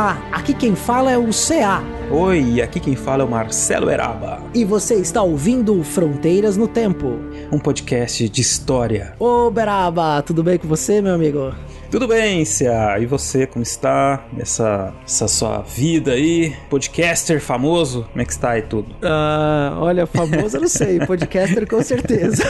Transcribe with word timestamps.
Olá, 0.00 0.16
aqui 0.32 0.54
quem 0.54 0.74
fala 0.74 1.12
é 1.12 1.18
o 1.18 1.26
CA. 1.26 1.82
Oi, 2.10 2.62
aqui 2.62 2.80
quem 2.80 2.96
fala 2.96 3.22
é 3.22 3.26
o 3.26 3.30
Marcelo 3.30 3.90
Eraba. 3.90 4.42
E 4.54 4.64
você 4.64 4.94
está 4.94 5.22
ouvindo 5.22 5.84
Fronteiras 5.84 6.56
no 6.56 6.66
Tempo. 6.66 7.18
Um 7.52 7.58
podcast 7.58 8.26
de 8.26 8.40
história. 8.40 9.12
Ô 9.18 9.50
Beraba, 9.50 10.22
tudo 10.22 10.42
bem 10.42 10.56
com 10.56 10.66
você, 10.66 11.02
meu 11.02 11.14
amigo? 11.14 11.52
Tudo 11.90 12.06
bem, 12.06 12.44
Cia? 12.44 13.00
E 13.00 13.04
você, 13.04 13.48
como 13.48 13.64
está? 13.64 14.24
Nessa 14.32 14.94
essa 15.04 15.26
sua 15.26 15.60
vida 15.62 16.12
aí? 16.12 16.54
Podcaster 16.68 17.40
famoso? 17.40 18.04
Como 18.12 18.22
é 18.22 18.24
que 18.24 18.30
está 18.30 18.50
aí 18.50 18.62
tudo? 18.62 18.94
Ah, 19.02 19.74
olha, 19.76 20.06
famoso 20.06 20.56
eu 20.56 20.60
não 20.60 20.68
sei, 20.68 21.00
podcaster 21.04 21.66
com 21.66 21.82
certeza. 21.82 22.44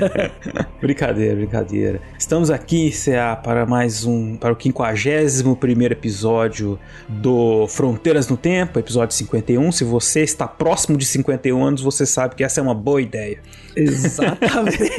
brincadeira, 0.80 1.36
brincadeira. 1.36 2.00
Estamos 2.18 2.50
aqui, 2.50 2.90
Cia, 2.90 3.36
para 3.36 3.66
mais 3.66 4.06
um, 4.06 4.38
para 4.38 4.54
o 4.54 4.56
51 4.58 5.54
primeiro 5.56 5.92
episódio 5.92 6.78
do 7.06 7.66
Fronteiras 7.68 8.28
no 8.28 8.38
Tempo, 8.38 8.78
episódio 8.78 9.14
51. 9.14 9.72
Se 9.72 9.84
você 9.84 10.22
está 10.22 10.48
próximo 10.48 10.96
de 10.96 11.04
51 11.04 11.62
anos, 11.62 11.82
você 11.82 12.06
sabe 12.06 12.34
que 12.34 12.42
essa 12.42 12.60
é 12.60 12.62
uma 12.62 12.74
boa 12.74 13.02
ideia. 13.02 13.42
Exatamente. 13.76 14.88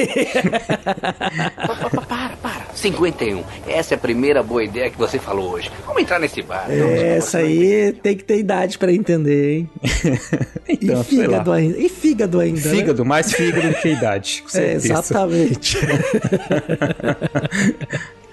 para, 2.07 2.37
para. 2.37 2.70
51. 2.73 3.43
Essa 3.67 3.93
é 3.93 3.95
a 3.95 3.99
primeira 3.99 4.43
boa 4.43 4.63
ideia 4.63 4.89
que 4.89 4.97
você 4.97 5.19
falou 5.19 5.51
hoje. 5.51 5.69
Vamos 5.85 6.01
entrar 6.01 6.19
nesse 6.19 6.41
bar. 6.41 6.65
É, 6.69 7.17
essa 7.17 7.39
aí 7.39 7.93
tem 8.01 8.15
que 8.15 8.23
ter 8.23 8.39
idade 8.39 8.77
para 8.77 8.93
entender, 8.93 9.57
hein? 9.57 9.69
então, 10.67 11.01
e 11.01 11.03
fígado 11.03 11.51
ainda. 11.51 11.77
E 11.77 11.89
fígado 11.89 12.39
ainda. 12.39 12.61
Fígado, 12.61 13.03
né? 13.03 13.09
mais 13.09 13.33
fígado 13.33 13.69
do 13.69 13.75
que 13.75 13.89
idade. 13.89 14.43
Com 14.49 14.55
é, 14.57 14.73
exatamente. 14.73 15.77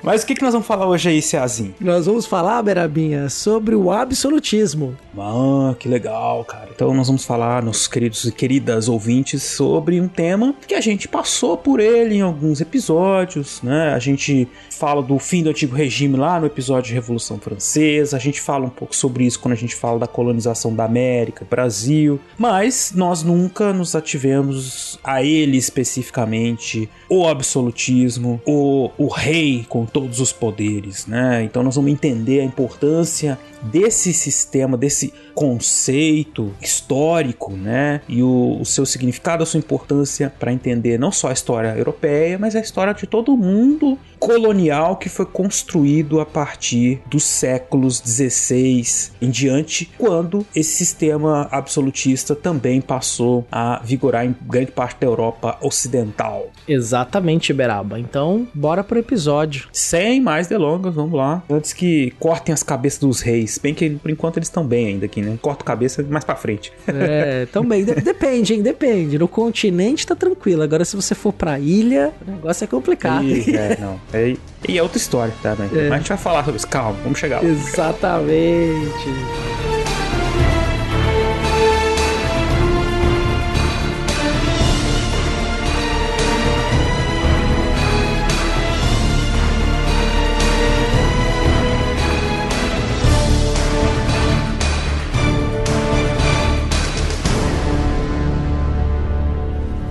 Mas 0.02 0.22
o 0.22 0.26
que, 0.26 0.34
que 0.34 0.42
nós 0.42 0.52
vamos 0.52 0.66
falar 0.66 0.86
hoje 0.86 1.08
aí, 1.08 1.20
Ceazinho? 1.20 1.74
Nós 1.80 2.06
vamos 2.06 2.24
falar, 2.24 2.62
Berabinha, 2.62 3.28
sobre 3.28 3.74
o 3.74 3.90
absolutismo. 3.90 4.96
Ah, 5.18 5.74
que 5.78 5.88
legal, 5.88 6.44
cara. 6.44 6.68
Então 6.74 6.94
nós 6.94 7.08
vamos 7.08 7.24
falar, 7.24 7.62
nossos 7.62 7.88
queridos 7.88 8.24
e 8.24 8.32
queridas 8.32 8.88
ouvintes, 8.88 9.42
sobre 9.42 10.00
um 10.00 10.08
tema 10.08 10.54
que 10.66 10.74
a 10.74 10.80
gente 10.80 11.08
passou 11.08 11.56
por 11.56 11.80
ele 11.80 12.16
em 12.16 12.20
alguns 12.20 12.60
episódios, 12.60 13.60
né? 13.62 13.92
A 13.92 13.98
gente 13.98 14.27
fala 14.70 15.02
do 15.02 15.18
fim 15.18 15.42
do 15.42 15.50
antigo 15.50 15.74
regime 15.74 16.16
lá 16.16 16.38
no 16.38 16.46
episódio 16.46 16.88
de 16.88 16.94
Revolução 16.94 17.38
Francesa, 17.38 18.16
a 18.16 18.20
gente 18.20 18.40
fala 18.40 18.66
um 18.66 18.70
pouco 18.70 18.94
sobre 18.94 19.24
isso 19.24 19.40
quando 19.40 19.52
a 19.52 19.56
gente 19.56 19.74
fala 19.74 19.98
da 19.98 20.06
colonização 20.06 20.74
da 20.74 20.84
América, 20.84 21.46
Brasil, 21.48 22.20
mas 22.36 22.92
nós 22.94 23.22
nunca 23.22 23.72
nos 23.72 23.94
ativemos 23.94 24.98
a 25.02 25.22
ele 25.22 25.56
especificamente, 25.56 26.88
o 27.08 27.26
absolutismo, 27.26 28.40
o, 28.46 28.90
o 28.96 29.08
rei 29.08 29.66
com 29.68 29.84
todos 29.84 30.20
os 30.20 30.32
poderes, 30.32 31.06
né? 31.06 31.42
Então 31.42 31.62
nós 31.62 31.76
vamos 31.76 31.90
entender 31.90 32.40
a 32.40 32.44
importância 32.44 33.38
desse 33.62 34.12
sistema, 34.12 34.76
desse 34.76 35.12
conceito 35.34 36.52
histórico, 36.60 37.52
né? 37.52 38.00
E 38.08 38.22
o, 38.22 38.58
o 38.60 38.64
seu 38.64 38.84
significado, 38.86 39.42
a 39.42 39.46
sua 39.46 39.58
importância 39.58 40.32
para 40.38 40.52
entender 40.52 40.98
não 40.98 41.12
só 41.12 41.28
a 41.28 41.32
história 41.32 41.74
europeia, 41.76 42.38
mas 42.38 42.54
a 42.56 42.60
história 42.60 42.92
de 42.92 43.06
todo 43.06 43.36
mundo 43.36 43.98
colonial 44.18 44.96
que 44.96 45.08
foi 45.08 45.26
construído 45.26 46.20
a 46.20 46.26
partir 46.26 47.00
dos 47.06 47.24
séculos 47.24 48.00
16 48.00 49.12
em 49.20 49.30
diante, 49.30 49.90
quando 49.98 50.46
esse 50.54 50.76
sistema 50.76 51.48
absolutista 51.50 52.34
também 52.34 52.80
passou 52.80 53.46
a 53.50 53.80
vigorar 53.84 54.24
em 54.26 54.34
grande 54.46 54.72
parte 54.72 55.00
da 55.00 55.06
Europa 55.06 55.56
ocidental. 55.60 56.48
Exatamente, 56.66 57.52
Beraba. 57.52 57.98
Então, 57.98 58.46
bora 58.54 58.84
pro 58.84 58.98
episódio. 58.98 59.68
Sem 59.72 60.20
mais 60.20 60.46
delongas, 60.46 60.94
vamos 60.94 61.14
lá. 61.14 61.42
Antes 61.50 61.72
que 61.72 62.12
cortem 62.18 62.52
as 62.52 62.62
cabeças 62.62 62.98
dos 63.00 63.20
reis. 63.20 63.58
Bem 63.58 63.74
que 63.74 63.90
por 63.90 64.10
enquanto 64.10 64.36
eles 64.36 64.48
estão 64.48 64.66
bem 64.66 64.88
ainda 64.88 65.06
aqui, 65.06 65.22
né? 65.22 65.38
Corta 65.40 65.64
cabeça 65.64 66.02
mais 66.02 66.24
pra 66.24 66.36
frente. 66.36 66.72
É, 66.86 67.46
também. 67.46 67.84
De 67.84 67.94
depende, 67.94 68.54
hein? 68.54 68.62
Depende. 68.62 69.18
No 69.18 69.28
continente 69.28 70.06
tá 70.06 70.14
tranquilo. 70.14 70.62
Agora, 70.62 70.84
se 70.84 70.96
você 70.96 71.14
for 71.14 71.32
pra 71.32 71.58
ilha, 71.58 72.12
o 72.26 72.30
negócio 72.30 72.64
é 72.64 72.66
complicado. 72.66 73.24
E, 73.24 73.54
é, 73.54 73.78
não. 73.80 74.00
É, 74.12 74.34
e 74.66 74.78
é 74.78 74.82
outra 74.82 74.98
história, 74.98 75.34
tá? 75.42 75.54
Né? 75.54 75.68
É. 75.72 75.88
Mas 75.88 75.92
a 75.92 75.98
gente 75.98 76.08
vai 76.08 76.18
falar 76.18 76.44
sobre 76.44 76.56
isso. 76.56 76.68
Calma, 76.68 76.98
vamos 77.02 77.18
chegar 77.18 77.42
lá. 77.42 77.48
Exatamente. 77.48 78.88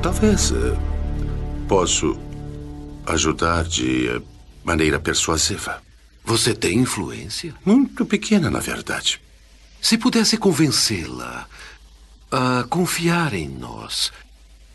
Talvez 0.01 0.51
uh, 0.51 0.75
posso 1.67 2.17
ajudar 3.07 3.63
de 3.63 4.21
maneira 4.63 4.99
persuasiva. 4.99 5.81
Você 6.23 6.53
tem 6.53 6.79
influência? 6.79 7.55
Muito 7.65 8.05
pequena, 8.05 8.49
na 8.51 8.59
verdade. 8.59 9.21
Se 9.81 9.97
pudesse 9.97 10.37
convencê-la 10.37 11.47
a 12.29 12.65
confiar 12.69 13.33
em 13.33 13.47
nós, 13.47 14.11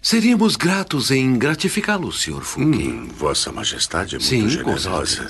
seríamos 0.00 0.56
gratos 0.56 1.10
em 1.10 1.36
gratificá-lo, 1.38 2.10
Sr. 2.10 2.40
Fouquet. 2.40 2.88
Hum, 2.88 3.08
Vossa 3.14 3.52
Majestade 3.52 4.16
é 4.16 4.18
muito 4.18 4.28
Sim, 4.28 4.48
generosa. 4.48 5.28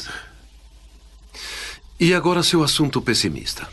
E 1.98 2.14
agora 2.14 2.42
seu 2.42 2.62
assunto 2.62 3.02
pessimista. 3.02 3.68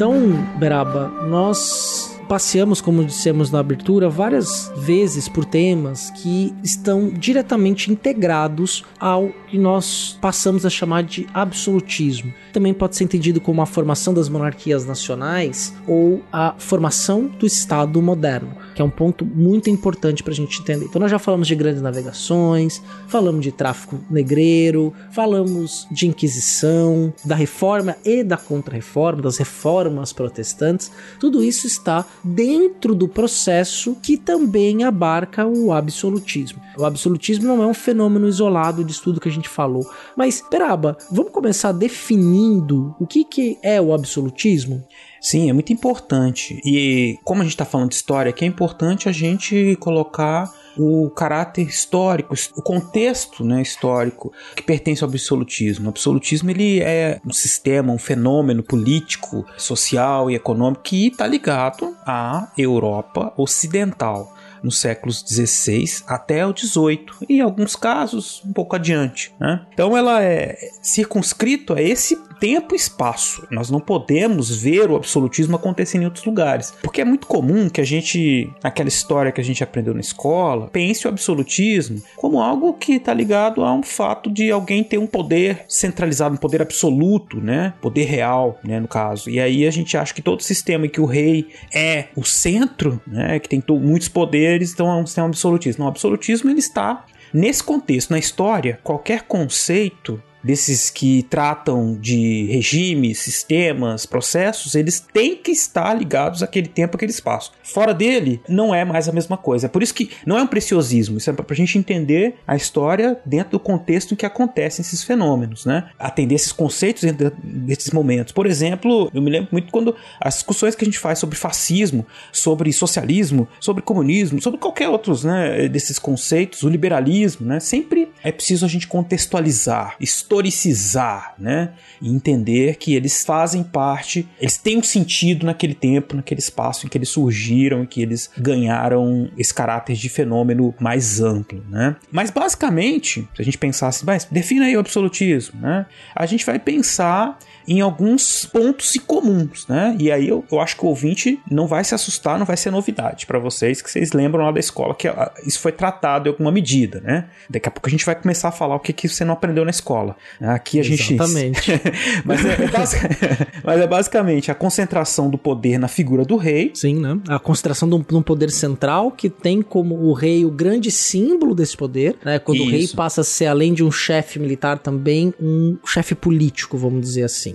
Então, 0.00 0.32
Beraba, 0.58 1.08
nós 1.28 2.18
passeamos, 2.26 2.80
como 2.80 3.04
dissemos 3.04 3.50
na 3.50 3.58
abertura, 3.58 4.08
várias 4.08 4.72
vezes 4.74 5.28
por 5.28 5.44
temas 5.44 6.08
que 6.08 6.54
estão 6.64 7.10
diretamente 7.10 7.92
integrados 7.92 8.82
ao 8.98 9.30
que 9.50 9.58
nós 9.58 10.16
passamos 10.20 10.64
a 10.64 10.70
chamar 10.70 11.02
de 11.02 11.26
absolutismo. 11.34 12.32
Também 12.52 12.72
pode 12.72 12.96
ser 12.96 13.04
entendido 13.04 13.40
como 13.40 13.60
a 13.60 13.66
formação 13.66 14.14
das 14.14 14.28
monarquias 14.28 14.86
nacionais 14.86 15.74
ou 15.86 16.22
a 16.32 16.54
formação 16.58 17.26
do 17.26 17.46
Estado 17.46 18.00
moderno, 18.00 18.54
que 18.74 18.80
é 18.80 18.84
um 18.84 18.90
ponto 18.90 19.24
muito 19.24 19.68
importante 19.68 20.22
para 20.22 20.32
a 20.32 20.36
gente 20.36 20.60
entender. 20.60 20.84
Então, 20.84 21.00
nós 21.00 21.10
já 21.10 21.18
falamos 21.18 21.48
de 21.48 21.54
grandes 21.54 21.82
navegações, 21.82 22.82
falamos 23.08 23.42
de 23.42 23.50
tráfico 23.50 23.98
negreiro, 24.10 24.92
falamos 25.10 25.86
de 25.90 26.06
Inquisição, 26.06 27.12
da 27.24 27.34
reforma 27.34 27.96
e 28.04 28.22
da 28.22 28.36
contra-reforma, 28.36 29.22
das 29.22 29.36
reformas 29.36 30.12
protestantes. 30.12 30.90
Tudo 31.18 31.42
isso 31.42 31.66
está 31.66 32.04
dentro 32.22 32.94
do 32.94 33.08
processo 33.08 33.96
que 34.02 34.16
também 34.16 34.84
abarca 34.84 35.46
o 35.46 35.72
absolutismo. 35.72 36.60
O 36.78 36.84
absolutismo 36.84 37.46
não 37.46 37.62
é 37.62 37.66
um 37.66 37.74
fenômeno 37.74 38.28
isolado 38.28 38.84
de 38.84 38.92
estudo 38.92 39.20
que 39.20 39.28
a 39.28 39.32
gente 39.32 39.39
falou. 39.48 39.88
Mas, 40.16 40.40
Peraba, 40.40 40.96
vamos 41.10 41.32
começar 41.32 41.72
definindo 41.72 42.94
o 42.98 43.06
que, 43.06 43.24
que 43.24 43.58
é 43.62 43.80
o 43.80 43.92
absolutismo? 43.92 44.84
Sim, 45.20 45.50
é 45.50 45.52
muito 45.52 45.72
importante. 45.72 46.60
E 46.64 47.18
como 47.24 47.40
a 47.40 47.44
gente 47.44 47.52
está 47.52 47.64
falando 47.64 47.90
de 47.90 47.96
história, 47.96 48.32
que 48.32 48.44
é 48.44 48.48
importante 48.48 49.08
a 49.08 49.12
gente 49.12 49.76
colocar 49.76 50.50
o 50.78 51.10
caráter 51.10 51.62
histórico, 51.62 52.34
o 52.56 52.62
contexto 52.62 53.44
né, 53.44 53.60
histórico 53.60 54.32
que 54.54 54.62
pertence 54.62 55.02
ao 55.02 55.10
absolutismo. 55.10 55.86
O 55.86 55.88
absolutismo 55.90 56.50
ele 56.50 56.80
é 56.80 57.20
um 57.26 57.32
sistema, 57.32 57.92
um 57.92 57.98
fenômeno 57.98 58.62
político, 58.62 59.44
social 59.58 60.30
e 60.30 60.34
econômico 60.34 60.82
que 60.82 61.08
está 61.08 61.26
ligado 61.26 61.94
à 62.06 62.50
Europa 62.56 63.32
Ocidental 63.36 64.32
nos 64.62 64.78
séculos 64.78 65.22
16 65.22 66.04
até 66.06 66.46
o 66.46 66.52
18 66.52 67.26
e 67.28 67.36
em 67.36 67.40
alguns 67.40 67.76
casos 67.76 68.42
um 68.44 68.52
pouco 68.52 68.76
adiante. 68.76 69.32
Né? 69.40 69.64
Então 69.72 69.96
ela 69.96 70.22
é 70.22 70.56
circunscrito 70.82 71.74
a 71.74 71.82
esse 71.82 72.16
tempo 72.40 72.74
e 72.74 72.76
espaço. 72.76 73.46
Nós 73.50 73.70
não 73.70 73.78
podemos 73.78 74.50
ver 74.50 74.90
o 74.90 74.96
absolutismo 74.96 75.54
acontecendo 75.54 76.02
em 76.02 76.04
outros 76.06 76.24
lugares. 76.24 76.72
Porque 76.82 77.02
é 77.02 77.04
muito 77.04 77.26
comum 77.26 77.68
que 77.68 77.80
a 77.80 77.84
gente, 77.84 78.50
naquela 78.64 78.88
história 78.88 79.30
que 79.30 79.40
a 79.40 79.44
gente 79.44 79.62
aprendeu 79.62 79.92
na 79.92 80.00
escola, 80.00 80.68
pense 80.72 81.06
o 81.06 81.10
absolutismo 81.10 82.02
como 82.16 82.40
algo 82.40 82.72
que 82.72 82.94
está 82.94 83.12
ligado 83.12 83.62
a 83.62 83.72
um 83.72 83.82
fato 83.82 84.30
de 84.30 84.50
alguém 84.50 84.82
ter 84.82 84.98
um 84.98 85.06
poder 85.06 85.64
centralizado, 85.68 86.34
um 86.34 86.38
poder 86.38 86.62
absoluto, 86.62 87.40
né? 87.40 87.74
Poder 87.82 88.04
real, 88.04 88.58
né, 88.64 88.80
no 88.80 88.88
caso. 88.88 89.28
E 89.28 89.38
aí 89.38 89.66
a 89.66 89.70
gente 89.70 89.96
acha 89.96 90.14
que 90.14 90.22
todo 90.22 90.42
sistema 90.42 90.86
em 90.86 90.88
que 90.88 91.00
o 91.00 91.04
rei 91.04 91.48
é 91.74 92.06
o 92.16 92.24
centro, 92.24 93.00
né, 93.06 93.38
que 93.38 93.48
tem 93.48 93.62
muitos 93.68 94.08
poderes, 94.08 94.49
então 94.56 94.90
é 94.90 94.96
um 94.96 95.06
sistema 95.06 95.28
absolutista. 95.28 95.82
O 95.82 95.86
absolutismo 95.86 96.50
ele 96.50 96.60
está 96.60 97.04
nesse 97.32 97.62
contexto, 97.62 98.10
na 98.10 98.18
história, 98.18 98.80
qualquer 98.82 99.22
conceito 99.22 100.22
desses 100.42 100.90
que 100.90 101.22
tratam 101.24 101.96
de 102.00 102.46
regimes, 102.50 103.18
sistemas, 103.18 104.06
processos, 104.06 104.74
eles 104.74 105.00
têm 105.00 105.36
que 105.36 105.50
estar 105.50 105.94
ligados 105.94 106.42
àquele 106.42 106.68
tempo, 106.68 106.96
àquele 106.96 107.12
espaço. 107.12 107.52
Fora 107.62 107.94
dele, 107.94 108.40
não 108.48 108.74
é 108.74 108.84
mais 108.84 109.08
a 109.08 109.12
mesma 109.12 109.36
coisa. 109.36 109.66
É 109.66 109.68
por 109.68 109.82
isso 109.82 109.94
que 109.94 110.10
não 110.26 110.38
é 110.38 110.42
um 110.42 110.46
preciosismo, 110.46 111.18
isso 111.18 111.30
é 111.30 111.32
para 111.32 111.46
a 111.48 111.54
gente 111.54 111.78
entender 111.78 112.36
a 112.46 112.56
história 112.56 113.18
dentro 113.24 113.52
do 113.52 113.60
contexto 113.60 114.12
em 114.12 114.16
que 114.16 114.26
acontecem 114.26 114.82
esses 114.82 115.02
fenômenos, 115.02 115.64
né? 115.64 115.90
Atender 115.98 116.34
esses 116.34 116.52
conceitos 116.52 117.02
dentro 117.02 117.32
desses 117.42 117.90
momentos. 117.90 118.32
Por 118.32 118.46
exemplo, 118.46 119.10
eu 119.12 119.22
me 119.22 119.30
lembro 119.30 119.48
muito 119.52 119.70
quando 119.70 119.94
as 120.20 120.34
discussões 120.34 120.74
que 120.74 120.84
a 120.84 120.86
gente 120.86 120.98
faz 120.98 121.18
sobre 121.18 121.36
fascismo, 121.36 122.06
sobre 122.32 122.72
socialismo, 122.72 123.48
sobre 123.60 123.82
comunismo, 123.82 124.40
sobre 124.40 124.58
qualquer 124.58 124.88
outros, 124.88 125.24
né, 125.24 125.68
desses 125.68 125.98
conceitos, 125.98 126.62
o 126.62 126.68
liberalismo, 126.68 127.46
né? 127.46 127.60
Sempre 127.60 128.10
é 128.22 128.32
preciso 128.32 128.64
a 128.64 128.68
gente 128.68 128.86
contextualizar, 128.86 129.96
historicizar, 130.30 131.34
né? 131.38 131.72
E 132.00 132.08
entender 132.08 132.76
que 132.76 132.94
eles 132.94 133.24
fazem 133.24 133.64
parte, 133.64 134.28
eles 134.40 134.56
têm 134.56 134.78
um 134.78 134.82
sentido 134.82 135.44
naquele 135.44 135.74
tempo, 135.74 136.14
naquele 136.14 136.38
espaço 136.38 136.86
em 136.86 136.88
que 136.88 136.96
eles 136.96 137.08
surgiram 137.08 137.82
e 137.82 137.86
que 137.86 138.00
eles 138.00 138.30
ganharam 138.38 139.28
esse 139.36 139.52
caráter 139.52 139.96
de 139.96 140.08
fenômeno 140.08 140.72
mais 140.78 141.20
amplo, 141.20 141.64
né? 141.68 141.96
Mas 142.12 142.30
basicamente, 142.30 143.28
se 143.34 143.42
a 143.42 143.44
gente 143.44 143.58
pensasse, 143.58 144.06
mas 144.06 144.24
defina 144.24 144.66
aí 144.66 144.76
o 144.76 144.80
absolutismo, 144.80 145.60
né? 145.60 145.86
A 146.14 146.24
gente 146.26 146.46
vai 146.46 146.58
pensar 146.58 147.36
em 147.70 147.80
alguns 147.80 148.44
pontos 148.44 148.90
comuns, 149.10 149.66
né? 149.68 149.96
E 149.98 150.10
aí 150.10 150.28
eu, 150.28 150.44
eu 150.50 150.60
acho 150.60 150.76
que 150.76 150.84
o 150.84 150.88
ouvinte 150.88 151.40
não 151.48 151.68
vai 151.68 151.84
se 151.84 151.94
assustar, 151.94 152.36
não 152.36 152.44
vai 152.44 152.56
ser 152.56 152.72
novidade 152.72 153.26
para 153.26 153.38
vocês, 153.38 153.80
que 153.80 153.88
vocês 153.88 154.12
lembram 154.12 154.44
lá 154.44 154.50
da 154.50 154.58
escola 154.58 154.92
que 154.92 155.06
ah, 155.06 155.32
isso 155.46 155.60
foi 155.60 155.72
tratado 155.72 156.28
em 156.28 156.32
alguma 156.32 156.50
medida, 156.50 157.00
né? 157.00 157.28
Daqui 157.48 157.68
a 157.68 157.70
pouco 157.70 157.88
a 157.88 157.90
gente 157.90 158.04
vai 158.04 158.16
começar 158.16 158.48
a 158.48 158.52
falar 158.52 158.74
o 158.74 158.80
que, 158.80 158.92
que 158.92 159.08
você 159.08 159.24
não 159.24 159.34
aprendeu 159.34 159.64
na 159.64 159.70
escola. 159.70 160.16
Aqui 160.40 160.80
a 160.80 160.82
gente. 160.82 161.14
Exatamente. 161.14 161.70
mas, 162.24 162.44
é, 162.44 162.64
é 162.64 162.68
basic... 162.68 163.02
mas 163.62 163.80
é 163.80 163.86
basicamente 163.86 164.50
a 164.50 164.54
concentração 164.54 165.30
do 165.30 165.38
poder 165.38 165.78
na 165.78 165.88
figura 165.88 166.24
do 166.24 166.36
rei. 166.36 166.72
Sim, 166.74 166.96
né? 166.96 167.20
A 167.28 167.38
concentração 167.38 167.88
de 167.88 167.94
um, 167.94 168.02
de 168.02 168.14
um 168.16 168.22
poder 168.22 168.50
central 168.50 169.12
que 169.12 169.30
tem 169.30 169.62
como 169.62 169.94
o 169.94 170.12
rei 170.12 170.44
o 170.44 170.50
grande 170.50 170.90
símbolo 170.90 171.54
desse 171.54 171.76
poder, 171.76 172.16
né? 172.24 172.40
Quando 172.40 172.58
isso. 172.58 172.66
o 172.66 172.70
rei 172.70 172.88
passa 172.88 173.20
a 173.20 173.24
ser, 173.24 173.46
além 173.46 173.72
de 173.72 173.84
um 173.84 173.92
chefe 173.92 174.40
militar, 174.40 174.78
também 174.78 175.32
um 175.40 175.78
chefe 175.86 176.16
político, 176.16 176.76
vamos 176.76 177.00
dizer 177.00 177.22
assim. 177.22 177.54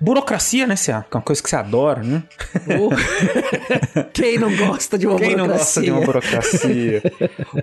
Burocracia, 0.00 0.66
né, 0.66 0.76
Cia? 0.76 1.04
Que 1.10 1.16
é 1.16 1.18
uma 1.18 1.22
coisa 1.22 1.42
que 1.42 1.48
você 1.48 1.56
adora, 1.56 2.02
né? 2.02 2.22
Oh. 2.78 2.90
Quem 4.12 4.38
não 4.38 4.54
gosta 4.56 4.98
de 4.98 5.06
uma 5.06 5.18
Quem 5.18 5.36
burocracia? 5.36 5.36
Quem 5.36 5.36
não 5.36 5.48
gosta 5.56 5.82
de 5.82 5.90
uma 5.90 6.00
burocracia? 6.00 7.02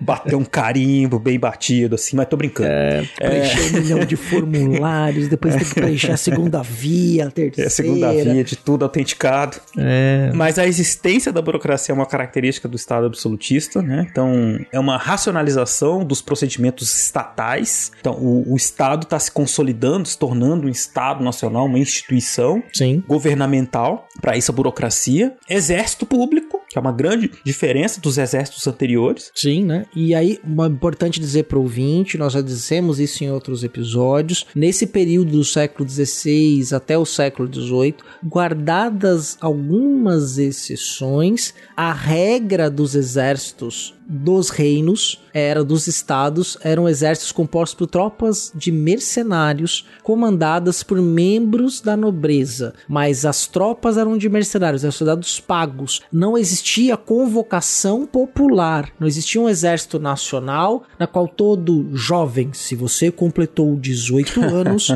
Bater 0.01 0.35
um 0.35 0.45
carimbo 0.45 1.19
bem 1.19 1.39
batido, 1.39 1.95
assim, 1.95 2.15
mas 2.15 2.27
tô 2.27 2.37
brincando. 2.37 2.69
É, 2.69 3.03
preencher 3.15 3.59
é. 3.59 3.63
um 3.63 3.81
milhão 3.81 3.99
de 4.05 4.15
formulários, 4.15 5.27
depois 5.27 5.55
tem 5.55 5.65
que 5.65 5.75
preencher 5.75 6.11
a 6.11 6.17
segunda 6.17 6.61
via, 6.61 7.27
a 7.27 7.31
terceira. 7.31 7.63
É 7.63 7.67
a 7.67 7.69
segunda 7.69 8.11
via 8.11 8.43
de 8.43 8.55
tudo 8.55 8.83
autenticado. 8.83 9.57
É. 9.77 10.31
Mas 10.33 10.57
a 10.57 10.65
existência 10.65 11.31
da 11.31 11.41
burocracia 11.41 11.93
é 11.93 11.95
uma 11.95 12.05
característica 12.05 12.67
do 12.67 12.75
Estado 12.75 13.05
absolutista, 13.05 13.81
né? 13.81 14.07
Então, 14.09 14.59
é 14.71 14.79
uma 14.79 14.97
racionalização 14.97 16.03
dos 16.03 16.21
procedimentos 16.21 16.95
estatais. 16.95 17.91
Então, 17.99 18.13
o, 18.13 18.53
o 18.53 18.55
Estado 18.55 19.03
está 19.03 19.19
se 19.19 19.31
consolidando, 19.31 20.07
se 20.07 20.17
tornando 20.17 20.67
um 20.67 20.69
Estado 20.69 21.23
nacional, 21.23 21.65
uma 21.65 21.79
instituição 21.79 22.22
instituição 22.23 22.63
Sim. 22.73 23.03
governamental, 23.05 24.07
para 24.21 24.37
isso 24.37 24.51
a 24.51 24.55
burocracia, 24.55 25.35
exército 25.49 26.05
público, 26.05 26.61
que 26.73 26.79
é 26.79 26.81
uma 26.81 26.91
grande 26.91 27.29
diferença 27.45 28.01
dos 28.01 28.17
exércitos 28.17 28.65
anteriores. 28.65 29.31
Sim, 29.35 29.63
né? 29.63 29.85
E 29.95 30.15
aí, 30.15 30.39
é 30.43 30.65
importante 30.65 31.19
dizer 31.19 31.43
para 31.43 31.59
o 31.59 31.61
ouvinte, 31.61 32.17
nós 32.17 32.33
já 32.33 32.41
dissemos 32.41 32.99
isso 32.99 33.23
em 33.23 33.29
outros 33.31 33.63
episódios, 33.63 34.47
nesse 34.55 34.87
período 34.87 35.33
do 35.33 35.43
século 35.43 35.87
XVI 35.87 36.73
até 36.73 36.97
o 36.97 37.05
século 37.05 37.47
XVIII, 37.47 37.97
guardadas 38.25 39.37
algumas 39.39 40.39
exceções, 40.39 41.53
a 41.77 41.93
regra 41.93 42.71
dos 42.71 42.95
exércitos 42.95 43.93
dos 44.07 44.49
reinos, 44.49 45.21
era 45.33 45.63
dos 45.63 45.87
estados, 45.87 46.57
eram 46.61 46.87
exércitos 46.87 47.31
compostos 47.31 47.75
por 47.75 47.87
tropas 47.87 48.51
de 48.53 48.71
mercenários 48.71 49.87
comandadas 50.03 50.83
por 50.83 51.01
membros 51.01 51.81
da 51.81 51.95
nobreza, 51.95 52.73
mas 52.87 53.25
as 53.25 53.47
tropas 53.47 53.97
eram 53.97 54.17
de 54.17 54.29
mercenários, 54.29 54.83
eram 54.83 54.91
soldados 54.91 55.39
pagos. 55.39 56.01
Não 56.11 56.37
existia 56.37 56.62
convocação 56.97 58.05
popular, 58.05 58.89
não 58.99 59.07
existia 59.07 59.39
um 59.41 59.49
exército 59.49 59.99
nacional 59.99 60.83
na 60.97 61.05
qual 61.05 61.27
todo 61.27 61.89
jovem, 61.93 62.51
se 62.53 62.75
você 62.75 63.11
completou 63.11 63.75
18 63.75 64.41
anos, 64.43 64.87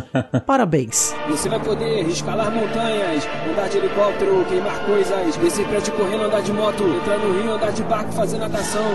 parabéns. 0.46 1.14
Você 1.30 1.50
vai 1.50 1.60
poder 1.60 2.08
escalar 2.08 2.52
montanhas, 2.52 3.24
andar 3.50 3.69
de 3.69 3.78
helicóptero, 3.78 4.46
queimar 4.46 4.86
coisas, 4.86 5.38
descer 5.38 5.68
prédio 5.68 5.94
correndo, 5.94 6.24
andar 6.24 6.42
de 6.42 6.54
moto, 6.54 6.84
entrar 6.84 7.18
no 7.19 7.42
rio, 7.42 7.52
andar 7.52 7.72
de 7.72 7.84
barco, 7.84 8.12
fazer 8.14 8.38
natação. 8.38 8.86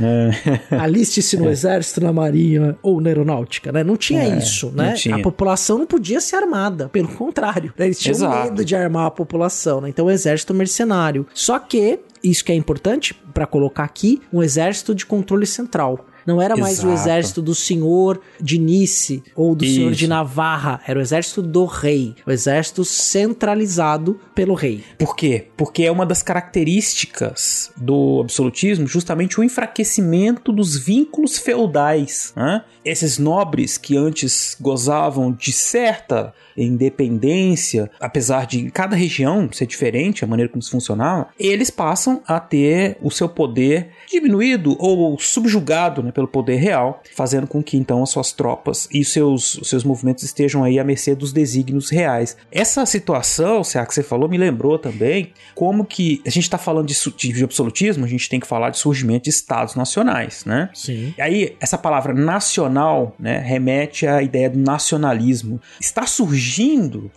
É. 0.00 0.76
Aliste-se 0.76 1.36
no 1.36 1.48
é. 1.48 1.52
exército, 1.52 2.00
na 2.00 2.12
marinha 2.12 2.76
ou 2.82 3.00
na 3.00 3.08
aeronáutica, 3.08 3.72
né? 3.72 3.82
Não 3.82 3.96
tinha 3.96 4.22
é, 4.22 4.38
isso, 4.38 4.70
né? 4.74 4.94
Tinha. 4.94 5.16
A 5.16 5.22
população 5.22 5.78
não 5.78 5.86
podia 5.86 6.20
ser 6.20 6.36
armada, 6.36 6.88
pelo 6.88 7.08
contrário. 7.08 7.72
Né? 7.76 7.86
Eles 7.86 7.98
tinham 7.98 8.14
Exato. 8.14 8.44
medo 8.44 8.64
de 8.64 8.76
armar 8.76 9.06
a 9.06 9.10
população, 9.10 9.80
né? 9.80 9.88
Então 9.88 10.06
o 10.06 10.10
exército 10.10 10.54
mercenário. 10.54 11.26
Só 11.34 11.58
que 11.58 12.00
isso 12.22 12.44
que 12.44 12.52
é 12.52 12.54
importante 12.54 13.14
para 13.32 13.46
colocar 13.46 13.84
aqui, 13.84 14.20
um 14.32 14.42
exército 14.42 14.94
de 14.94 15.06
controle 15.06 15.46
central. 15.46 16.06
Não 16.26 16.40
era 16.40 16.56
mais 16.56 16.78
Exato. 16.78 16.88
o 16.88 16.92
exército 16.92 17.42
do 17.42 17.54
senhor 17.54 18.20
de 18.40 18.58
Nice 18.58 19.22
ou 19.34 19.54
do 19.54 19.64
Isso. 19.64 19.74
senhor 19.74 19.92
de 19.92 20.06
Navarra, 20.06 20.80
era 20.86 20.98
o 20.98 21.02
exército 21.02 21.42
do 21.42 21.64
rei, 21.64 22.14
o 22.26 22.30
exército 22.30 22.84
centralizado 22.84 24.20
pelo 24.34 24.54
rei. 24.54 24.84
Por 24.98 25.16
quê? 25.16 25.48
Porque 25.56 25.82
é 25.82 25.90
uma 25.90 26.06
das 26.06 26.22
características 26.22 27.72
do 27.76 28.20
absolutismo 28.20 28.86
justamente 28.86 29.40
o 29.40 29.44
enfraquecimento 29.44 30.52
dos 30.52 30.76
vínculos 30.76 31.38
feudais. 31.38 32.32
Né? 32.36 32.62
Esses 32.84 33.18
nobres 33.18 33.78
que 33.78 33.96
antes 33.96 34.56
gozavam 34.60 35.32
de 35.32 35.52
certa 35.52 36.34
independência, 36.64 37.90
apesar 38.00 38.46
de 38.46 38.70
cada 38.70 38.96
região 38.96 39.48
ser 39.52 39.66
diferente 39.66 40.24
a 40.24 40.26
maneira 40.26 40.50
como 40.50 40.60
isso 40.60 40.70
funcionava, 40.70 41.28
eles 41.38 41.70
passam 41.70 42.22
a 42.26 42.38
ter 42.40 42.96
o 43.02 43.10
seu 43.10 43.28
poder 43.28 43.90
diminuído 44.08 44.76
ou 44.78 45.18
subjugado 45.18 46.02
né, 46.02 46.12
pelo 46.12 46.28
poder 46.28 46.56
real, 46.56 47.02
fazendo 47.14 47.46
com 47.46 47.62
que 47.62 47.76
então 47.76 48.02
as 48.02 48.10
suas 48.10 48.32
tropas 48.32 48.88
e 48.92 49.00
os 49.00 49.12
seus, 49.12 49.54
os 49.56 49.68
seus 49.68 49.84
movimentos 49.84 50.24
estejam 50.24 50.64
aí 50.64 50.78
à 50.78 50.84
mercê 50.84 51.14
dos 51.14 51.32
desígnios 51.32 51.90
reais. 51.90 52.36
Essa 52.50 52.84
situação, 52.86 53.64
se 53.64 53.80
que 53.86 53.94
você 53.94 54.02
falou, 54.02 54.28
me 54.28 54.36
lembrou 54.36 54.78
também 54.78 55.32
como 55.54 55.84
que 55.84 56.20
a 56.26 56.30
gente 56.30 56.44
está 56.44 56.58
falando 56.58 56.86
de, 56.86 56.94
de 57.16 57.44
absolutismo, 57.44 58.04
a 58.04 58.08
gente 58.08 58.28
tem 58.28 58.38
que 58.38 58.46
falar 58.46 58.70
de 58.70 58.78
surgimento 58.78 59.24
de 59.24 59.30
estados 59.30 59.74
nacionais, 59.74 60.44
né? 60.44 60.68
Sim. 60.74 61.14
E 61.16 61.22
aí, 61.22 61.56
essa 61.60 61.78
palavra 61.78 62.12
nacional, 62.12 63.14
né, 63.18 63.38
remete 63.38 64.06
à 64.06 64.22
ideia 64.22 64.50
do 64.50 64.58
nacionalismo. 64.58 65.60
Está 65.80 66.06
surgindo 66.06 66.49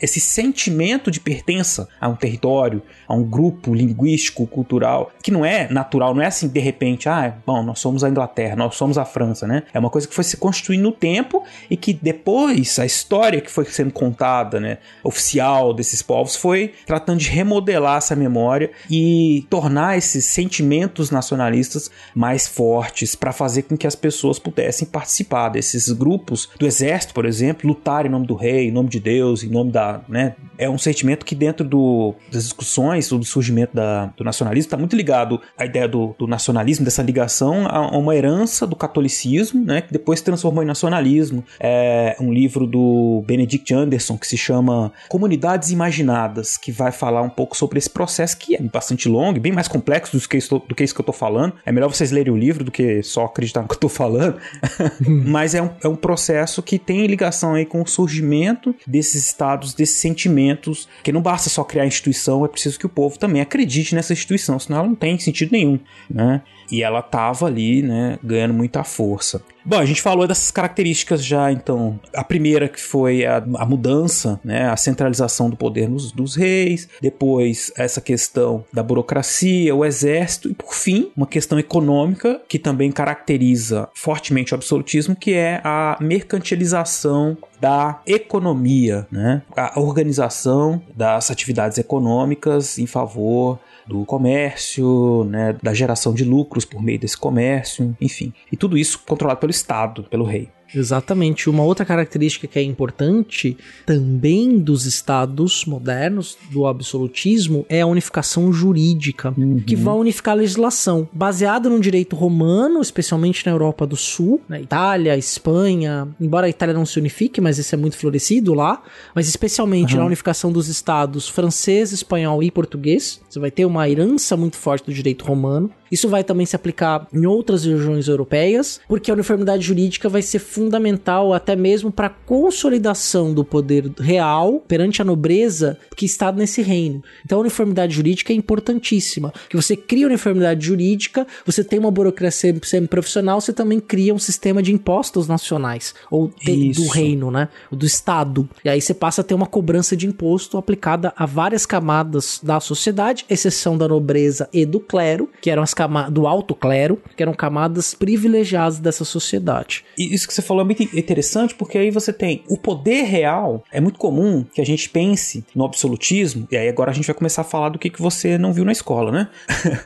esse 0.01 0.19
sentimento 0.19 1.09
de 1.09 1.19
pertença 1.19 1.87
a 1.99 2.07
um 2.07 2.15
território, 2.15 2.81
a 3.07 3.13
um 3.13 3.23
grupo 3.23 3.73
linguístico, 3.73 4.45
cultural, 4.47 5.11
que 5.21 5.31
não 5.31 5.45
é 5.45 5.67
natural, 5.71 6.13
não 6.13 6.21
é 6.21 6.27
assim 6.27 6.47
de 6.47 6.59
repente, 6.59 7.09
ah, 7.09 7.35
bom, 7.45 7.63
nós 7.63 7.79
somos 7.79 8.03
a 8.03 8.09
Inglaterra, 8.09 8.55
nós 8.55 8.75
somos 8.75 8.97
a 8.97 9.05
França, 9.05 9.47
né? 9.47 9.63
É 9.73 9.79
uma 9.79 9.89
coisa 9.89 10.07
que 10.07 10.13
foi 10.13 10.23
se 10.23 10.37
construindo 10.37 10.83
no 10.83 10.91
tempo 10.91 11.43
e 11.69 11.77
que 11.77 11.93
depois 11.93 12.77
a 12.79 12.85
história 12.85 13.41
que 13.41 13.49
foi 13.49 13.65
sendo 13.65 13.91
contada, 13.91 14.59
né, 14.59 14.77
oficial 15.03 15.73
desses 15.73 16.01
povos 16.01 16.35
foi 16.35 16.73
tratando 16.85 17.19
de 17.19 17.29
remodelar 17.29 17.97
essa 17.97 18.15
memória 18.15 18.71
e 18.89 19.45
tornar 19.49 19.97
esses 19.97 20.25
sentimentos 20.25 21.09
nacionalistas 21.09 21.89
mais 22.13 22.47
fortes 22.47 23.15
para 23.15 23.31
fazer 23.31 23.63
com 23.63 23.77
que 23.77 23.87
as 23.87 23.95
pessoas 23.95 24.37
pudessem 24.37 24.87
participar 24.87 25.49
desses 25.49 25.89
grupos 25.89 26.49
do 26.59 26.67
exército, 26.67 27.13
por 27.13 27.25
exemplo, 27.25 27.67
lutar 27.67 28.05
em 28.05 28.09
nome 28.09 28.27
do 28.27 28.35
rei, 28.35 28.67
em 28.67 28.71
nome 28.71 28.89
de 28.89 28.99
Deus 28.99 29.22
Deus, 29.23 29.43
em 29.43 29.49
nome 29.49 29.71
da, 29.71 30.01
né? 30.07 30.35
É 30.57 30.69
um 30.69 30.77
sentimento 30.77 31.25
que 31.25 31.33
dentro 31.33 31.65
do, 31.65 32.13
das 32.31 32.43
discussões 32.43 33.05
sobre 33.05 33.25
o 33.25 33.27
surgimento 33.27 33.73
da, 33.73 34.07
do 34.17 34.23
nacionalismo 34.23 34.67
está 34.67 34.77
muito 34.77 34.95
ligado 34.95 35.41
à 35.57 35.65
ideia 35.65 35.87
do, 35.87 36.13
do, 36.19 36.27
nacionalismo, 36.27 36.83
dessa 36.83 37.01
ligação 37.01 37.65
a, 37.67 37.97
uma 37.97 38.15
herança 38.15 38.67
do 38.67 38.75
catolicismo, 38.75 39.63
né? 39.63 39.81
Que 39.81 39.93
depois 39.93 40.19
se 40.19 40.25
transformou 40.25 40.61
em 40.61 40.65
nacionalismo. 40.65 41.43
É 41.59 42.15
um 42.19 42.33
livro 42.33 42.67
do 42.67 43.23
Benedict 43.25 43.73
Anderson 43.73 44.17
que 44.17 44.27
se 44.27 44.37
chama 44.37 44.91
Comunidades 45.07 45.71
Imaginadas, 45.71 46.57
que 46.57 46.71
vai 46.71 46.91
falar 46.91 47.21
um 47.21 47.29
pouco 47.29 47.55
sobre 47.55 47.77
esse 47.79 47.89
processo 47.89 48.37
que 48.37 48.55
é 48.55 48.61
bastante 48.61 49.07
longo, 49.07 49.39
bem 49.39 49.51
mais 49.51 49.67
complexo 49.67 50.17
do 50.17 50.27
que 50.27 50.37
do 50.67 50.75
que, 50.75 50.83
isso 50.83 50.93
que 50.93 51.01
eu 51.01 51.05
tô 51.05 51.13
falando. 51.13 51.53
É 51.65 51.71
melhor 51.71 51.87
vocês 51.87 52.11
lerem 52.11 52.33
o 52.33 52.37
livro 52.37 52.63
do 52.63 52.71
que 52.71 53.01
só 53.01 53.25
acreditar 53.25 53.61
no 53.61 53.67
que 53.67 53.75
eu 53.75 53.79
tô 53.79 53.89
falando. 53.89 54.37
Mas 55.25 55.55
é 55.55 55.61
um, 55.61 55.69
é 55.81 55.87
um 55.87 55.95
processo 55.95 56.61
que 56.61 56.77
tem 56.77 57.05
ligação 57.07 57.53
aí 57.53 57.65
com 57.65 57.81
o 57.81 57.87
surgimento 57.87 58.75
desses 59.03 59.27
estados, 59.27 59.73
desses 59.73 59.97
sentimentos, 59.97 60.87
que 61.03 61.11
não 61.11 61.21
basta 61.21 61.49
só 61.49 61.63
criar 61.63 61.85
instituição, 61.85 62.45
é 62.45 62.47
preciso 62.47 62.79
que 62.79 62.85
o 62.85 62.89
povo 62.89 63.19
também 63.19 63.41
acredite 63.41 63.93
nessa 63.93 64.13
instituição, 64.13 64.57
senão 64.57 64.79
ela 64.79 64.87
não 64.87 64.95
tem 64.95 65.19
sentido 65.19 65.51
nenhum, 65.51 65.77
né? 66.09 66.41
E 66.71 66.81
ela 66.81 67.01
tava 67.01 67.45
ali, 67.45 67.83
né, 67.83 68.17
ganhando 68.23 68.53
muita 68.53 68.83
força. 68.83 69.43
Bom, 69.65 69.77
a 69.77 69.85
gente 69.85 70.01
falou 70.01 70.27
dessas 70.27 70.51
características 70.51 71.23
já, 71.23 71.51
então. 71.51 71.99
A 72.13 72.23
primeira 72.23 72.67
que 72.67 72.81
foi 72.81 73.25
a, 73.25 73.37
a 73.37 73.65
mudança, 73.65 74.39
né, 74.43 74.69
a 74.69 74.75
centralização 74.75 75.49
do 75.49 75.55
poder 75.55 75.89
nos, 75.89 76.11
dos 76.11 76.35
reis, 76.35 76.89
depois 77.01 77.71
essa 77.77 78.01
questão 78.01 78.65
da 78.73 78.83
burocracia, 78.83 79.73
o 79.73 79.85
exército, 79.85 80.49
e 80.49 80.53
por 80.53 80.73
fim, 80.73 81.11
uma 81.15 81.27
questão 81.27 81.57
econômica 81.57 82.41
que 82.47 82.59
também 82.59 82.91
caracteriza 82.91 83.87
fortemente 83.93 84.53
o 84.53 84.55
absolutismo, 84.55 85.15
que 85.15 85.33
é 85.33 85.61
a 85.63 85.97
mercantilização 86.01 87.37
da 87.61 88.01
economia, 88.05 89.07
né? 89.09 89.41
a 89.55 89.79
organização 89.79 90.81
das 90.95 91.31
atividades 91.31 91.77
econômicas 91.77 92.77
em 92.77 92.85
favor 92.85 93.57
do 93.87 94.05
comércio, 94.05 95.23
né, 95.25 95.55
da 95.61 95.73
geração 95.73 96.13
de 96.13 96.23
lucros 96.23 96.65
por 96.65 96.81
meio 96.81 96.99
desse 96.99 97.17
comércio, 97.17 97.95
enfim. 97.99 98.33
E 98.51 98.57
tudo 98.57 98.77
isso 98.77 98.99
controlado 99.05 99.39
pelo 99.39 99.51
Estado, 99.51 100.03
pelo 100.03 100.25
rei. 100.25 100.49
Exatamente. 100.73 101.49
Uma 101.49 101.63
outra 101.63 101.85
característica 101.85 102.47
que 102.47 102.59
é 102.59 102.63
importante 102.63 103.57
também 103.85 104.57
dos 104.57 104.85
estados 104.85 105.65
modernos, 105.65 106.37
do 106.51 106.65
absolutismo, 106.65 107.65
é 107.69 107.81
a 107.81 107.87
unificação 107.87 108.51
jurídica, 108.51 109.33
uhum. 109.37 109.59
que 109.59 109.75
vai 109.75 109.95
unificar 109.95 110.33
a 110.33 110.37
legislação, 110.37 111.07
baseada 111.11 111.69
no 111.69 111.79
direito 111.79 112.15
romano, 112.15 112.81
especialmente 112.81 113.45
na 113.45 113.51
Europa 113.51 113.85
do 113.85 113.95
Sul, 113.95 114.41
na 114.47 114.59
Itália, 114.59 115.17
Espanha, 115.17 116.07
embora 116.19 116.47
a 116.47 116.49
Itália 116.49 116.73
não 116.73 116.85
se 116.85 116.99
unifique, 116.99 117.41
mas 117.41 117.57
isso 117.57 117.73
é 117.73 117.77
muito 117.77 117.97
florescido 117.97 118.53
lá, 118.53 118.81
mas 119.13 119.27
especialmente 119.27 119.93
uhum. 119.93 120.01
na 120.01 120.05
unificação 120.05 120.51
dos 120.51 120.67
estados 120.67 121.27
francês, 121.27 121.91
espanhol 121.91 122.41
e 122.41 122.51
português. 122.51 123.21
Você 123.29 123.39
vai 123.39 123.51
ter 123.51 123.65
uma 123.65 123.89
herança 123.89 124.35
muito 124.37 124.57
forte 124.57 124.85
do 124.85 124.93
direito 124.93 125.25
romano. 125.25 125.69
Isso 125.93 126.09
vai 126.09 126.23
também 126.23 126.43
se 126.43 126.55
aplicar 126.55 127.07
em 127.13 127.27
outras 127.27 127.65
regiões 127.65 128.07
europeias, 128.07 128.81
porque 128.87 129.11
a 129.11 129.13
uniformidade 129.13 129.63
jurídica 129.63 130.09
vai 130.09 130.23
ser 130.23 130.39
fundamental 130.39 131.35
até 131.35 131.55
mesmo 131.55 131.91
para 131.91 132.07
a 132.07 132.09
consolidação 132.09 133.31
do 133.31 133.45
poder 133.45 133.91
real 133.99 134.59
perante 134.67 135.03
a 135.03 135.05
nobreza 135.05 135.77
que 135.95 136.07
está 136.07 136.31
nesse 136.31 136.63
reino. 136.63 137.03
Então 137.23 137.37
a 137.37 137.41
uniformidade 137.41 137.93
jurídica 137.93 138.33
é 138.33 138.35
importantíssima. 138.35 139.31
Que 139.47 139.55
você 139.55 139.75
cria 139.75 140.07
uniformidade 140.07 140.65
jurídica, 140.65 141.27
você 141.45 141.63
tem 141.63 141.77
uma 141.77 141.91
burocracia 141.91 142.55
semi-profissional, 142.63 143.39
você 143.39 143.53
também 143.53 143.79
cria 143.79 144.15
um 144.15 144.19
sistema 144.19 144.63
de 144.63 144.73
impostos 144.73 145.27
nacionais, 145.27 145.93
ou 146.09 146.31
de, 146.43 146.71
do 146.71 146.87
reino, 146.87 147.29
né? 147.29 147.49
Do 147.71 147.85
Estado. 147.85 148.49
E 148.65 148.69
aí 148.69 148.81
você 148.81 148.95
passa 148.95 149.21
a 149.21 149.23
ter 149.23 149.35
uma 149.35 149.45
cobrança 149.45 149.95
de 149.95 150.07
imposto 150.07 150.57
aplicada 150.57 151.13
a 151.15 151.27
várias 151.27 151.67
camadas 151.67 152.39
da 152.41 152.59
sociedade, 152.59 153.25
exceção 153.29 153.77
da 153.77 153.87
nobreza 153.87 154.49
e 154.51 154.65
do 154.65 154.79
clero, 154.79 155.29
que 155.39 155.51
eram 155.51 155.61
as 155.61 155.71
camadas 155.71 155.82
do 156.11 156.27
alto 156.27 156.55
clero, 156.55 157.01
que 157.15 157.23
eram 157.23 157.33
camadas 157.33 157.93
privilegiadas 157.93 158.79
dessa 158.79 159.05
sociedade. 159.05 159.83
E 159.97 160.13
isso 160.13 160.27
que 160.27 160.33
você 160.33 160.41
falou 160.41 160.61
é 160.61 160.65
muito 160.65 160.83
interessante, 160.83 161.55
porque 161.55 161.77
aí 161.77 161.91
você 161.91 162.11
tem 162.11 162.43
o 162.47 162.57
poder 162.57 163.03
real. 163.03 163.63
É 163.71 163.79
muito 163.79 163.99
comum 163.99 164.45
que 164.53 164.61
a 164.61 164.65
gente 164.65 164.89
pense 164.89 165.43
no 165.55 165.65
absolutismo, 165.65 166.47
e 166.51 166.57
aí 166.57 166.67
agora 166.67 166.91
a 166.91 166.93
gente 166.93 167.05
vai 167.05 167.15
começar 167.15 167.41
a 167.41 167.45
falar 167.45 167.69
do 167.69 167.79
que, 167.79 167.89
que 167.89 168.01
você 168.01 168.37
não 168.37 168.53
viu 168.53 168.65
na 168.65 168.71
escola, 168.71 169.11
né? 169.11 169.29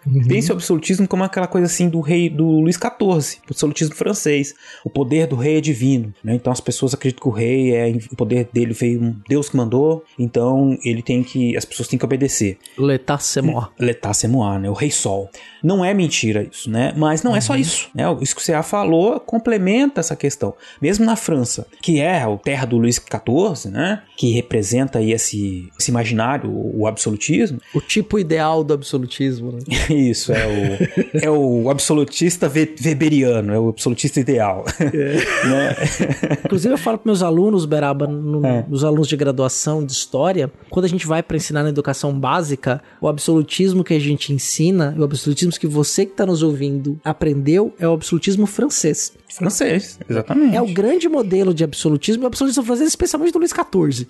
Uhum. 0.06 0.26
pense 0.28 0.52
o 0.52 0.56
absolutismo 0.56 1.08
como 1.08 1.24
aquela 1.24 1.48
coisa 1.48 1.66
assim 1.68 1.90
do 1.90 2.02
rei 2.02 2.30
do 2.30 2.46
Luís 2.46 2.76
XIV, 2.76 3.40
o 3.42 3.52
absolutismo 3.52 3.96
francês. 3.96 4.54
O 4.84 4.90
poder 4.90 5.28
do 5.28 5.36
rei 5.36 5.58
é 5.58 5.62
divino, 5.62 6.14
né? 6.24 6.36
Então 6.36 6.52
as 6.52 6.62
pessoas 6.62 6.94
acreditam 6.94 7.24
que 7.24 7.30
o 7.30 7.32
rei 7.32 7.74
é 7.74 7.98
o 8.12 8.16
poder 8.16 8.50
dele 8.52 8.74
veio 8.74 9.02
um 9.02 9.16
Deus 9.28 9.50
que 9.50 9.58
mandou, 9.58 10.04
então 10.18 10.78
ele 10.84 11.02
tem 11.02 11.24
que 11.24 11.56
as 11.56 11.66
pessoas 11.66 11.88
têm 11.88 11.98
que 11.98 12.06
obedecer. 12.06 12.58
Moi. 13.42 13.68
L'état 13.80 14.14
c'est 14.14 14.28
moi, 14.28 14.58
né? 14.60 14.70
O 14.70 14.74
rei 14.74 14.92
sol. 14.92 15.30
Não 15.64 15.84
é 15.84 15.87
mentira 15.94 16.48
isso, 16.50 16.70
né? 16.70 16.94
Mas 16.96 17.24
não 17.24 17.32
uhum. 17.32 17.38
é 17.38 17.42
só 17.42 17.54
uhum. 17.54 17.60
isso, 17.60 17.90
né? 17.94 18.04
Isso 18.22 18.36
que 18.36 18.42
você 18.42 18.62
falou 18.64 19.20
complementa 19.20 20.00
essa 20.00 20.16
questão. 20.16 20.54
Mesmo 20.82 21.06
na 21.06 21.16
França, 21.16 21.68
que 21.82 22.00
é 22.00 22.22
a 22.22 22.38
terra 22.38 22.66
do 22.66 22.78
Luís 22.78 22.96
XIV, 22.96 23.72
né? 23.72 24.02
Que 24.16 24.32
representa 24.32 25.00
aí 25.00 25.12
esse, 25.12 25.70
esse 25.80 25.92
imaginário, 25.92 26.50
o 26.50 26.88
absolutismo. 26.88 27.60
O 27.74 27.82
tipo 27.82 28.18
ideal 28.20 28.64
do 28.64 28.74
absolutismo, 28.74 29.52
né? 29.52 29.60
Isso, 29.90 30.32
é 30.34 30.46
o, 30.46 31.20
é 31.26 31.30
o 31.30 31.70
absolutista 31.70 32.52
weberiano, 32.52 33.54
é 33.54 33.60
o 33.60 33.70
absolutista 33.70 34.20
ideal. 34.20 34.66
É. 34.80 34.88
né? 35.48 35.76
Inclusive 36.46 36.74
eu 36.74 36.78
falo 36.78 36.98
para 36.98 37.10
meus 37.10 37.22
alunos, 37.22 37.66
Beraba, 37.66 38.08
no, 38.08 38.46
é. 38.46 38.66
nos 38.68 38.84
alunos 38.84 39.08
de 39.08 39.16
graduação 39.16 39.86
de 39.86 39.92
História, 39.92 40.52
quando 40.70 40.86
a 40.86 40.90
gente 40.90 41.08
vai 41.08 41.22
para 41.24 41.38
ensinar 41.38 41.64
na 41.64 41.70
educação 41.70 42.18
básica, 42.18 42.82
o 43.02 43.08
absolutismo 43.08 43.84
que 43.84 43.94
a 43.94 44.00
gente 44.00 44.32
ensina, 44.32 44.96
o 44.98 45.04
absolutismo 45.04 45.52
que 45.52 45.68
você 45.78 46.06
que 46.08 46.12
está 46.12 46.26
nos 46.26 46.42
ouvindo 46.42 47.00
aprendeu 47.06 47.72
é 47.80 47.88
o 47.88 47.94
absolutismo 47.94 48.48
francês. 48.48 49.14
Francês, 49.30 50.00
exatamente. 50.10 50.56
É 50.56 50.62
o 50.62 50.74
grande 50.74 51.08
modelo 51.08 51.54
de 51.54 51.64
absolutismo, 51.64 52.24
o 52.24 52.28
absolutismo 52.28 52.64
francês, 52.64 52.90
especialmente 52.90 53.34
do 53.34 53.38
Luís 53.38 53.52
XIV. 53.52 54.08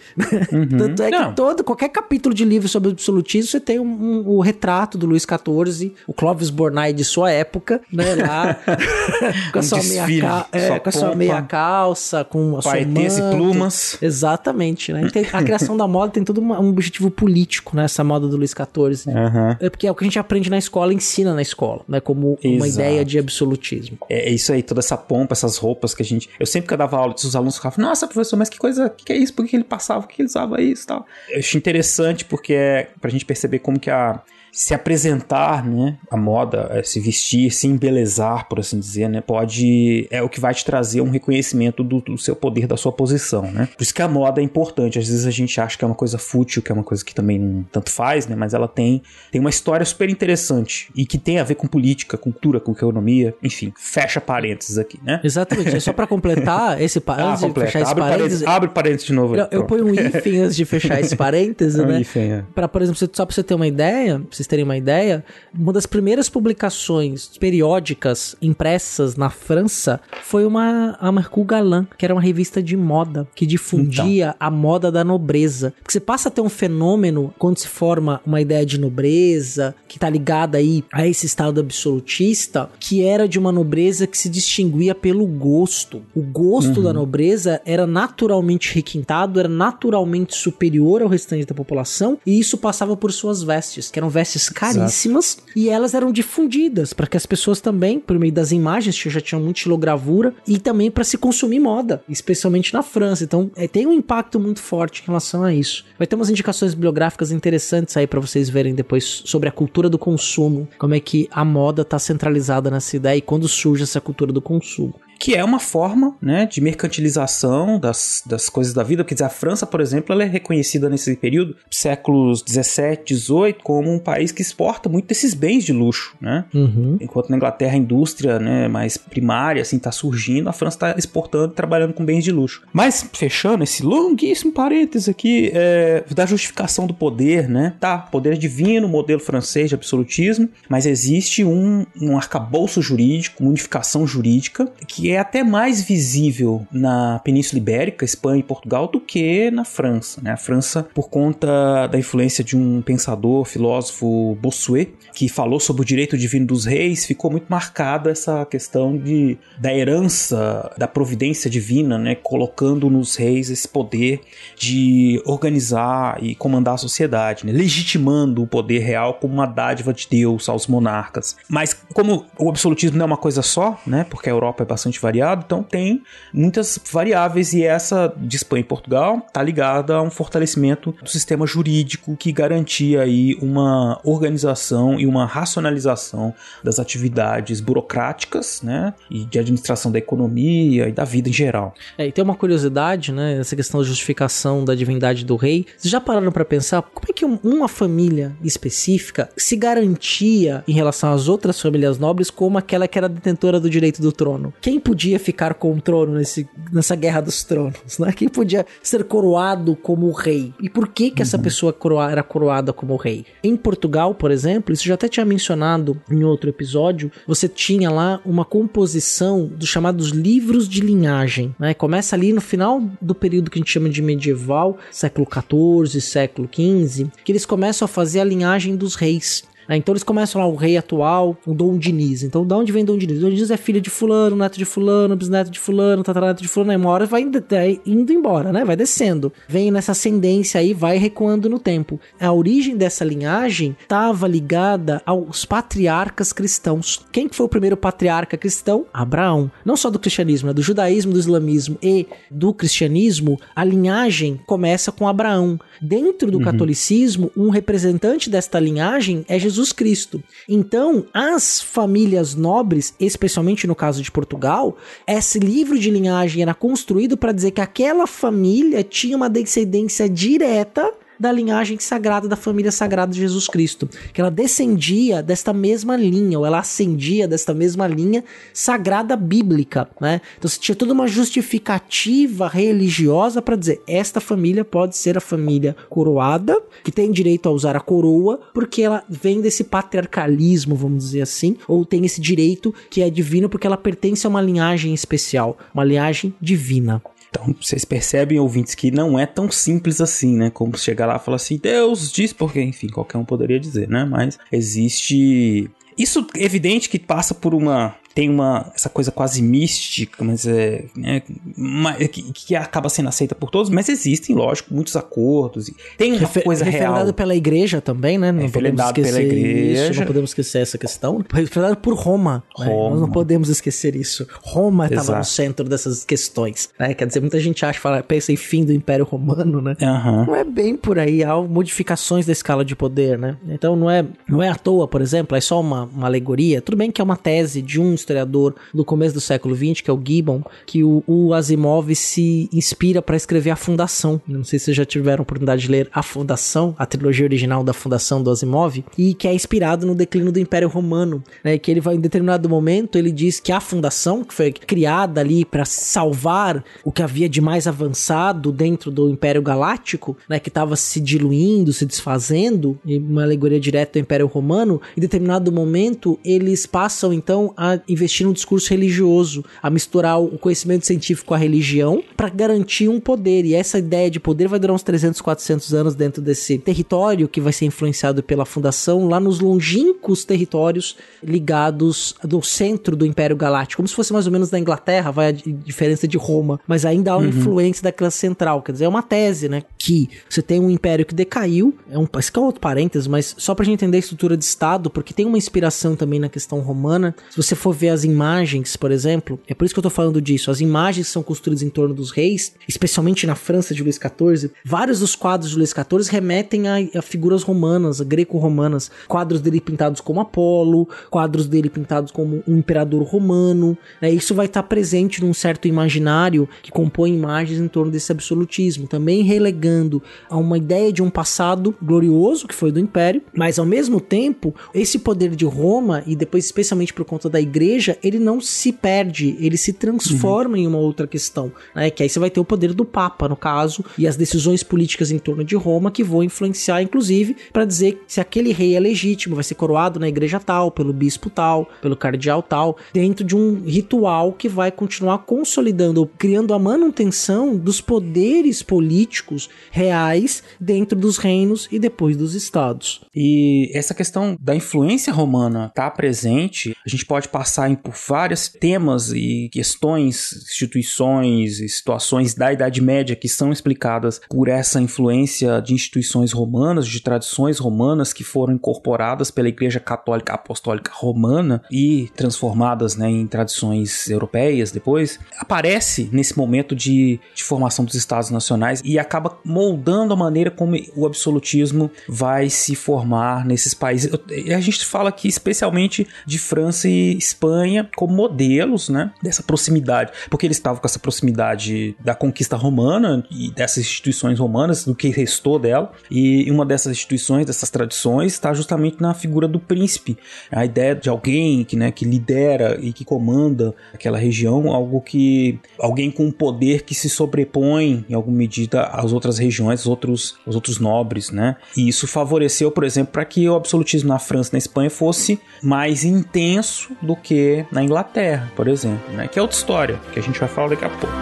Uhum. 0.52 0.68
Tanto 0.78 1.04
é 1.04 1.10
Não. 1.10 1.30
que 1.30 1.36
todo, 1.36 1.64
qualquer 1.64 1.90
capítulo 1.90 2.34
de 2.34 2.46
livro 2.46 2.70
sobre 2.70 2.92
absolutismo, 2.92 3.52
você 3.52 3.60
tem 3.60 3.80
um, 3.80 3.86
um, 3.86 4.30
o 4.30 4.40
retrato 4.40 4.98
do 4.98 5.06
Luís 5.06 5.24
XIV, 5.24 5.94
o 6.08 6.14
Clovis 6.14 6.50
Bornai 6.50 6.94
de 6.94 7.04
sua 7.04 7.32
época, 7.32 7.82
né, 7.92 8.16
lá, 8.16 8.54
com, 9.52 9.60
a 9.60 9.60
um 9.60 9.64
sua 9.64 9.84
meia 9.84 10.22
cal, 10.22 10.48
é, 10.54 10.80
com 10.80 10.90
a 10.90 10.92
sua 10.92 11.16
meia 11.16 11.42
calça, 11.42 12.24
com 12.24 12.58
a 12.58 12.62
sua 12.62 12.80
manto. 12.86 13.02
e 13.02 13.36
plumas. 13.36 13.98
Exatamente, 14.02 14.94
né? 14.94 15.10
Tem, 15.12 15.26
a 15.34 15.44
criação 15.44 15.76
da 15.76 15.88
moda 15.88 16.14
tem 16.14 16.24
todo 16.24 16.40
um 16.40 16.70
objetivo 16.70 17.12
político, 17.12 17.76
né, 17.76 17.84
essa 17.84 18.04
moda 18.04 18.28
do 18.28 18.38
Luís 18.38 18.52
XIV. 18.52 19.14
Uhum. 19.14 19.56
É 19.60 19.70
porque 19.70 19.88
é 19.88 19.92
o 19.92 19.96
que 19.96 20.06
a 20.06 20.08
gente 20.08 20.20
aprende 20.20 20.50
na 20.50 20.58
escola, 20.58 20.94
ensina 20.94 21.34
na 21.34 21.42
escola, 21.48 21.84
né, 21.88 22.00
como 22.00 22.38
Exato. 22.42 22.56
uma 22.56 22.68
ideia 22.68 23.06
de 23.06 23.20
absolutismo. 23.20 23.98
É, 24.10 24.30
é 24.30 24.32
isso 24.32 24.52
aí, 24.52 24.62
toda 24.64 24.80
essa 24.80 24.98
pompa, 24.98 25.34
essas 25.34 25.58
roupas 25.58 25.94
que 25.94 26.02
a 26.02 26.06
gente. 26.06 26.30
Eu 26.40 26.46
sempre 26.46 26.68
que 26.68 26.74
eu 26.74 26.78
dava 26.78 26.98
aula, 26.98 27.14
os 27.16 27.36
alunos 27.36 27.58
ficavam, 27.58 27.84
nossa, 27.84 28.08
professor, 28.08 28.38
mas 28.38 28.50
que 28.50 28.58
coisa, 28.58 28.90
que, 28.90 29.06
que 29.06 29.14
é 29.14 29.18
isso? 29.18 29.34
Por 29.34 29.46
que 29.46 29.56
ele 29.56 29.64
passava? 29.64 30.02
Por 30.02 30.10
que 30.10 30.22
ele 30.22 30.28
usava 30.28 30.62
isso 30.62 30.84
e 30.84 30.88
tal? 30.88 31.06
Eu 31.30 31.40
acho 31.40 31.58
interessante 31.58 32.26
porque 32.26 32.54
é 32.54 32.90
pra 33.00 33.10
gente 33.10 33.26
perceber 33.26 33.60
como 33.60 33.80
que 33.80 33.90
a 33.90 34.22
se 34.58 34.74
apresentar, 34.74 35.64
né? 35.64 35.98
A 36.10 36.18
moda, 36.18 36.68
é, 36.72 36.82
se 36.82 37.00
vestir, 37.00 37.52
se 37.52 37.68
embelezar, 37.68 38.50
por 38.50 38.60
assim 38.60 38.80
dizer, 38.80 39.08
né? 39.08 39.22
Pode. 39.22 40.08
É 40.10 40.24
o 40.24 40.28
que 40.28 40.40
vai 40.40 40.52
te 40.52 40.66
trazer 40.66 41.00
um 41.00 41.12
reconhecimento 41.12 41.84
do, 41.84 42.02
do, 42.02 42.18
seu 42.18 42.36
poder, 42.36 42.66
da 42.66 42.76
sua 42.76 42.92
posição, 42.92 43.44
né? 43.44 43.70
Por 43.78 43.84
isso 43.84 43.94
que 43.94 44.02
a 44.02 44.08
moda 44.08 44.42
é 44.42 44.44
importante. 44.44 44.98
Às 44.98 45.08
vezes 45.08 45.28
a 45.28 45.32
gente 45.32 45.62
acha 45.62 45.78
que 45.78 45.86
é 45.86 45.88
uma 45.88 45.94
coisa 45.94 46.18
fútil, 46.18 46.64
que 46.64 46.72
é 46.72 46.74
uma 46.74 46.84
coisa 46.84 47.06
que 47.06 47.14
também 47.14 47.38
não 47.38 47.64
tanto 47.72 47.92
faz, 47.92 48.26
né? 48.26 48.36
Mas 48.36 48.56
ela 48.56 48.68
tem, 48.68 49.04
tem 49.32 49.40
uma 49.40 49.52
história 49.52 49.86
super 49.86 50.10
interessante 50.10 50.90
e 50.96 51.06
que 51.06 51.20
tem 51.20 51.38
a 51.38 51.44
ver 51.44 51.54
com 51.54 51.68
política, 51.68 52.18
cultura, 52.18 52.60
com 52.60 52.72
economia, 52.72 53.36
enfim. 53.44 53.72
Fecha 53.78 54.20
parênteses 54.20 54.80
aqui, 54.80 55.00
né? 55.04 55.22
Exatamente. 55.24 55.76
É 55.76 55.80
só 55.80 55.94
para 55.94 56.08
completar 56.08 56.82
esse 56.82 57.00
parênteses, 57.00 57.44
ah, 57.44 57.54
fechar 57.54 57.82
esse 57.82 57.92
abre 57.92 58.04
parênteses. 58.04 58.48
abre 58.48 58.70
parênteses 58.70 59.06
de 59.06 59.14
novo. 59.14 59.36
Eu, 59.36 59.48
eu 59.52 59.66
ponho 59.66 59.86
um 59.86 59.94
hífen 59.94 60.42
antes 60.42 60.56
de 60.56 60.66
fechar 60.66 61.00
esse 61.00 61.14
parênteses, 61.16 61.76
né? 61.76 61.98
Um 61.98 62.00
hífen, 62.00 62.32
é. 62.32 62.44
Pra, 62.56 62.68
por 62.68 62.82
exemplo, 62.82 62.98
só 63.14 63.24
pra 63.24 63.36
você 63.36 63.44
ter 63.44 63.54
uma 63.54 63.68
ideia, 63.68 64.20
vocês 64.48 64.50
terem 64.50 64.64
uma 64.64 64.78
ideia, 64.78 65.24
uma 65.54 65.74
das 65.74 65.86
primeiras 65.86 66.30
publicações 66.30 67.30
periódicas 67.38 68.36
impressas 68.42 69.16
na 69.16 69.30
França 69.30 70.00
foi 70.24 70.46
uma 70.46 70.98
a 71.00 71.12
Mercure 71.12 71.46
Galant, 71.46 71.88
que 71.98 72.06
era 72.06 72.14
uma 72.14 72.22
revista 72.22 72.64
de 72.64 72.78
moda 72.78 73.28
que 73.36 73.46
difundia 73.46 74.30
então. 74.30 74.48
a 74.48 74.50
moda 74.50 74.92
da 74.92 75.04
nobreza. 75.04 75.74
Porque 75.78 75.92
você 75.92 76.00
passa 76.00 76.30
a 76.30 76.32
ter 76.32 76.42
um 76.42 76.50
fenômeno 76.50 77.34
quando 77.38 77.58
se 77.58 77.68
forma 77.68 78.22
uma 78.26 78.40
ideia 78.42 78.66
de 78.66 78.80
nobreza 78.80 79.76
que 79.88 80.00
tá 80.00 80.10
ligada 80.10 80.58
aí 80.58 80.84
a 80.92 81.06
esse 81.06 81.26
estado 81.26 81.60
absolutista, 81.60 82.70
que 82.80 83.04
era 83.04 83.28
de 83.28 83.38
uma 83.38 83.52
nobreza 83.52 84.08
que 84.08 84.18
se 84.18 84.30
distinguia 84.30 84.96
pelo 84.96 85.26
gosto. 85.26 86.02
O 86.16 86.22
gosto 86.22 86.78
uhum. 86.78 86.84
da 86.84 86.94
nobreza 86.94 87.62
era 87.66 87.86
naturalmente 87.86 88.74
requintado, 88.74 89.40
era 89.40 89.50
naturalmente 89.50 90.36
superior 90.36 91.02
ao 91.02 91.08
restante 91.08 91.46
da 91.46 91.56
população, 91.56 92.18
e 92.26 92.40
isso 92.40 92.58
passava 92.58 92.96
por 92.96 93.12
suas 93.12 93.44
vestes, 93.44 93.90
que 93.90 94.00
eram 94.00 94.10
vestes 94.10 94.27
peças 94.28 94.50
caríssimas 94.50 95.38
e 95.56 95.70
elas 95.70 95.94
eram 95.94 96.12
difundidas 96.12 96.92
para 96.92 97.08
que 97.08 97.16
as 97.16 97.26
pessoas 97.26 97.62
também, 97.62 98.00
por 98.00 98.20
meio 98.20 98.34
das 98.34 98.52
imagens, 98.52 99.02
que 99.02 99.10
já 99.10 99.22
tinham 99.22 99.42
muito 99.42 99.58
estilogravura, 99.58 100.34
e 100.46 100.60
também 100.60 100.92
para 100.92 101.04
se 101.04 101.18
consumir 101.18 101.60
moda, 101.60 102.04
especialmente 102.10 102.74
na 102.74 102.84
França. 102.84 103.24
Então 103.24 103.50
é, 103.56 103.68
tem 103.68 103.88
um 103.88 103.94
impacto 103.94 104.40
muito 104.40 104.62
forte 104.62 105.02
em 105.02 105.06
relação 105.06 105.44
a 105.44 105.54
isso. 105.54 105.86
Vai 105.98 106.06
ter 106.06 106.16
umas 106.16 106.30
indicações 106.30 106.74
bibliográficas 106.74 107.32
interessantes 107.32 107.96
aí 107.96 108.06
para 108.06 108.20
vocês 108.20 108.50
verem 108.50 108.76
depois 108.76 109.24
sobre 109.26 109.48
a 109.48 109.52
cultura 109.52 109.90
do 109.90 109.98
consumo, 109.98 110.68
como 110.78 110.94
é 110.94 111.00
que 111.00 111.28
a 111.32 111.46
moda 111.46 111.84
está 111.84 111.98
centralizada 111.98 112.70
nessa 112.70 112.96
ideia 112.96 113.18
e 113.18 113.22
quando 113.22 113.48
surge 113.48 113.84
essa 113.84 114.02
cultura 114.02 114.34
do 114.34 114.42
consumo 114.42 114.96
que 115.20 115.36
é 115.36 115.44
uma 115.44 115.60
forma 115.60 116.16
né, 116.22 116.46
de 116.46 116.62
mercantilização 116.62 117.80
das, 117.80 118.24
das 118.26 118.50
coisas 118.50 118.74
da 118.74 118.84
vida. 118.84 119.04
Quer 119.04 119.16
dizer, 119.16 119.26
a 119.26 119.30
França, 119.30 119.66
por 119.66 119.82
exemplo, 119.82 120.14
ela 120.14 120.24
é 120.24 120.28
reconhecida 120.28 120.90
nesse 120.90 121.16
período, 121.16 121.56
séculos 121.70 122.42
17, 122.42 123.14
18, 123.14 123.64
como 123.64 123.92
um 123.92 124.00
país 124.00 124.32
que 124.32 124.42
exporta 124.42 124.90
muito 124.90 125.08
desses 125.08 125.34
bens 125.34 125.64
de 125.64 125.74
luxo, 125.74 126.16
né? 126.22 126.46
Uhum. 126.54 126.98
Enquanto 127.02 127.30
na 127.30 127.38
Inglaterra 127.38 127.74
a 127.74 127.78
indústria 127.78 128.40
né, 128.40 128.68
mais 128.68 128.98
primária 128.98 129.62
assim 129.62 129.78
está 129.78 129.92
surgindo, 129.92 130.50
a 130.50 130.54
França 130.54 130.78
está 130.78 130.96
exportando 130.98 131.54
e 131.54 131.56
trabalhando 131.56 131.94
com 131.94 132.06
bens 132.06 132.24
de 132.24 132.32
luxo. 132.32 132.64
Mas 132.72 133.10
fechando 133.14 133.64
esse 133.64 133.84
longuíssimo 133.84 134.52
parênteses 134.52 135.10
aqui 135.10 135.52
é, 135.54 136.04
da 136.14 136.26
justificação 136.26 136.86
do 136.86 136.94
poder, 136.94 137.50
né? 137.50 137.74
Tá, 137.80 137.98
poder 137.98 138.38
divino, 138.38 138.88
modelo 138.88 139.20
francês 139.20 139.70
de 139.70 139.76
absolutismo, 139.76 140.50
mas 140.70 140.86
existe 140.86 141.44
um, 141.44 141.86
um 142.00 142.18
arcabouço 142.18 142.82
jurídico, 142.82 143.44
uma 143.44 143.50
unificação 143.50 144.06
jurídica 144.06 144.72
que 144.88 145.07
é 145.12 145.20
até 145.20 145.44
mais 145.44 145.82
visível 145.82 146.66
na 146.72 147.20
Península 147.20 147.60
Ibérica, 147.60 148.06
Espanha 148.06 148.40
e 148.40 148.44
Portugal, 148.44 148.88
do 148.88 149.00
que 149.00 149.50
na 149.52 149.64
França. 149.64 150.22
Né? 150.22 150.32
A 150.32 150.38
França, 150.38 150.88
por 150.94 151.10
conta 151.10 151.88
da 151.88 151.98
influência 151.98 152.44
de 152.44 152.58
um 152.58 152.82
pensador, 152.82 153.46
filósofo 153.46 154.38
Bossuet, 154.42 154.94
que 155.14 155.30
falou 155.30 155.60
sobre 155.60 155.82
o 155.82 155.86
direito 155.86 156.18
divino 156.18 156.46
dos 156.46 156.66
reis, 156.66 157.06
ficou 157.06 157.32
muito 157.32 157.48
marcada 157.48 158.12
essa 158.12 158.46
questão 158.46 158.98
de, 158.98 159.38
da 159.60 159.74
herança, 159.74 160.72
da 160.78 160.88
providência 160.88 161.50
divina, 161.50 161.98
né? 161.98 162.16
colocando 162.16 162.90
nos 162.90 163.16
reis 163.16 163.50
esse 163.50 163.68
poder 163.68 164.22
de 164.56 165.22
organizar 165.26 166.22
e 166.22 166.36
comandar 166.36 166.76
a 166.76 166.78
sociedade, 166.78 167.46
né? 167.46 167.52
legitimando 167.52 168.44
o 168.44 168.48
poder 168.48 168.80
real 168.80 169.16
como 169.16 169.34
uma 169.34 169.46
dádiva 169.46 169.94
de 169.94 170.08
Deus 170.10 170.50
aos 170.50 170.68
monarcas. 170.68 171.36
Mas 171.50 171.74
como 171.94 172.26
o 172.38 172.50
absolutismo 172.50 172.98
não 172.98 173.04
é 173.04 173.08
uma 173.08 173.18
coisa 173.18 173.42
só, 173.42 173.80
né? 173.86 174.06
porque 174.10 174.30
a 174.30 174.32
Europa 174.32 174.64
é 174.64 174.66
bastante 174.66 174.97
bastante 174.98 175.02
variado, 175.02 175.44
então 175.46 175.64
tem 175.64 176.04
muitas 176.34 176.80
variáveis 176.92 177.54
e 177.54 177.64
essa 177.64 178.14
de 178.18 178.36
Espanha 178.36 178.62
e 178.62 178.64
Portugal 178.64 179.24
está 179.26 179.42
ligada 179.42 179.96
a 179.96 180.02
um 180.02 180.10
fortalecimento 180.10 180.94
do 181.02 181.10
sistema 181.10 181.46
jurídico 181.46 182.16
que 182.18 182.32
garantia 182.32 183.02
aí 183.02 183.38
uma 183.42 184.00
organização 184.04 185.00
e 185.00 185.06
uma 185.06 185.26
racionalização 185.26 186.34
das 186.64 186.80
atividades 186.80 187.62
burocráticas, 187.62 188.62
né, 188.62 188.94
e 189.10 189.26
de 189.26 189.40
administração 189.40 189.92
da 189.92 190.00
economia 190.00 190.88
e 190.88 190.92
da 190.92 191.04
vida 191.04 191.30
em 191.30 191.34
geral. 191.34 191.74
É, 191.98 192.08
e 192.08 192.12
tem 192.12 192.24
uma 192.24 192.36
curiosidade, 192.36 193.12
né, 193.12 193.40
essa 193.40 193.56
questão 193.56 193.80
da 193.80 193.86
justificação 193.86 194.66
da 194.66 194.76
divindade 194.76 195.24
do 195.24 195.36
rei. 195.36 195.66
Vocês 195.78 195.92
já 195.92 196.02
pararam 196.02 196.32
para 196.32 196.46
pensar 196.46 196.82
como 196.82 197.08
é 197.10 197.14
que 197.14 197.26
uma 197.26 197.68
família 197.68 198.36
específica 198.44 199.30
se 199.38 199.56
garantia 199.56 200.64
em 200.68 200.74
relação 200.74 201.14
às 201.14 201.28
outras 201.28 201.60
famílias 201.60 201.98
nobres 201.98 202.30
como 202.30 202.58
aquela 202.58 202.88
que 202.88 202.98
era 202.98 203.10
detentora 203.10 203.60
do 203.60 203.70
direito 203.70 204.02
do 204.02 204.12
trono? 204.12 204.54
Quem 204.62 204.80
podia 204.88 205.20
ficar 205.20 205.56
com 205.56 205.74
o 205.74 205.82
trono 205.82 206.14
nesse, 206.14 206.48
nessa 206.72 206.96
guerra 206.96 207.20
dos 207.20 207.44
tronos, 207.44 208.00
né? 208.00 208.14
Quem 208.14 208.30
podia 208.30 208.66
ser 208.82 209.04
coroado 209.04 209.76
como 209.76 210.10
rei? 210.12 210.54
E 210.62 210.70
por 210.70 210.88
que 210.88 211.12
que 211.12 211.18
uhum. 211.18 211.24
essa 211.24 211.38
pessoa 211.38 211.74
coroa, 211.74 212.10
era 212.10 212.24
coroada 212.24 212.72
como 212.72 212.96
rei? 212.96 213.26
Em 213.44 213.58
Portugal, 213.58 214.16
por 214.16 214.32
exemplo, 214.32 214.74
isso 214.74 214.86
já 214.86 214.94
até 214.94 215.10
tinha 215.10 215.26
mencionado 215.26 216.02
em 216.10 216.24
outro 216.24 216.50
episódio, 216.50 217.12
você 217.28 217.50
tinha 217.50 217.92
lá 217.92 218.22
uma 218.24 218.46
composição 218.46 219.46
dos 219.46 219.68
chamados 219.68 220.12
livros 220.12 220.70
de 220.70 220.80
linhagem, 220.80 221.54
né? 221.60 221.74
Começa 221.74 222.16
ali 222.16 222.32
no 222.32 222.40
final 222.40 222.82
do 223.02 223.14
período 223.14 223.52
que 223.52 223.60
a 223.60 223.62
gente 223.62 223.74
chama 223.74 223.90
de 223.90 224.02
medieval, 224.02 224.78
século 224.90 225.28
XIV, 225.30 226.00
século 226.00 226.48
XV, 226.48 227.08
que 227.26 227.32
eles 227.34 227.46
começam 227.46 227.86
a 227.86 227.90
fazer 227.90 228.22
a 228.22 228.24
linhagem 228.24 228.78
dos 228.78 228.96
reis. 228.96 229.44
Né? 229.68 229.78
Então 229.78 229.94
eles 229.94 230.04
começam 230.04 230.42
lá, 230.42 230.48
o 230.48 230.56
rei 230.56 230.78
atual, 230.78 231.38
o 231.46 231.54
Dom 231.54 231.78
Diniz. 231.78 232.24
Então, 232.24 232.46
de 232.46 232.54
onde 232.54 232.72
vem 232.72 232.86
Dom 232.86 232.98
Diniz? 232.98 233.20
Dom 233.20 233.30
Diniz 233.30 233.52
é 233.52 233.58
filho 233.58 233.82
de 233.82 233.90
fulano, 233.90 234.36
neto 234.36 234.58
de 234.58 234.66
fulano, 234.66 235.16
bisneto 235.16 235.52
de 235.52 235.60
fulano, 235.60 236.04
tataraneto 236.04 236.42
de 236.42 236.48
fulano. 236.48 236.72
Aí 236.72 236.78
uma 236.78 236.90
hora 236.90 237.06
vai 237.06 237.22
indo, 237.22 237.44
indo 237.86 238.14
embora, 238.14 238.52
né? 238.52 238.64
Vai 238.64 238.76
descendo. 238.76 239.32
Vem 239.48 239.72
nessa 239.72 239.92
ascendência 239.92 240.60
aí, 240.60 240.74
vai 240.74 240.98
recuando 240.98 241.50
no 241.50 241.60
tempo. 241.60 242.00
A 242.20 242.32
origem 242.32 242.78
dessa 242.78 243.04
linhagem 243.04 243.76
estava 243.82 244.28
ligada 244.28 245.02
aos 245.06 245.46
patriarcas 245.46 246.32
cristãos. 246.32 247.06
Quem 247.12 247.28
foi 247.30 247.46
o 247.46 247.50
primeiro 247.50 247.76
patriarca 247.78 248.38
cristão? 248.38 248.86
Abraão. 248.94 249.52
Não 249.66 249.76
só 249.76 249.90
do 249.90 250.00
cristianismo, 250.00 250.48
né? 250.48 250.54
do 250.54 250.62
judaísmo, 250.62 251.14
do 251.14 251.20
islamismo 251.20 251.78
e 251.82 252.08
do 252.32 252.54
cristianismo, 252.54 253.40
a 253.56 253.64
linhagem 253.64 254.40
começa 254.46 254.92
com 254.92 255.08
Abraão. 255.08 255.60
Dentro 255.82 256.32
do 256.32 256.38
uhum. 256.38 256.44
catolicismo, 256.44 257.32
um 257.36 257.50
representante 257.50 258.30
desta 258.30 258.60
linhagem 258.60 259.26
é 259.28 259.38
Jesus 259.38 259.57
Cristo. 259.72 260.24
Então, 260.48 261.06
as 261.14 261.62
famílias 261.62 262.36
nobres, 262.36 262.94
especialmente 263.00 263.68
no 263.68 263.76
caso 263.76 264.02
de 264.02 264.12
Portugal, 264.12 264.78
esse 265.08 265.40
livro 265.40 265.78
de 265.78 265.90
linhagem 265.90 266.42
era 266.42 266.54
construído 266.54 267.18
para 267.18 267.32
dizer 267.32 267.52
que 267.52 267.62
aquela 267.62 268.08
família 268.08 268.84
tinha 268.84 269.18
uma 269.18 269.30
descendência 269.30 270.10
direta 270.10 270.94
da 271.20 271.32
linhagem 271.32 271.80
sagrada 271.80 272.28
da 272.28 272.36
família 272.36 272.72
sagrada 272.72 273.12
de 273.12 273.20
Jesus 273.20 273.48
Cristo, 273.48 273.90
que 274.14 274.22
ela 274.22 274.32
descendia 274.32 275.22
desta 275.22 275.54
mesma 275.54 275.96
linha, 275.96 276.40
ou 276.40 276.46
ela 276.46 276.60
ascendia 276.60 277.28
desta 277.28 277.54
mesma 277.54 277.88
linha 277.88 278.24
sagrada 278.54 279.16
bíblica, 279.16 279.88
né? 280.00 280.22
Então 280.38 280.50
você 280.50 280.60
tinha 280.60 280.76
toda 280.76 280.94
uma 280.94 281.08
justificativa 281.08 282.48
religiosa 282.48 283.42
para 283.42 283.56
dizer 283.56 283.82
esta 283.88 284.20
família 284.20 284.64
pode 284.64 284.96
ser 284.96 285.18
a 285.18 285.22
família 285.22 285.76
coroada, 285.90 286.62
que 286.84 286.92
tem 286.92 287.12
direito 287.12 287.48
a 287.48 287.52
usar 287.52 287.76
a 287.76 287.80
coroa, 287.80 288.40
porque 288.54 288.82
ela 288.82 289.04
vem 289.10 289.42
desse 289.42 289.64
patriarcalismo, 289.64 290.76
vamos 290.76 291.06
dizer 291.06 291.22
assim, 291.22 291.58
ou 291.68 291.86
tem 291.86 292.06
esse 292.06 292.22
direito 292.22 292.74
que 292.90 293.02
é 293.02 293.10
divino 293.10 293.50
porque 293.50 293.68
ela 293.68 293.78
pertence 293.78 294.26
a 294.26 294.30
uma 294.30 294.42
linhagem 294.42 294.94
especial, 294.94 295.58
uma 295.74 295.84
linhagem 295.84 296.34
divina. 296.42 297.02
Então, 297.30 297.54
vocês 297.62 297.84
percebem, 297.84 298.40
ouvintes, 298.40 298.74
que 298.74 298.90
não 298.90 299.20
é 299.20 299.26
tão 299.26 299.52
simples 299.52 300.00
assim, 300.00 300.36
né? 300.36 300.50
Como 300.50 300.78
chegar 300.78 301.06
lá 301.06 301.18
e 301.18 301.20
falar 301.20 301.36
assim, 301.36 301.58
Deus 301.58 302.12
diz, 302.12 302.34
porque, 302.34 302.62
enfim, 302.62 302.88
qualquer 302.88 303.18
um 303.18 303.26
poderia 303.26 303.60
dizer, 303.60 303.88
né? 303.88 304.06
Mas 304.06 304.38
existe 304.52 305.70
isso 305.98 306.28
é 306.36 306.44
evidente 306.44 306.88
que 306.88 307.00
passa 307.00 307.34
por 307.34 307.56
uma 307.56 307.96
tem 308.18 308.32
uma 308.32 308.72
essa 308.74 308.90
coisa 308.90 309.12
quase 309.12 309.44
mística, 309.44 310.24
mas 310.24 310.48
é, 310.48 310.86
né, 310.96 311.22
uma, 311.56 311.94
que, 311.94 312.24
que, 312.34 312.56
acaba 312.56 312.90
sendo 312.90 313.10
aceita 313.10 313.36
por 313.36 313.52
todos, 313.52 313.70
mas 313.70 313.90
existem, 313.90 314.36
lógico, 314.36 314.74
muitos 314.74 314.96
acordos. 314.96 315.70
tem 316.00 316.14
uma 316.14 316.22
Refer, 316.22 316.44
coisa 316.44 316.66
real. 316.66 317.14
pela 317.14 317.36
igreja 317.36 317.80
também, 317.80 318.18
né? 318.18 318.32
Não 318.32 318.50
podemos 318.50 318.84
esquecer 318.84 319.14
pela 319.14 319.22
igreja. 319.22 319.92
Isso, 319.92 320.00
não 320.00 320.08
podemos 320.08 320.30
esquecer 320.32 320.62
essa 320.64 320.80
questão. 320.80 321.24
Referendado 321.32 321.78
por 321.78 321.94
Roma. 321.94 322.44
Roma. 322.56 322.72
Né? 322.72 322.90
Nós 322.90 323.02
não 323.02 323.12
podemos 323.12 323.50
esquecer 323.50 323.96
isso. 323.96 324.26
Roma 324.42 324.88
estava 324.88 325.20
no 325.20 325.24
centro 325.24 325.70
dessas 325.70 326.04
questões. 326.04 326.72
Né? 326.80 326.96
Quer 326.96 327.06
dizer, 327.06 327.20
muita 327.20 327.40
gente 327.40 327.64
acha, 327.68 327.80
fala, 327.80 328.02
pensa 328.02 328.32
em 328.32 328.36
fim 328.36 328.66
do 328.66 328.74
Império 328.74 329.06
Romano, 329.06 329.62
né? 329.62 329.78
Uhum. 329.80 330.26
Não 330.26 330.36
é 330.36 330.44
bem 330.44 330.76
por 330.76 330.98
aí. 330.98 331.24
Há 331.24 331.36
modificações 331.36 332.26
da 332.26 332.32
escala 332.32 332.66
de 332.66 332.76
poder, 332.76 333.20
né? 333.20 333.38
Então 333.48 333.76
não 333.76 333.92
é, 333.92 334.04
não 334.28 334.42
é 334.42 334.50
à 334.50 334.56
toa, 334.56 334.88
por 334.88 335.02
exemplo, 335.02 335.38
é 335.38 335.42
só 335.42 335.62
uma, 335.62 335.84
uma 335.84 336.08
alegoria. 336.08 336.64
Tudo 336.64 336.78
bem 336.78 336.90
que 336.90 337.00
é 337.00 337.04
uma 337.04 337.16
tese 337.16 337.62
de 337.62 337.80
um 337.80 337.94
historiador 338.08 338.56
do 338.74 338.86
começo 338.86 339.14
do 339.14 339.22
século 339.22 339.54
XX, 339.54 339.82
que 339.82 339.90
é 339.90 339.94
o 339.94 340.02
Gibbon, 340.04 340.42
que 340.66 340.84
o, 340.84 341.04
o 341.06 341.34
Asimov 341.34 341.94
se 341.94 342.50
inspira 342.54 343.02
para 343.02 343.18
escrever 343.18 343.50
a 343.52 343.56
Fundação. 343.56 344.22
Não 344.26 344.44
sei 344.44 344.58
se 344.58 344.66
vocês 344.66 344.78
já 344.78 344.86
tiveram 344.86 345.24
oportunidade 345.24 345.64
de 345.64 345.68
ler 345.68 345.90
A 345.94 346.02
Fundação, 346.02 346.74
a 346.78 346.86
trilogia 346.86 347.26
original 347.26 347.64
da 347.64 347.74
Fundação 347.74 348.24
do 348.24 348.32
Asimov, 348.32 348.84
e 348.98 349.14
que 349.14 349.28
é 349.28 349.34
inspirado 349.34 349.86
no 349.86 349.94
declínio 349.94 350.32
do 350.32 350.40
Império 350.40 350.70
Romano, 350.70 351.22
né? 351.44 351.58
Que 351.58 351.70
ele 351.70 351.82
vai 351.82 351.96
em 351.96 352.00
determinado 352.00 352.48
momento 352.48 352.98
ele 352.98 353.12
diz 353.12 353.40
que 353.40 353.52
a 353.52 353.60
Fundação, 353.60 354.24
que 354.24 354.34
foi 354.34 354.52
criada 354.52 355.20
ali 355.20 355.44
para 355.44 355.66
salvar 355.66 356.64
o 356.84 356.92
que 356.92 357.02
havia 357.02 357.28
de 357.28 357.42
mais 357.42 357.68
avançado 357.68 358.52
dentro 358.52 358.90
do 358.90 359.10
Império 359.10 359.42
Galáctico, 359.42 360.16
né? 360.30 360.40
Que 360.40 360.50
estava 360.50 360.76
se 360.76 361.02
diluindo, 361.02 361.74
se 361.74 361.86
desfazendo, 361.86 362.80
uma 362.86 363.24
alegoria 363.24 363.60
direta 363.60 363.94
do 363.94 364.00
Império 364.00 364.28
Romano, 364.28 364.82
em 364.96 365.02
determinado 365.02 365.52
momento 365.52 366.20
eles 366.24 366.66
passam 366.66 367.12
então 367.12 367.54
a 367.58 367.80
investir 367.98 368.26
num 368.26 368.34
discurso 368.34 368.70
religioso, 368.70 369.44
a 369.62 369.70
misturar 369.70 370.22
o 370.22 370.38
conhecimento 370.38 370.86
científico 370.86 371.28
com 371.28 371.34
a 371.34 371.38
religião 371.38 372.04
para 372.16 372.30
garantir 372.30 372.88
um 372.88 373.00
poder. 373.00 373.46
E 373.46 373.54
essa 373.54 373.80
ideia 373.80 374.10
de 374.10 374.20
poder 374.20 374.48
vai 374.48 374.60
durar 374.60 374.76
uns 374.76 374.84
300, 374.84 375.20
400 375.22 375.74
anos 375.74 375.96
dentro 375.96 376.22
desse 376.22 376.58
território 376.58 377.28
que 377.28 377.42
vai 377.42 377.52
ser 377.52 377.66
influenciado 377.66 378.24
pela 378.24 378.46
fundação 378.46 379.08
lá 379.08 379.20
nos 379.20 379.40
longínquos 379.40 380.24
territórios 380.24 380.96
ligados 381.24 382.16
do 382.24 382.42
centro 382.42 382.96
do 382.96 383.06
Império 383.06 383.36
Galáctico, 383.36 383.82
como 383.82 383.88
se 383.88 383.96
fosse 383.96 384.14
mais 384.14 384.26
ou 384.26 384.32
menos 384.32 384.50
da 384.50 384.60
Inglaterra, 384.60 385.12
vai 385.12 385.28
a 385.30 385.32
diferença 385.32 386.08
de 386.08 386.18
Roma, 386.18 386.60
mas 386.68 386.86
ainda 386.86 387.12
há 387.12 387.18
uma 387.18 387.24
uhum. 387.24 387.30
influência 387.30 387.84
daquela 387.84 388.12
central. 388.12 388.62
Quer 388.62 388.72
dizer, 388.74 388.86
é 388.86 388.88
uma 388.88 389.04
tese, 389.04 389.50
né? 389.50 389.64
Que 389.78 390.10
você 390.30 390.42
tem 390.42 390.60
um 390.60 390.70
império 390.70 391.06
que 391.06 391.14
decaiu, 391.14 391.76
é 391.90 391.98
um, 391.98 392.08
esse 392.18 392.32
é 392.34 392.40
outro 392.40 392.62
parênteses, 392.62 393.08
mas 393.08 393.36
só 393.38 393.56
pra 393.56 393.66
gente 393.66 393.76
entender 393.76 393.98
a 393.98 394.00
estrutura 394.00 394.38
de 394.38 394.44
Estado, 394.44 394.90
porque 394.90 395.14
tem 395.14 395.26
uma 395.26 395.38
inspiração 395.38 395.96
também 395.96 396.20
na 396.20 396.30
questão 396.30 396.60
romana. 396.60 397.16
Se 397.30 397.38
você 397.38 397.56
for 397.56 397.74
ver 397.74 397.87
as 397.90 398.04
imagens, 398.04 398.76
por 398.76 398.92
exemplo, 398.92 399.40
é 399.48 399.54
por 399.54 399.66
isso 399.66 399.74
que 399.74 399.80
eu 399.80 399.84
tô 399.84 399.90
falando 399.90 400.22
disso, 400.22 400.52
as 400.52 400.62
imagens 400.62 401.08
são 401.08 401.24
construídas 401.24 401.64
em 401.64 401.70
torno 401.70 401.94
dos 401.94 402.12
reis, 402.12 402.54
especialmente 402.68 403.28
na 403.28 403.36
França 403.36 403.74
de 403.74 403.84
Luís 403.84 403.96
XIV, 403.98 404.52
vários 404.64 405.00
dos 405.00 405.16
quadros 405.16 405.52
de 405.52 405.58
Luís 405.58 405.72
XIV 405.72 406.12
remetem 406.12 406.68
a, 406.68 406.76
a 407.00 407.02
figuras 407.02 407.44
romanas, 407.44 408.02
greco-romanas, 408.02 408.92
quadros 409.08 409.42
dele 409.42 409.62
pintados 409.62 410.02
como 410.02 410.20
Apolo, 410.20 410.88
quadros 411.10 411.48
dele 411.48 411.70
pintados 411.70 412.12
como 412.12 412.44
um 412.48 412.58
imperador 412.58 413.04
romano, 413.04 413.78
né? 414.02 414.10
Isso 414.12 414.34
vai 414.34 414.46
estar 414.46 414.64
tá 414.64 414.68
presente 414.68 415.24
num 415.24 415.34
certo 415.34 415.68
imaginário 415.68 416.48
que 416.62 416.72
compõe 416.72 417.14
imagens 417.14 417.60
em 417.60 417.68
torno 417.68 417.92
desse 417.92 418.12
absolutismo, 418.12 418.88
também 418.88 419.24
relegando 419.24 420.02
a 420.30 420.38
uma 420.38 420.58
ideia 420.58 420.92
de 420.92 421.02
um 421.02 421.10
passado 421.10 421.76
glorioso 421.82 422.48
que 422.48 422.56
foi 422.56 422.72
do 422.72 422.80
império, 422.80 423.22
mas 423.34 423.60
ao 423.60 423.66
mesmo 423.66 424.00
tempo, 424.00 424.54
esse 424.74 425.00
poder 425.00 425.36
de 425.36 425.46
Roma 425.46 426.04
e 426.06 426.16
depois 426.16 426.46
especialmente 426.46 426.94
por 426.94 427.06
conta 427.06 427.30
da 427.30 427.40
igreja, 427.40 427.67
ele 428.04 428.20
não 428.20 428.40
se 428.40 428.72
perde, 428.72 429.36
ele 429.40 429.58
se 429.58 429.74
transforma 429.74 430.56
uhum. 430.56 430.64
em 430.64 430.68
uma 430.68 430.78
outra 430.78 431.08
questão, 431.08 431.52
né? 431.76 431.90
Que 431.90 432.04
aí 432.04 432.10
você 432.10 432.20
vai 432.20 432.30
ter 432.30 432.40
o 432.40 432.46
poder 432.46 432.74
do 432.74 432.86
papa, 432.86 433.28
no 433.28 433.36
caso, 433.36 433.84
e 433.98 434.08
as 434.08 434.16
decisões 434.16 434.64
políticas 434.64 435.12
em 435.12 435.20
torno 435.20 435.44
de 435.44 435.56
Roma 435.56 435.92
que 435.92 436.04
vão 436.04 436.24
influenciar 436.24 436.82
inclusive 436.82 437.36
para 437.52 437.66
dizer 437.66 438.04
se 438.08 438.20
aquele 438.20 438.52
rei 438.52 438.76
é 438.76 438.80
legítimo, 438.80 439.36
vai 439.36 439.44
ser 439.44 439.56
coroado 439.56 440.00
na 440.00 440.08
igreja 440.08 440.40
tal, 440.40 440.72
pelo 440.72 440.94
bispo 440.94 441.30
tal, 441.30 441.70
pelo 441.82 441.96
cardeal 441.96 442.42
tal, 442.42 442.78
dentro 442.94 443.26
de 443.26 443.36
um 443.36 443.64
ritual 443.64 444.34
que 444.34 444.48
vai 444.48 444.72
continuar 444.72 445.20
consolidando, 445.20 446.10
criando 446.18 446.54
a 446.54 446.60
manutenção 446.60 447.56
dos 447.56 447.82
poderes 447.82 448.62
políticos 448.62 449.50
reais 449.72 450.44
dentro 450.60 450.98
dos 450.98 451.18
reinos 451.18 451.68
e 451.72 451.80
depois 451.80 452.16
dos 452.16 452.34
estados. 452.34 453.02
E 453.16 453.72
essa 453.74 453.94
questão 453.94 454.38
da 454.40 454.56
influência 454.56 455.12
romana 455.12 455.72
tá 455.74 455.90
presente, 455.90 456.76
a 456.86 456.90
gente 456.90 457.06
pode 457.06 457.28
passar 457.28 457.57
por 457.76 457.96
vários 458.08 458.48
temas 458.48 459.12
e 459.12 459.50
questões, 459.52 460.34
instituições 460.48 461.60
e 461.60 461.68
situações 461.68 462.36
da 462.36 462.54
Idade 462.54 462.82
Média 462.82 463.16
que 463.16 463.28
são 463.28 463.52
explicadas 463.52 464.22
por 464.30 464.48
essa 464.48 464.80
influência 464.80 465.60
de 465.60 465.74
instituições 465.74 466.32
romanas, 466.32 466.88
de 466.88 467.02
tradições 467.02 467.58
romanas 467.58 468.14
que 468.14 468.24
foram 468.24 468.54
incorporadas 468.54 469.32
pela 469.32 469.50
Igreja 469.50 469.80
Católica 469.80 470.34
Apostólica 470.34 470.92
Romana 470.94 471.64
e 471.72 472.10
transformadas 472.16 472.96
né, 472.96 473.10
em 473.10 473.26
tradições 473.26 474.08
europeias 474.08 474.72
depois, 474.72 475.20
aparece 475.38 476.10
nesse 476.12 476.38
momento 476.38 476.76
de, 476.76 477.20
de 477.34 477.44
formação 477.44 477.84
dos 477.84 477.96
Estados 477.96 478.30
Nacionais 478.30 478.82
e 478.86 479.00
acaba 479.00 479.40
moldando 479.44 480.14
a 480.14 480.18
maneira 480.18 480.52
como 480.52 480.76
o 480.96 481.06
absolutismo 481.06 481.90
vai 482.08 482.50
se 482.50 482.76
formar 482.76 483.46
nesses 483.46 483.74
países. 483.74 484.12
A 484.56 484.60
gente 484.60 484.86
fala 484.86 485.10
aqui 485.10 485.28
especialmente 485.28 486.08
de 486.26 486.38
França 486.38 486.88
e 486.88 487.18
Espanha 487.18 487.47
como 487.96 488.14
modelos 488.14 488.90
né, 488.90 489.12
dessa 489.22 489.44
proximidade, 489.44 490.12
porque 490.30 490.46
eles 490.46 490.58
estavam 490.58 490.80
com 490.80 490.88
essa 490.88 491.00
proximidade 491.00 491.96
da 492.04 492.16
conquista 492.16 492.56
romana 492.56 493.24
e 493.30 493.52
dessas 493.52 493.84
instituições 493.84 494.40
romanas, 494.40 494.86
do 494.86 494.96
que 494.96 495.10
restou 495.10 495.60
dela, 495.60 495.92
e 496.10 496.50
uma 496.52 496.66
dessas 496.66 496.94
instituições, 496.94 497.46
dessas 497.46 497.70
tradições, 497.70 498.34
está 498.34 498.54
justamente 498.54 499.02
na 499.02 499.14
figura 499.14 499.48
do 499.48 499.60
príncipe, 499.60 500.18
a 500.52 500.66
ideia 500.66 500.96
de 500.96 501.10
alguém 501.10 501.64
que, 501.64 501.76
né, 501.76 501.92
que 501.92 502.06
lidera 502.06 502.78
e 502.82 502.92
que 502.94 503.06
comanda 503.06 503.74
aquela 503.94 504.18
região, 504.18 504.72
algo 504.72 505.02
que 505.02 505.60
alguém 505.80 506.10
com 506.12 506.32
poder 506.32 506.84
que 506.84 506.96
se 506.96 507.10
sobrepõe 507.10 508.06
em 508.10 508.14
alguma 508.14 508.38
medida 508.38 508.84
às 508.84 509.14
outras 509.14 509.38
regiões, 509.38 509.82
aos 509.82 509.88
outros, 509.88 510.36
aos 510.46 510.56
outros 510.56 510.80
nobres, 510.80 511.32
né? 511.32 511.56
E 511.76 511.88
isso 511.88 512.08
favoreceu, 512.08 512.72
por 512.72 512.84
exemplo, 512.84 513.14
para 513.14 513.26
que 513.26 513.48
o 513.48 513.56
absolutismo 513.56 514.10
na 514.10 514.20
França 514.20 514.52
e 514.52 514.54
na 514.54 514.58
Espanha 514.58 514.90
fosse 514.90 515.40
mais 515.62 516.04
intenso 516.04 516.92
do 517.02 517.16
que 517.16 517.34
na 517.72 517.84
Inglaterra, 517.84 518.52
por 518.56 518.68
exemplo, 518.68 519.14
né? 519.14 519.28
Que 519.28 519.40
é 519.40 519.42
outra 519.42 519.58
história 519.58 520.00
que 520.14 520.20
a 520.20 520.22
gente 520.22 520.40
vai 520.40 520.50
falar 520.50 520.70
daqui 520.70 520.86
a 520.86 520.90
pouco. 520.90 521.16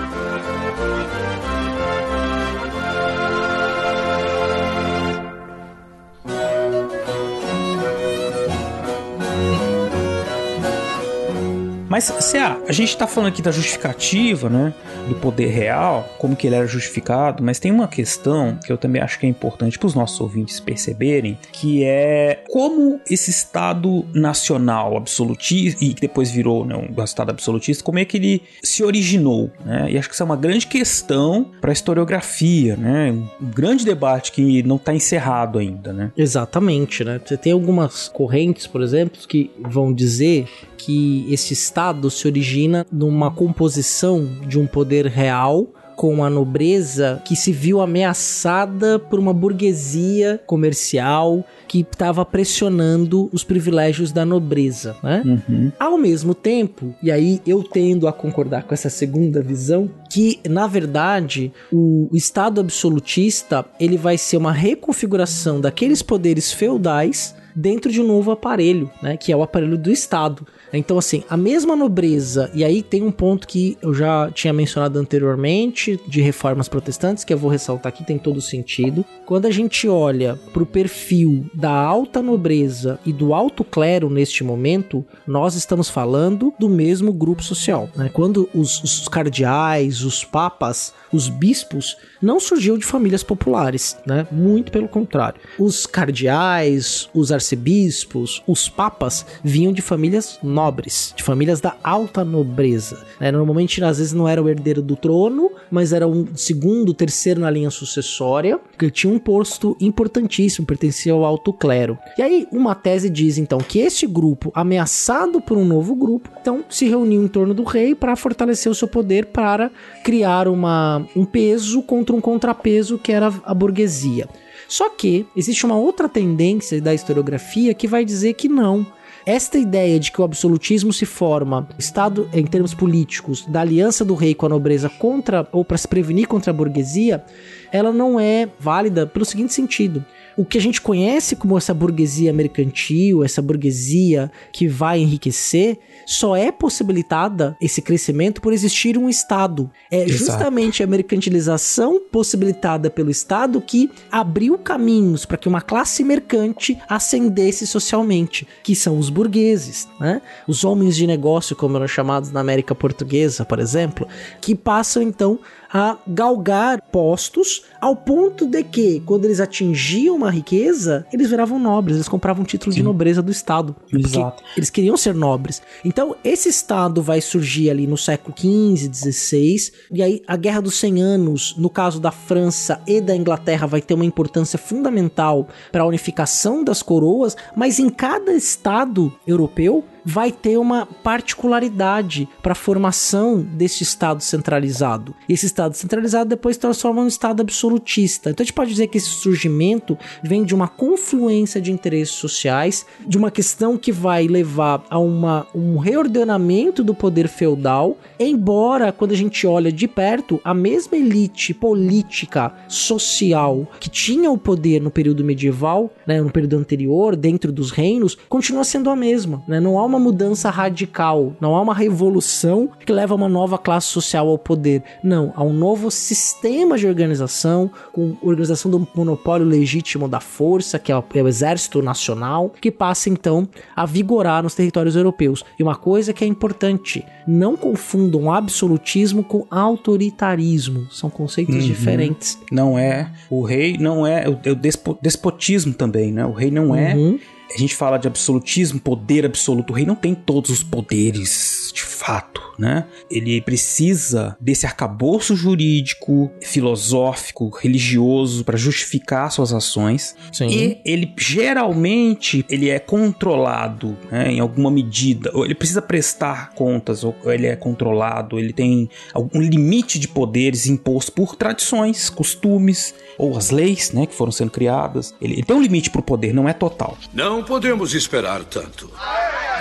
Mas, 11.95 12.03
Cé, 12.19 12.41
a 12.41 12.73
gente 12.73 12.97
tá 12.97 13.08
falando 13.08 13.29
aqui 13.29 13.41
da 13.41 13.51
justificativa, 13.51 14.49
né? 14.49 14.73
Do 15.08 15.15
poder 15.15 15.47
real, 15.47 16.13
como 16.17 16.36
que 16.36 16.45
ele 16.45 16.58
era 16.58 16.67
justificado, 16.67 17.41
mas 17.41 17.58
tem 17.58 17.71
uma 17.71 17.88
questão 17.88 18.60
que 18.65 18.69
eu 18.69 18.77
também 18.77 19.01
acho 19.01 19.17
que 19.17 19.25
é 19.25 19.29
importante 19.29 19.79
para 19.79 19.88
os 19.88 19.95
nossos 19.95 20.19
ouvintes 20.19 20.60
perceberem, 20.60 21.39
que 21.53 21.86
é 21.86 22.43
como 22.49 22.99
esse 23.10 23.31
Estado 23.31 24.05
nacional 24.13 24.97
absolutista, 24.97 25.86
e 25.86 25.93
que 25.93 26.01
depois 26.01 26.29
virou 26.29 26.65
né, 26.65 26.75
um 26.75 27.01
Estado 27.01 27.29
absolutista, 27.29 27.81
como 27.81 27.97
é 27.97 28.03
que 28.03 28.17
ele 28.17 28.41
se 28.62 28.84
originou, 28.84 29.49
né? 29.65 29.89
E 29.89 29.97
acho 29.97 30.10
que 30.10 30.15
isso 30.15 30.23
é 30.23 30.25
uma 30.25 30.36
grande 30.36 30.67
questão 30.67 31.49
para 31.62 31.71
a 31.71 31.73
historiografia, 31.73 32.75
né? 32.75 33.13
Um 33.13 33.29
grande 33.39 33.86
debate 33.86 34.34
que 34.34 34.62
não 34.63 34.75
está 34.75 34.93
encerrado 34.93 35.60
ainda, 35.60 35.93
né? 35.93 36.12
Exatamente, 36.17 37.05
né? 37.05 37.21
Você 37.25 37.38
tem 37.38 37.53
algumas 37.53 38.10
correntes, 38.10 38.67
por 38.67 38.81
exemplo, 38.81 39.17
que 39.25 39.49
vão 39.62 39.93
dizer 39.93 40.49
que 40.78 41.26
esse 41.32 41.54
estado 41.54 42.10
se 42.10 42.28
origina 42.28 42.86
numa 42.92 43.32
composição 43.32 44.26
de 44.48 44.60
um 44.60 44.68
poder 44.68 45.08
real 45.08 45.68
com 45.96 46.24
a 46.24 46.30
nobreza 46.30 47.22
que 47.26 47.36
se 47.36 47.52
viu 47.52 47.82
ameaçada 47.82 49.00
por 49.00 49.18
uma 49.18 49.34
burguesia 49.34 50.42
comercial 50.46 51.44
que 51.68 51.80
estava 51.80 52.26
pressionando 52.26 53.30
os 53.32 53.44
privilégios 53.44 54.12
da 54.12 54.26
nobreza, 54.26 54.96
né? 55.02 55.24
Uhum. 55.26 55.72
Ao 55.80 55.98
mesmo 55.98 56.36
tempo, 56.36 56.94
e 57.02 57.12
aí 57.12 57.42
eu 57.48 57.64
tendo 57.64 58.08
a 58.08 58.14
concordar 58.14 58.64
com 58.64 58.74
essa 58.74 58.90
segunda 58.90 59.42
visão, 59.42 59.90
que 60.10 60.40
na 60.48 60.68
verdade 60.68 61.52
o 61.72 62.10
Estado 62.14 62.62
absolutista 62.62 63.66
ele 63.80 63.98
vai 63.98 64.18
ser 64.18 64.38
uma 64.38 64.52
reconfiguração 64.52 65.60
daqueles 65.62 66.02
poderes 66.02 66.52
feudais 66.52 67.36
dentro 67.56 67.91
de 67.91 68.02
um 68.02 68.08
novo 68.08 68.32
aparelho, 68.32 68.91
né, 69.02 69.15
que 69.15 69.32
é 69.32 69.36
o 69.36 69.41
aparelho 69.41 69.78
do 69.78 69.91
Estado. 69.91 70.46
Então, 70.74 70.98
assim, 70.98 71.24
a 71.30 71.38
mesma 71.38 71.76
nobreza, 71.76 72.52
e 72.54 72.63
aí 72.63 72.82
tem 72.82 73.02
um 73.02 73.12
ponto 73.12 73.48
que 73.48 73.78
eu 73.82 73.94
já 73.94 74.30
tinha 74.32 74.52
mencionado 74.52 75.00
anteriormente, 75.00 76.00
de 76.08 76.22
reformas 76.22 76.68
protestantes, 76.68 77.24
que 77.24 77.34
eu 77.34 77.38
vou 77.38 77.50
ressaltar 77.50 77.94
aqui, 77.94 78.04
tem 78.04 78.18
todo 78.18 78.41
sentido. 78.41 79.06
Quando 79.26 79.46
a 79.46 79.52
gente 79.52 79.88
olha 79.88 80.38
para 80.52 80.63
o 80.63 80.65
perfil 80.65 81.46
da 81.54 81.72
alta 81.72 82.22
nobreza 82.22 83.00
e 83.06 83.13
do 83.13 83.34
alto 83.34 83.63
clero 83.63 84.10
neste 84.10 84.44
momento, 84.44 85.06
nós 85.26 85.56
estamos 85.56 85.89
falando 85.89 86.54
do 86.60 86.68
mesmo 86.68 87.13
grupo 87.13 87.44
social. 87.44 87.89
Né? 87.96 88.10
Quando 88.12 88.50
os, 88.54 88.84
os 88.84 89.08
cardeais, 89.08 90.04
os 90.04 90.24
papas, 90.24 90.94
os 91.12 91.30
bispos 91.30 91.96
não 92.26 92.40
surgiam 92.40 92.78
de 92.78 92.84
famílias 92.86 93.24
populares, 93.24 93.96
né? 94.06 94.28
Muito 94.32 94.72
pelo 94.72 94.88
contrário. 94.88 95.40
Os 95.60 95.86
cardeais, 95.86 97.08
os 97.14 97.32
arcebispos, 97.32 98.42
os 98.48 98.68
papas 98.68 99.26
vinham 99.44 99.72
de 99.72 99.82
famílias 99.82 100.40
nobres, 100.42 101.14
de 101.16 101.22
famílias 101.22 101.62
da 101.62 101.76
alta 101.84 102.26
nobreza. 102.26 103.06
Né? 103.20 103.32
Normalmente, 103.32 103.84
às 103.84 104.00
vezes, 104.00 104.12
não 104.12 104.28
era 104.28 104.42
o 104.42 104.50
herdeiro 104.50 104.82
do 104.82 104.96
trono, 104.96 105.52
mas 105.70 105.94
era 105.94 106.08
um 106.08 106.36
segundo, 106.36 106.94
terceiro 106.94 107.42
na 107.42 107.50
linha 107.50 107.70
sucessória, 107.70 108.60
que 108.78 108.90
tinha 108.90 109.14
um 109.14 109.20
posto 109.20 109.78
importantíssimo, 109.80 110.66
pertencia 110.66 111.14
ao 111.14 111.24
alto 111.24 111.54
clero. 111.54 111.98
E 112.18 112.24
aí, 112.24 112.48
uma 112.52 112.74
tese 112.74 113.10
diz 113.10 113.38
então 113.38 113.60
que 113.60 113.80
este 113.80 114.08
grupo, 114.08 114.52
ameaçado 114.56 115.40
por 115.40 115.58
um 115.58 115.66
novo 115.66 115.94
grupo, 115.94 116.30
então 116.42 116.66
se 116.70 116.88
reuniu 116.88 117.24
em 117.24 117.28
torno 117.28 117.54
do 117.54 117.64
rei 117.64 117.94
para 117.94 118.16
fortalecer 118.16 118.72
o 118.72 118.76
seu 118.76 118.88
poder 118.88 119.28
para 119.28 119.70
criar 120.04 120.48
uma, 120.48 121.06
um 121.16 121.24
peso 121.24 121.84
contra 121.84 122.14
um 122.15 122.21
contrapeso 122.21 122.97
que 122.97 123.12
era 123.12 123.34
a 123.43 123.54
burguesia. 123.54 124.28
Só 124.67 124.89
que 124.89 125.25
existe 125.36 125.65
uma 125.65 125.78
outra 125.78 126.10
tendência 126.10 126.82
da 126.82 126.93
historiografia 126.93 127.73
que 127.73 127.88
vai 127.88 128.04
dizer 128.04 128.34
que 128.34 128.49
não. 128.49 128.86
Esta 129.25 129.58
ideia 129.58 129.99
de 129.99 130.12
que 130.12 130.21
o 130.21 130.23
absolutismo 130.23 130.93
se 130.93 131.06
forma, 131.06 131.67
Estado 131.80 132.30
em 132.32 132.45
termos 132.45 132.75
políticos, 132.75 133.43
da 133.47 133.62
aliança 133.62 134.06
do 134.06 134.13
rei 134.13 134.36
com 134.36 134.45
a 134.45 134.49
nobreza 134.49 134.88
contra 134.88 135.47
ou 135.51 135.65
para 135.65 135.78
se 135.78 135.88
prevenir 135.88 136.28
contra 136.28 136.51
a 136.51 136.54
burguesia, 136.54 137.23
ela 137.71 137.91
não 137.91 138.19
é 138.19 138.47
válida 138.60 139.08
pelo 139.08 139.25
seguinte 139.25 139.54
sentido 139.54 140.06
o 140.38 140.45
que 140.45 140.58
a 140.58 140.62
gente 140.62 140.82
conhece 140.82 141.36
como 141.36 141.58
essa 141.58 141.74
burguesia 141.74 142.34
mercantil, 142.34 143.24
essa 143.24 143.41
burguesia 143.41 144.32
que 144.52 144.67
vai 144.67 145.00
enriquecer, 145.00 145.78
só 146.06 146.36
é 146.36 146.52
possibilitada 146.52 147.56
esse 147.62 147.82
crescimento 147.82 148.41
por 148.41 148.54
existir 148.54 148.98
um 148.98 149.10
Estado. 149.10 149.71
É 149.89 150.04
Exato. 150.04 150.17
justamente 150.17 150.84
a 150.84 150.88
mercantilização 150.88 152.02
possibilitada 152.12 152.89
pelo 152.89 153.10
Estado 153.10 153.62
que 153.62 153.89
abriu 154.12 154.58
caminhos 154.58 155.26
para 155.26 155.38
que 155.38 155.48
uma 155.48 155.62
classe 155.62 156.04
mercante 156.04 156.78
ascendesse 156.88 157.65
socialmente, 157.65 158.48
que 158.63 158.76
são 158.76 159.00
os 159.00 159.10
burgueses, 159.10 159.88
né? 160.00 160.21
Os 160.48 160.63
homens 160.63 160.95
de 160.95 161.08
negócio, 161.08 161.56
como 161.56 161.78
eram 161.78 161.88
chamados 161.88 162.32
na 162.32 162.39
América 162.39 162.76
Portuguesa, 162.76 163.45
por 163.45 163.60
exemplo, 163.60 164.08
que 164.41 164.54
passam 164.54 165.02
então 165.02 165.39
a 165.78 165.98
galgar 166.08 166.82
postos 166.90 167.64
ao 167.82 167.98
ponto 167.98 168.48
de 168.48 168.64
que, 168.64 169.02
quando 169.02 169.26
eles 169.26 169.42
atingiam 169.42 170.16
uma 170.16 170.32
riqueza, 170.32 171.06
eles 171.12 171.30
viravam 171.30 171.60
nobres, 171.60 171.98
eles 171.98 172.08
compravam 172.08 172.44
um 172.44 172.46
título 172.46 172.74
de 172.74 172.82
nobreza 172.82 173.22
do 173.22 173.30
Estado. 173.30 173.76
Exato. 173.92 174.42
Eles 174.56 174.70
queriam 174.70 174.96
ser 174.96 175.14
nobres. 175.14 175.62
Então, 175.84 176.16
esse 176.24 176.48
Estado 176.48 177.02
vai 177.02 177.20
surgir 177.20 177.70
ali 177.70 177.88
no 177.88 177.98
século 177.98 178.34
XV, 178.34 178.90
XVI, 178.94 179.72
e 179.92 180.02
aí 180.02 180.22
a 180.26 180.38
Guerra 180.38 180.62
dos 180.62 180.80
100 180.80 181.02
Anos, 181.02 181.56
no 181.58 181.70
caso 181.70 182.00
da 182.00 182.10
França 182.10 182.80
e 182.88 183.02
da 183.02 183.14
Inglaterra, 183.14 183.68
vai 183.68 183.82
ter 183.82 183.96
uma 183.96 184.06
importância 184.06 184.58
fundamental 184.58 185.50
para 185.74 185.84
a 185.84 185.88
unificação 185.88 186.64
das 186.64 186.82
coroas, 186.82 187.36
mas 187.54 187.80
em 187.80 187.90
cada 187.90 188.32
Estado 188.32 189.14
europeu 189.28 189.84
vai 190.06 190.32
ter 190.32 190.58
uma 190.58 190.86
particularidade 190.86 192.30
para 192.41 192.52
a 192.52 192.56
formação 192.56 193.41
desse 193.41 193.84
Estado 193.84 194.22
centralizado. 194.22 195.15
E 195.28 195.34
esse 195.34 195.48
Estado 195.48 195.74
centralizado 195.74 196.30
depois 196.30 196.58
transforma 196.58 197.02
num 197.02 197.08
Estado 197.08 197.41
absolutista. 197.41 198.30
Então 198.30 198.44
a 198.44 198.46
gente 198.46 198.54
pode 198.54 198.72
dizer 198.72 198.88
que 198.88 198.98
esse 198.98 199.10
surgimento 199.10 199.98
vem 200.24 200.44
de 200.44 200.54
uma 200.54 200.68
confluência 200.68 201.60
de 201.60 201.72
interesses 201.72 202.15
sociais, 202.15 202.86
de 203.06 203.18
uma 203.18 203.32
questão 203.32 203.78
que 203.78 203.91
vai 203.91 204.28
levar 204.28 204.84
a 204.89 205.00
uma, 205.00 205.48
um 205.56 205.78
reordenamento 205.78 206.84
do 206.84 206.94
poder 206.94 207.28
feudal, 207.28 207.98
embora 208.20 208.91
quando 208.91 209.12
a 209.12 209.18
gente 209.18 209.48
olha 209.48 209.72
de 209.72 209.88
perto, 209.88 210.39
a 210.44 210.54
mesma 210.54 210.98
elite 210.98 211.54
política, 211.54 212.54
social 212.68 213.68
que 213.80 213.89
tinha 213.89 214.30
o 214.30 214.38
poder 214.38 214.82
no 214.82 214.91
período 214.91 215.24
medieval, 215.24 215.91
né, 216.06 216.22
no 216.22 216.32
período 216.32 216.58
anterior, 216.58 217.15
dentro 217.15 217.52
dos 217.52 217.72
reinos, 217.72 218.18
continua 218.30 218.63
sendo 218.63 218.89
a 218.89 218.96
mesma. 218.96 219.44
Né? 219.48 219.60
Não 219.60 219.80
há 219.80 219.86
uma 219.86 219.94
mudança 219.99 220.49
radical, 220.49 221.34
não 221.39 221.55
há 221.55 221.62
uma 221.62 221.73
revolução 221.73 222.69
que 222.86 222.91
leva 222.91 223.15
uma 223.15 223.29
nova 223.29 223.58
classe 223.58 223.88
social 223.88 224.27
ao 224.27 224.38
poder. 224.38 224.84
Não, 225.03 225.31
há 225.36 225.43
um 225.43 225.53
novo 225.53 225.89
sistema 225.91 226.77
de 226.77 226.88
organização, 226.88 227.69
com 227.93 228.15
organização 228.21 228.69
do 228.71 228.88
monopólio 228.95 229.45
legítimo 229.45 230.08
da 230.08 230.19
força, 230.19 230.77
que 230.79 230.91
é 230.91 230.97
o, 230.97 231.03
é 231.13 231.21
o 231.23 231.27
exército 231.27 231.81
nacional, 231.81 232.51
que 232.62 232.71
passa 232.71 233.10
então 233.10 233.47
a 233.75 233.86
vigorar 233.86 234.43
nos 234.43 234.55
territórios 234.55 234.95
europeus. 234.95 235.43
E 235.60 235.63
uma 235.63 235.75
coisa 235.75 236.13
que 236.13 236.23
é 236.23 236.27
importante, 236.27 237.05
não 237.27 237.55
confundam 237.55 238.31
absolutismo 238.31 239.23
com 239.23 239.45
autoritarismo, 239.49 240.88
são 240.91 241.10
conceitos 241.10 241.55
Uhum. 241.55 241.62
diferentes. 241.62 242.38
Não 242.51 242.77
é. 242.77 243.10
O 243.29 243.41
rei 243.43 243.77
não 243.77 244.05
é. 244.05 244.27
O, 244.27 244.34
o 244.51 244.55
despo- 244.55 244.97
despotismo 245.01 245.73
também, 245.73 246.12
né? 246.12 246.25
O 246.25 246.31
rei 246.31 246.51
não 246.51 246.75
é. 246.75 246.95
Uhum. 246.95 247.19
A 247.56 247.58
gente 247.58 247.74
fala 247.74 247.98
de 247.98 248.06
absolutismo, 248.06 248.80
poder 248.82 249.26
absoluto. 249.26 249.72
O 249.72 249.76
rei 249.76 249.86
não 249.86 249.96
tem 249.96 250.13
todos 250.13 250.50
os 250.50 250.62
poderes 250.62 251.72
de 251.74 251.82
fato, 251.82 252.41
né? 252.60 252.86
Ele 253.10 253.39
precisa 253.41 254.36
desse 254.39 254.65
arcabouço 254.65 255.36
jurídico, 255.36 256.30
filosófico, 256.41 257.50
religioso 257.50 258.44
para 258.44 258.58
justificar 258.58 259.32
suas 259.32 259.54
ações. 259.54 260.15
Sim. 260.34 260.48
E 260.48 260.82
ele 260.86 261.13
geralmente 261.18 262.46
ele 262.50 262.70
é 262.70 262.78
controlado, 262.78 263.98
né, 264.12 264.32
em 264.32 264.39
alguma 264.41 264.70
medida. 264.70 265.32
Ou 265.34 265.46
ele 265.46 265.56
precisa 265.56 265.82
prestar 265.82 266.52
contas, 266.56 267.06
ou 267.06 267.15
ele 267.26 267.48
é 267.48 267.56
controlado. 267.56 268.38
Ele 268.38 268.52
tem 268.52 268.89
algum 269.13 269.41
limite 269.41 269.98
de 269.98 270.10
poderes 270.10 270.68
imposto 270.68 271.13
por 271.13 271.36
tradições, 271.36 272.10
costumes 272.10 272.94
ou 273.18 273.38
as 273.38 273.50
leis, 273.50 273.91
né, 273.91 274.06
que 274.06 274.13
foram 274.13 274.32
sendo 274.32 274.52
criadas. 274.52 275.13
Ele, 275.22 275.36
ele 275.36 275.44
tem 275.44 275.56
um 275.56 275.62
limite 275.62 275.89
para 275.89 276.00
o 276.00 276.04
poder, 276.04 276.34
não 276.34 276.50
é 276.50 276.54
total. 276.54 276.98
Não 277.13 277.44
podemos 277.45 277.93
esperar 277.93 278.43
tanto. 278.45 278.89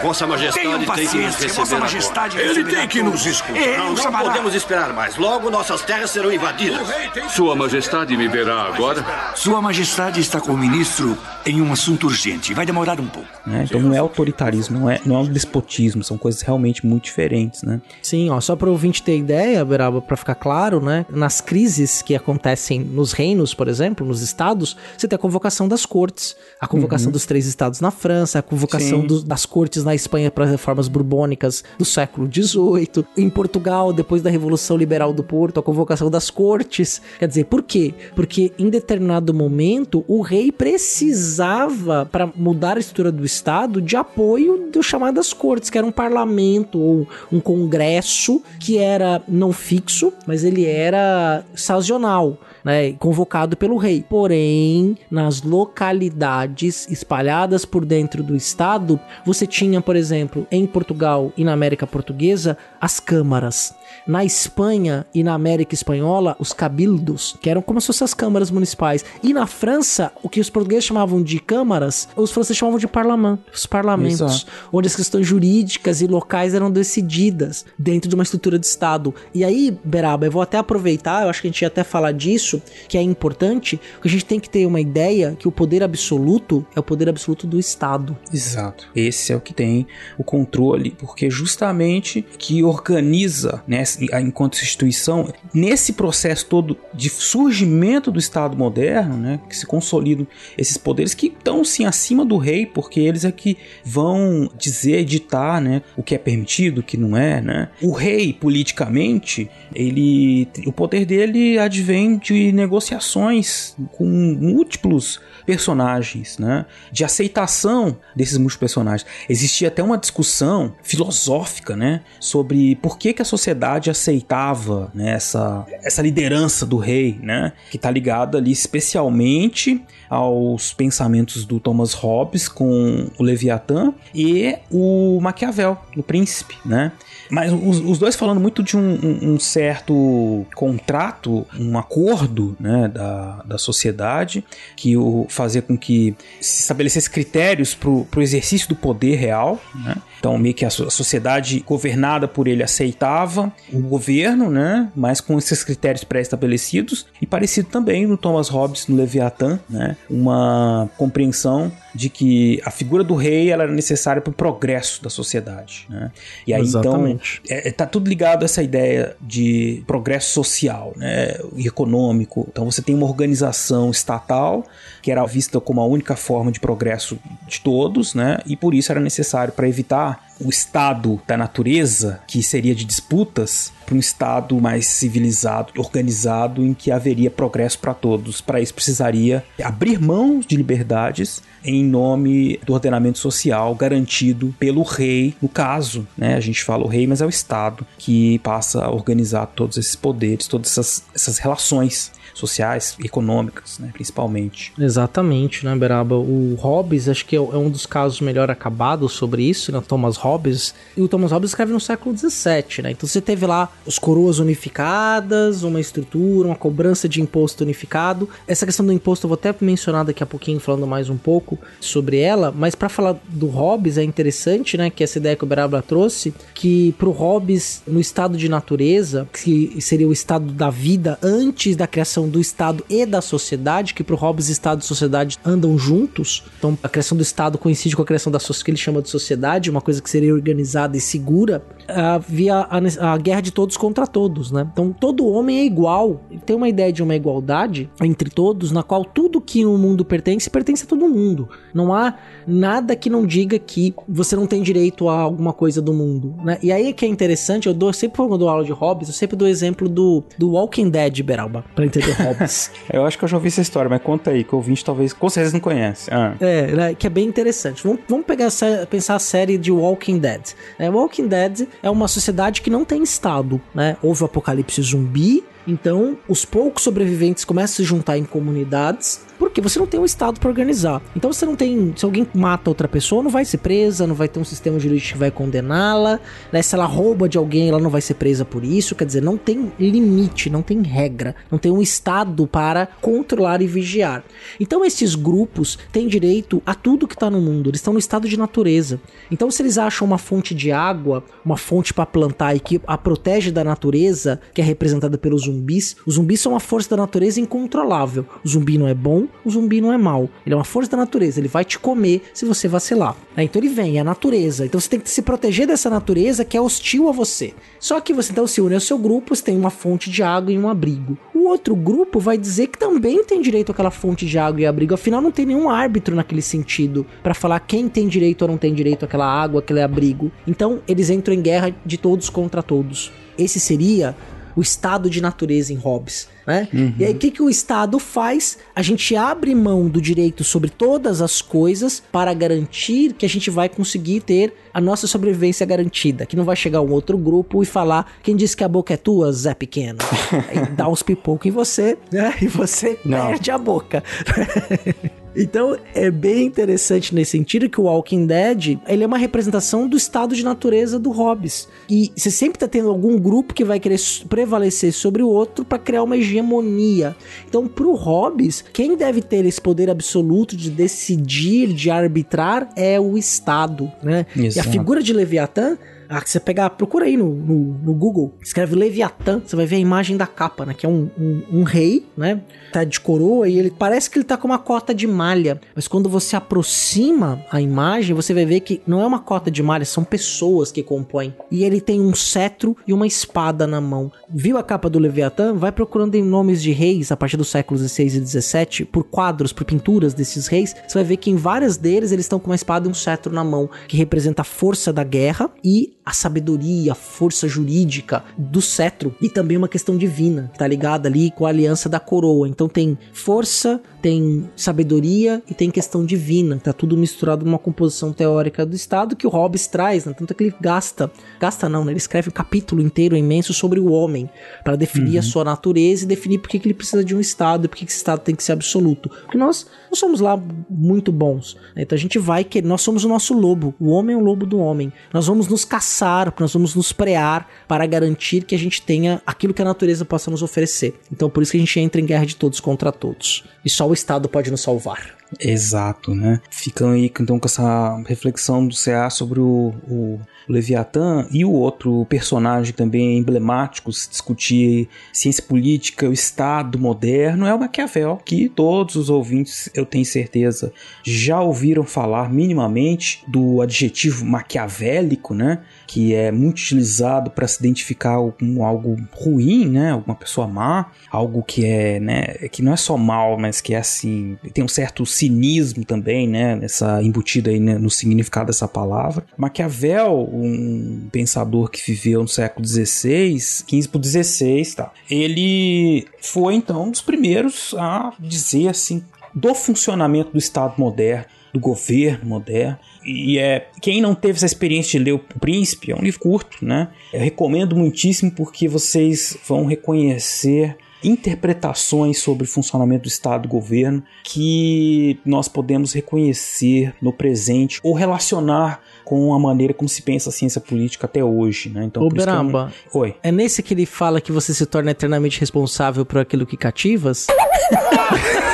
Vossa 0.05 0.27
Majestade 0.27 0.67
Tenham 0.67 0.79
tem 0.79 0.85
que 0.87 0.91
nos 0.91 1.05
paciência, 1.07 1.31
receber 1.47 1.53
Vossa 1.55 1.77
agora. 1.77 1.81
Majestade 1.93 2.39
Ele 2.39 2.65
tem 2.65 2.89
que 2.89 3.03
nos 3.03 3.25
escutar. 3.27 3.79
Não, 3.79 3.95
não 3.95 4.13
podemos 4.13 4.55
esperar 4.55 4.93
mais. 4.93 5.17
Logo 5.17 5.51
nossas 5.51 5.81
terras 5.81 6.11
serão 6.11 6.31
invadidas. 6.31 6.87
Sua 7.35 7.57
Majestade 7.57 8.17
me 8.17 8.29
verá 8.29 8.65
agora? 8.65 9.05
Sua 9.35 9.63
Majestade 9.63 10.21
está 10.21 10.41
com 10.41 10.53
o 10.53 10.59
ministro 10.59 11.17
em 11.47 11.63
um 11.63 11.73
assunto 11.73 12.07
urgente. 12.07 12.53
Vai 12.53 12.67
demorar 12.67 13.01
um 13.01 13.07
pouco. 13.07 13.29
né? 13.47 13.65
Então 13.67 13.81
não 13.81 13.95
é 13.95 13.99
autoritarismo, 13.99 14.79
não 14.79 14.91
é, 14.91 15.01
não 15.07 15.17
é 15.17 15.19
um 15.21 15.25
despotismo, 15.33 16.05
são 16.05 16.19
coisas 16.19 16.43
realmente 16.43 16.85
muito 16.87 17.05
diferentes, 17.05 17.63
né? 17.63 17.81
Sim, 18.03 18.29
ó, 18.31 18.41
só 18.41 18.55
para 18.57 18.69
o 18.69 18.73
ouvinte 18.73 19.03
ter 19.03 19.17
ideia, 19.19 19.65
Beraba, 19.65 20.03
para 20.03 20.17
ficar 20.17 20.35
claro, 20.35 20.81
né? 20.81 21.07
Nas 21.09 21.41
crises 21.41 22.03
que 22.03 22.15
acontecem 22.15 22.81
nos 22.81 23.13
reinos, 23.13 23.55
por 23.55 23.69
exemplo, 23.69 24.07
nos 24.07 24.21
estados, 24.21 24.77
você 24.99 25.09
tem 25.09 25.17
a 25.17 25.19
convocação 25.19 25.67
das 25.67 25.87
cortes, 25.87 26.37
a 26.61 26.67
convocação 26.67 27.07
Uhum. 27.07 27.13
dos 27.13 27.25
três 27.27 27.47
estados 27.47 27.81
na 27.81 27.91
França, 27.91 28.39
a 28.39 28.43
convocação 28.43 29.01
do- 29.07 29.23
das 29.23 29.47
cortes 29.47 29.83
na 29.85 29.94
Espanha 29.95 30.31
para 30.31 30.45
reformas 30.45 30.89
borbônicas 30.89 31.65
do 31.79 31.85
século 31.85 32.29
XVIII, 32.33 33.05
em 33.17 33.31
Portugal, 33.31 33.93
depois 33.93 34.23
da 34.23 34.31
Revolução 34.31 34.77
Liberal 34.77 35.13
do 35.13 35.23
Porto, 35.23 35.61
a 35.61 35.63
convocação 35.63 36.11
das 36.11 36.31
cortes. 36.31 37.01
Quer 37.19 37.29
dizer, 37.29 37.45
por 37.45 37.63
quê? 37.63 37.95
Porque 38.15 38.53
em 38.59 38.69
determinado 38.69 39.33
momento 39.33 40.05
o 40.09 40.21
rei 40.21 40.51
precisava, 40.51 42.07
para 42.11 42.27
mudar 42.35 42.77
a 42.77 42.81
estrutura 42.81 43.13
do 43.13 43.25
Estado, 43.25 43.81
de 43.81 43.97
apoio 43.97 44.71
do 44.71 44.83
chamadas 44.83 45.33
cortes, 45.33 45.71
que 45.71 45.79
era 45.79 45.87
um 45.87 45.93
parlamento 45.93 46.79
ou 46.79 47.09
um 47.33 47.41
congresso 47.41 48.43
que 48.61 48.79
era 48.79 49.23
não 49.29 49.53
fixo, 49.53 50.13
mas 50.27 50.45
ele 50.45 50.65
era 50.65 51.45
sazonal. 51.55 52.39
Né, 52.65 52.93
convocado 52.93 53.57
pelo 53.59 53.77
rei. 53.77 54.03
Porém, 54.09 54.97
nas 55.11 55.43
localidades 55.43 56.89
espalhadas 56.91 57.67
por 57.67 57.85
dentro 57.85 58.23
do 58.23 58.35
estado, 58.35 58.99
você 59.25 59.47
tinha, 59.47 59.83
por 59.83 59.97
exemplo, 59.97 60.47
em 60.51 60.67
Portugal 60.67 61.31
e 61.37 61.45
na 61.45 61.53
América 61.53 61.87
Portuguesa, 61.87 62.57
as 62.81 62.99
câmaras. 62.99 63.75
Na 64.07 64.25
Espanha 64.25 65.07
e 65.15 65.23
na 65.23 65.35
América 65.35 65.75
Espanhola, 65.75 66.37
os 66.39 66.53
cabildos, 66.53 67.37
que 67.41 67.49
eram 67.49 67.63
como 67.63 67.81
se 67.81 67.87
fossem 67.87 68.05
as 68.05 68.15
câmaras 68.15 68.51
municipais. 68.51 69.05
E 69.23 69.33
na 69.33 69.47
França, 69.47 70.13
o 70.23 70.29
que 70.29 70.41
os 70.41 70.51
portugueses 70.51 70.85
chamavam 70.85 71.23
de 71.23 71.41
câmaras, 71.41 72.09
os 72.17 72.31
franceses 72.31 72.57
chamavam 72.57 72.79
de 72.79 72.87
parlamento, 72.87 73.43
os 73.53 73.67
parlamentos, 73.67 74.21
Exato. 74.21 74.53
onde 74.73 74.89
as 74.89 74.97
questões 74.97 75.27
jurídicas 75.27 76.01
e 76.01 76.07
locais 76.07 76.55
eram 76.55 76.71
decididas 76.71 77.65
dentro 77.79 78.09
de 78.09 78.15
uma 78.15 78.25
estrutura 78.25 78.59
de 78.59 78.67
Estado. 78.67 79.15
E 79.33 79.45
aí, 79.45 79.77
Beraba, 79.85 80.27
eu 80.27 80.31
vou 80.31 80.43
até 80.43 80.59
aproveitar, 80.59 81.23
eu 81.23 81.31
acho 81.31 81.41
que 81.41 81.49
a 81.49 81.51
gente 81.51 81.63
ia 81.63 81.69
até 81.69 81.85
falar 81.85 82.13
disso, 82.13 82.61
que 82.89 82.99
é 82.99 83.03
importante, 83.03 83.81
que 84.01 84.09
a 84.09 84.11
gente 84.11 84.25
tem 84.25 84.41
que 84.41 84.49
ter 84.49 84.67
uma 84.67 84.81
ideia 84.81 85.37
que 85.39 85.49
o 85.49 85.53
poder 85.53 85.83
absoluto 85.83 86.67
é 86.75 86.81
o 86.81 86.83
poder 86.83 87.09
absoluto 87.09 87.47
do 87.47 87.59
Estado. 87.59 88.17
Exato. 88.33 88.89
Esse 88.95 89.33
é 89.33 89.37
o 89.37 89.41
que 89.41 89.55
tem 89.55 89.87
o 90.19 90.25
controle, 90.25 90.91
porque 90.99 91.31
justamente 91.31 92.25
que 92.39 92.63
organiza, 92.63 93.63
né, 93.67 93.84
enquanto 94.21 94.55
instituição, 94.55 95.33
nesse 95.53 95.93
processo 95.93 96.47
todo 96.47 96.77
de 96.93 97.09
surgimento 97.09 98.11
do 98.11 98.19
Estado 98.19 98.57
moderno, 98.57 99.17
né, 99.17 99.41
que 99.49 99.57
se 99.57 99.67
consolidam 99.67 100.27
esses 100.57 100.77
poderes 100.77 101.15
que 101.15 101.27
estão 101.27 101.65
sim 101.65 101.85
acima 101.85 102.25
do 102.25 102.37
rei, 102.37 102.67
porque 102.67 103.01
eles 103.01 103.25
é 103.25 103.33
que 103.33 103.57
vão 103.85 104.51
dizer, 104.59 105.05
ditar, 105.05 105.61
né, 105.61 105.83
o 105.97 106.03
que 106.03 106.15
é 106.15 106.19
permitido, 106.19 106.79
o 106.79 106.83
que 106.83 106.97
não 106.97 107.17
é, 107.17 107.41
né. 107.41 107.69
O 107.83 107.93
rei 107.93 108.33
politicamente, 108.33 109.51
ele, 109.75 110.49
o 110.67 110.73
poder 110.73 111.05
dele 111.05 111.59
advém 111.59 112.19
de 112.19 112.53
negociações 112.53 113.75
com 113.93 114.05
múltiplos 114.05 115.21
personagens, 115.45 116.39
né? 116.39 116.67
De 116.91 117.05
aceitação 117.05 117.97
desses 118.15 118.39
múltiplos 118.39 118.57
personagens. 118.57 119.07
Existia 119.29 119.69
até 119.69 119.83
uma 119.83 119.99
discussão 119.99 120.75
filosófica, 120.83 121.77
né? 121.77 122.03
Sobre 122.19 122.77
por 122.77 122.99
que, 122.99 123.13
que 123.13 123.23
a 123.23 123.25
sociedade 123.25 123.74
aceitava 123.91 124.91
né, 124.95 125.13
essa, 125.13 125.65
essa 125.83 126.03
liderança 126.03 126.65
do 126.67 126.77
rei, 126.77 127.19
né? 127.23 127.53
Que 127.71 127.77
está 127.77 127.91
ligada 127.91 128.39
ali 128.39 128.53
especialmente 128.53 129.83
aos 130.09 130.73
pensamentos 130.73 131.45
do 131.45 131.59
Thomas 131.59 131.93
Hobbes 131.93 132.47
com 132.49 133.09
o 133.19 133.23
Leviatã 133.23 133.93
e 134.15 134.57
o 134.71 135.19
Maquiavel, 135.21 135.77
o 135.97 136.03
príncipe, 136.03 136.57
né? 136.65 136.93
Mas 137.31 137.53
os, 137.53 137.81
os 137.81 137.99
dois 137.99 138.15
falando 138.15 138.39
muito 138.41 138.63
de 138.63 138.77
um, 138.77 139.35
um- 139.35 139.41
certo 139.41 140.47
contrato, 140.55 141.47
um 141.59 141.77
acordo 141.79 142.55
né, 142.61 142.87
da, 142.89 143.43
da 143.45 143.59
sociedade 143.59 144.45
que 144.77 144.97
o 144.97 145.27
fazia 145.29 145.63
com 145.63 145.77
que 145.77 146.15
se 146.41 146.61
estabelecesse 146.61 147.09
critérios 147.09 147.75
para 147.75 147.91
o 147.91 148.07
exercício 148.23 148.69
do 148.69 148.77
poder 148.77 149.17
real. 149.17 149.59
Né? 149.75 149.97
Então, 150.25 150.39
meio 150.39 150.55
que 150.55 150.65
a, 150.65 150.71
so- 150.71 150.87
a 150.87 150.91
sociedade 150.91 151.61
governada 151.61 152.27
por 152.27 152.49
ele 152.49 152.63
aceitava 152.63 153.53
o 153.71 153.79
governo, 153.79 154.49
né? 154.49 154.91
Mas 154.97 155.21
com 155.21 155.37
esses 155.37 155.63
critérios 155.63 156.03
pré-estabelecidos 156.03 157.05
e 157.21 157.27
parecido 157.27 157.69
também 157.69 158.07
no 158.07 158.17
Thomas 158.17 158.49
Hobbes 158.49 158.87
no 158.89 158.97
Leviatã, 158.97 159.61
né? 159.69 159.99
Uma 160.09 160.89
compreensão 160.97 161.71
de 161.95 162.09
que 162.09 162.61
a 162.65 162.71
figura 162.71 163.05
do 163.05 163.15
rei 163.15 163.51
ela 163.51 163.63
era 163.63 163.73
necessária 163.73 164.21
para 164.21 164.31
o 164.31 164.35
progresso 164.35 165.03
da 165.03 165.09
sociedade. 165.09 165.87
Né? 165.89 166.11
E 166.47 166.53
aí 166.53 166.61
Exatamente. 166.61 167.41
então 167.45 167.57
é, 167.57 167.71
tá 167.71 167.87
tudo 167.87 168.09
ligado 168.09 168.43
a 168.43 168.47
essa 168.47 168.63
ideia 168.63 169.17
de 169.21 169.85
progresso 169.87 170.33
social 170.33 170.93
né? 170.97 171.39
e 171.55 171.67
econômico. 171.69 172.47
Então 172.51 172.65
você 172.65 172.83
tem 172.83 172.95
uma 172.95 173.07
organização 173.07 173.91
estatal 173.91 174.67
que 175.01 175.13
era 175.13 175.25
vista 175.25 175.61
como 175.61 175.81
a 175.81 175.87
única 175.87 176.17
forma 176.17 176.51
de 176.51 176.59
progresso 176.59 177.19
de 177.47 177.61
todos, 177.61 178.15
né? 178.15 178.39
E 178.47 178.57
por 178.57 178.75
isso 178.75 178.91
era 178.91 179.01
necessário 179.01 179.53
para 179.53 179.69
evitar 179.69 180.14
o 180.41 180.49
estado 180.49 181.21
da 181.27 181.37
natureza, 181.37 182.21
que 182.27 182.43
seria 182.43 182.75
de 182.75 182.85
disputas, 182.85 183.73
para 183.85 183.95
um 183.95 183.99
estado 183.99 184.61
mais 184.61 184.87
civilizado, 184.87 185.73
organizado, 185.77 186.65
em 186.65 186.75
que 186.75 186.91
haveria 186.91 187.31
progresso 187.31 187.79
para 187.79 187.95
todos. 187.95 188.41
Para 188.41 188.61
isso 188.61 188.75
precisaria 188.75 189.45
abrir 189.63 190.01
mão 190.01 190.41
de 190.41 190.57
liberdades 190.57 191.43
em 191.65 191.85
nome 191.85 192.59
do 192.65 192.73
ordenamento 192.73 193.19
social 193.19 193.75
garantido 193.75 194.55
pelo 194.59 194.83
rei, 194.83 195.35
no 195.41 195.49
caso, 195.49 196.07
né? 196.17 196.35
A 196.35 196.41
gente 196.41 196.63
fala 196.65 196.85
o 196.85 196.89
rei, 196.89 197.07
mas 197.07 197.21
é 197.21 197.27
o 197.27 197.29
estado 197.29 197.87
que 197.99 198.39
passa 198.41 198.85
a 198.85 198.91
organizar 198.91 199.47
todos 199.47 199.77
esses 199.77 199.97
poderes, 199.97 200.47
todas 200.47 200.71
essas, 200.73 201.05
essas 201.15 201.39
relações 201.39 202.13
sociais, 202.35 202.97
econômicas, 203.03 203.79
né, 203.79 203.91
principalmente. 203.93 204.73
Exatamente, 204.79 205.65
né, 205.65 205.75
Beraba? 205.75 206.17
O 206.17 206.55
Hobbes, 206.57 207.09
acho 207.09 207.25
que 207.25 207.37
é 207.37 207.41
um 207.41 207.71
dos 207.71 207.87
casos 207.87 208.21
melhor 208.21 208.51
acabados 208.51 209.13
sobre 209.13 209.43
isso, 209.45 209.73
né, 209.73 209.83
Thomas 209.87 210.17
Hobbes. 210.17 210.75
E 210.97 211.01
o 211.01 211.09
Thomas 211.09 211.33
Hobbes 211.33 211.51
escreve 211.51 211.73
no 211.73 211.81
século 211.81 212.17
XVII, 212.17 212.83
né? 212.83 212.91
Então 212.91 213.09
você 213.09 213.21
teve 213.21 213.47
lá 213.47 213.71
os 213.87 213.99
coroas 213.99 214.39
unificadas, 214.39 215.63
uma 215.63 215.81
estrutura, 215.81 216.49
uma 216.49 216.57
cobrança 216.57 217.09
de 217.09 217.21
imposto 217.21 217.65
unificado. 217.65 218.29
Essa 218.47 218.67
questão 218.67 218.85
do 218.85 218.93
imposto 218.93 219.27
eu 219.27 219.29
vou 219.29 219.35
até 219.35 219.55
mencionar 219.61 220.05
daqui 220.05 220.23
a 220.23 220.27
pouquinho, 220.27 220.59
falando 220.59 220.87
mais 220.87 221.09
um 221.09 221.17
pouco 221.17 221.59
sobre 221.81 222.19
ela, 222.19 222.53
mas 222.55 222.75
para 222.75 222.89
falar 222.89 223.17
do 223.29 223.47
Hobbes 223.47 223.99
é 223.99 224.03
interessante, 224.05 224.77
né, 224.77 224.91
que 224.91 225.05
essa 225.05 225.19
ideia 225.19 225.37
que 225.37 225.45
o 225.45 225.47
Beraba 225.47 225.83
trouxe, 225.83 226.35
que 226.55 226.93
pro 226.99 227.11
Hobbes, 227.11 227.83
no 227.87 228.01
estado 228.01 228.37
de 228.37 228.49
natureza, 228.49 229.29
que 229.33 229.77
seria 229.81 230.09
o 230.09 230.13
estado 230.13 230.53
da 230.53 230.71
vida 230.71 231.19
antes 231.23 231.77
da 231.77 231.87
criação 231.87 232.24
criação 232.25 232.29
do 232.29 232.41
Estado 232.41 232.85
e 232.89 233.07
da 233.07 233.21
sociedade, 233.21 233.95
que 233.95 234.03
pro 234.03 234.17
Hobbes 234.17 234.49
Estado 234.49 234.81
e 234.81 234.85
sociedade 234.85 235.39
andam 235.45 235.79
juntos. 235.79 236.45
Então 236.59 236.77
a 236.83 236.89
criação 236.89 237.17
do 237.17 237.23
Estado 237.23 237.59
coincide 237.59 237.95
com 237.95 238.03
a 238.03 238.05
criação 238.05 238.33
da 238.33 238.39
que 238.39 238.71
ele 238.71 238.79
chama 238.79 239.03
de 239.03 239.09
sociedade, 239.09 239.71
uma 239.71 239.81
coisa 239.81 240.01
que 240.01 240.09
seria 240.09 240.33
organizada 240.33 240.97
e 240.97 241.01
segura. 241.01 241.63
Havia 241.89 242.55
a, 242.57 243.13
a, 243.13 243.19
guerra 243.19 243.41
de 243.41 243.51
todos 243.51 243.77
contra 243.77 244.07
todos, 244.07 244.51
né? 244.51 244.67
Então 244.73 244.93
todo 244.93 245.27
homem 245.27 245.59
é 245.59 245.65
igual. 245.65 246.21
Tem 246.47 246.55
uma 246.55 246.69
ideia 246.69 246.93
de 246.93 247.03
uma 247.03 247.15
igualdade 247.15 247.91
entre 248.01 248.31
todos, 248.31 248.71
na 248.71 248.83
qual 248.83 249.05
tudo 249.05 249.41
que 249.41 249.65
no 249.65 249.77
mundo 249.77 250.05
pertence, 250.05 250.49
pertence 250.49 250.85
a 250.85 250.87
todo 250.87 251.09
mundo. 251.09 251.49
Não 251.75 251.93
há 251.93 252.15
nada 252.47 252.95
que 252.95 253.11
não 253.11 253.27
diga 253.27 253.59
que 253.59 253.95
você 254.09 254.37
não 254.37 254.47
tem 254.47 254.63
direito 254.63 255.09
a 255.09 255.19
alguma 255.19 255.53
coisa 255.53 255.83
do 255.83 255.93
mundo, 255.93 256.35
né? 256.45 256.59
E 256.63 256.71
aí 256.71 256.89
é 256.89 256.93
que 256.93 257.05
é 257.05 257.09
interessante, 257.09 257.67
eu 257.67 257.75
dou 257.75 257.93
sempre 257.93 258.17
quando 258.17 258.33
eu 258.33 258.39
dou 258.39 258.49
aula 258.49 258.65
de 258.65 258.73
Hobbes, 258.73 259.09
eu 259.09 259.15
sempre 259.15 259.37
dou 259.37 259.49
exemplo 259.49 259.89
do, 259.89 260.23
do 260.39 260.51
Walking 260.51 260.89
Dead, 260.91 261.23
Beralba, 261.23 261.65
pra 261.75 261.85
entender 261.85 262.14
Hobbes. 262.15 262.71
eu 262.93 263.05
acho 263.05 263.19
que 263.19 263.25
eu 263.25 263.29
já 263.29 263.37
ouvi 263.37 263.49
essa 263.49 263.61
história, 263.61 263.89
mas 263.89 264.03
conta 264.03 264.31
aí, 264.31 264.45
que 264.45 264.55
o 264.55 264.59
ouvinte 264.59 264.85
talvez 264.85 265.13
com 265.13 265.29
certeza 265.29 265.55
não 265.55 265.61
conhece. 265.61 266.11
Ah. 266.13 266.35
É, 266.41 266.67
né, 266.69 266.95
que 266.95 267.07
é 267.07 267.11
bem 267.11 267.27
interessante. 267.27 267.83
Vamos, 267.83 268.01
vamos 268.09 268.27
pegar 268.27 268.49
pensar 268.89 269.15
a 269.17 269.19
série 269.19 269.59
de 269.59 269.71
Walking 269.71 270.19
Dead. 270.19 270.55
É, 270.79 270.91
Walking 270.91 271.29
Dead 271.29 271.69
é 271.83 271.91
uma 271.91 272.09
sociedade 272.09 272.63
que 272.63 272.71
não 272.71 272.85
tem 272.85 273.03
estado, 273.03 273.61
né? 273.75 273.97
Houve 274.03 274.23
o 274.23 274.27
apocalipse 274.27 274.81
zumbi, 274.83 275.45
então, 275.67 276.19
os 276.29 276.45
poucos 276.45 276.83
sobreviventes 276.83 277.45
começam 277.45 277.75
a 277.75 277.77
se 277.77 277.85
juntar 277.85 278.19
em 278.19 278.25
comunidades, 278.25 279.21
porque 279.39 279.61
você 279.61 279.79
não 279.79 279.87
tem 279.87 279.99
um 279.99 280.05
estado 280.05 280.39
para 280.39 280.49
organizar. 280.49 281.03
Então, 281.17 281.33
você 281.33 281.47
não 281.47 281.57
tem, 281.57 281.93
se 281.97 282.05
alguém 282.05 282.27
mata 282.35 282.71
outra 282.71 282.87
pessoa, 282.87 283.23
não 283.23 283.31
vai 283.31 283.45
ser 283.45 283.59
presa, 283.59 284.07
não 284.07 284.15
vai 284.15 284.29
ter 284.29 284.39
um 284.39 284.45
sistema 284.45 284.79
jurídico 284.79 285.13
que 285.13 285.19
vai 285.19 285.31
condená-la, 285.31 286.21
né? 286.53 286.63
Se 286.63 286.75
ela 286.75 286.85
rouba 286.85 287.29
de 287.29 287.39
alguém, 287.39 287.69
ela 287.69 287.79
não 287.79 287.91
vai 287.91 288.01
ser 288.01 288.15
presa 288.15 288.45
por 288.45 288.65
isso, 288.65 288.95
quer 288.95 289.05
dizer, 289.05 289.23
não 289.23 289.37
tem 289.37 289.73
limite, 289.79 290.51
não 290.51 290.63
tem 290.63 290.83
regra, 290.83 291.35
não 291.51 291.59
tem 291.59 291.73
um 291.73 291.83
estado 291.83 292.47
para 292.47 292.87
controlar 293.01 293.63
e 293.63 293.67
vigiar. 293.67 294.25
Então, 294.61 294.85
esses 294.85 295.15
grupos 295.15 295.79
têm 295.93 296.07
direito 296.07 296.63
a 296.65 296.75
tudo 296.75 297.09
que 297.09 297.15
está 297.15 297.31
no 297.31 297.41
mundo, 297.41 297.71
eles 297.71 297.81
estão 297.81 297.93
no 297.93 297.99
estado 297.99 298.29
de 298.29 298.37
natureza. 298.37 299.01
Então, 299.31 299.51
se 299.51 299.63
eles 299.63 299.79
acham 299.79 300.07
uma 300.07 300.19
fonte 300.19 300.55
de 300.55 300.71
água, 300.71 301.25
uma 301.45 301.57
fonte 301.57 301.93
para 301.93 302.07
plantar 302.07 302.55
e 302.55 302.61
que 302.61 302.81
a 302.87 302.97
protege 302.99 303.51
da 303.51 303.65
natureza, 303.65 304.41
que 304.53 304.61
é 304.61 304.65
representada 304.65 305.19
pelos 305.19 305.47
zumbis. 305.55 305.97
Zumbis 306.11 306.41
são 306.41 306.53
uma 306.53 306.61
força 306.61 306.91
da 306.91 306.97
natureza 306.97 307.41
incontrolável. 307.41 308.27
O 308.45 308.49
zumbi 308.49 308.79
não 308.79 308.89
é 308.89 308.95
bom, 308.95 309.27
o 309.45 309.51
zumbi 309.51 309.81
não 309.81 309.93
é 309.93 309.99
mal. 309.99 310.29
Ele 310.45 310.55
é 310.55 310.57
uma 310.57 310.65
força 310.65 310.91
da 310.91 310.97
natureza, 310.97 311.41
ele 311.41 311.49
vai 311.49 311.65
te 311.65 311.79
comer 311.79 312.23
se 312.33 312.45
você 312.45 312.69
vacilar. 312.69 313.17
Então 313.37 313.61
ele 313.61 313.69
vem, 313.69 313.99
é 313.99 314.01
a 314.01 314.05
natureza. 314.05 314.67
Então 314.67 314.81
você 314.81 314.89
tem 314.89 315.01
que 315.01 315.11
se 315.11 315.23
proteger 315.23 315.67
dessa 315.67 315.91
natureza 315.91 316.45
que 316.45 316.57
é 316.57 316.61
hostil 316.61 317.09
a 317.09 317.13
você. 317.13 317.55
Só 317.79 318.01
que 318.01 318.13
você 318.13 318.33
então 318.33 318.47
se 318.47 318.61
une 318.61 318.75
ao 318.75 318.81
seu 318.81 318.99
grupo, 318.99 319.35
você 319.35 319.43
tem 319.43 319.57
uma 319.57 319.71
fonte 319.71 320.11
de 320.11 320.23
água 320.23 320.53
e 320.53 320.59
um 320.59 320.69
abrigo. 320.69 321.17
O 321.35 321.49
outro 321.49 321.75
grupo 321.75 322.19
vai 322.19 322.39
dizer 322.39 322.69
que 322.69 322.79
também 322.79 323.25
tem 323.25 323.41
direito 323.41 323.73
àquela 323.73 323.91
fonte 323.91 324.27
de 324.27 324.39
água 324.39 324.61
e 324.61 324.67
abrigo. 324.67 324.95
Afinal, 324.95 325.21
não 325.21 325.31
tem 325.31 325.47
nenhum 325.47 325.69
árbitro 325.69 326.15
naquele 326.15 326.43
sentido 326.43 327.07
para 327.23 327.35
falar 327.35 327.61
quem 327.61 327.89
tem 327.89 328.09
direito 328.09 328.43
ou 328.43 328.49
não 328.49 328.59
tem 328.59 328.73
direito 328.73 329.05
àquela 329.05 329.27
água, 329.27 329.61
aquele 329.61 329.83
abrigo. 329.83 330.31
Então 330.47 330.81
eles 330.89 331.11
entram 331.11 331.35
em 331.35 331.43
guerra 331.43 331.75
de 331.85 331.99
todos 331.99 332.29
contra 332.29 332.63
todos. 332.63 333.13
Esse 333.37 333.59
seria 333.59 334.17
o 334.57 334.61
estado 334.61 335.11
de 335.11 335.21
natureza 335.21 335.73
em 335.73 335.77
Hobbes. 335.77 336.29
Né? 336.47 336.69
Uhum. 336.73 336.95
E 336.99 337.05
aí, 337.05 337.13
o 337.13 337.17
que, 337.17 337.31
que 337.31 337.43
o 337.43 337.49
Estado 337.49 337.99
faz? 337.99 338.59
A 338.77 338.83
gente 338.83 339.17
abre 339.17 339.55
mão 339.55 339.89
do 339.89 340.01
direito 340.01 340.45
sobre 340.45 340.69
todas 340.69 341.23
as 341.23 341.41
coisas 341.41 342.03
para 342.13 342.35
garantir 342.35 343.15
que 343.15 343.25
a 343.25 343.29
gente 343.29 343.49
vai 343.51 343.69
conseguir 343.69 344.21
ter 344.21 344.55
a 344.73 344.81
nossa 344.81 345.07
sobrevivência 345.07 345.65
garantida. 345.65 346.27
Que 346.27 346.37
não 346.37 346.45
vai 346.45 346.57
chegar 346.57 346.83
um 346.83 346.91
outro 346.91 347.17
grupo 347.17 347.63
e 347.63 347.67
falar: 347.67 348.13
quem 348.23 348.37
disse 348.37 348.57
que 348.57 348.65
a 348.65 348.69
boca 348.69 348.93
é 348.93 348.97
tua, 348.97 349.33
Zé 349.33 349.55
Pequeno? 349.55 350.01
aí 350.49 350.67
dá 350.77 350.87
uns 350.89 351.03
pipocos 351.03 351.47
em 351.47 351.51
você, 351.51 351.97
né? 352.13 352.35
E 352.43 352.47
você 352.47 352.99
não. 353.05 353.29
perde 353.29 353.51
a 353.51 353.57
boca. 353.57 354.05
Então 355.37 355.77
é 355.95 356.11
bem 356.11 356.47
interessante 356.47 357.15
nesse 357.15 357.33
sentido 357.33 357.69
que 357.69 357.81
o 357.81 357.85
Walking 357.85 358.27
Dead 358.27 358.79
ele 358.87 359.05
é 359.05 359.07
uma 359.07 359.19
representação 359.19 359.89
do 359.89 359.97
estado 359.97 360.35
de 360.35 360.45
natureza 360.45 360.99
do 360.99 361.11
Hobbes. 361.11 361.69
E 361.89 362.13
você 362.17 362.31
sempre 362.31 362.59
tá 362.59 362.69
tendo 362.69 362.89
algum 362.89 363.19
grupo 363.19 363.55
que 363.55 363.65
vai 363.65 363.81
querer 363.81 363.99
prevalecer 364.29 364.93
sobre 364.93 365.23
o 365.23 365.29
outro 365.29 365.65
para 365.65 365.79
criar 365.79 366.03
uma 366.03 366.17
hegemonia. 366.17 367.17
Então, 367.49 367.67
pro 367.67 367.95
Hobbes, 367.95 368.65
quem 368.73 368.97
deve 368.97 369.21
ter 369.23 369.45
esse 369.45 369.61
poder 369.61 369.91
absoluto 369.91 370.57
de 370.57 370.71
decidir, 370.71 371.73
de 371.73 371.91
arbitrar, 371.91 372.69
é 372.77 373.01
o 373.01 373.17
Estado, 373.17 373.91
né? 374.03 374.27
Exato. 374.37 374.57
E 374.57 374.61
a 374.61 374.73
figura 374.73 375.03
de 375.03 375.13
Leviatã 375.13 375.77
ah, 376.09 376.23
você 376.25 376.39
pegar, 376.39 376.71
procura 376.71 377.07
aí 377.07 377.17
no, 377.17 377.35
no, 377.35 377.79
no, 377.83 377.95
Google, 377.95 378.35
escreve 378.41 378.77
Leviatã, 378.77 379.41
você 379.45 379.57
vai 379.57 379.67
ver 379.67 379.77
a 379.77 379.81
imagem 379.81 380.17
da 380.17 380.27
capa, 380.27 380.67
né? 380.67 380.75
Que 380.75 380.87
é 380.87 380.89
um, 380.89 381.11
um, 381.19 381.43
um, 381.53 381.63
rei, 381.63 382.07
né? 382.17 382.41
Tá 382.75 382.83
de 382.83 382.99
coroa 382.99 383.49
e 383.49 383.57
ele 383.57 383.71
parece 383.71 384.11
que 384.11 384.19
ele 384.19 384.25
tá 384.25 384.37
com 384.37 384.49
uma 384.49 384.59
cota 384.59 384.93
de 384.93 385.07
malha. 385.07 385.61
Mas 385.77 385.87
quando 385.87 386.09
você 386.09 386.35
aproxima 386.35 387.41
a 387.49 387.61
imagem, 387.61 388.17
você 388.17 388.35
vai 388.35 388.45
ver 388.45 388.59
que 388.59 388.83
não 388.85 389.01
é 389.01 389.07
uma 389.07 389.21
cota 389.21 389.49
de 389.49 389.63
malha, 389.63 389.85
são 389.85 390.03
pessoas 390.03 390.73
que 390.73 390.83
compõem. 390.83 391.33
E 391.53 391.63
ele 391.63 391.81
tem 391.81 392.01
um 392.01 392.13
cetro 392.17 392.77
e 392.85 392.93
uma 392.93 393.07
espada 393.07 393.65
na 393.65 393.81
mão. 393.81 394.11
Viu 394.29 394.59
a 394.59 394.63
capa 394.65 394.91
do 394.91 394.99
Leviatã? 394.99 395.55
Vai 395.55 395.71
procurando 395.71 396.17
em 396.17 396.25
nomes 396.25 396.61
de 396.61 396.73
reis 396.73 397.13
a 397.13 397.17
partir 397.17 397.37
dos 397.37 397.49
séculos 397.49 397.81
16 397.81 398.17
e 398.17 398.21
17, 398.21 398.85
por 398.87 399.05
quadros, 399.05 399.53
por 399.53 399.65
pinturas 399.65 400.13
desses 400.13 400.49
reis. 400.49 400.75
Você 400.89 400.99
vai 400.99 401.05
ver 401.05 401.19
que 401.19 401.31
em 401.31 401.37
várias 401.37 401.77
deles 401.77 402.11
eles 402.11 402.25
estão 402.25 402.41
com 402.41 402.51
uma 402.51 402.57
espada 402.57 402.89
e 402.89 402.91
um 402.91 402.95
cetro 402.95 403.33
na 403.33 403.45
mão, 403.45 403.71
que 403.87 403.97
representa 403.97 404.43
a 404.43 404.45
força 404.45 404.93
da 404.93 405.05
guerra 405.05 405.49
e 405.63 405.95
a 406.05 406.13
sabedoria, 406.13 406.93
a 406.93 406.97
força 406.97 407.49
jurídica 407.49 408.25
do 408.37 408.61
cetro 408.61 409.15
e 409.23 409.29
também 409.29 409.57
uma 409.57 409.69
questão 409.69 409.97
divina, 409.97 410.51
que 410.53 410.59
tá 410.59 410.67
ligada 410.67 411.09
ali 411.09 411.31
com 411.31 411.47
a 411.47 411.49
aliança 411.49 411.89
da 411.89 412.01
coroa. 412.01 412.49
Então 412.49 412.64
tem 412.69 412.99
força, 413.13 413.81
tem 414.05 414.51
sabedoria 414.55 415.43
e 415.51 415.55
tem 415.55 415.71
questão 415.71 416.05
divina. 416.05 416.61
Tá 416.63 416.75
tudo 416.75 416.95
misturado 416.95 417.43
numa 417.43 417.59
composição 417.59 418.13
teórica 418.13 418.67
do 418.67 418.77
Estado 418.77 419.17
que 419.17 419.27
o 419.27 419.31
Hobbes 419.31 419.67
traz, 419.67 420.05
né? 420.05 420.13
Tanto 420.13 420.31
é 420.31 420.35
que 420.35 420.45
ele 420.45 420.55
gasta, 420.61 421.11
gasta 421.41 421.71
não, 421.71 421.87
né? 421.87 421.93
Ele 421.93 421.97
escreve 421.97 422.29
um 422.29 422.33
capítulo 422.33 422.83
inteiro 422.83 423.17
imenso 423.17 423.55
sobre 423.55 423.81
o 423.81 423.91
homem 423.91 424.29
para 424.63 424.77
definir 424.77 425.15
uhum. 425.15 425.21
a 425.21 425.23
sua 425.23 425.43
natureza 425.43 426.05
e 426.05 426.07
definir 426.07 426.39
por 426.39 426.51
que, 426.51 426.59
que 426.59 426.67
ele 426.67 426.75
precisa 426.75 427.03
de 427.03 427.17
um 427.17 427.21
Estado 427.21 427.65
e 427.65 427.69
por 427.69 427.79
que, 427.79 427.87
que 427.87 427.91
esse 427.93 427.97
Estado 427.97 428.21
tem 428.21 428.35
que 428.35 428.45
ser 428.45 428.53
absoluto. 428.53 429.09
Porque 429.09 429.39
nós 429.39 429.67
não 429.91 429.97
somos 429.97 430.21
lá 430.21 430.39
muito 430.69 431.11
bons. 431.11 431.57
Né? 431.75 431.85
Então 431.85 431.97
a 431.97 431.99
gente 431.99 432.19
vai 432.19 432.45
que 432.45 432.61
nós 432.61 432.83
somos 432.83 433.05
o 433.05 433.09
nosso 433.09 433.33
lobo. 433.33 433.75
O 433.81 433.89
homem 433.89 434.15
é 434.15 434.19
o 434.19 434.23
lobo 434.23 434.45
do 434.45 434.59
homem. 434.59 434.93
Nós 435.15 435.29
vamos 435.29 435.49
nos 435.49 435.65
caçar 435.65 435.95
caçar, 435.95 436.33
nós 436.39 436.53
vamos 436.53 436.75
nos 436.75 436.93
prear 436.93 437.49
para 437.69 437.87
garantir 437.87 438.45
que 438.45 438.55
a 438.55 438.59
gente 438.59 438.83
tenha 438.83 439.23
aquilo 439.27 439.55
que 439.55 439.63
a 439.63 439.65
natureza 439.65 440.05
possa 440.05 440.31
nos 440.31 440.43
oferecer. 440.43 440.95
Então 441.13 441.31
por 441.31 441.43
isso 441.43 441.53
que 441.53 441.59
a 441.59 441.61
gente 441.61 441.81
entra 441.81 442.01
em 442.01 442.07
guerra 442.07 442.27
de 442.27 442.37
todos 442.37 442.61
contra 442.61 442.91
todos. 442.91 443.45
E 443.65 443.71
só 443.71 443.89
o 443.89 443.95
Estado 443.95 444.29
pode 444.29 444.51
nos 444.51 444.61
salvar. 444.61 445.15
Exato, 445.41 446.15
né? 446.15 446.41
Ficam 446.51 446.91
aí 446.91 447.11
então 447.21 447.39
com 447.39 447.47
essa 447.47 448.03
reflexão 448.07 448.67
do 448.67 448.75
CA 448.75 449.09
sobre 449.11 449.41
o, 449.41 449.75
o 449.89 450.21
Leviatã 450.49 451.27
e 451.31 451.45
o 451.45 451.51
outro 451.51 452.05
personagem 452.07 452.75
também 452.75 453.19
emblemático 453.19 453.93
se 453.93 454.09
discutir 454.09 454.89
ciência 455.13 455.43
política, 455.43 456.09
o 456.09 456.13
Estado 456.13 456.79
moderno, 456.79 457.47
é 457.47 457.55
o 457.55 457.59
Maquiavel, 457.59 458.21
que 458.25 458.49
todos 458.49 458.97
os 458.97 459.09
ouvintes, 459.09 459.71
eu 459.75 459.87
tenho 459.87 460.05
certeza, 460.05 460.73
já 461.03 461.41
ouviram 461.41 461.85
falar 461.85 462.31
minimamente 462.31 463.25
do 463.27 463.63
adjetivo 463.63 464.25
maquiavélico, 464.25 465.35
né? 465.35 465.63
Que 465.87 466.15
é 466.15 466.31
muito 466.33 466.59
utilizado 466.59 467.31
para 467.31 467.47
se 467.47 467.59
identificar 467.61 468.17
como 468.39 468.65
algo 468.65 468.97
ruim, 469.13 469.69
né? 469.69 469.93
Alguma 469.93 470.15
pessoa 470.15 470.47
má, 470.47 470.91
algo 471.11 471.43
que 471.43 471.65
é, 471.65 472.01
né? 472.01 472.25
Que 472.51 472.63
não 472.63 472.73
é 472.73 472.77
só 472.77 472.97
mal, 472.97 473.39
mas 473.39 473.61
que 473.61 473.75
é 473.75 473.79
assim, 473.79 474.37
tem 474.53 474.65
um 474.65 474.69
certo 474.69 475.05
cinismo 475.05 475.85
também, 475.85 476.29
né? 476.29 476.57
Nessa 476.57 477.03
embutida 477.03 477.51
aí 477.51 477.61
né, 477.61 477.79
no 477.79 477.91
significado 477.91 478.47
dessa 478.47 478.69
palavra. 478.69 479.25
Maquiavel, 479.37 480.29
um 480.33 481.09
pensador 481.11 481.71
que 481.71 481.81
viveu 481.87 482.23
no 482.23 482.29
século 482.29 482.67
XVI, 482.67 483.39
15 483.67 483.89
por 483.89 483.99
16, 483.99 484.75
tá? 484.75 484.93
Ele 485.11 486.07
foi 486.21 486.55
então 486.55 486.85
um 486.85 486.91
dos 486.91 487.03
primeiros 487.03 487.75
a 487.79 488.13
dizer 488.19 488.69
assim 488.69 489.03
do 489.35 489.55
funcionamento 489.55 490.31
do 490.33 490.39
Estado 490.39 490.75
moderno, 490.79 491.25
do 491.55 491.61
governo 491.61 492.27
moderno. 492.27 492.77
E 493.05 493.39
é 493.39 493.69
quem 493.81 494.03
não 494.03 494.13
teve 494.13 494.37
essa 494.37 494.45
experiência 494.45 494.99
de 494.99 495.05
ler 495.05 495.13
O 495.13 495.21
Príncipe, 495.21 495.93
é 495.93 495.95
um 495.95 496.03
livro 496.03 496.19
curto, 496.19 496.65
né? 496.65 496.89
Eu 497.13 497.21
recomendo 497.21 497.77
muitíssimo 497.77 498.33
porque 498.33 498.67
vocês 498.67 499.39
vão 499.47 499.65
reconhecer 499.65 500.77
interpretações 501.05 502.19
sobre 502.19 502.45
o 502.45 502.49
funcionamento 502.49 503.03
do 503.03 503.09
Estado 503.09 503.43
do 503.43 503.49
governo 503.49 504.03
que 504.25 505.21
nós 505.25 505.49
podemos 505.49 505.93
reconhecer 505.93 506.95
no 507.01 507.13
presente 507.13 507.79
ou 507.83 507.93
relacionar 507.93 508.81
com 509.05 509.33
a 509.35 509.39
maneira 509.39 509.75
como 509.75 509.89
se 509.89 510.01
pensa 510.01 510.31
a 510.31 510.33
ciência 510.33 510.61
política 510.61 511.05
até 511.05 511.23
hoje, 511.23 511.69
né? 511.69 511.85
Então, 511.85 512.03
Uberaba, 512.03 512.73
não... 512.93 513.01
Oi. 513.03 513.15
É 513.23 513.31
nesse 513.31 513.63
que 513.63 513.75
ele 513.75 513.87
fala 513.87 514.21
que 514.21 514.33
você 514.33 514.53
se 514.55 514.65
torna 514.67 514.91
eternamente 514.91 515.39
responsável 515.39 516.05
por 516.07 516.19
aquilo 516.19 516.47
que 516.47 516.57
cativas? 516.57 517.27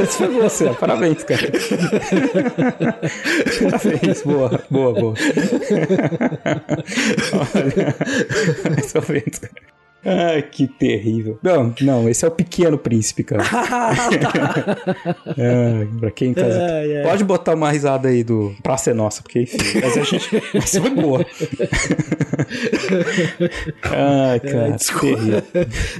Esse 0.00 0.18
foi 0.18 0.28
você, 0.28 0.70
parabéns, 0.70 1.24
cara. 1.24 1.50
parabéns, 3.70 4.22
boa, 4.22 4.60
boa, 4.70 4.92
boa. 4.92 5.14
Olha, 7.54 7.94
mais 8.70 8.94
ou 8.94 9.02
menos, 9.08 9.38
cara. 9.38 9.72
Ai, 10.04 10.42
que 10.42 10.66
terrível. 10.66 11.38
Não, 11.42 11.72
não, 11.80 12.08
esse 12.08 12.24
é 12.24 12.28
o 12.28 12.30
Pequeno 12.30 12.76
Príncipe, 12.76 13.22
cara. 13.22 13.44
é, 15.38 15.86
pra 16.00 16.10
quem 16.10 16.34
tá. 16.34 16.42
É. 16.44 17.02
Pode 17.04 17.22
botar 17.22 17.54
uma 17.54 17.70
risada 17.70 18.08
aí 18.08 18.24
do 18.24 18.52
Praça 18.64 18.90
é 18.90 18.94
Nossa, 18.94 19.22
porque 19.22 19.42
enfim. 19.42 19.58
Mas 19.80 19.96
a 19.96 20.02
gente. 20.02 20.42
Mas 20.52 20.76
foi 20.76 20.90
boa. 20.90 21.24
Ai, 23.82 24.40
cara. 24.40 24.68
É, 24.68 24.76
terrível. 24.76 25.42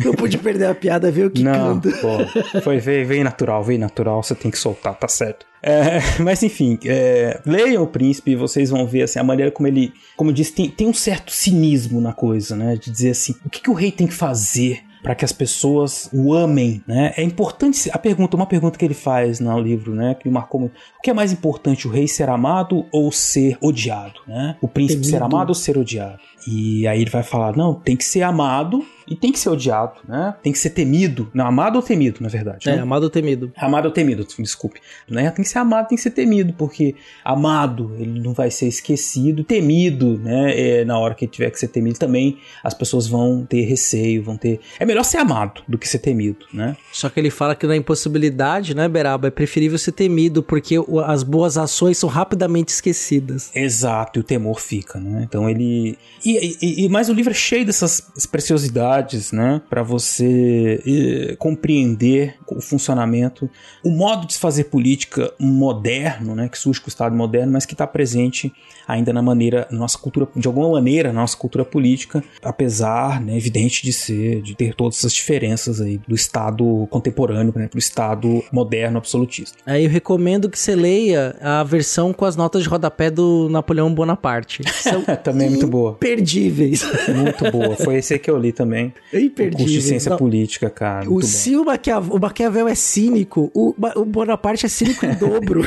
Não 0.05 0.13
pude 0.15 0.39
perder 0.39 0.67
a 0.67 0.75
piada, 0.75 1.11
viu? 1.11 1.31
Que 1.31 1.43
Não, 1.43 1.81
pô. 1.81 2.61
Foi, 2.63 2.79
veio, 2.79 3.07
veio 3.07 3.25
natural, 3.25 3.63
veio 3.63 3.79
natural. 3.79 4.23
Você 4.23 4.35
tem 4.35 4.51
que 4.51 4.59
soltar, 4.59 4.95
tá 4.95 5.09
certo. 5.09 5.47
É, 5.63 6.01
mas 6.19 6.43
enfim, 6.43 6.79
é, 6.85 7.41
leiam 7.47 7.85
o 7.85 7.87
príncipe 7.87 8.33
e 8.33 8.37
vocês 8.37 8.71
vão 8.71 8.87
ver 8.87 9.03
assim, 9.03 9.21
a 9.21 9.25
maneira 9.25 9.51
como 9.51 9.69
ele, 9.69 9.93
como 10.17 10.31
eu 10.31 10.35
disse, 10.35 10.53
tem, 10.53 10.69
tem 10.69 10.89
um 10.89 10.95
certo 10.95 11.31
cinismo 11.31 12.01
na 12.01 12.13
coisa, 12.13 12.57
né? 12.57 12.77
De 12.77 12.91
dizer 12.91 13.11
assim, 13.11 13.35
o 13.45 13.49
que, 13.49 13.61
que 13.61 13.71
o 13.71 13.75
rei 13.75 13.93
tem 13.93 14.07
que 14.07 14.15
fazer 14.15 14.81
para 15.03 15.15
que 15.15 15.25
as 15.25 15.33
pessoas 15.33 16.09
o 16.13 16.33
amem, 16.33 16.83
né? 16.87 17.13
É 17.17 17.23
importante 17.23 17.91
a 17.93 17.99
pergunta, 17.99 18.37
uma 18.37 18.47
pergunta 18.47 18.79
que 18.79 18.85
ele 18.85 18.95
faz 18.95 19.41
no 19.41 19.59
livro, 19.59 19.95
né, 19.95 20.15
que 20.15 20.29
marcou 20.31 20.61
muito. 20.61 20.75
O 20.99 21.03
que 21.03 21.11
é 21.11 21.15
mais 21.15 21.33
importante, 21.33 21.89
o 21.89 21.91
rei 21.91 22.07
ser 22.07 22.29
amado 22.29 22.87
ou 22.93 23.11
ser 23.11 23.59
odiado, 23.61 24.21
né? 24.27 24.57
O 24.61 24.69
príncipe 24.69 25.05
ser 25.05 25.23
amado 25.23 25.49
ou 25.49 25.55
ser 25.55 25.77
odiado? 25.77 26.21
E 26.47 26.87
aí 26.87 27.01
ele 27.01 27.11
vai 27.11 27.23
falar: 27.23 27.57
"Não, 27.57 27.75
tem 27.75 27.97
que 27.97 28.05
ser 28.05 28.23
amado 28.23 28.85
e 29.07 29.17
tem 29.17 29.33
que 29.33 29.39
ser 29.39 29.51
odiado, 29.51 30.01
né? 30.09 30.35
Tem 30.43 30.53
que 30.53 30.59
ser 30.59 30.71
temido. 30.71 31.31
Não, 31.35 31.47
amado 31.47 31.77
ou 31.77 31.83
temido, 31.83 32.23
na 32.23 32.29
verdade. 32.29 32.69
É, 32.69 32.77
né? 32.77 32.83
amado 32.83 33.05
ou 33.05 33.11
temido. 33.11 33.53
Amado 33.57 33.87
ou 33.87 33.91
temido, 33.91 34.27
desculpe. 34.39 34.81
Né? 35.09 35.31
Tem 35.31 35.43
que 35.43 35.51
ser 35.51 35.59
amado, 35.59 35.89
tem 35.89 35.97
que 35.97 36.03
ser 36.03 36.11
temido, 36.11 36.53
porque 36.55 36.95
amado, 37.25 37.95
ele 37.99 38.21
não 38.21 38.33
vai 38.33 38.51
ser 38.51 38.69
esquecido. 38.69 39.45
Temido, 39.45 40.19
né? 40.19 40.59
É, 40.59 40.85
na 40.85 40.99
hora 40.99 41.15
que 41.15 41.25
ele 41.25 41.33
tiver 41.33 41.51
que 41.51 41.59
ser 41.59 41.69
temido 41.69 41.99
também, 41.99 42.39
as 42.63 42.75
pessoas 42.75 43.07
vão 43.07 43.45
ter 43.45 43.65
receio, 43.65 44.23
vão 44.23 44.37
ter. 44.37 44.61
É 44.79 44.85
melhor 44.85 45.05
ser 45.05 45.19
amado 45.19 45.63
do 45.69 45.77
que 45.77 45.89
ser 45.89 45.99
temido, 45.99 46.47
né? 46.53 46.77
Só 46.93 47.09
que 47.09 47.19
ele 47.19 47.31
fala 47.31 47.55
que 47.55 47.67
na 47.67 47.77
impossibilidade, 47.77 48.75
né, 48.75 48.89
Beraba, 48.89 49.29
é 49.29 49.31
preferível 49.31 49.79
ser 49.79 49.93
temido, 49.93 50.43
porque 50.43 50.77
as 51.05 51.23
boas 51.23 51.59
ações 51.59 51.99
são 51.99 52.09
rapidamente 52.09 52.73
esquecidas. 52.73 53.51
Exato, 53.55 54.19
e 54.19 54.21
o 54.21 54.25
temor 54.25 54.61
fica, 54.61 54.99
né? 54.99 55.23
Então 55.29 55.49
ele. 55.49 55.99
E, 56.25 56.32
e, 56.41 56.85
e 56.85 56.89
mas 56.89 57.09
o 57.09 57.13
livro 57.13 57.33
é 57.33 57.35
cheio 57.35 57.65
dessas 57.65 58.01
preciosidades 58.31 59.33
né, 59.33 59.61
para 59.69 59.83
você 59.83 60.83
e, 60.85 61.37
compreender 61.39 62.37
o 62.47 62.61
funcionamento, 62.61 63.49
o 63.85 63.91
modo 63.91 64.27
de 64.27 64.35
se 64.35 64.39
fazer 64.39 64.65
política 64.65 65.33
moderno, 65.39 66.35
né, 66.35 66.49
que 66.49 66.59
surge 66.59 66.81
com 66.81 66.87
o 66.87 66.89
Estado 66.89 67.15
moderno, 67.15 67.53
mas 67.53 67.67
que 67.67 67.75
está 67.75 67.87
presente 67.87 68.53
ainda 68.87 69.13
na 69.13 69.23
maneira, 69.23 69.67
na 69.71 69.79
nossa 69.79 69.99
cultura, 69.99 70.29
de 70.35 70.47
alguma 70.47 70.71
maneira, 70.71 71.13
na 71.13 71.21
nossa 71.21 71.37
cultura 71.37 71.65
política, 71.65 72.23
apesar, 72.43 73.21
né, 73.21 73.37
evidente 73.37 73.83
de 73.83 73.93
ser, 73.93 74.43
de 74.43 74.55
ter 74.55 74.75
todas 74.75 74.99
essas 74.99 75.13
diferenças 75.13 75.81
aí 75.81 75.99
do 76.07 76.15
Estado 76.15 76.87
contemporâneo, 76.91 77.53
né, 77.57 77.69
pro 77.69 77.79
Estado 77.79 78.43
moderno 78.53 78.99
absolutista. 78.99 79.59
Aí 79.67 79.85
eu 79.85 79.91
recomendo 79.91 80.51
que 80.51 80.59
você 80.59 80.75
leia 80.75 81.37
a 81.41 81.63
versão 81.63 82.13
com 82.13 82.25
as 82.25 82.37
notas 82.37 82.63
de 82.63 82.69
rodapé 82.69 83.11
do 83.11 83.49
Napoleão 83.49 83.93
Bonaparte. 83.93 84.63
São 84.75 85.03
também 85.23 85.47
é 85.47 85.51
muito 85.51 85.67
boa. 85.67 85.95
Imperdíveis. 86.23 86.83
Muito 87.09 87.51
boa. 87.51 87.77
Foi 87.77 87.97
esse 87.97 88.19
que 88.19 88.31
eu 88.31 88.39
li 88.39 88.53
também. 88.53 88.95
Imperdíveis. 89.13 89.55
O 89.55 89.59
curso 89.59 89.73
de 89.73 89.83
ciência 89.83 90.11
Não. 90.11 90.17
política, 90.17 90.71
cara. 90.71 91.11
O, 91.11 91.21
se 91.23 91.57
o 91.57 91.65
Maquiavel, 91.65 92.15
o 92.15 92.21
Maquiavel 92.21 92.69
é 92.69 92.75
cínico, 92.75 93.51
o, 93.55 93.75
o 93.97 94.05
Bonaparte 94.05 94.67
é 94.67 94.69
cínico 94.69 95.05
em 95.05 95.15
dobro. 95.15 95.63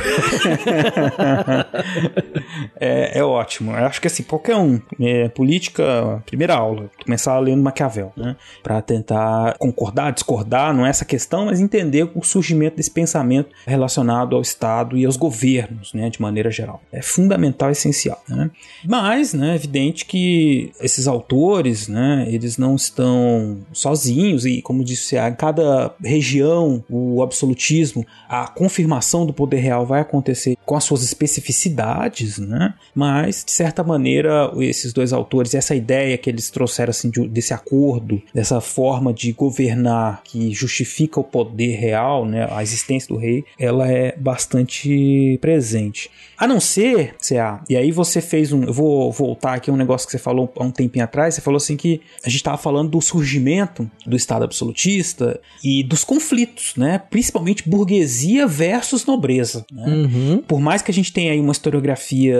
é, 2.80 3.18
é, 3.18 3.24
ótimo. 3.24 3.72
Eu 3.72 3.84
acho 3.86 4.00
que 4.00 4.06
assim, 4.06 4.22
qualquer 4.22 4.56
um, 4.56 4.80
é, 5.00 5.28
política, 5.28 6.22
primeira 6.26 6.54
aula, 6.54 6.90
começar 7.04 7.38
lendo 7.38 7.62
Maquiavel, 7.62 8.12
né? 8.16 8.36
Pra 8.62 8.80
tentar 8.80 9.56
concordar, 9.58 10.12
discordar, 10.12 10.74
não 10.74 10.86
é 10.86 10.90
essa 10.90 11.04
questão, 11.04 11.46
mas 11.46 11.60
entender 11.60 12.08
o 12.14 12.22
surgimento 12.22 12.76
desse 12.76 12.90
pensamento 12.90 13.50
relacionado 13.66 14.34
ao 14.34 14.42
Estado 14.42 14.96
e 14.96 15.04
aos 15.04 15.16
governos, 15.16 15.92
né? 15.92 16.08
De 16.08 16.20
maneira 16.20 16.50
geral. 16.50 16.80
É 16.90 17.02
fundamental, 17.02 17.70
essencial, 17.70 18.22
né? 18.28 18.50
Mas, 18.84 19.34
né, 19.34 19.52
é 19.52 19.54
evidente 19.54 20.04
que 20.04 20.45
esses 20.80 21.06
autores, 21.06 21.88
né, 21.88 22.26
eles 22.28 22.58
não 22.58 22.74
estão 22.74 23.58
sozinhos 23.72 24.44
e, 24.46 24.62
como 24.62 24.84
disse, 24.84 25.16
a 25.16 25.30
cada 25.30 25.94
região, 26.02 26.84
o 26.88 27.22
absolutismo, 27.22 28.06
a 28.28 28.48
confirmação 28.48 29.26
do 29.26 29.32
poder 29.32 29.58
real 29.58 29.86
vai 29.86 30.00
acontecer 30.00 30.56
com 30.64 30.76
as 30.76 30.84
suas 30.84 31.02
especificidades, 31.02 32.38
né? 32.38 32.74
mas 32.94 33.44
de 33.44 33.52
certa 33.52 33.84
maneira 33.84 34.50
esses 34.58 34.92
dois 34.92 35.12
autores, 35.12 35.54
essa 35.54 35.74
ideia 35.74 36.16
que 36.16 36.30
eles 36.30 36.50
trouxeram 36.50 36.90
assim 36.90 37.10
de, 37.10 37.28
desse 37.28 37.52
acordo, 37.52 38.20
dessa 38.34 38.60
forma 38.60 39.12
de 39.12 39.32
governar 39.32 40.22
que 40.24 40.52
justifica 40.52 41.20
o 41.20 41.24
poder 41.24 41.76
real, 41.76 42.24
né, 42.24 42.48
a 42.50 42.62
existência 42.62 43.08
do 43.08 43.16
rei, 43.16 43.44
ela 43.58 43.90
é 43.90 44.16
bastante 44.16 45.38
presente. 45.40 46.10
A 46.38 46.46
não 46.46 46.60
ser, 46.60 47.14
CA, 47.18 47.62
e 47.68 47.76
aí 47.76 47.90
você 47.90 48.20
fez 48.20 48.52
um, 48.52 48.64
eu 48.64 48.72
vou 48.72 49.10
voltar 49.10 49.54
aqui 49.54 49.70
um 49.70 49.76
negócio 49.76 50.06
que 50.06 50.12
você 50.12 50.18
falou 50.18 50.35
há 50.36 50.62
um 50.64 50.70
tempinho 50.70 51.04
atrás, 51.04 51.34
você 51.34 51.40
falou 51.40 51.56
assim 51.56 51.76
que 51.76 52.00
a 52.24 52.28
gente 52.28 52.36
estava 52.38 52.56
falando 52.56 52.90
do 52.90 53.00
surgimento 53.00 53.90
do 54.06 54.16
Estado 54.16 54.44
absolutista 54.44 55.40
e 55.62 55.82
dos 55.82 56.04
conflitos, 56.04 56.74
né, 56.76 56.98
principalmente 56.98 57.68
burguesia 57.68 58.46
versus 58.46 59.04
nobreza, 59.04 59.64
né? 59.70 59.86
Uhum. 59.86 60.42
Por 60.46 60.60
mais 60.60 60.82
que 60.82 60.90
a 60.90 60.94
gente 60.94 61.12
tenha 61.12 61.32
aí 61.32 61.40
uma 61.40 61.52
historiografia 61.52 62.36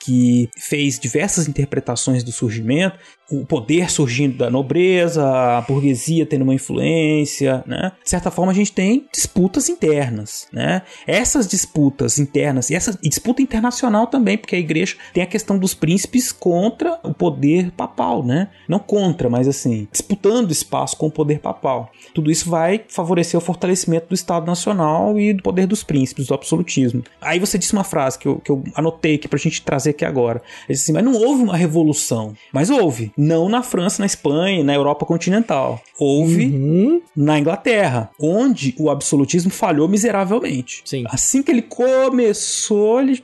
que 0.00 0.48
fez 0.56 0.98
diversas 0.98 1.48
interpretações 1.48 2.22
do 2.22 2.32
surgimento, 2.32 2.98
o 3.30 3.44
poder 3.44 3.90
surgindo 3.90 4.38
da 4.38 4.50
nobreza, 4.50 5.26
a 5.26 5.60
burguesia 5.60 6.24
tendo 6.24 6.42
uma 6.42 6.54
influência, 6.54 7.62
né? 7.66 7.92
De 8.02 8.08
certa 8.08 8.30
forma 8.30 8.52
a 8.52 8.54
gente 8.54 8.72
tem 8.72 9.06
disputas 9.12 9.68
internas, 9.68 10.46
né? 10.52 10.82
Essas 11.06 11.46
disputas 11.46 12.18
internas 12.18 12.70
e 12.70 12.74
essa 12.74 12.98
e 13.02 13.08
disputa 13.08 13.42
internacional 13.42 14.06
também, 14.06 14.38
porque 14.38 14.56
a 14.56 14.58
igreja 14.58 14.96
tem 15.12 15.22
a 15.22 15.26
questão 15.26 15.58
dos 15.58 15.74
príncipes 15.74 16.32
contra 16.32 16.98
o 17.02 17.12
poder 17.12 17.70
papal, 17.72 18.24
né? 18.24 18.48
Não 18.68 18.78
contra, 18.78 19.28
mas 19.28 19.46
assim, 19.46 19.86
disputando 19.92 20.50
espaço 20.50 20.96
com 20.96 21.06
o 21.06 21.10
poder 21.10 21.40
papal. 21.40 21.90
Tudo 22.14 22.30
isso 22.30 22.48
vai 22.48 22.82
favorecer 22.88 23.36
o 23.38 23.42
fortalecimento 23.42 24.08
do 24.08 24.14
Estado 24.14 24.46
Nacional 24.46 25.18
e 25.18 25.34
do 25.34 25.42
poder 25.42 25.66
dos 25.66 25.82
príncipes, 25.82 26.26
do 26.26 26.34
absolutismo. 26.34 27.02
Aí 27.20 27.38
você 27.38 27.58
disse 27.58 27.72
uma 27.72 27.84
frase 27.84 28.18
que 28.18 28.26
eu, 28.26 28.36
que 28.36 28.50
eu 28.50 28.64
anotei 28.74 29.16
aqui 29.16 29.28
pra 29.28 29.38
gente 29.38 29.62
trazer 29.62 29.90
aqui 29.90 30.04
agora. 30.04 30.40
Ele 30.66 30.74
disse 30.74 30.84
assim, 30.84 30.92
mas 30.92 31.04
não 31.04 31.14
houve 31.14 31.42
uma 31.42 31.56
revolução. 31.56 32.34
Mas 32.52 32.70
houve. 32.70 33.12
Não 33.18 33.48
na 33.48 33.64
França, 33.64 34.00
na 34.00 34.06
Espanha, 34.06 34.62
na 34.62 34.72
Europa 34.72 35.04
continental. 35.04 35.82
Houve 35.98 36.46
uhum. 36.46 37.02
na 37.16 37.36
Inglaterra, 37.36 38.10
onde 38.20 38.72
o 38.78 38.88
absolutismo 38.88 39.50
falhou 39.50 39.88
miseravelmente. 39.88 40.82
Sim. 40.84 41.04
Assim 41.08 41.42
que 41.42 41.50
ele 41.50 41.62
começou, 41.62 43.00
ele 43.00 43.20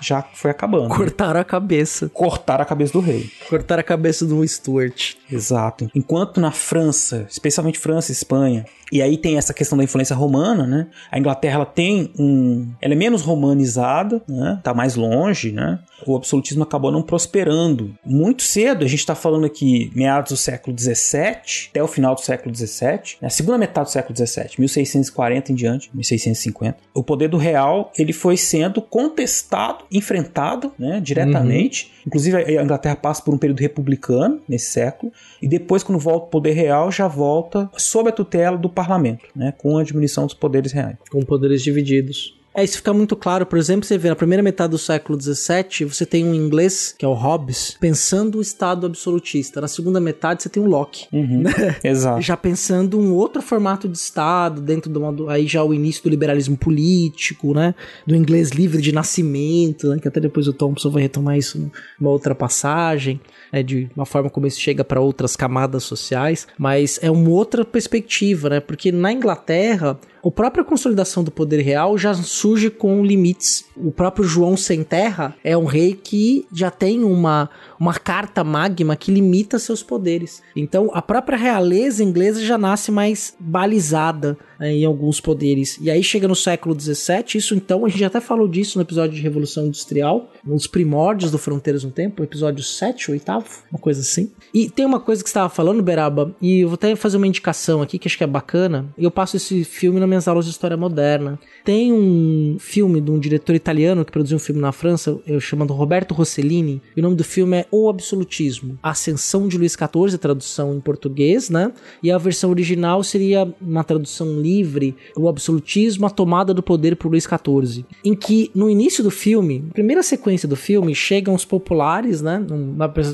já 0.00 0.22
foi 0.32 0.50
acabando. 0.50 0.88
Cortaram 0.88 1.38
a 1.38 1.44
cabeça. 1.44 2.08
Cortaram 2.08 2.62
a 2.62 2.66
cabeça 2.66 2.94
do 2.94 3.00
rei. 3.00 3.30
Cortaram 3.50 3.80
a 3.80 3.84
cabeça 3.84 4.24
do 4.24 4.46
Stuart. 4.48 5.16
Exato. 5.30 5.90
Enquanto 5.94 6.40
na 6.40 6.50
França, 6.50 7.26
especialmente 7.28 7.78
França 7.78 8.10
e 8.10 8.14
Espanha, 8.14 8.64
e 8.94 9.02
aí 9.02 9.18
tem 9.18 9.36
essa 9.36 9.52
questão 9.52 9.76
da 9.76 9.82
influência 9.82 10.14
romana, 10.14 10.64
né? 10.64 10.86
A 11.10 11.18
Inglaterra 11.18 11.56
ela 11.56 11.66
tem 11.66 12.12
um, 12.16 12.70
ela 12.80 12.94
é 12.94 12.96
menos 12.96 13.22
romanizada, 13.22 14.22
né? 14.28 14.60
Tá 14.62 14.72
mais 14.72 14.94
longe, 14.94 15.50
né? 15.50 15.80
O 16.06 16.14
absolutismo 16.14 16.62
acabou 16.62 16.92
não 16.92 17.02
prosperando 17.02 17.92
muito 18.06 18.44
cedo. 18.44 18.84
A 18.84 18.88
gente 18.88 19.00
está 19.00 19.16
falando 19.16 19.46
aqui 19.46 19.90
meados 19.96 20.30
do 20.30 20.36
século 20.36 20.76
17 20.76 21.70
até 21.72 21.82
o 21.82 21.88
final 21.88 22.14
do 22.14 22.20
século 22.20 22.52
17, 22.52 23.18
né? 23.20 23.26
a 23.26 23.30
segunda 23.30 23.58
metade 23.58 23.88
do 23.88 23.92
século 23.92 24.14
17, 24.14 24.60
1640 24.60 25.50
em 25.50 25.54
diante, 25.56 25.90
1650. 25.92 26.78
O 26.94 27.02
poder 27.02 27.26
do 27.26 27.36
real 27.36 27.90
ele 27.98 28.12
foi 28.12 28.36
sendo 28.36 28.80
contestado, 28.80 29.84
enfrentado, 29.90 30.72
né? 30.78 31.00
Diretamente. 31.00 31.86
Uhum. 31.86 31.93
Inclusive 32.06 32.36
a 32.36 32.62
Inglaterra 32.62 32.96
passa 32.96 33.22
por 33.22 33.34
um 33.34 33.38
período 33.38 33.60
republicano 33.60 34.40
nesse 34.48 34.70
século 34.70 35.12
e 35.40 35.48
depois 35.48 35.82
quando 35.82 35.98
volta 35.98 36.26
o 36.26 36.30
poder 36.30 36.52
real 36.52 36.90
já 36.90 37.08
volta 37.08 37.70
sob 37.76 38.08
a 38.08 38.12
tutela 38.12 38.56
do 38.56 38.68
parlamento, 38.68 39.26
né, 39.34 39.52
com 39.56 39.78
a 39.78 39.84
diminuição 39.84 40.26
dos 40.26 40.34
poderes 40.34 40.72
reais. 40.72 40.96
Com 41.10 41.22
poderes 41.22 41.62
divididos. 41.62 42.38
É, 42.54 42.62
isso 42.62 42.76
fica 42.76 42.92
muito 42.92 43.16
claro. 43.16 43.44
Por 43.44 43.58
exemplo, 43.58 43.84
você 43.84 43.98
vê 43.98 44.08
na 44.08 44.16
primeira 44.16 44.42
metade 44.42 44.70
do 44.70 44.78
século 44.78 45.20
XVII, 45.20 45.84
você 45.86 46.06
tem 46.06 46.24
um 46.24 46.34
inglês, 46.34 46.94
que 46.96 47.04
é 47.04 47.08
o 47.08 47.12
Hobbes, 47.12 47.76
pensando 47.80 48.38
o 48.38 48.40
Estado 48.40 48.86
absolutista. 48.86 49.60
Na 49.60 49.68
segunda 49.68 50.00
metade, 50.00 50.42
você 50.42 50.48
tem 50.48 50.62
o 50.62 50.66
Locke. 50.66 51.06
Uhum, 51.12 51.42
né? 51.42 51.52
Exato. 51.82 52.20
Já 52.20 52.36
pensando 52.36 52.98
um 52.98 53.12
outro 53.12 53.42
formato 53.42 53.88
de 53.88 53.96
Estado, 53.96 54.60
dentro 54.60 54.90
do 54.90 55.28
aí 55.28 55.46
já 55.46 55.64
o 55.64 55.74
início 55.74 56.02
do 56.04 56.10
liberalismo 56.10 56.56
político, 56.56 57.52
né? 57.52 57.74
Do 58.06 58.14
inglês 58.14 58.50
livre 58.50 58.80
de 58.80 58.92
nascimento, 58.92 59.88
né? 59.88 59.98
Que 59.98 60.08
até 60.08 60.20
depois 60.20 60.46
o 60.46 60.52
Thompson 60.52 60.90
vai 60.90 61.02
retomar 61.02 61.36
isso 61.36 61.70
numa 61.98 62.10
outra 62.10 62.34
passagem 62.34 63.20
né, 63.54 63.62
de 63.62 63.88
uma 63.94 64.04
forma 64.04 64.28
como 64.28 64.48
isso 64.48 64.60
chega 64.60 64.82
para 64.82 65.00
outras 65.00 65.36
camadas 65.36 65.84
sociais, 65.84 66.48
mas 66.58 66.98
é 67.00 67.08
uma 67.08 67.30
outra 67.30 67.64
perspectiva, 67.64 68.48
né? 68.48 68.58
Porque 68.58 68.90
na 68.90 69.12
Inglaterra, 69.12 69.96
a 70.24 70.30
própria 70.30 70.64
consolidação 70.64 71.22
do 71.22 71.30
poder 71.30 71.60
real 71.60 71.96
já 71.96 72.12
surge 72.44 72.68
com 72.68 73.02
limites. 73.02 73.64
O 73.74 73.90
próprio 73.90 74.22
João 74.22 74.54
Sem 74.54 74.84
Terra 74.84 75.34
é 75.42 75.56
um 75.56 75.64
rei 75.64 75.94
que 75.94 76.46
já 76.52 76.70
tem 76.70 77.02
uma, 77.02 77.48
uma 77.80 77.94
carta 77.94 78.44
magma 78.44 78.94
que 78.96 79.10
limita 79.10 79.58
seus 79.58 79.82
poderes. 79.82 80.42
Então, 80.54 80.90
a 80.92 81.00
própria 81.00 81.38
realeza 81.38 82.04
inglesa 82.04 82.44
já 82.44 82.58
nasce 82.58 82.92
mais 82.92 83.34
balizada 83.40 84.36
em 84.60 84.84
alguns 84.84 85.20
poderes. 85.20 85.78
E 85.80 85.90
aí 85.90 86.02
chega 86.02 86.28
no 86.28 86.34
século 86.34 86.78
XVII, 86.78 87.24
isso 87.36 87.54
então, 87.54 87.84
a 87.84 87.88
gente 87.88 88.04
até 88.04 88.20
falou 88.20 88.46
disso 88.46 88.78
no 88.78 88.82
episódio 88.82 89.16
de 89.16 89.22
Revolução 89.22 89.66
Industrial, 89.66 90.30
nos 90.44 90.66
primórdios 90.66 91.30
do 91.30 91.38
Fronteiras 91.38 91.84
no 91.84 91.90
Tempo, 91.90 92.22
episódio 92.22 92.62
7, 92.62 93.10
oitavo, 93.10 93.46
uma 93.70 93.78
coisa 93.78 94.00
assim. 94.00 94.30
E 94.52 94.68
tem 94.68 94.84
uma 94.84 95.00
coisa 95.00 95.22
que 95.22 95.28
estava 95.28 95.48
falando, 95.48 95.82
Beraba, 95.82 96.34
e 96.40 96.60
eu 96.60 96.68
vou 96.68 96.74
até 96.74 96.94
fazer 96.96 97.16
uma 97.16 97.26
indicação 97.26 97.82
aqui 97.82 97.98
que 97.98 98.08
acho 98.08 98.18
que 98.18 98.24
é 98.24 98.26
bacana. 98.26 98.86
Eu 98.96 99.10
passo 99.10 99.36
esse 99.36 99.64
filme 99.64 99.98
nas 99.98 100.08
minhas 100.08 100.28
aulas 100.28 100.44
de 100.44 100.50
história 100.50 100.76
moderna. 100.76 101.38
Tem 101.64 101.92
um 101.92 102.56
filme 102.58 103.00
de 103.00 103.10
um 103.10 103.18
diretor 103.18 103.54
italiano 103.54 104.04
que 104.04 104.12
produziu 104.12 104.36
um 104.36 104.40
filme 104.40 104.60
na 104.60 104.72
França, 104.72 105.18
chamado 105.40 105.72
Roberto 105.72 106.14
Rossellini, 106.14 106.80
e 106.96 107.00
o 107.00 107.02
nome 107.02 107.16
do 107.16 107.24
filme 107.24 107.58
é 107.58 107.66
O 107.70 107.88
Absolutismo, 107.88 108.78
Ascensão 108.82 109.48
de 109.48 109.58
Luís 109.58 109.72
XIV, 109.72 110.18
tradução 110.18 110.74
em 110.74 110.80
português, 110.80 111.50
né? 111.50 111.72
E 112.02 112.10
a 112.10 112.18
versão 112.18 112.50
original 112.50 113.02
seria 113.02 113.52
uma 113.60 113.84
tradução 113.84 114.26
livre, 114.44 114.94
O 115.16 115.28
Absolutismo, 115.28 116.06
a 116.06 116.10
tomada 116.10 116.52
do 116.52 116.62
poder 116.62 116.96
por 116.96 117.08
Luís 117.08 117.24
XIV, 117.24 117.84
em 118.04 118.14
que 118.14 118.50
no 118.54 118.68
início 118.68 119.02
do 119.02 119.10
filme, 119.10 119.64
primeira 119.72 120.02
sequência 120.02 120.46
do 120.46 120.56
filme, 120.56 120.94
chegam 120.94 121.34
os 121.34 121.44
populares, 121.44 122.20
né? 122.20 122.44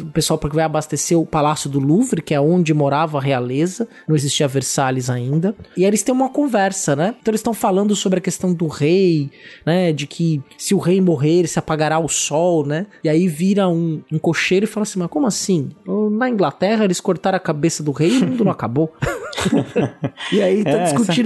O 0.02 0.06
pessoal 0.06 0.38
que 0.38 0.54
vai 0.54 0.64
abastecer 0.64 1.18
o 1.18 1.24
Palácio 1.24 1.70
do 1.70 1.78
Louvre, 1.78 2.20
que 2.20 2.34
é 2.34 2.40
onde 2.40 2.74
morava 2.74 3.18
a 3.18 3.20
realeza, 3.20 3.88
não 4.08 4.16
existia 4.16 4.48
Versalhes 4.48 5.08
ainda, 5.08 5.54
e 5.76 5.84
eles 5.84 6.02
têm 6.02 6.14
uma 6.14 6.28
conversa, 6.28 6.96
né? 6.96 7.14
Então 7.20 7.30
eles 7.30 7.40
estão 7.40 7.54
falando 7.54 7.94
sobre 7.94 8.18
a 8.18 8.22
questão 8.22 8.52
do 8.52 8.66
rei, 8.66 9.30
né? 9.64 9.92
De 9.92 10.06
que 10.06 10.42
se 10.58 10.74
o 10.74 10.78
rei 10.78 11.00
morrer, 11.00 11.46
se 11.46 11.58
apagará 11.58 11.98
o 11.98 12.08
sol, 12.08 12.66
né? 12.66 12.86
E 13.04 13.08
aí 13.08 13.28
vira 13.28 13.68
um, 13.68 14.02
um 14.12 14.18
cocheiro 14.18 14.64
e 14.64 14.66
fala 14.66 14.82
assim: 14.82 14.98
Mas 14.98 15.08
como 15.08 15.26
assim? 15.26 15.68
Na 16.12 16.28
Inglaterra 16.28 16.84
eles 16.84 17.00
cortaram 17.00 17.36
a 17.36 17.40
cabeça 17.40 17.82
do 17.82 17.92
rei 17.92 18.10
e 18.10 18.18
o 18.18 18.26
mundo 18.26 18.44
não 18.44 18.52
acabou. 18.52 18.92
e 20.32 20.42
aí 20.42 20.64
tá 20.64 20.70
é, 20.70 20.84
discutindo. 20.84 21.19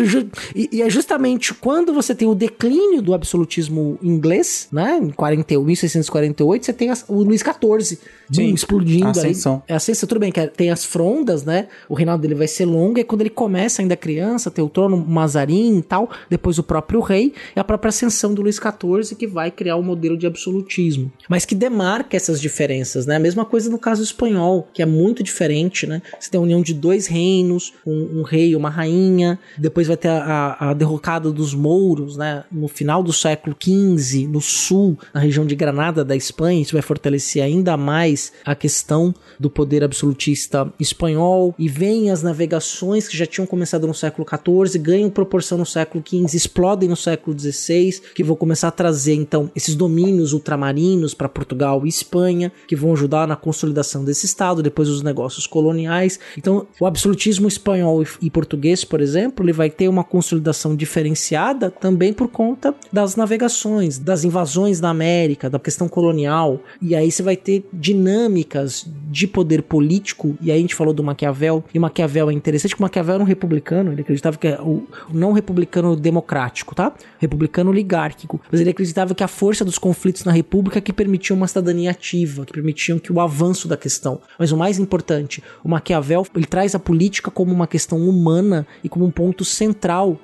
E, 0.54 0.68
e, 0.72 0.82
é 0.82 0.90
justamente 0.90 1.54
quando 1.54 1.92
você 1.92 2.14
tem 2.14 2.26
o 2.26 2.34
declínio 2.34 3.00
do 3.00 3.14
absolutismo 3.14 3.98
inglês, 4.02 4.68
né? 4.72 4.98
Em 5.02 5.10
40, 5.10 5.58
1648, 5.60 6.66
você 6.66 6.72
tem 6.72 6.90
as, 6.90 7.04
o 7.08 7.22
Luís 7.22 7.42
XIV 7.42 7.98
Sim, 8.32 8.54
explodindo. 8.54 9.08
Ascensão. 9.08 9.62
Aí, 9.68 9.74
é 9.74 9.76
ascensão, 9.76 10.08
tudo 10.08 10.20
bem, 10.20 10.32
que 10.32 10.40
é, 10.40 10.46
tem 10.46 10.70
as 10.70 10.84
frondas, 10.84 11.44
né? 11.44 11.68
O 11.88 11.94
reinado 11.94 12.22
dele 12.22 12.34
vai 12.34 12.48
ser 12.48 12.64
longo, 12.64 12.98
e 12.98 13.04
quando 13.04 13.20
ele 13.20 13.30
começa 13.30 13.82
ainda 13.82 13.96
criança, 13.96 14.50
tem 14.50 14.64
o 14.64 14.68
trono 14.68 14.96
Mazarin 14.96 15.78
e 15.78 15.82
tal, 15.82 16.10
depois 16.30 16.58
o 16.58 16.62
próprio 16.62 17.00
rei, 17.00 17.32
e 17.54 17.60
a 17.60 17.64
própria 17.64 17.88
ascensão 17.88 18.32
do 18.34 18.42
Luís 18.42 18.56
XIV, 18.56 19.16
que 19.16 19.26
vai 19.26 19.50
criar 19.50 19.76
o 19.76 19.80
um 19.80 19.82
modelo 19.82 20.16
de 20.16 20.26
absolutismo. 20.26 21.12
Mas 21.28 21.44
que 21.44 21.54
demarca 21.54 22.16
essas 22.16 22.40
diferenças, 22.40 23.06
né? 23.06 23.16
A 23.16 23.20
mesma 23.20 23.44
coisa 23.44 23.70
no 23.70 23.78
caso 23.78 24.02
espanhol, 24.02 24.68
que 24.72 24.82
é 24.82 24.86
muito 24.86 25.22
diferente, 25.22 25.86
né? 25.86 26.02
Você 26.18 26.30
tem 26.30 26.38
a 26.38 26.42
união 26.42 26.62
de 26.62 26.74
dois 26.74 27.06
reinos, 27.06 27.74
um, 27.86 28.20
um 28.20 28.22
rei 28.22 28.50
e 28.50 28.56
uma 28.56 28.70
rainha, 28.70 29.38
depois 29.58 29.83
vai 29.86 29.96
ter 29.96 30.08
a, 30.08 30.56
a, 30.58 30.70
a 30.70 30.74
derrocada 30.74 31.30
dos 31.30 31.54
mouros, 31.54 32.16
né? 32.16 32.44
No 32.50 32.68
final 32.68 33.02
do 33.02 33.12
século 33.12 33.56
XV, 33.58 34.26
no 34.26 34.40
sul, 34.40 34.98
na 35.12 35.20
região 35.20 35.46
de 35.46 35.54
Granada 35.54 36.04
da 36.04 36.16
Espanha, 36.16 36.62
isso 36.62 36.72
vai 36.72 36.82
fortalecer 36.82 37.42
ainda 37.42 37.76
mais 37.76 38.32
a 38.44 38.54
questão 38.54 39.14
do 39.38 39.50
poder 39.50 39.82
absolutista 39.82 40.72
espanhol 40.78 41.54
e 41.58 41.68
vem 41.68 42.10
as 42.10 42.22
navegações 42.22 43.08
que 43.08 43.16
já 43.16 43.26
tinham 43.26 43.46
começado 43.46 43.86
no 43.86 43.94
século 43.94 44.26
XIV, 44.28 44.78
ganham 44.78 45.10
proporção 45.10 45.58
no 45.58 45.66
século 45.66 46.02
XV, 46.06 46.36
explodem 46.36 46.88
no 46.88 46.96
século 46.96 47.38
XVI, 47.38 48.00
que 48.14 48.24
vão 48.24 48.36
começar 48.36 48.68
a 48.68 48.72
trazer 48.72 49.14
então 49.14 49.50
esses 49.54 49.74
domínios 49.74 50.32
ultramarinos 50.32 51.14
para 51.14 51.28
Portugal 51.28 51.84
e 51.84 51.88
Espanha, 51.88 52.52
que 52.66 52.76
vão 52.76 52.92
ajudar 52.92 53.26
na 53.26 53.36
consolidação 53.36 54.04
desse 54.04 54.26
estado, 54.26 54.62
depois 54.62 54.88
os 54.88 55.02
negócios 55.02 55.46
coloniais. 55.46 56.18
Então, 56.36 56.66
o 56.80 56.86
absolutismo 56.86 57.48
espanhol 57.48 58.04
e 58.20 58.30
português, 58.30 58.84
por 58.84 59.00
exemplo, 59.00 59.44
ele 59.44 59.52
vai 59.52 59.70
ter 59.74 59.88
uma 59.88 60.04
consolidação 60.04 60.74
diferenciada 60.76 61.70
também 61.70 62.12
por 62.12 62.28
conta 62.28 62.74
das 62.92 63.16
navegações, 63.16 63.98
das 63.98 64.24
invasões 64.24 64.80
da 64.80 64.88
América, 64.88 65.50
da 65.50 65.58
questão 65.58 65.88
colonial. 65.88 66.60
E 66.80 66.94
aí 66.94 67.10
você 67.10 67.22
vai 67.22 67.36
ter 67.36 67.66
dinâmicas 67.72 68.86
de 69.10 69.26
poder 69.26 69.62
político, 69.62 70.36
e 70.40 70.50
aí 70.50 70.58
a 70.58 70.60
gente 70.60 70.74
falou 70.74 70.92
do 70.92 71.02
Maquiavel, 71.02 71.64
e 71.72 71.78
Maquiavel 71.78 72.30
é 72.30 72.32
interessante 72.32 72.74
que 72.74 72.80
o 72.80 72.82
Maquiavel 72.82 73.14
era 73.14 73.22
um 73.22 73.26
republicano, 73.26 73.92
ele 73.92 74.00
acreditava 74.00 74.36
que 74.36 74.48
é 74.48 74.60
o 74.60 74.84
não 75.12 75.32
republicano 75.32 75.96
democrático, 75.96 76.74
tá? 76.74 76.92
Republicano 77.18 77.70
oligárquico. 77.70 78.40
Mas 78.50 78.60
ele 78.60 78.70
acreditava 78.70 79.14
que 79.14 79.22
a 79.22 79.28
força 79.28 79.64
dos 79.64 79.78
conflitos 79.78 80.24
na 80.24 80.32
república 80.32 80.80
que 80.80 80.92
permitiam 80.92 81.36
uma 81.36 81.46
cidadania 81.46 81.90
ativa, 81.90 82.44
que 82.44 82.52
permitiam 82.52 82.98
que 82.98 83.12
o 83.12 83.20
avanço 83.20 83.68
da 83.68 83.76
questão. 83.76 84.20
Mas 84.38 84.52
o 84.52 84.56
mais 84.56 84.78
importante, 84.78 85.42
o 85.62 85.68
Maquiavel, 85.68 86.26
ele 86.34 86.46
traz 86.46 86.74
a 86.74 86.78
política 86.78 87.30
como 87.30 87.52
uma 87.52 87.66
questão 87.66 87.98
humana 87.98 88.66
e 88.82 88.88
como 88.88 89.04
um 89.04 89.10
ponto 89.10 89.44
central 89.44 89.63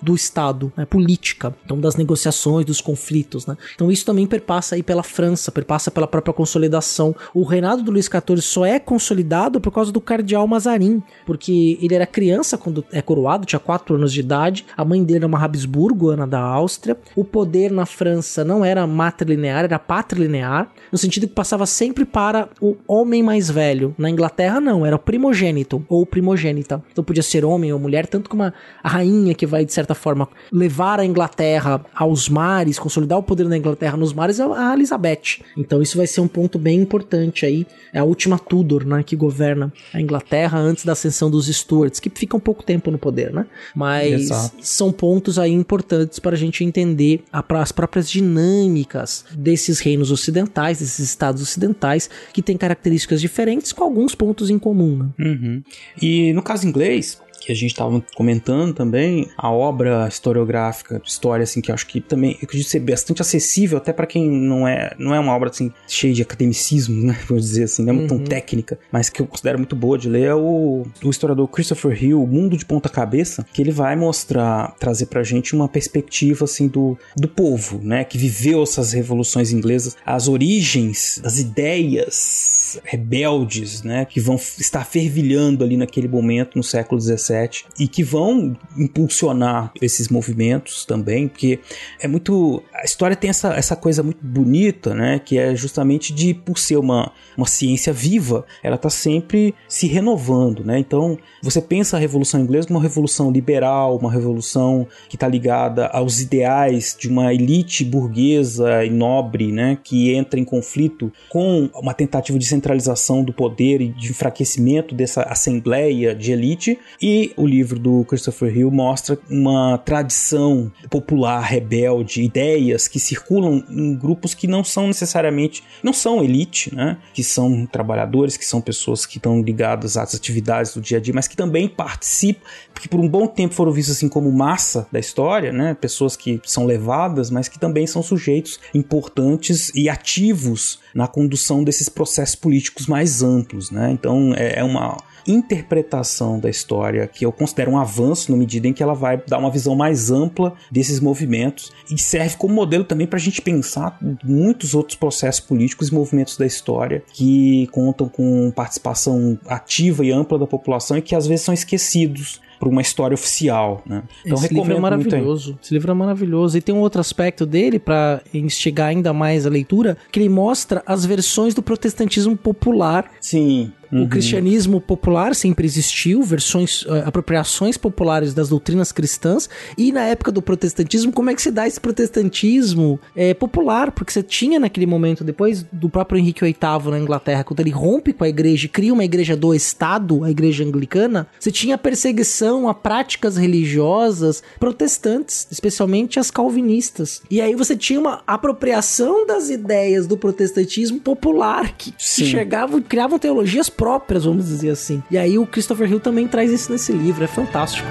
do 0.03 0.15
Estado, 0.15 0.73
né? 0.77 0.85
política, 0.85 1.55
então 1.65 1.79
das 1.79 1.97
negociações, 1.97 2.65
dos 2.67 2.81
conflitos, 2.81 3.47
né? 3.47 3.57
Então 3.75 3.91
isso 3.91 4.05
também 4.05 4.27
perpassa 4.27 4.75
aí 4.75 4.83
pela 4.83 5.03
França, 5.03 5.53
perpassa 5.53 5.91
pela 5.91 6.07
própria 6.07 6.35
consolidação. 6.35 7.15
O 7.35 7.45
reinado 7.45 7.83
do 7.83 7.91
Luís 7.91 8.07
XIV 8.07 8.41
só 8.43 8.65
é 8.65 8.79
consolidado 8.79 9.61
por 9.61 9.71
causa 9.73 9.93
do 9.93 10.01
cardeal 10.01 10.47
Mazarin, 10.47 11.03
porque 11.25 11.79
ele 11.81 11.95
era 11.95 12.07
criança 12.07 12.59
quando 12.59 12.85
é 12.93 13.01
coroado, 13.01 13.47
tinha 13.47 13.61
4 13.61 13.95
anos 13.95 14.13
de 14.13 14.21
idade, 14.21 14.67
a 14.77 14.85
mãe 14.85 15.03
dele 15.03 15.19
era 15.19 15.27
uma 15.27 15.43
Habsburgo, 15.43 16.11
Ana 16.11 16.27
da 16.27 16.41
Áustria, 16.41 16.97
o 17.15 17.25
poder 17.25 17.71
na 17.71 17.87
França 17.87 18.45
não 18.45 18.65
era 18.65 18.87
matrilinear, 18.87 19.65
era 19.65 19.79
patrilinear, 19.79 20.71
no 20.91 20.99
sentido 20.99 21.29
que 21.29 21.35
passava 21.35 21.67
sempre 21.67 22.05
para 22.05 22.49
o 22.61 22.77
homem 22.87 23.23
mais 23.23 23.51
velho. 23.51 23.95
Na 23.97 24.11
Inglaterra 24.11 24.61
não, 24.61 24.85
era 24.85 24.97
o 24.97 24.99
primogênito 24.99 25.85
ou 25.89 26.05
primogênita. 26.05 26.83
Então 26.91 27.05
podia 27.05 27.23
ser 27.23 27.45
homem 27.45 27.73
ou 27.73 27.79
mulher, 27.79 28.07
tanto 28.07 28.29
como 28.29 28.43
a, 28.43 28.53
a 28.83 29.05
rainha 29.31 29.35
que 29.35 29.47
vai, 29.47 29.65
de 29.65 29.73
certa 29.73 29.95
forma, 29.95 30.29
levar 30.53 31.01
a 31.01 31.07
Inglaterra 31.07 31.85
aos 31.95 32.29
mares, 32.29 32.79
consolidar 32.79 33.19
o 33.19 33.23
poder 33.23 33.49
da 33.49 33.57
Inglaterra 33.57 33.97
nos 33.97 34.13
mares, 34.13 34.39
é 34.41 34.45
a 34.45 34.75
Elizabeth. 34.75 35.43
Então 35.57 35.81
isso 35.81 35.97
vai 35.97 36.07
ser 36.07 36.21
um 36.21 36.29
ponto 36.29 36.59
bem 36.59 36.81
importante 36.81 37.47
aí. 37.47 37.67
É 37.93 37.99
a 37.99 38.05
última 38.05 38.39
Tudor, 38.39 38.85
né, 38.85 39.03
que 39.03 39.17
governa 39.17 39.73
a 39.93 40.01
Inglaterra 40.01 40.59
antes 40.59 40.85
da 40.85 40.93
ascensão 40.93 41.31
dos 41.31 41.47
Stuarts, 41.47 42.01
que 42.01 42.11
fica 42.11 42.37
um 42.37 42.41
pouco 42.41 42.63
tempo 42.63 42.91
no 42.91 42.99
poder, 42.99 43.33
né? 43.33 43.47
Mas 43.75 44.23
Exato. 44.23 44.57
são 44.61 44.93
pontos 44.93 45.39
aí 45.39 45.53
importantes 45.53 46.19
para 46.19 46.35
a 46.35 46.39
gente 46.39 46.65
entender 46.65 47.23
a, 47.33 47.45
as 47.61 47.73
próprias 47.73 48.11
dinâmicas 48.11 49.25
desses 49.37 49.81
reinos 49.81 50.11
ocidentais, 50.11 50.79
desses 50.79 50.99
estados 50.99 51.43
ocidentais, 51.43 52.09
que 52.33 52.43
têm 52.43 52.57
características 52.57 53.21
diferentes 53.21 53.73
com 53.73 53.85
alguns 53.85 54.15
pontos 54.15 54.51
em 54.51 54.59
comum. 54.59 54.99
Né? 54.99 55.27
Uhum. 55.27 55.63
E 56.01 56.33
no 56.33 56.43
caso 56.43 56.67
inglês, 56.67 57.21
que 57.41 57.51
a 57.51 57.55
gente 57.55 57.71
estava 57.71 58.03
comentando 58.15 58.75
também, 58.75 59.29
a 59.37 59.51
obra 59.51 60.07
historiográfica, 60.09 61.01
história 61.05 61.43
assim 61.43 61.61
que 61.61 61.71
eu 61.71 61.75
acho 61.75 61.87
que 61.87 62.01
também 62.01 62.33
eu 62.33 62.45
acredito 62.45 62.69
ser 62.69 62.81
bastante 62.81 63.23
acessível 63.23 63.79
até 63.79 63.93
para 63.93 64.07
quem 64.07 64.29
não 64.31 64.67
é 64.67 64.95
não 64.99 65.15
é 65.15 65.21
uma 65.21 65.35
obra 65.35 65.51
assim 65.51 65.73
cheia 65.89 66.13
de 66.13 66.23
academicismo, 66.23 67.07
né, 67.07 67.19
vou 67.29 67.39
dizer 67.39 67.65
assim, 67.65 67.85
não 67.85 67.95
é 67.95 67.97
uhum. 67.97 68.07
tão 68.07 68.19
técnica, 68.19 68.79
mas 68.93 69.09
que 69.09 69.21
eu 69.21 69.27
considero 69.27 69.59
muito 69.59 69.75
boa 69.75 69.97
de 69.99 70.09
ler 70.09 70.27
é 70.27 70.35
o, 70.35 70.87
o 71.03 71.11
historiador 71.11 71.49
Christopher 71.49 72.03
Hill, 72.03 72.27
Mundo 72.27 72.57
de 72.57 72.65
Ponta 72.65 72.89
Cabeça, 72.89 73.45
que 73.53 73.63
ele 73.63 73.73
vai 73.73 73.97
mostrar, 73.97 74.75
trazer 74.79 75.07
pra 75.07 75.23
gente 75.23 75.55
uma 75.55 75.69
perspectiva 75.69 76.45
assim 76.45 76.69
do, 76.69 76.99
do 77.17 77.29
povo, 77.29 77.81
né, 77.83 78.05
que 78.05 78.19
viveu 78.19 78.63
essas 78.63 78.93
revoluções 78.93 79.53
inglesas, 79.53 79.97
as 80.05 80.29
origens 80.29 81.21
das 81.23 81.39
ideias 81.39 82.60
rebeldes, 82.85 83.83
né, 83.83 84.05
que 84.05 84.21
vão 84.21 84.37
estar 84.37 84.85
fervilhando 84.85 85.65
ali 85.65 85.77
naquele 85.77 86.09
momento 86.09 86.57
no 86.57 86.63
século 86.63 87.01
XVII 87.01 87.65
e 87.79 87.89
que 87.89 88.03
vão 88.03 88.57
impulsionar 88.77 89.73
esses 89.81 90.09
movimentos 90.09 90.85
também, 90.85 91.29
porque 91.29 91.61
é 92.01 92.09
muito. 92.09 92.63
A 92.75 92.85
história 92.85 93.17
tem 93.17 93.31
essa, 93.31 93.55
essa 93.55 93.77
coisa 93.77 94.03
muito 94.03 94.25
bonita, 94.25 94.95
né? 94.95 95.19
Que 95.19 95.39
é 95.39 95.55
justamente 95.55 96.13
de, 96.13 96.35
por 96.35 96.59
ser 96.59 96.77
uma, 96.77 97.13
uma 97.37 97.47
ciência 97.47 97.93
viva, 97.93 98.45
ela 98.63 98.77
está 98.77 98.91
sempre 98.91 99.55
se 99.69 99.87
renovando, 99.87 100.65
né? 100.65 100.79
Então, 100.79 101.19
você 101.43 101.61
pensa 101.61 101.97
a 101.97 102.01
Revolução 102.01 102.41
Inglesa 102.41 102.67
como 102.67 102.79
uma 102.79 102.83
revolução 102.83 103.31
liberal, 103.31 103.97
uma 103.97 104.11
revolução 104.11 104.87
que 105.09 105.17
está 105.17 105.29
ligada 105.29 105.87
aos 105.87 106.21
ideais 106.21 106.97
de 106.99 107.09
uma 107.09 107.33
elite 107.33 107.85
burguesa 107.85 108.85
e 108.85 108.91
nobre, 108.91 109.53
né? 109.53 109.79
Que 109.83 110.15
entra 110.15 110.39
em 110.39 110.45
conflito 110.45 111.13
com 111.29 111.69
uma 111.75 111.95
tentativa 111.95 112.39
de 112.39 112.47
centralização 112.61 113.25
do 113.25 113.33
poder 113.33 113.81
e 113.81 113.89
de 113.89 114.11
enfraquecimento 114.11 114.95
dessa 114.95 115.23
assembleia 115.23 116.15
de 116.15 116.33
elite 116.33 116.79
e 117.01 117.33
o 117.37 117.47
livro 117.47 117.79
do 117.79 118.05
Christopher 118.05 118.55
Hill 118.57 118.71
mostra 118.71 119.19
uma 119.29 119.79
tradição 119.79 120.71
popular, 120.91 121.41
rebelde, 121.41 122.23
ideias 122.23 122.87
que 122.87 123.01
circulam 123.01 123.65
em 123.71 123.97
grupos 123.97 124.35
que 124.35 124.47
não 124.47 124.63
são 124.63 124.87
necessariamente, 124.87 125.65
não 125.83 125.93
são 125.93 126.23
elite, 126.23 126.75
né? 126.75 126.99
Que 127.15 127.25
são 127.25 127.67
trabalhadores, 127.67 128.37
que 128.37 128.45
são 128.45 128.61
pessoas 128.61 129.07
que 129.07 129.17
estão 129.17 129.41
ligadas 129.43 129.97
às 129.97 130.15
atividades 130.15 130.75
do 130.75 130.81
dia 130.81 130.99
a 130.99 131.01
dia, 131.01 131.15
mas 131.15 131.27
que 131.27 131.37
também 131.37 131.67
participam, 131.67 132.45
que 132.75 132.89
por 132.89 133.01
um 133.01 133.09
bom 133.09 133.27
tempo 133.27 133.55
foram 133.55 133.73
vistos 133.73 133.97
assim 133.97 134.09
como 134.09 134.31
massa 134.31 134.87
da 134.93 134.99
história, 134.99 135.53
né? 135.53 135.75
Pessoas 135.75 136.17
que 136.17 136.41
são 136.45 136.67
levadas, 136.67 137.31
mas 137.31 137.49
que 137.49 137.59
também 137.59 137.87
são 137.87 138.03
sujeitos 138.03 138.61
importantes 138.75 139.71
e 139.75 139.89
ativos 139.89 140.79
na 140.95 141.07
condução 141.07 141.65
desses 141.65 141.89
processos 141.89 142.35
políticos 142.35 142.50
mais 142.87 143.23
amplos, 143.23 143.71
né? 143.71 143.91
Então 143.93 144.35
é, 144.35 144.59
é 144.59 144.65
uma 144.65 144.97
interpretação 145.27 146.39
da 146.39 146.49
história 146.49 147.07
que 147.07 147.25
eu 147.25 147.33
considero 147.33 147.73
um 147.73 147.79
avanço 147.79 148.31
na 148.31 148.39
medida 148.39 148.67
em 148.67 148.73
que 148.73 148.83
ela 148.83 148.95
vai 148.95 149.23
dar 149.29 149.39
uma 149.39 149.51
visão 149.51 149.77
mais 149.77 150.11
ampla 150.11 150.55
desses 150.71 151.01
movimentos 151.01 151.71
e 151.91 152.01
serve 152.01 152.37
como 152.37 152.55
modelo 152.55 152.85
também 152.85 153.07
para 153.07 153.19
a 153.19 153.21
gente 153.21 153.43
pensar 153.43 153.99
muitos 154.25 154.75
outros 154.75 154.97
processos 154.97 155.41
políticos 155.41 155.89
e 155.89 155.95
movimentos 155.95 156.37
da 156.37 156.47
história 156.47 157.03
que 157.13 157.67
contam 157.69 158.09
com 158.09 158.51
participação 158.51 159.39
ativa 159.47 160.05
e 160.05 160.11
ampla 160.11 160.39
da 160.39 160.47
população 160.47 160.97
e 160.97 161.03
que 161.03 161.15
às 161.15 161.27
vezes 161.27 161.45
são 161.45 161.55
esquecidos 161.55 162.41
para 162.61 162.69
uma 162.69 162.83
história 162.83 163.15
oficial, 163.15 163.83
né? 163.87 164.03
Então 164.25 164.37
Esse 164.37 164.53
livro 164.53 164.77
é 164.77 164.79
maravilhoso. 164.79 165.59
Esse 165.63 165.73
livro 165.73 165.91
é 165.91 165.95
maravilhoso 165.95 166.59
e 166.59 166.61
tem 166.61 166.75
um 166.75 166.81
outro 166.81 167.01
aspecto 167.01 167.47
dele 167.47 167.79
para 167.79 168.21
instigar 168.35 168.89
ainda 168.89 169.15
mais 169.15 169.47
a 169.47 169.51
leitura, 169.51 169.97
que 170.13 170.21
ele 170.21 170.29
mostra 170.29 170.83
as 170.87 171.07
versões 171.07 171.55
do 171.55 171.63
protestantismo 171.63 172.37
popular. 172.37 173.11
Sim. 173.19 173.73
Uhum. 173.93 174.05
O 174.05 174.09
cristianismo 174.09 174.81
popular 174.81 175.35
sempre 175.35 175.67
existiu, 175.67 176.23
versões, 176.23 176.83
uh, 176.83 177.03
apropriações 177.07 177.77
populares 177.77 178.33
das 178.33 178.49
doutrinas 178.49 178.93
cristãs, 178.93 179.49
e 179.77 179.91
na 179.93 180.05
época 180.05 180.31
do 180.31 180.41
protestantismo, 180.41 181.13
como 181.13 181.31
é 181.31 181.35
que 181.35 181.43
se 181.43 181.51
dá 181.51 181.67
esse 181.67 181.81
protestantismo 181.81 183.01
é, 183.17 183.35
popular? 183.35 183.91
Porque 183.91 184.13
você 184.13 184.23
tinha 184.23 184.61
naquele 184.61 184.87
momento, 184.87 185.25
depois 185.25 185.65
do 185.73 185.89
próprio 185.89 186.19
Henrique 186.19 186.45
VIII 186.45 186.91
na 186.91 186.99
Inglaterra, 186.99 187.45
quando 187.45 187.61
ele 187.61 187.71
rompe 187.71 188.13
com 188.13 188.25
a 188.25 188.29
igreja 188.29 188.67
e 188.67 188.69
cria 188.69 188.93
uma 188.93 189.05
igreja 189.05 189.37
do 189.37 189.55
Estado, 189.55 190.25
a 190.25 190.31
igreja 190.31 190.65
anglicana, 190.65 191.27
você 191.39 191.51
tinha 191.51 191.77
perseguição 191.77 192.69
a 192.69 192.75
práticas 192.75 193.37
religiosas 193.37 194.43
protestantes, 194.59 195.47
especialmente 195.51 196.19
as 196.19 196.31
calvinistas. 196.31 197.23
E 197.31 197.41
aí 197.41 197.55
você 197.55 197.77
tinha 197.77 197.99
uma 197.99 198.23
apropriação 198.27 199.27
das 199.27 199.51
ideias 199.51 200.07
do 200.07 200.17
protestantismo 200.17 201.01
popular, 201.01 201.75
que, 201.77 201.93
que 201.93 202.25
chegavam, 202.25 202.81
criavam 202.81 203.19
teologias 203.19 203.69
próprias, 203.81 204.27
vamos 204.27 204.47
dizer 204.47 204.69
assim. 204.69 205.03
E 205.11 205.17
aí 205.17 205.39
o 205.39 205.47
Christopher 205.47 205.91
Hill 205.91 206.01
também 206.01 206.29
traz 206.29 206.51
isso 206.51 206.71
nesse 206.71 206.93
livro, 206.93 207.25
é 207.25 207.27
fantástico. 207.27 207.89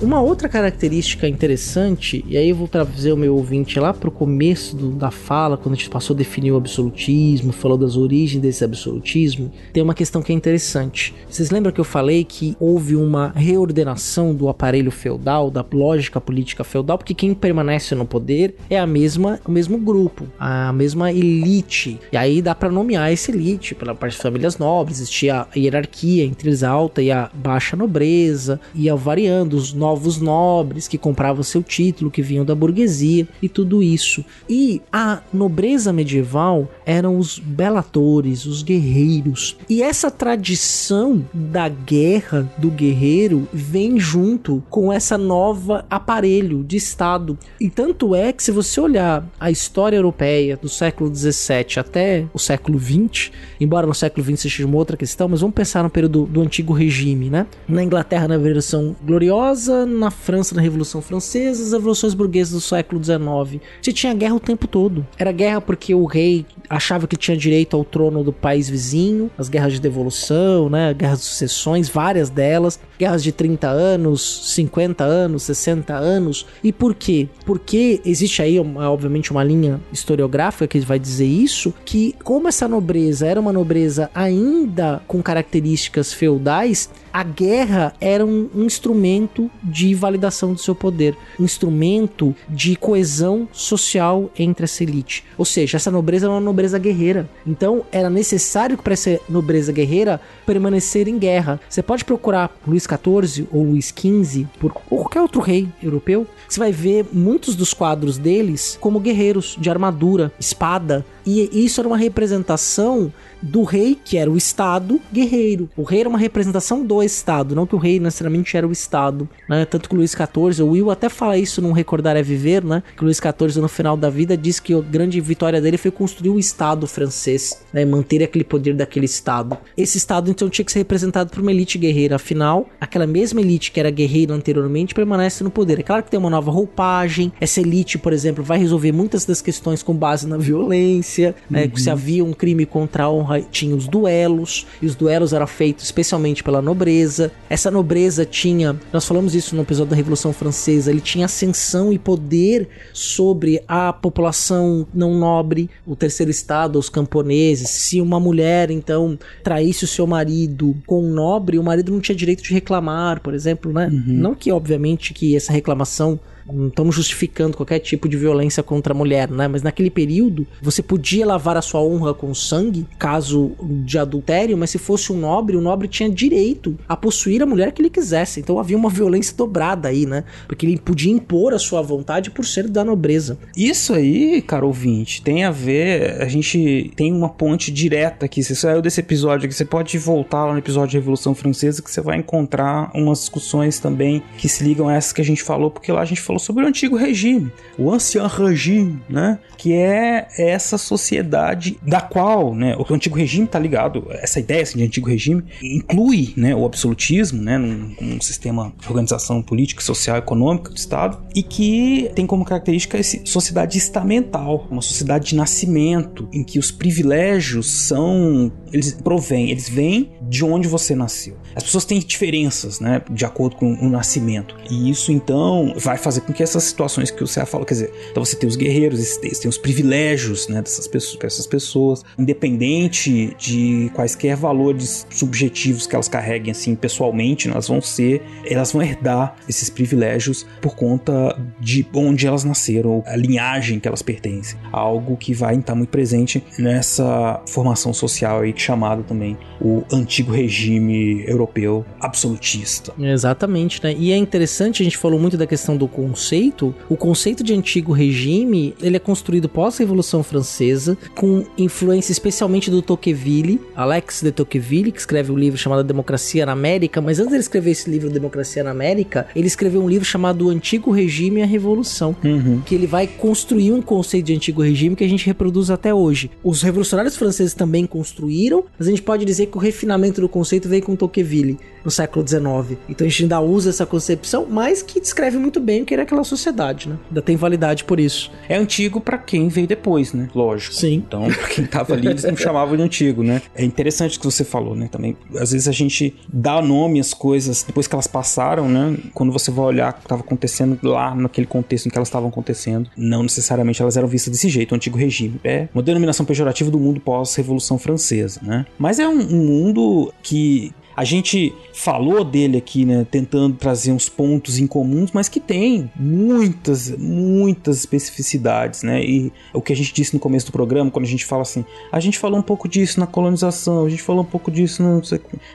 Uma 0.00 0.20
outra 0.20 0.46
característica 0.46 1.26
interessante, 1.26 2.22
e 2.28 2.36
aí 2.36 2.50
eu 2.50 2.56
vou 2.56 2.68
trazer 2.68 3.12
o 3.12 3.16
meu 3.16 3.34
ouvinte 3.34 3.80
lá 3.80 3.94
pro 3.94 4.10
começo 4.10 4.76
do, 4.76 4.90
da 4.90 5.10
fala, 5.10 5.56
quando 5.56 5.74
a 5.74 5.78
gente 5.78 5.88
passou 5.88 6.12
a 6.12 6.18
definir 6.18 6.52
o 6.52 6.56
absolutismo, 6.58 7.50
falou 7.50 7.78
das 7.78 7.96
origens 7.96 8.42
desse 8.42 8.62
absolutismo, 8.62 9.50
tem 9.72 9.82
uma 9.82 9.94
questão 9.94 10.20
que 10.20 10.30
é 10.30 10.34
interessante. 10.34 11.14
Vocês 11.26 11.50
lembram 11.50 11.72
que 11.72 11.80
eu 11.80 11.84
falei 11.84 12.24
que 12.24 12.54
houve 12.60 12.94
uma 12.94 13.32
reordenação 13.34 14.34
do 14.34 14.50
aparelho 14.50 14.90
feudal, 14.90 15.50
da 15.50 15.64
lógica 15.72 16.20
política 16.20 16.62
feudal, 16.62 16.98
porque 16.98 17.14
quem 17.14 17.32
permanece 17.32 17.94
no 17.94 18.04
poder 18.04 18.54
é 18.68 18.78
a 18.78 18.86
mesma, 18.86 19.40
o 19.46 19.50
mesmo 19.50 19.78
grupo, 19.78 20.26
a 20.38 20.74
mesma 20.74 21.10
elite. 21.10 21.98
E 22.12 22.18
aí 22.18 22.42
dá 22.42 22.54
para 22.54 22.70
nomear 22.70 23.10
essa 23.10 23.30
elite 23.30 23.74
pela 23.74 23.94
parte 23.94 24.16
de 24.16 24.22
famílias 24.22 24.58
nobres, 24.58 24.98
existia 24.98 25.46
a 25.50 25.58
hierarquia 25.58 26.22
entre 26.22 26.50
a 26.62 26.68
alta 26.68 27.00
e 27.00 27.10
a 27.10 27.30
baixa 27.32 27.76
nobreza, 27.76 28.60
ia 28.74 28.94
variando 28.94 29.56
os 29.56 29.72
novos 29.86 30.20
nobres 30.20 30.88
que 30.88 30.98
compravam 30.98 31.44
seu 31.44 31.62
título, 31.62 32.10
que 32.10 32.20
vinham 32.20 32.44
da 32.44 32.56
burguesia 32.56 33.28
e 33.40 33.48
tudo 33.48 33.84
isso. 33.84 34.24
E 34.48 34.82
a 34.92 35.20
nobreza 35.32 35.92
medieval 35.92 36.68
eram 36.84 37.18
os 37.18 37.38
belatores, 37.38 38.46
os 38.46 38.64
guerreiros. 38.64 39.56
E 39.68 39.82
essa 39.82 40.10
tradição 40.10 41.24
da 41.32 41.68
guerra 41.68 42.50
do 42.58 42.68
guerreiro 42.68 43.46
vem 43.52 44.00
junto 44.00 44.60
com 44.68 44.92
essa 44.92 45.16
nova 45.16 45.84
aparelho 45.88 46.64
de 46.64 46.76
Estado. 46.76 47.38
E 47.60 47.70
tanto 47.70 48.12
é 48.12 48.32
que 48.32 48.42
se 48.42 48.50
você 48.50 48.80
olhar 48.80 49.24
a 49.38 49.52
história 49.52 49.96
europeia 49.96 50.56
do 50.56 50.68
século 50.68 51.08
17 51.08 51.78
até 51.78 52.26
o 52.34 52.38
século 52.40 52.76
20, 52.76 53.32
embora 53.60 53.86
no 53.86 53.94
século 53.94 54.24
20 54.24 54.40
seja 54.40 54.66
uma 54.66 54.76
outra 54.76 54.96
questão, 54.96 55.28
mas 55.28 55.40
vamos 55.40 55.54
pensar 55.54 55.84
no 55.84 55.90
período 55.90 56.26
do 56.26 56.40
antigo 56.40 56.72
regime, 56.72 57.30
né? 57.30 57.46
Na 57.68 57.84
Inglaterra 57.84 58.26
na 58.26 58.36
versão 58.36 58.96
gloriosa, 59.04 59.75
na 59.84 60.10
França 60.10 60.54
na 60.54 60.62
Revolução 60.62 61.02
Francesa, 61.02 61.62
as 61.62 61.72
revoluções 61.72 62.14
burguesas 62.14 62.54
do 62.54 62.60
século 62.60 63.02
XIX. 63.02 63.60
Você 63.82 63.92
tinha 63.92 64.14
guerra 64.14 64.36
o 64.36 64.40
tempo 64.40 64.66
todo. 64.66 65.06
Era 65.18 65.32
guerra 65.32 65.60
porque 65.60 65.94
o 65.94 66.04
rei 66.04 66.46
achava 66.68 67.06
que 67.06 67.16
tinha 67.16 67.36
direito 67.36 67.76
ao 67.76 67.84
trono 67.84 68.22
do 68.22 68.32
país 68.32 68.68
vizinho, 68.68 69.30
as 69.36 69.48
guerras 69.48 69.74
de 69.74 69.80
devolução, 69.80 70.68
né, 70.68 70.94
guerras 70.94 71.20
de 71.20 71.24
sucessões, 71.26 71.88
várias 71.88 72.30
delas, 72.30 72.78
guerras 72.98 73.22
de 73.22 73.32
30 73.32 73.68
anos, 73.68 74.52
50 74.54 75.04
anos, 75.04 75.42
60 75.44 75.94
anos. 75.94 76.46
E 76.62 76.72
por 76.72 76.94
quê? 76.94 77.28
Porque 77.44 78.00
existe 78.04 78.42
aí, 78.42 78.58
obviamente, 78.58 79.30
uma 79.30 79.44
linha 79.44 79.80
historiográfica 79.92 80.66
que 80.66 80.80
vai 80.80 80.98
dizer 80.98 81.26
isso, 81.26 81.74
que 81.84 82.14
como 82.22 82.48
essa 82.48 82.68
nobreza 82.68 83.26
era 83.26 83.40
uma 83.40 83.52
nobreza 83.52 84.10
ainda 84.14 85.02
com 85.06 85.22
características 85.22 86.12
feudais, 86.12 86.90
a 87.12 87.22
guerra 87.22 87.94
era 88.00 88.24
um 88.24 88.48
instrumento 88.56 89.50
de 89.66 89.94
validação 89.94 90.52
do 90.52 90.60
seu 90.60 90.74
poder, 90.74 91.16
um 91.38 91.44
instrumento 91.44 92.34
de 92.48 92.76
coesão 92.76 93.48
social 93.52 94.30
entre 94.38 94.64
essa 94.64 94.82
elite. 94.82 95.24
Ou 95.36 95.44
seja, 95.44 95.76
essa 95.76 95.90
nobreza 95.90 96.26
é 96.26 96.28
uma 96.28 96.40
nobreza 96.40 96.78
guerreira. 96.78 97.28
Então 97.46 97.84
era 97.90 98.08
necessário 98.08 98.78
para 98.78 98.92
essa 98.92 99.18
nobreza 99.28 99.72
guerreira 99.72 100.20
permanecer 100.44 101.08
em 101.08 101.18
guerra. 101.18 101.60
Você 101.68 101.82
pode 101.82 102.04
procurar 102.04 102.56
Luís 102.66 102.84
XIV 102.84 103.48
ou 103.50 103.64
Luís 103.64 103.92
XV 103.96 104.46
por 104.58 104.72
qualquer 104.72 105.20
outro 105.20 105.40
rei 105.40 105.68
europeu, 105.82 106.26
você 106.48 106.60
vai 106.60 106.72
ver 106.72 107.06
muitos 107.12 107.56
dos 107.56 107.74
quadros 107.74 108.18
deles 108.18 108.78
como 108.80 109.00
guerreiros 109.00 109.56
de 109.58 109.68
armadura, 109.68 110.32
espada, 110.38 111.04
e 111.26 111.64
isso 111.64 111.80
era 111.80 111.88
uma 111.88 111.96
representação 111.96 113.12
do 113.42 113.62
rei, 113.62 113.98
que 114.02 114.16
era 114.16 114.30
o 114.30 114.36
Estado 114.36 115.00
guerreiro. 115.12 115.68
O 115.76 115.82
rei 115.82 116.00
era 116.00 116.08
uma 116.08 116.18
representação 116.18 116.84
do 116.84 117.02
Estado, 117.02 117.54
não 117.54 117.66
que 117.66 117.74
o 117.74 117.78
rei 117.78 118.00
necessariamente 118.00 118.56
era 118.56 118.66
o 118.66 118.72
Estado. 118.72 119.28
Né? 119.48 119.64
Tanto 119.64 119.88
que 119.88 119.94
Luís 119.94 120.12
XIV, 120.12 120.62
o 120.62 120.70
Will 120.70 120.90
até 120.90 121.08
fala 121.08 121.36
isso 121.36 121.60
num 121.60 121.72
Recordar 121.72 122.16
é 122.16 122.22
Viver, 122.22 122.64
né? 122.64 122.82
Que 122.96 123.04
Luís 123.04 123.18
XIV, 123.18 123.60
no 123.60 123.68
final 123.68 123.96
da 123.96 124.10
vida, 124.10 124.36
diz 124.36 124.60
que 124.60 124.74
a 124.74 124.80
grande 124.80 125.20
vitória 125.20 125.60
dele 125.60 125.76
foi 125.76 125.90
construir 125.90 126.30
o 126.30 126.38
Estado 126.38 126.86
francês, 126.86 127.60
né? 127.72 127.84
manter 127.84 128.22
aquele 128.22 128.44
poder 128.44 128.74
daquele 128.74 129.06
Estado. 129.06 129.56
Esse 129.76 129.98
Estado, 129.98 130.30
então, 130.30 130.48
tinha 130.48 130.64
que 130.64 130.72
ser 130.72 130.80
representado 130.80 131.30
por 131.30 131.40
uma 131.40 131.50
elite 131.50 131.78
guerreira. 131.78 132.16
Afinal, 132.16 132.68
aquela 132.80 133.06
mesma 133.06 133.40
elite 133.40 133.70
que 133.70 133.80
era 133.80 133.90
guerreira 133.90 134.34
anteriormente 134.34 134.94
permanece 134.94 135.44
no 135.44 135.50
poder. 135.50 135.80
É 135.80 135.82
claro 135.82 136.02
que 136.02 136.10
tem 136.10 136.18
uma 136.18 136.30
nova 136.30 136.50
roupagem. 136.50 137.32
Essa 137.40 137.60
elite, 137.60 137.98
por 137.98 138.12
exemplo, 138.12 138.42
vai 138.42 138.58
resolver 138.58 138.92
muitas 138.92 139.24
das 139.24 139.40
questões 139.40 139.82
com 139.82 139.94
base 139.94 140.26
na 140.26 140.36
violência. 140.36 141.15
Né? 141.50 141.64
Uhum. 141.64 141.76
Se 141.76 141.90
havia 141.90 142.24
um 142.24 142.32
crime 142.32 142.66
contra 142.66 143.04
a 143.04 143.10
honra 143.10 143.40
tinha 143.40 143.74
os 143.74 143.86
duelos, 143.86 144.66
e 144.80 144.86
os 144.86 144.94
duelos 144.94 145.32
eram 145.32 145.46
feitos 145.46 145.84
especialmente 145.84 146.42
pela 146.42 146.60
nobreza. 146.60 147.32
Essa 147.48 147.70
nobreza 147.70 148.24
tinha, 148.24 148.76
nós 148.92 149.06
falamos 149.06 149.34
isso 149.34 149.54
no 149.54 149.62
episódio 149.62 149.90
da 149.90 149.96
Revolução 149.96 150.32
Francesa, 150.32 150.90
ele 150.90 151.00
tinha 151.00 151.26
ascensão 151.26 151.92
e 151.92 151.98
poder 151.98 152.68
sobre 152.92 153.62
a 153.66 153.92
população 153.92 154.86
não 154.92 155.14
nobre, 155.18 155.70
o 155.86 155.96
terceiro 155.96 156.30
estado, 156.30 156.78
os 156.78 156.88
camponeses. 156.88 157.70
Se 157.70 158.00
uma 158.00 158.20
mulher 158.20 158.70
então 158.70 159.18
traísse 159.42 159.84
o 159.84 159.88
seu 159.88 160.06
marido 160.06 160.76
com 160.86 161.02
um 161.02 161.12
nobre, 161.12 161.58
o 161.58 161.62
marido 161.62 161.92
não 161.92 162.00
tinha 162.00 162.16
direito 162.16 162.42
de 162.42 162.52
reclamar, 162.52 163.20
por 163.20 163.34
exemplo, 163.34 163.72
né? 163.72 163.88
Uhum. 163.90 164.02
Não 164.06 164.34
que 164.34 164.52
obviamente 164.52 165.12
que 165.12 165.36
essa 165.36 165.52
reclamação 165.52 166.18
não 166.52 166.68
estamos 166.68 166.94
justificando 166.94 167.56
qualquer 167.56 167.78
tipo 167.78 168.08
de 168.08 168.16
violência 168.16 168.62
contra 168.62 168.92
a 168.92 168.96
mulher, 168.96 169.30
né? 169.30 169.48
Mas 169.48 169.62
naquele 169.62 169.90
período, 169.90 170.46
você 170.62 170.82
podia 170.82 171.26
lavar 171.26 171.56
a 171.56 171.62
sua 171.62 171.80
honra 171.80 172.14
com 172.14 172.34
sangue, 172.34 172.86
caso 172.98 173.52
de 173.84 173.98
adultério, 173.98 174.56
mas 174.56 174.70
se 174.70 174.78
fosse 174.78 175.12
um 175.12 175.18
nobre, 175.18 175.56
o 175.56 175.60
nobre 175.60 175.88
tinha 175.88 176.08
direito 176.08 176.78
a 176.88 176.96
possuir 176.96 177.42
a 177.42 177.46
mulher 177.46 177.72
que 177.72 177.82
ele 177.82 177.90
quisesse. 177.90 178.40
Então 178.40 178.58
havia 178.58 178.76
uma 178.76 178.90
violência 178.90 179.36
dobrada 179.36 179.88
aí, 179.88 180.06
né? 180.06 180.24
Porque 180.46 180.66
ele 180.66 180.78
podia 180.78 181.12
impor 181.12 181.52
a 181.54 181.58
sua 181.58 181.82
vontade 181.82 182.30
por 182.30 182.44
ser 182.44 182.68
da 182.68 182.84
nobreza. 182.84 183.38
Isso 183.56 183.92
aí, 183.92 184.40
cara 184.42 184.66
ouvinte, 184.66 185.22
tem 185.22 185.44
a 185.44 185.50
ver. 185.50 186.22
A 186.22 186.28
gente 186.28 186.92
tem 186.96 187.12
uma 187.12 187.28
ponte 187.28 187.72
direta 187.72 188.26
aqui. 188.26 188.42
Você 188.42 188.54
saiu 188.54 188.80
desse 188.80 189.00
episódio 189.00 189.46
aqui, 189.46 189.54
você 189.54 189.64
pode 189.64 189.96
voltar 189.98 190.46
lá 190.46 190.52
no 190.52 190.58
episódio 190.58 190.90
de 190.90 190.98
Revolução 190.98 191.34
Francesa 191.34 191.82
que 191.82 191.90
você 191.90 192.00
vai 192.00 192.18
encontrar 192.18 192.90
umas 192.94 193.20
discussões 193.20 193.78
também 193.78 194.22
que 194.38 194.48
se 194.48 194.62
ligam 194.62 194.88
a 194.88 194.94
essas 194.94 195.12
que 195.12 195.20
a 195.20 195.24
gente 195.24 195.42
falou, 195.42 195.70
porque 195.70 195.90
lá 195.90 196.00
a 196.00 196.04
gente 196.04 196.20
falou 196.20 196.35
sobre 196.38 196.64
o 196.64 196.66
antigo 196.66 196.96
regime, 196.96 197.50
o 197.78 197.92
ancien 197.92 198.26
regime, 198.26 199.00
né? 199.08 199.38
Que 199.56 199.72
é 199.72 200.26
essa 200.38 200.78
sociedade 200.78 201.78
da 201.82 202.00
qual, 202.00 202.54
né? 202.54 202.76
O 202.76 202.94
antigo 202.94 203.16
regime 203.16 203.46
está 203.46 203.58
ligado, 203.58 204.06
essa 204.10 204.40
ideia 204.40 204.62
assim, 204.62 204.78
de 204.78 204.84
antigo 204.84 205.08
regime 205.08 205.44
inclui, 205.62 206.32
né? 206.36 206.54
O 206.54 206.64
absolutismo, 206.64 207.40
né? 207.42 207.58
Num, 207.58 207.94
num 208.00 208.20
sistema 208.20 208.72
de 208.78 208.88
organização 208.88 209.42
política, 209.42 209.82
social, 209.82 210.16
econômica 210.16 210.70
do 210.70 210.76
Estado 210.76 211.18
e 211.34 211.42
que 211.42 212.10
tem 212.14 212.26
como 212.26 212.44
característica 212.44 212.98
essa 212.98 213.18
sociedade 213.24 213.78
estamental, 213.78 214.66
uma 214.70 214.82
sociedade 214.82 215.26
de 215.26 215.36
nascimento 215.36 216.28
em 216.32 216.42
que 216.42 216.58
os 216.58 216.70
privilégios 216.70 217.70
são, 217.70 218.52
eles 218.72 218.92
provêm, 218.92 219.50
eles 219.50 219.68
vêm 219.68 220.10
de 220.22 220.44
onde 220.44 220.68
você 220.68 220.94
nasceu. 220.94 221.36
As 221.54 221.62
pessoas 221.62 221.84
têm 221.84 221.98
diferenças, 221.98 222.80
né? 222.80 223.02
De 223.10 223.24
acordo 223.24 223.56
com 223.56 223.72
o 223.74 223.88
nascimento 223.88 224.56
e 224.70 224.90
isso 224.90 225.12
então 225.12 225.72
vai 225.76 225.96
fazer 225.96 226.20
com 226.26 226.32
que 226.32 226.42
essas 226.42 226.64
situações 226.64 227.10
que 227.10 227.22
o 227.22 227.26
Céu 227.26 227.46
falou, 227.46 227.66
quer 227.66 227.74
dizer, 227.74 227.92
então 228.10 228.24
você 228.24 228.36
tem 228.36 228.48
os 228.48 228.56
guerreiros, 228.56 229.18
eles 229.22 229.38
têm 229.38 229.48
os 229.48 229.58
privilégios, 229.58 230.48
né, 230.48 230.60
dessas 230.60 230.88
pessoas, 230.88 231.18
essas 231.22 231.46
pessoas, 231.46 232.02
independente 232.18 233.34
de 233.38 233.90
quaisquer 233.94 234.36
valores 234.36 235.06
subjetivos 235.10 235.86
que 235.86 235.94
elas 235.94 236.08
carreguem 236.08 236.50
assim 236.50 236.74
pessoalmente, 236.74 237.48
elas 237.48 237.68
vão 237.68 237.80
ser, 237.80 238.22
elas 238.44 238.72
vão 238.72 238.82
herdar 238.82 239.36
esses 239.48 239.70
privilégios 239.70 240.46
por 240.60 240.74
conta 240.74 241.38
de 241.60 241.86
onde 241.94 242.26
elas 242.26 242.44
nasceram, 242.44 243.02
a 243.06 243.16
linhagem 243.16 243.78
que 243.78 243.88
elas 243.88 244.02
pertencem, 244.02 244.58
algo 244.72 245.16
que 245.16 245.32
vai 245.32 245.56
estar 245.56 245.74
muito 245.74 245.90
presente 245.90 246.42
nessa 246.58 247.42
formação 247.48 247.92
social 247.92 248.40
aí 248.40 248.52
chamada 248.56 249.02
também 249.02 249.36
o 249.60 249.82
antigo 249.92 250.32
regime 250.32 251.24
europeu 251.26 251.84
absolutista. 252.00 252.92
Exatamente, 252.98 253.82
né? 253.82 253.94
E 253.96 254.12
é 254.12 254.16
interessante, 254.16 254.82
a 254.82 254.84
gente 254.84 254.96
falou 254.96 255.18
muito 255.18 255.36
da 255.36 255.46
questão 255.46 255.76
do 255.76 255.88
conceito, 256.16 256.74
o 256.88 256.96
conceito 256.96 257.44
de 257.44 257.52
antigo 257.52 257.92
regime, 257.92 258.74
ele 258.80 258.96
é 258.96 258.98
construído 258.98 259.50
pós-Revolução 259.50 260.22
Francesa, 260.22 260.96
com 261.14 261.44
influência 261.58 262.10
especialmente 262.10 262.70
do 262.70 262.80
Tocqueville, 262.80 263.60
Alex 263.74 264.22
de 264.22 264.32
Tocqueville, 264.32 264.90
que 264.90 264.98
escreve 264.98 265.30
um 265.30 265.36
livro 265.36 265.58
chamado 265.58 265.84
Democracia 265.84 266.46
na 266.46 266.52
América, 266.52 267.02
mas 267.02 267.18
antes 267.18 267.28
de 267.28 267.34
ele 267.34 267.42
escrever 267.42 267.72
esse 267.72 267.90
livro 267.90 268.08
Democracia 268.08 268.64
na 268.64 268.70
América, 268.70 269.26
ele 269.36 269.46
escreveu 269.46 269.82
um 269.82 269.88
livro 269.88 270.06
chamado 270.06 270.46
O 270.46 270.48
Antigo 270.48 270.90
Regime 270.90 271.40
e 271.40 271.42
a 271.42 271.46
Revolução, 271.46 272.16
uhum. 272.24 272.62
que 272.64 272.74
ele 272.74 272.86
vai 272.86 273.06
construir 273.06 273.72
um 273.72 273.82
conceito 273.82 274.24
de 274.24 274.34
antigo 274.34 274.62
regime 274.62 274.96
que 274.96 275.04
a 275.04 275.08
gente 275.08 275.26
reproduz 275.26 275.68
até 275.68 275.92
hoje. 275.92 276.30
Os 276.42 276.62
revolucionários 276.62 277.14
franceses 277.14 277.52
também 277.52 277.84
construíram, 277.84 278.64
mas 278.78 278.88
a 278.88 278.90
gente 278.90 279.02
pode 279.02 279.26
dizer 279.26 279.46
que 279.46 279.58
o 279.58 279.60
refinamento 279.60 280.22
do 280.22 280.30
conceito 280.30 280.66
veio 280.66 280.82
com 280.82 280.96
Tocqueville 280.96 281.58
no 281.86 281.90
século 281.90 282.26
XIX. 282.26 282.78
Então 282.88 283.06
a 283.06 283.08
gente 283.08 283.22
ainda 283.22 283.40
usa 283.40 283.70
essa 283.70 283.86
concepção, 283.86 284.44
mas 284.50 284.82
que 284.82 285.00
descreve 285.00 285.38
muito 285.38 285.60
bem 285.60 285.82
o 285.82 285.86
que 285.86 285.94
era 285.94 286.02
aquela 286.02 286.24
sociedade, 286.24 286.88
né? 286.88 286.98
Ainda 287.08 287.22
tem 287.22 287.36
validade 287.36 287.84
por 287.84 288.00
isso. 288.00 288.32
É 288.48 288.56
antigo 288.56 289.00
para 289.00 289.16
quem 289.16 289.46
veio 289.46 289.68
depois, 289.68 290.12
né? 290.12 290.28
Lógico. 290.34 290.74
Sim. 290.74 290.94
Então, 291.06 291.22
pra 291.30 291.48
quem 291.48 291.64
tava 291.64 291.94
ali, 291.94 292.08
eles 292.08 292.24
não 292.24 292.36
chamavam 292.36 292.76
de 292.76 292.82
antigo, 292.82 293.22
né? 293.22 293.40
É 293.54 293.64
interessante 293.64 294.18
o 294.18 294.20
que 294.20 294.26
você 294.26 294.42
falou, 294.42 294.74
né? 294.74 294.88
Também, 294.90 295.16
às 295.36 295.52
vezes 295.52 295.68
a 295.68 295.72
gente 295.72 296.12
dá 296.28 296.60
nome 296.60 296.98
às 296.98 297.14
coisas 297.14 297.62
depois 297.62 297.86
que 297.86 297.94
elas 297.94 298.08
passaram, 298.08 298.68
né? 298.68 298.98
Quando 299.14 299.32
você 299.32 299.52
vai 299.52 299.66
olhar 299.66 299.92
o 299.92 299.94
que 299.94 300.00
estava 300.00 300.22
acontecendo 300.22 300.76
lá 300.82 301.14
naquele 301.14 301.46
contexto 301.46 301.86
em 301.86 301.90
que 301.90 301.96
elas 301.96 302.08
estavam 302.08 302.28
acontecendo, 302.28 302.90
não 302.96 303.22
necessariamente 303.22 303.80
elas 303.80 303.96
eram 303.96 304.08
vistas 304.08 304.32
desse 304.32 304.48
jeito, 304.48 304.72
o 304.72 304.74
antigo 304.74 304.98
regime. 304.98 305.40
É 305.44 305.68
uma 305.72 305.84
denominação 305.84 306.26
pejorativa 306.26 306.68
do 306.68 306.80
mundo 306.80 306.98
pós-revolução 306.98 307.78
francesa, 307.78 308.40
né? 308.42 308.66
Mas 308.76 308.98
é 308.98 309.06
um, 309.06 309.20
um 309.20 309.46
mundo 309.46 310.12
que 310.20 310.74
a 310.96 311.04
gente 311.04 311.54
falou 311.74 312.24
dele 312.24 312.56
aqui, 312.56 312.86
né, 312.86 313.06
tentando 313.10 313.54
trazer 313.56 313.92
uns 313.92 314.08
pontos 314.08 314.58
em 314.58 314.66
comuns, 314.66 315.12
mas 315.12 315.28
que 315.28 315.38
tem 315.38 315.90
muitas, 315.94 316.90
muitas 316.96 317.80
especificidades, 317.80 318.82
né? 318.82 319.04
E 319.04 319.30
o 319.52 319.60
que 319.60 319.74
a 319.74 319.76
gente 319.76 319.92
disse 319.92 320.14
no 320.14 320.20
começo 320.20 320.46
do 320.46 320.52
programa, 320.52 320.90
quando 320.90 321.04
a 321.04 321.08
gente 321.08 321.26
fala 321.26 321.42
assim, 321.42 321.64
a 321.92 322.00
gente 322.00 322.18
falou 322.18 322.38
um 322.38 322.42
pouco 322.42 322.66
disso 322.66 322.98
na 322.98 323.06
colonização, 323.06 323.84
a 323.84 323.90
gente 323.90 324.02
falou 324.02 324.22
um 324.22 324.26
pouco 324.26 324.50
disso 324.50 324.82
na 324.82 325.00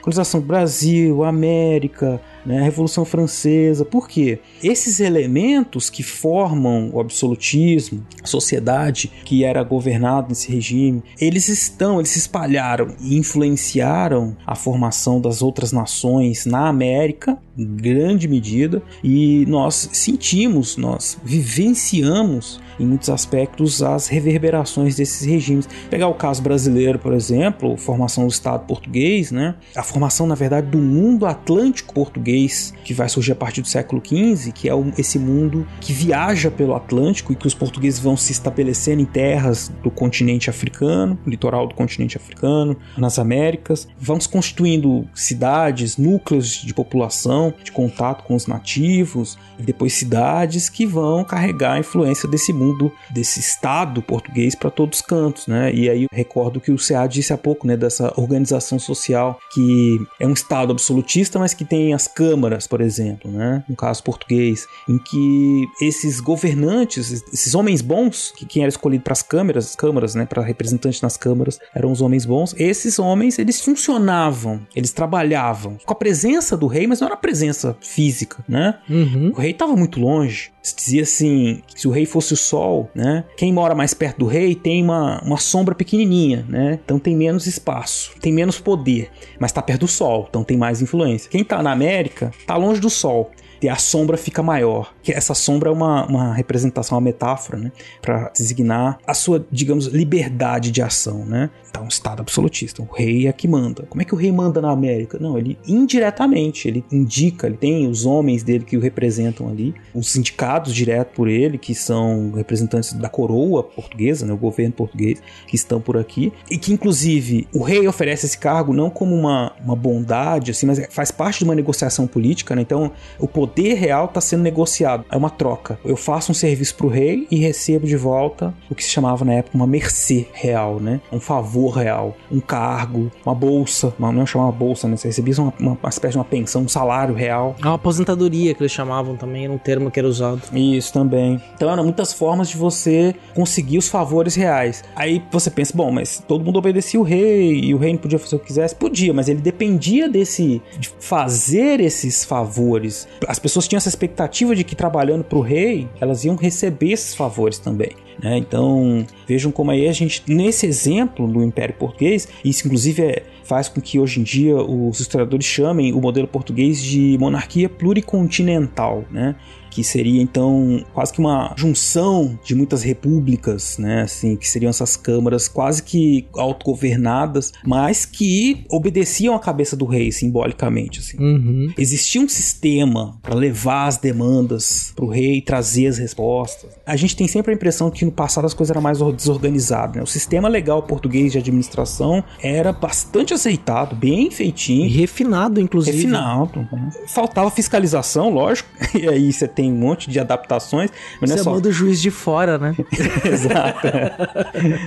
colonização 0.00 0.40
Brasil, 0.40 1.24
América, 1.24 2.20
né, 2.44 2.60
a 2.60 2.62
Revolução 2.62 3.04
Francesa. 3.04 3.84
Por 3.84 4.08
quê? 4.08 4.40
Esses 4.62 5.00
elementos 5.00 5.88
que 5.88 6.02
formam 6.02 6.90
o 6.92 7.00
absolutismo, 7.00 8.04
a 8.22 8.26
sociedade 8.26 9.10
que 9.24 9.44
era 9.44 9.62
governada 9.62 10.28
nesse 10.28 10.50
regime, 10.50 11.02
eles 11.20 11.48
estão, 11.48 11.98
eles 11.98 12.10
se 12.10 12.18
espalharam 12.18 12.94
e 13.00 13.16
influenciaram 13.16 14.36
a 14.46 14.54
formação 14.54 15.20
das 15.20 15.42
outras 15.42 15.72
nações 15.72 16.46
na 16.46 16.68
América, 16.68 17.38
em 17.56 17.66
grande 17.76 18.26
medida, 18.26 18.82
e 19.02 19.44
nós 19.46 19.90
sentimos, 19.92 20.76
nós 20.76 21.18
vivenciamos 21.24 22.60
em 22.78 22.86
muitos 22.86 23.08
aspectos 23.10 23.82
as 23.82 24.08
reverberações 24.08 24.96
desses 24.96 25.26
regimes. 25.26 25.68
Pegar 25.90 26.08
o 26.08 26.14
caso 26.14 26.42
brasileiro, 26.42 26.98
por 26.98 27.12
exemplo, 27.12 27.76
formação 27.76 28.26
do 28.26 28.30
Estado 28.30 28.66
português, 28.66 29.30
né? 29.30 29.54
A 29.76 29.82
formação, 29.82 30.26
na 30.26 30.34
verdade, 30.34 30.68
do 30.68 30.78
mundo 30.78 31.26
atlântico 31.26 31.94
português, 31.94 32.72
que 32.84 32.94
vai 32.94 33.08
surgir 33.08 33.32
a 33.32 33.36
partir 33.36 33.62
do 33.62 33.68
século 33.68 34.02
XV, 34.04 34.52
que 34.52 34.68
é 34.68 34.72
esse 34.98 35.18
mundo 35.18 35.66
que 35.80 35.92
viaja 35.92 36.50
pelo 36.50 36.74
Atlântico 36.74 37.32
e 37.32 37.36
que 37.36 37.46
os 37.46 37.54
portugueses 37.54 38.00
vão 38.00 38.16
se 38.16 38.32
estabelecendo 38.32 39.02
em 39.02 39.04
terras 39.04 39.70
do 39.82 39.90
continente 39.90 40.50
africano, 40.50 41.18
litoral 41.26 41.66
do 41.66 41.74
continente 41.74 42.16
africano, 42.16 42.76
nas 42.96 43.18
Américas, 43.18 43.88
vão 43.98 44.20
se 44.20 44.28
constituindo 44.28 45.06
cidades, 45.14 45.96
núcleos 45.96 46.62
de 46.62 46.74
população, 46.74 47.52
de 47.62 47.72
contato 47.72 48.24
com 48.24 48.34
os 48.34 48.46
nativos, 48.46 49.38
e 49.58 49.62
depois 49.62 49.92
cidades 49.92 50.68
que 50.68 50.86
vão 50.86 51.24
carregar 51.24 51.74
a 51.74 51.78
influência 51.78 52.28
desse 52.28 52.52
mundo 52.52 52.61
mundo 52.62 52.92
desse 53.10 53.40
estado 53.40 54.02
português 54.02 54.54
para 54.54 54.70
todos 54.70 54.98
os 54.98 55.04
cantos, 55.04 55.46
né? 55.46 55.72
E 55.72 55.88
aí 55.88 56.04
eu 56.04 56.08
recordo 56.12 56.60
que 56.60 56.70
o 56.70 56.76
CA 56.76 57.06
disse 57.06 57.32
há 57.32 57.38
pouco, 57.38 57.66
né, 57.66 57.76
dessa 57.76 58.12
organização 58.16 58.78
social 58.78 59.38
que 59.52 59.98
é 60.20 60.26
um 60.26 60.32
estado 60.32 60.72
absolutista, 60.72 61.38
mas 61.38 61.54
que 61.54 61.64
tem 61.64 61.92
as 61.92 62.06
câmaras, 62.06 62.66
por 62.66 62.80
exemplo, 62.80 63.30
né? 63.30 63.64
No 63.68 63.76
caso 63.76 64.02
português, 64.02 64.66
em 64.88 64.98
que 64.98 65.66
esses 65.80 66.20
governantes, 66.20 67.10
esses 67.32 67.54
homens 67.54 67.80
bons, 67.80 68.32
que 68.36 68.46
quem 68.46 68.62
era 68.62 68.68
escolhido 68.68 69.04
para 69.04 69.12
as 69.12 69.22
câmaras, 69.22 69.74
câmaras, 69.74 70.14
né, 70.14 70.24
para 70.24 70.42
representantes 70.42 71.00
nas 71.00 71.16
câmaras, 71.16 71.58
eram 71.74 71.90
os 71.90 72.00
homens 72.00 72.24
bons. 72.24 72.54
Esses 72.58 72.98
homens, 72.98 73.38
eles 73.38 73.60
funcionavam, 73.60 74.60
eles 74.74 74.92
trabalhavam 74.92 75.76
com 75.84 75.92
a 75.92 75.96
presença 75.96 76.56
do 76.56 76.66
rei, 76.66 76.86
mas 76.86 77.00
não 77.00 77.06
era 77.06 77.14
a 77.14 77.18
presença 77.18 77.76
física, 77.80 78.44
né? 78.48 78.78
Uhum. 78.88 79.32
O 79.34 79.40
rei 79.40 79.50
estava 79.50 79.76
muito 79.76 80.00
longe. 80.00 80.52
Se 80.62 80.76
dizia 80.76 81.02
assim, 81.02 81.60
que 81.66 81.80
se 81.80 81.88
o 81.88 81.90
rei 81.90 82.06
fosse 82.06 82.32
o 82.32 82.36
sol, 82.52 82.90
né? 82.94 83.24
Quem 83.34 83.50
mora 83.50 83.74
mais 83.74 83.94
perto 83.94 84.18
do 84.18 84.26
rei 84.26 84.54
tem 84.54 84.82
uma, 84.82 85.22
uma 85.22 85.38
sombra 85.38 85.74
pequenininha, 85.74 86.44
né? 86.46 86.78
Então 86.84 86.98
tem 86.98 87.16
menos 87.16 87.46
espaço, 87.46 88.12
tem 88.20 88.30
menos 88.30 88.60
poder, 88.60 89.10
mas 89.40 89.50
está 89.50 89.62
perto 89.62 89.80
do 89.80 89.88
sol, 89.88 90.26
então 90.28 90.44
tem 90.44 90.58
mais 90.58 90.82
influência. 90.82 91.30
Quem 91.30 91.40
está 91.40 91.62
na 91.62 91.72
América 91.72 92.30
está 92.38 92.54
longe 92.56 92.78
do 92.78 92.90
sol 92.90 93.30
e 93.62 93.68
a 93.68 93.76
sombra 93.76 94.16
fica 94.16 94.42
maior. 94.42 94.92
Que 95.02 95.12
essa 95.12 95.34
sombra 95.34 95.70
é 95.70 95.72
uma, 95.72 96.04
uma 96.06 96.34
representação, 96.34 96.96
uma 96.96 97.04
metáfora, 97.04 97.58
né? 97.58 97.72
Para 98.00 98.30
designar 98.30 98.98
a 99.06 99.14
sua, 99.14 99.46
digamos, 99.50 99.86
liberdade 99.86 100.70
de 100.70 100.82
ação, 100.82 101.24
né? 101.24 101.50
Então, 101.70 101.84
um 101.84 101.88
Estado 101.88 102.20
absolutista. 102.20 102.82
O 102.82 102.92
rei 102.92 103.26
é 103.26 103.32
que 103.32 103.48
manda. 103.48 103.84
Como 103.88 104.02
é 104.02 104.04
que 104.04 104.14
o 104.14 104.18
rei 104.18 104.32
manda 104.32 104.60
na 104.60 104.70
América? 104.70 105.18
Não, 105.18 105.38
ele 105.38 105.58
indiretamente, 105.66 106.68
ele 106.68 106.84
indica, 106.90 107.46
ele 107.46 107.56
tem 107.56 107.88
os 107.88 108.04
homens 108.04 108.42
dele 108.42 108.64
que 108.64 108.76
o 108.76 108.80
representam 108.80 109.48
ali, 109.48 109.74
os 109.94 110.14
indicados 110.16 110.74
direto 110.74 111.14
por 111.14 111.28
ele, 111.28 111.56
que 111.56 111.74
são 111.74 112.32
representantes 112.32 112.92
da 112.92 113.08
coroa 113.08 113.62
portuguesa, 113.62 114.26
né? 114.26 114.32
O 114.32 114.36
governo 114.36 114.72
português, 114.72 115.22
que 115.46 115.54
estão 115.54 115.80
por 115.80 115.96
aqui. 115.96 116.32
E 116.50 116.58
que, 116.58 116.72
inclusive, 116.72 117.46
o 117.54 117.62
rei 117.62 117.86
oferece 117.86 118.26
esse 118.26 118.36
cargo 118.36 118.72
não 118.74 118.90
como 118.90 119.14
uma, 119.14 119.52
uma 119.64 119.76
bondade, 119.76 120.50
assim, 120.50 120.66
mas 120.66 120.80
faz 120.90 121.10
parte 121.10 121.38
de 121.38 121.44
uma 121.44 121.54
negociação 121.54 122.06
política, 122.06 122.56
né? 122.56 122.62
Então, 122.62 122.90
o 123.18 123.28
poder 123.28 123.51
real 123.60 124.06
está 124.06 124.20
sendo 124.20 124.42
negociado. 124.42 125.04
É 125.10 125.16
uma 125.16 125.30
troca. 125.30 125.78
Eu 125.84 125.96
faço 125.96 126.32
um 126.32 126.34
serviço 126.34 126.74
para 126.76 126.86
o 126.86 126.90
rei 126.90 127.26
e 127.30 127.36
recebo 127.36 127.86
de 127.86 127.96
volta 127.96 128.54
o 128.70 128.74
que 128.74 128.82
se 128.82 128.90
chamava 128.90 129.24
na 129.24 129.34
época 129.34 129.56
uma 129.56 129.66
mercê 129.66 130.26
real, 130.32 130.80
né? 130.80 131.00
Um 131.12 131.20
favor 131.20 131.76
real, 131.76 132.16
um 132.30 132.40
cargo, 132.40 133.10
uma 133.24 133.34
bolsa, 133.34 133.94
uma, 133.98 134.12
não 134.12 134.26
chamava 134.26 134.52
bolsa, 134.52 134.88
né? 134.88 134.96
Você 134.96 135.08
recebia 135.08 135.34
uma, 135.38 135.52
uma, 135.58 135.78
uma, 135.82 135.88
espécie 135.88 136.12
de 136.12 136.18
uma 136.18 136.24
pensão, 136.24 136.62
um 136.62 136.68
salário 136.68 137.14
real. 137.14 137.56
Uma 137.60 137.74
aposentadoria 137.74 138.54
que 138.54 138.62
eles 138.62 138.72
chamavam 138.72 139.16
também, 139.16 139.44
era 139.44 139.52
um 139.52 139.58
termo 139.58 139.90
que 139.90 139.98
era 139.98 140.08
usado. 140.08 140.42
Isso 140.52 140.92
também. 140.92 141.40
Então 141.54 141.70
eram 141.70 141.84
muitas 141.84 142.12
formas 142.12 142.48
de 142.48 142.56
você 142.56 143.14
conseguir 143.34 143.78
os 143.78 143.88
favores 143.88 144.34
reais. 144.34 144.82
Aí 144.96 145.22
você 145.30 145.50
pensa, 145.50 145.72
bom, 145.74 145.90
mas 145.90 146.22
todo 146.26 146.44
mundo 146.44 146.58
obedecia 146.58 146.98
o 146.98 147.02
rei 147.02 147.60
e 147.60 147.74
o 147.74 147.78
rei 147.78 147.92
não 147.92 147.98
podia 147.98 148.18
fazer 148.18 148.36
o 148.36 148.38
que 148.38 148.46
quisesse? 148.46 148.74
Podia, 148.74 149.12
mas 149.12 149.28
ele 149.28 149.40
dependia 149.40 150.08
desse 150.08 150.62
de 150.78 150.90
fazer 151.00 151.80
esses 151.80 152.24
favores. 152.24 153.08
As 153.26 153.38
pessoas 153.42 153.68
tinham 153.68 153.78
essa 153.78 153.88
expectativa 153.88 154.54
de 154.54 154.64
que 154.64 154.74
trabalhando 154.74 155.24
para 155.24 155.38
o 155.38 155.42
rei, 155.42 155.88
elas 156.00 156.24
iam 156.24 156.36
receber 156.36 156.92
esses 156.92 157.14
favores 157.14 157.58
também. 157.58 157.90
Né? 158.22 158.38
Então 158.38 159.04
vejam 159.26 159.50
como 159.50 159.70
aí 159.70 159.88
a 159.88 159.92
gente, 159.92 160.22
nesse 160.28 160.66
exemplo 160.66 161.26
do 161.26 161.42
Império 161.42 161.74
Português, 161.74 162.28
isso 162.44 162.66
inclusive 162.66 163.02
é, 163.02 163.22
faz 163.42 163.68
com 163.68 163.80
que 163.80 163.98
hoje 163.98 164.20
em 164.20 164.22
dia 164.22 164.56
os 164.56 165.00
historiadores 165.00 165.44
chamem 165.44 165.92
o 165.92 166.00
modelo 166.00 166.28
português 166.28 166.80
de 166.80 167.16
monarquia 167.18 167.68
pluricontinental, 167.68 169.04
né? 169.10 169.34
Que 169.72 169.82
seria 169.82 170.20
então 170.20 170.84
quase 170.92 171.14
que 171.14 171.18
uma 171.18 171.54
junção 171.56 172.38
de 172.44 172.54
muitas 172.54 172.82
repúblicas, 172.82 173.78
né, 173.78 174.02
assim, 174.02 174.36
que 174.36 174.46
seriam 174.46 174.68
essas 174.68 174.98
câmaras 174.98 175.48
quase 175.48 175.82
que 175.82 176.26
autogovernadas, 176.36 177.52
mas 177.64 178.04
que 178.04 178.66
obedeciam 178.68 179.34
à 179.34 179.40
cabeça 179.40 179.74
do 179.74 179.86
rei 179.86 180.12
simbolicamente, 180.12 181.00
assim. 181.00 181.18
Uhum. 181.18 181.72
Existia 181.78 182.20
um 182.20 182.28
sistema 182.28 183.18
para 183.22 183.34
levar 183.34 183.86
as 183.86 183.96
demandas 183.96 184.92
para 184.94 185.06
o 185.06 185.08
rei 185.08 185.38
e 185.38 185.42
trazer 185.42 185.86
as 185.86 185.96
respostas. 185.96 186.70
A 186.84 186.94
gente 186.94 187.16
tem 187.16 187.26
sempre 187.26 187.52
a 187.52 187.54
impressão 187.54 187.90
que 187.90 188.04
no 188.04 188.12
passado 188.12 188.44
as 188.44 188.52
coisas 188.52 188.70
eram 188.70 188.82
mais 188.82 188.98
desorganizadas, 188.98 189.96
né? 189.96 190.02
O 190.02 190.06
sistema 190.06 190.48
legal 190.48 190.82
português 190.82 191.32
de 191.32 191.38
administração 191.38 192.22
era 192.42 192.72
bastante 192.72 193.32
aceitado, 193.32 193.96
bem 193.96 194.30
feitinho, 194.30 194.84
e 194.84 194.88
refinado 194.88 195.60
inclusive. 195.60 195.96
Refinado. 195.96 196.60
Né? 196.70 196.90
Faltava 197.06 197.50
fiscalização, 197.50 198.28
lógico. 198.28 198.68
E 198.94 199.08
aí 199.08 199.32
você 199.32 199.48
tem 199.48 199.61
um 199.70 199.76
monte 199.76 200.10
de 200.10 200.18
adaptações. 200.18 200.90
Mas 201.20 201.30
Você 201.30 201.36
não 201.36 201.40
é 201.40 201.44
só... 201.44 201.50
manda 201.52 201.68
o 201.68 201.72
juiz 201.72 202.00
de 202.00 202.10
fora, 202.10 202.58
né? 202.58 202.74
Exato. 203.24 203.88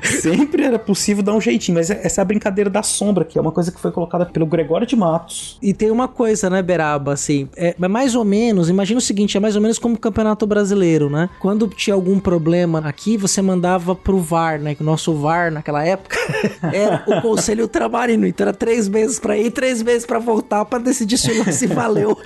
Sempre 0.21 0.63
era 0.63 0.79
possível 0.79 1.23
dar 1.23 1.33
um 1.33 1.41
jeitinho, 1.41 1.75
mas 1.77 1.89
essa 1.89 2.21
é 2.21 2.23
a 2.23 2.25
brincadeira 2.25 2.69
da 2.69 2.83
sombra, 2.83 3.23
que 3.23 3.37
é 3.37 3.41
uma 3.41 3.51
coisa 3.51 3.71
que 3.71 3.79
foi 3.79 3.91
colocada 3.91 4.25
pelo 4.25 4.45
Gregório 4.45 4.87
de 4.87 4.95
Matos. 4.95 5.57
E 5.61 5.73
tem 5.73 5.91
uma 5.91 6.07
coisa, 6.07 6.49
né, 6.49 6.61
Beraba, 6.61 7.13
assim, 7.13 7.47
é, 7.55 7.75
mais 7.87 8.15
ou 8.15 8.25
menos, 8.25 8.69
imagina 8.69 8.97
o 8.97 9.01
seguinte, 9.01 9.37
é 9.37 9.39
mais 9.39 9.55
ou 9.55 9.61
menos 9.61 9.77
como 9.77 9.95
o 9.95 9.99
Campeonato 9.99 10.45
Brasileiro, 10.47 11.09
né? 11.09 11.29
Quando 11.39 11.67
tinha 11.67 11.93
algum 11.93 12.19
problema 12.19 12.79
aqui, 12.79 13.17
você 13.17 13.41
mandava 13.41 13.95
pro 13.95 14.19
VAR, 14.19 14.59
né? 14.59 14.75
Que 14.75 14.81
o 14.81 14.85
nosso 14.85 15.13
VAR, 15.13 15.51
naquela 15.51 15.85
época, 15.85 16.17
era 16.73 17.03
o 17.07 17.21
Conselho 17.21 17.67
Tramarino. 17.67 18.25
Então 18.25 18.47
era 18.47 18.55
três 18.55 18.87
meses 18.87 19.19
pra 19.19 19.37
ir, 19.37 19.51
três 19.51 19.81
meses 19.81 20.05
pra 20.05 20.19
voltar 20.19 20.65
pra 20.65 20.79
decidir 20.79 21.17
se 21.17 21.31
o 21.31 21.37
lance 21.45 21.67
valeu. 21.67 22.17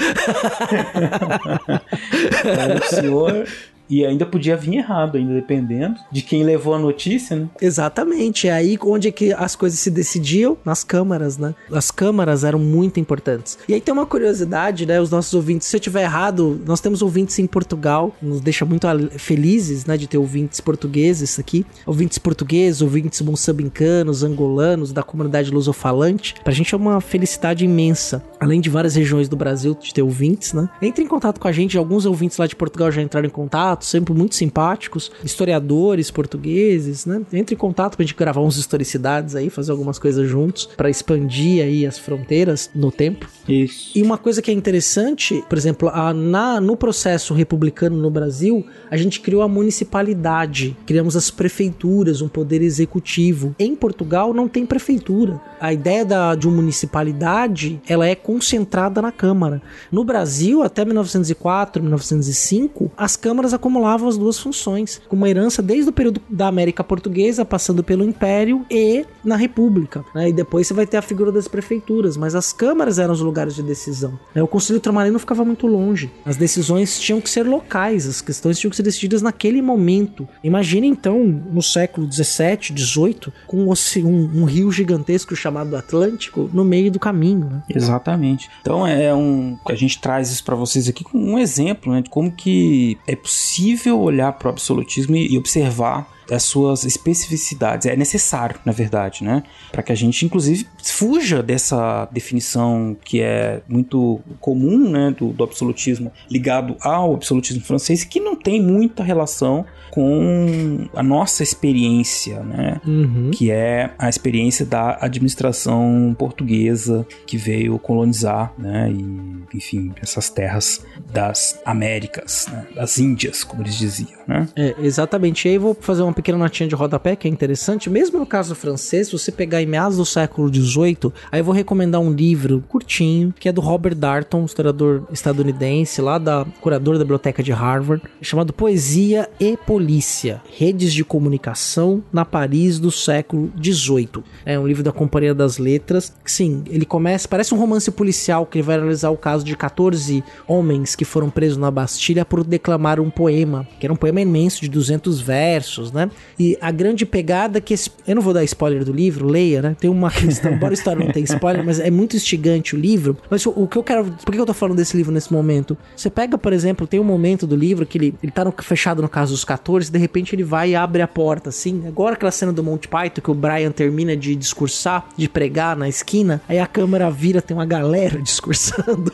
O 2.46 2.96
senhor 2.96 3.46
e 3.90 4.06
ainda 4.06 4.26
podia 4.26 4.56
vir 4.56 4.76
errado, 4.76 5.18
ainda 5.18 5.34
dependendo 5.34 6.00
de 6.12 6.22
quem 6.22 6.44
levou 6.44 6.76
a 6.76 6.80
notícia, 6.80 7.36
né? 7.36 7.50
Exatamente. 7.62 8.48
É 8.48 8.52
aí 8.52 8.78
onde 8.82 9.08
é 9.08 9.12
que 9.12 9.34
as 9.34 9.56
coisas 9.56 9.80
se 9.80 9.90
decidiam 9.90 10.58
nas 10.64 10.84
câmaras, 10.84 11.38
né? 11.38 11.56
As 11.72 11.90
câmaras 11.90 12.44
eram 12.44 12.60
muito 12.60 13.00
importantes. 13.00 13.58
E 13.68 13.74
aí 13.74 13.82
tem 13.82 13.94
uma 13.94 14.06
curiosidade, 14.06 14.86
né? 14.86 15.02
Os 15.02 15.10
nossos 15.10 15.34
ouvintes, 15.34 15.68
se 15.68 15.76
eu 15.76 15.80
tiver 15.80 16.04
errado, 16.04 16.62
nós 16.66 16.80
temos 16.80 17.02
ouvintes 17.02 17.40
em 17.40 17.48
Portugal, 17.48 18.16
nos 18.22 18.42
deixa 18.42 18.66
muito 18.66 18.88
felizes, 19.18 19.86
né? 19.86 19.98
De 19.98 20.08
ter 20.08 20.18
ouvintes 20.18 20.60
portugueses 20.60 21.40
aqui. 21.40 21.66
Ouvintes 21.86 22.18
portugueses, 22.18 22.82
ouvintes 22.82 23.22
moçambicanos, 23.22 24.24
angolanos, 24.24 24.92
da 24.92 25.02
comunidade 25.02 25.50
lusofalante. 25.50 26.36
Pra 26.44 26.54
gente 26.54 26.74
é 26.74 26.78
uma 26.78 27.02
felicidade 27.02 27.66
imensa. 27.66 28.24
Além 28.40 28.62
de 28.62 28.70
várias 28.70 28.96
regiões 28.96 29.28
do 29.28 29.36
Brasil 29.36 29.76
de 29.80 29.94
ter 29.94 30.02
ouvintes, 30.02 30.54
né? 30.54 30.70
Entre 30.82 31.04
em 31.04 31.08
contato 31.08 31.40
com 31.40 31.48
a 31.48 31.52
gente, 31.52 31.78
alguns 31.78 32.06
ouvintes 32.06 32.38
lá 32.38 32.46
de 32.46 32.56
Portugal 32.56 32.92
já 32.92 33.02
entraram 33.02 33.28
em 33.28 33.32
contato 33.32 33.79
sempre 33.80 34.14
muito 34.14 34.36
simpáticos, 34.36 35.12
historiadores 35.24 36.12
portugueses, 36.12 37.06
né? 37.06 37.22
Entre 37.32 37.56
em 37.56 37.58
contato 37.58 37.96
pra 37.96 38.06
gente 38.06 38.16
gravar 38.16 38.42
uns 38.42 38.58
historicidades 38.58 39.36
aí, 39.36 39.50
fazer 39.50 39.72
algumas 39.72 40.00
coisas 40.00 40.28
juntos 40.28 40.68
para 40.78 40.90
expandir 40.90 41.64
aí 41.64 41.86
as 41.86 41.98
fronteiras 41.98 42.70
no 42.74 42.92
tempo. 42.92 43.28
Isso. 43.48 43.98
E 43.98 44.02
uma 44.02 44.18
coisa 44.18 44.42
que 44.42 44.52
é 44.52 44.54
interessante, 44.54 45.44
por 45.48 45.58
exemplo, 45.58 45.90
a, 45.90 46.14
na, 46.14 46.62
no 46.62 46.78
processo 46.78 47.34
republicano 47.34 47.98
no 47.98 48.10
Brasil, 48.10 48.66
a 48.90 48.98
gente 48.98 49.20
criou 49.20 49.42
a 49.42 49.48
municipalidade, 49.48 50.76
criamos 50.86 51.16
as 51.16 51.32
prefeituras, 51.32 52.22
um 52.22 52.28
poder 52.28 52.62
executivo. 52.62 53.56
Em 53.58 53.76
Portugal 53.76 54.34
não 54.34 54.48
tem 54.48 54.66
prefeitura. 54.66 55.40
A 55.60 55.74
ideia 55.74 56.06
da, 56.06 56.36
de 56.36 56.48
uma 56.48 56.58
municipalidade, 56.58 57.82
ela 57.88 58.08
é 58.08 58.16
concentrada 58.16 59.02
na 59.02 59.12
Câmara. 59.12 59.62
No 59.92 60.04
Brasil, 60.04 60.64
até 60.64 60.86
1904, 60.86 61.82
1905, 61.82 62.92
as 62.98 63.16
câmaras 63.16 63.54
acumulavam 63.70 64.10
as 64.10 64.18
duas 64.18 64.40
funções, 64.40 65.00
com 65.08 65.16
uma 65.16 65.30
herança 65.30 65.62
desde 65.62 65.90
o 65.90 65.94
período 65.94 66.20
da 66.28 66.48
América 66.48 66.84
Portuguesa, 66.84 67.46
passando 67.46 67.84
pelo 67.84 68.04
Império 68.04 68.66
e 68.70 69.06
na 69.24 69.36
República. 69.36 70.04
Né? 70.14 70.30
E 70.30 70.34
depois 70.34 70.68
você 70.68 70.74
vai 70.74 70.88
ter 70.88 70.98
a 70.98 71.02
figura 71.02 71.32
das 71.32 71.48
prefeituras, 71.48 72.18
mas 72.18 72.34
as 72.34 72.52
câmaras 72.52 72.98
eram 72.98 73.14
os 73.14 73.22
lugares 73.22 73.56
de 73.56 73.62
decisão. 73.62 74.20
Né? 74.34 74.42
O 74.42 74.48
Conselho 74.48 74.78
Ultramarino 74.78 75.20
ficava 75.20 75.46
muito 75.46 75.68
longe. 75.68 76.12
As 76.26 76.36
decisões 76.36 77.00
tinham 77.00 77.22
que 77.22 77.30
ser 77.30 77.44
locais, 77.44 78.08
as 78.08 78.22
questões 78.22 78.58
tinham 78.58 78.72
que 78.72 78.76
ser 78.76 78.84
decididas 78.84 79.22
naquele 79.22 79.62
momento. 79.62 80.28
Imagine 80.44 80.88
então, 80.88 81.24
no 81.24 81.62
século 81.62 82.08
17, 82.08 82.74
18, 82.74 83.32
com 83.46 83.66
um, 83.66 84.42
um, 84.42 84.46
rio 84.46 84.72
gigantesco 84.72 85.36
chamado 85.36 85.76
Atlântico 85.76 86.50
no 86.52 86.66
meio 86.66 86.92
do 86.92 87.00
caminho. 87.00 87.50
Né? 87.50 87.64
Exatamente. 87.70 88.50
Então 88.62 88.88
é 88.88 89.14
um. 89.14 89.58
A 89.68 89.76
gente 89.76 90.00
traz 90.02 90.32
isso 90.32 90.44
para 90.44 90.56
vocês 90.56 90.90
aqui 90.90 91.04
como 91.04 91.24
um 91.24 91.38
exemplo 91.38 91.94
né, 91.94 92.02
de 92.02 92.10
como 92.10 92.32
que 92.32 92.98
é 93.06 93.16
possível 93.16 93.59
olhar 94.00 94.34
para 94.34 94.48
o 94.48 94.52
absolutismo 94.52 95.16
e 95.16 95.38
observar 95.38 96.08
as 96.32 96.44
suas 96.44 96.86
especificidades. 96.86 97.88
É 97.88 97.96
necessário, 97.96 98.60
na 98.66 98.72
verdade, 98.72 99.24
né? 99.24 99.44
Para 99.72 99.84
que 99.84 99.92
a 99.92 99.96
gente, 99.96 100.26
inclusive, 100.26 100.68
fuja 100.84 101.42
dessa 101.42 102.08
definição 102.12 102.96
que 103.04 103.22
é 103.22 103.62
muito 103.68 104.20
comum, 104.40 104.90
né, 104.90 105.16
do, 105.18 105.30
do 105.30 105.44
absolutismo 105.44 106.12
ligado 106.30 106.76
ao 106.82 107.14
absolutismo 107.14 107.64
francês, 107.64 108.04
que 108.04 108.20
não 108.20 108.36
tem 108.36 108.62
muita 108.62 109.04
relação 109.04 109.66
com 109.90 110.88
a 110.94 111.02
nossa 111.02 111.44
experiência, 111.44 112.42
né? 112.42 112.80
Uhum. 112.86 113.32
Que 113.32 113.52
é 113.52 113.92
a 113.98 114.08
experiência 114.08 114.66
da 114.66 114.98
administração 115.02 116.16
portuguesa 116.18 117.06
que 117.26 117.38
veio 117.38 117.78
colonizar, 117.80 118.54
né? 118.58 118.92
E, 118.92 119.58
enfim, 119.58 119.92
essas 120.02 120.30
terras 120.30 120.86
das 121.12 121.60
Américas, 121.66 122.48
né? 122.52 122.68
das 122.76 122.98
Índias, 122.98 123.44
como 123.44 123.64
eles 123.64 123.78
diziam, 123.78 124.20
né? 124.28 124.48
É, 124.56 124.76
exatamente. 124.80 125.48
E 125.48 125.52
aí 125.52 125.58
vou 125.58 125.74
fazer 125.74 126.04
uma 126.04 126.14
pequena 126.20 126.38
notinha 126.38 126.68
de 126.68 126.76
rodapé 126.76 127.16
que 127.16 127.30
é 127.30 127.32
interessante. 127.32 127.90
Mesmo 127.90 128.20
no 128.20 128.26
caso 128.26 128.54
francês, 128.54 129.08
se 129.08 129.14
você 129.14 129.32
pegar 129.32 129.62
em 129.62 129.66
meados 129.66 129.96
do 129.96 130.06
século 130.06 130.54
XVIII, 130.54 131.14
aí 131.32 131.40
eu 131.40 131.46
vou 131.46 131.54
recomendar 131.54 132.02
um 132.02 132.12
livro 132.12 132.62
curtinho, 132.68 133.34
que 133.40 133.48
é 133.48 133.54
do 133.54 133.62
Robert 133.62 133.96
Darnton, 133.96 134.44
historiador 134.44 135.08
estadunidense, 135.14 136.02
lá 136.02 136.18
da 136.18 136.46
curador 136.60 136.98
da 136.98 137.06
biblioteca 137.06 137.42
de 137.42 137.54
Harvard, 137.54 138.04
chamado 138.22 138.52
Poesia 138.52 139.30
e 139.40 139.56
Polícia, 139.56 140.42
Redes 140.58 140.92
de 140.94 141.06
Comunicação 141.06 142.04
na 142.12 142.26
Paris 142.26 142.80
do 142.80 142.92
século 142.92 143.50
XVIII. 143.64 144.22
É 144.46 144.60
um 144.60 144.68
livro 144.68 144.84
da 144.84 144.92
Companhia 144.92 145.34
das 145.34 145.58
Letras. 145.58 146.14
Sim, 146.26 146.64
ele 146.70 146.86
começa, 146.86 147.30
parece 147.30 147.56
um 147.56 147.58
romance 147.58 147.90
policial 147.92 148.46
que 148.46 148.58
ele 148.58 148.66
vai 148.66 148.76
analisar 148.76 149.10
o 149.10 149.18
caso 149.18 149.46
de 149.46 149.56
14 149.56 150.22
homens 150.46 150.98
que 150.98 151.06
foram 151.06 151.30
presos 151.30 151.58
na 151.58 151.72
Bastilha 151.72 152.26
por 152.26 152.44
declamar 152.44 153.00
um 153.00 153.10
poema, 153.10 153.66
que 153.80 153.86
era 153.86 153.94
um 153.94 153.96
poema 153.96 154.20
imenso 154.20 154.60
de 154.60 154.70
200 154.70 155.22
versos, 155.22 155.94
né? 155.94 156.09
E 156.40 156.58
a 156.62 156.72
grande 156.72 157.06
pegada 157.06 157.58
é 157.58 157.62
que 157.62 157.74
esse, 157.74 157.90
eu 158.08 158.16
não 158.16 158.22
vou 158.22 158.34
dar 158.34 158.44
spoiler 158.44 158.84
do 158.84 158.92
livro, 158.92 159.28
leia, 159.28 159.62
né? 159.62 159.76
Tem 159.80 159.90
uma 159.90 160.10
questão, 160.12 160.52
embora 160.52 160.74
a 160.74 160.76
história 160.76 161.04
não 161.04 161.12
tenha 161.12 161.24
spoiler, 161.24 161.66
mas 161.66 161.80
é 161.80 161.92
muito 161.92 162.16
instigante 162.16 162.76
o 162.76 162.80
livro. 162.80 163.18
Mas 163.30 163.46
o, 163.46 163.52
o 163.52 163.68
que 163.68 163.78
eu 163.78 163.84
quero, 163.84 164.06
por 164.26 164.34
que 164.34 164.40
eu 164.40 164.46
tô 164.46 164.54
falando 164.54 164.78
desse 164.78 164.96
livro 164.96 165.12
nesse 165.12 165.32
momento? 165.32 165.78
Você 165.96 166.10
pega, 166.10 166.38
por 166.38 166.54
exemplo, 166.54 166.88
tem 166.88 167.00
um 167.00 167.04
momento 167.04 167.46
do 167.46 167.56
livro 167.56 167.86
que 167.86 167.98
ele, 167.98 168.16
ele 168.22 168.32
tá 168.32 168.46
no, 168.46 168.54
fechado 168.62 169.02
no 169.02 169.10
caso 169.10 169.34
dos 169.34 169.44
14, 169.44 169.92
de 169.92 170.00
repente 170.00 170.36
ele 170.36 170.44
vai 170.44 170.72
e 170.72 170.76
abre 170.76 171.02
a 171.02 171.08
porta, 171.08 171.50
assim. 171.50 171.84
Agora 171.88 172.14
aquela 172.14 172.32
cena 172.32 172.52
do 172.52 172.64
Monty 172.64 172.88
Python 172.88 173.22
que 173.22 173.32
o 173.32 173.34
Brian 173.34 173.72
termina 173.72 174.16
de 174.16 174.36
discursar, 174.36 175.08
de 175.18 175.28
pregar 175.28 175.76
na 175.76 175.88
esquina, 175.88 176.42
aí 176.48 176.60
a 176.60 176.68
câmera 176.68 177.10
vira, 177.10 177.42
tem 177.42 177.56
uma 177.56 177.66
galera 177.66 178.20
discursando, 178.22 179.12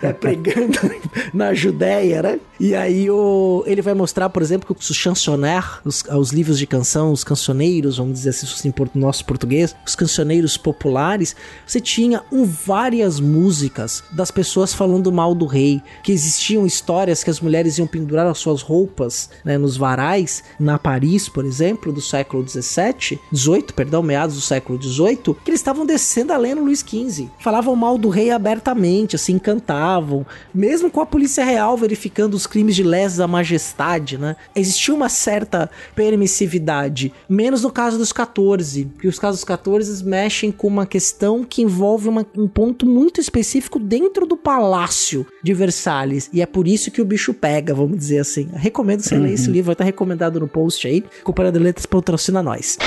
tá 0.00 0.12
pregando 0.18 0.78
na 1.32 1.54
Judéia, 1.54 2.22
né? 2.22 2.40
E 2.58 2.74
aí 2.74 3.10
o, 3.10 3.64
ele 3.66 3.82
vai 3.82 3.94
mostrar, 3.94 4.28
por 4.28 4.42
exemplo, 4.42 4.74
que 4.74 4.80
os 4.80 4.96
chansoner, 4.96 5.80
os, 5.84 6.02
os 6.02 6.30
livros 6.30 6.58
de 6.58 6.66
canção, 6.66 7.12
os 7.12 7.24
cancioneiros, 7.24 7.96
vamos 7.96 8.14
dizer 8.14 8.30
assim, 8.30 8.68
em 8.68 8.98
nosso 8.98 9.24
português, 9.24 9.74
os 9.86 9.94
cancioneiros 9.94 10.56
populares, 10.56 11.34
você 11.66 11.80
tinha 11.80 12.22
um, 12.30 12.44
várias 12.44 13.20
músicas 13.20 14.02
das 14.12 14.30
pessoas 14.30 14.72
falando 14.72 15.12
mal 15.12 15.34
do 15.34 15.46
rei, 15.46 15.82
que 16.02 16.12
existiam 16.12 16.66
histórias 16.66 17.24
que 17.24 17.30
as 17.30 17.40
mulheres 17.40 17.78
iam 17.78 17.86
pendurar 17.86 18.26
as 18.26 18.38
suas 18.38 18.62
roupas 18.62 19.30
né, 19.44 19.58
nos 19.58 19.76
varais, 19.76 20.42
na 20.58 20.78
Paris, 20.78 21.28
por 21.28 21.44
exemplo, 21.44 21.92
do 21.92 22.00
século 22.00 22.42
17, 22.42 23.20
18, 23.30 23.74
perdão, 23.74 24.02
meados 24.02 24.36
do 24.36 24.42
século 24.42 24.78
18, 24.78 25.34
que 25.44 25.50
eles 25.50 25.60
estavam 25.60 25.86
descendo 25.86 26.32
a 26.32 26.36
lenha 26.36 26.56
Luís 26.56 26.80
XV. 26.80 27.28
Falavam 27.38 27.74
mal 27.74 27.98
do 27.98 28.08
rei 28.08 28.30
abertamente, 28.30 29.16
assim, 29.16 29.38
cantavam, 29.38 30.26
mesmo 30.54 30.90
com 30.90 31.00
a 31.00 31.06
polícia 31.06 31.44
real 31.44 31.76
verificando 31.76 32.34
os 32.34 32.46
crimes 32.46 32.76
de 32.76 32.82
lesa 32.82 33.26
majestade, 33.26 34.18
né? 34.18 34.36
Existia 34.54 34.94
uma 34.94 35.08
certa 35.08 35.61
permissividade, 35.94 37.12
menos 37.28 37.62
no 37.62 37.70
caso 37.70 37.98
dos 37.98 38.12
14, 38.12 38.90
que 39.00 39.08
os 39.08 39.18
casos 39.18 39.40
dos 39.40 39.44
14 39.44 40.04
mexem 40.04 40.50
com 40.50 40.66
uma 40.66 40.86
questão 40.86 41.44
que 41.44 41.62
envolve 41.62 42.08
uma, 42.08 42.26
um 42.36 42.48
ponto 42.48 42.86
muito 42.86 43.20
específico 43.20 43.78
dentro 43.78 44.26
do 44.26 44.36
palácio 44.36 45.26
de 45.42 45.54
Versalhes, 45.54 46.28
e 46.32 46.40
é 46.40 46.46
por 46.46 46.66
isso 46.66 46.90
que 46.90 47.00
o 47.00 47.04
bicho 47.04 47.34
pega, 47.34 47.74
vamos 47.74 47.98
dizer 47.98 48.18
assim. 48.18 48.48
Recomendo 48.52 49.00
você 49.00 49.14
uhum. 49.14 49.22
ler 49.22 49.32
esse 49.32 49.50
livro, 49.50 49.66
vai 49.66 49.74
estar 49.74 49.84
recomendado 49.84 50.40
no 50.40 50.48
post 50.48 50.86
aí. 50.86 51.04
Companhia 51.22 51.52
de 51.52 51.58
Letras 51.58 51.86
patrocina 51.86 52.42
nós. 52.42 52.78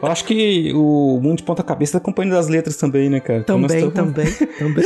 Eu 0.00 0.08
acho 0.08 0.24
que 0.24 0.72
o 0.74 1.20
Mundo 1.22 1.38
de 1.38 1.42
Ponta 1.44 1.62
Cabeça 1.62 1.96
é 1.96 2.00
da 2.00 2.04
Companhia 2.04 2.34
das 2.34 2.48
Letras 2.48 2.76
também, 2.76 3.08
né, 3.08 3.20
cara? 3.20 3.44
Também, 3.44 3.84
então 3.84 3.90
também, 3.90 4.32
também. 4.58 4.84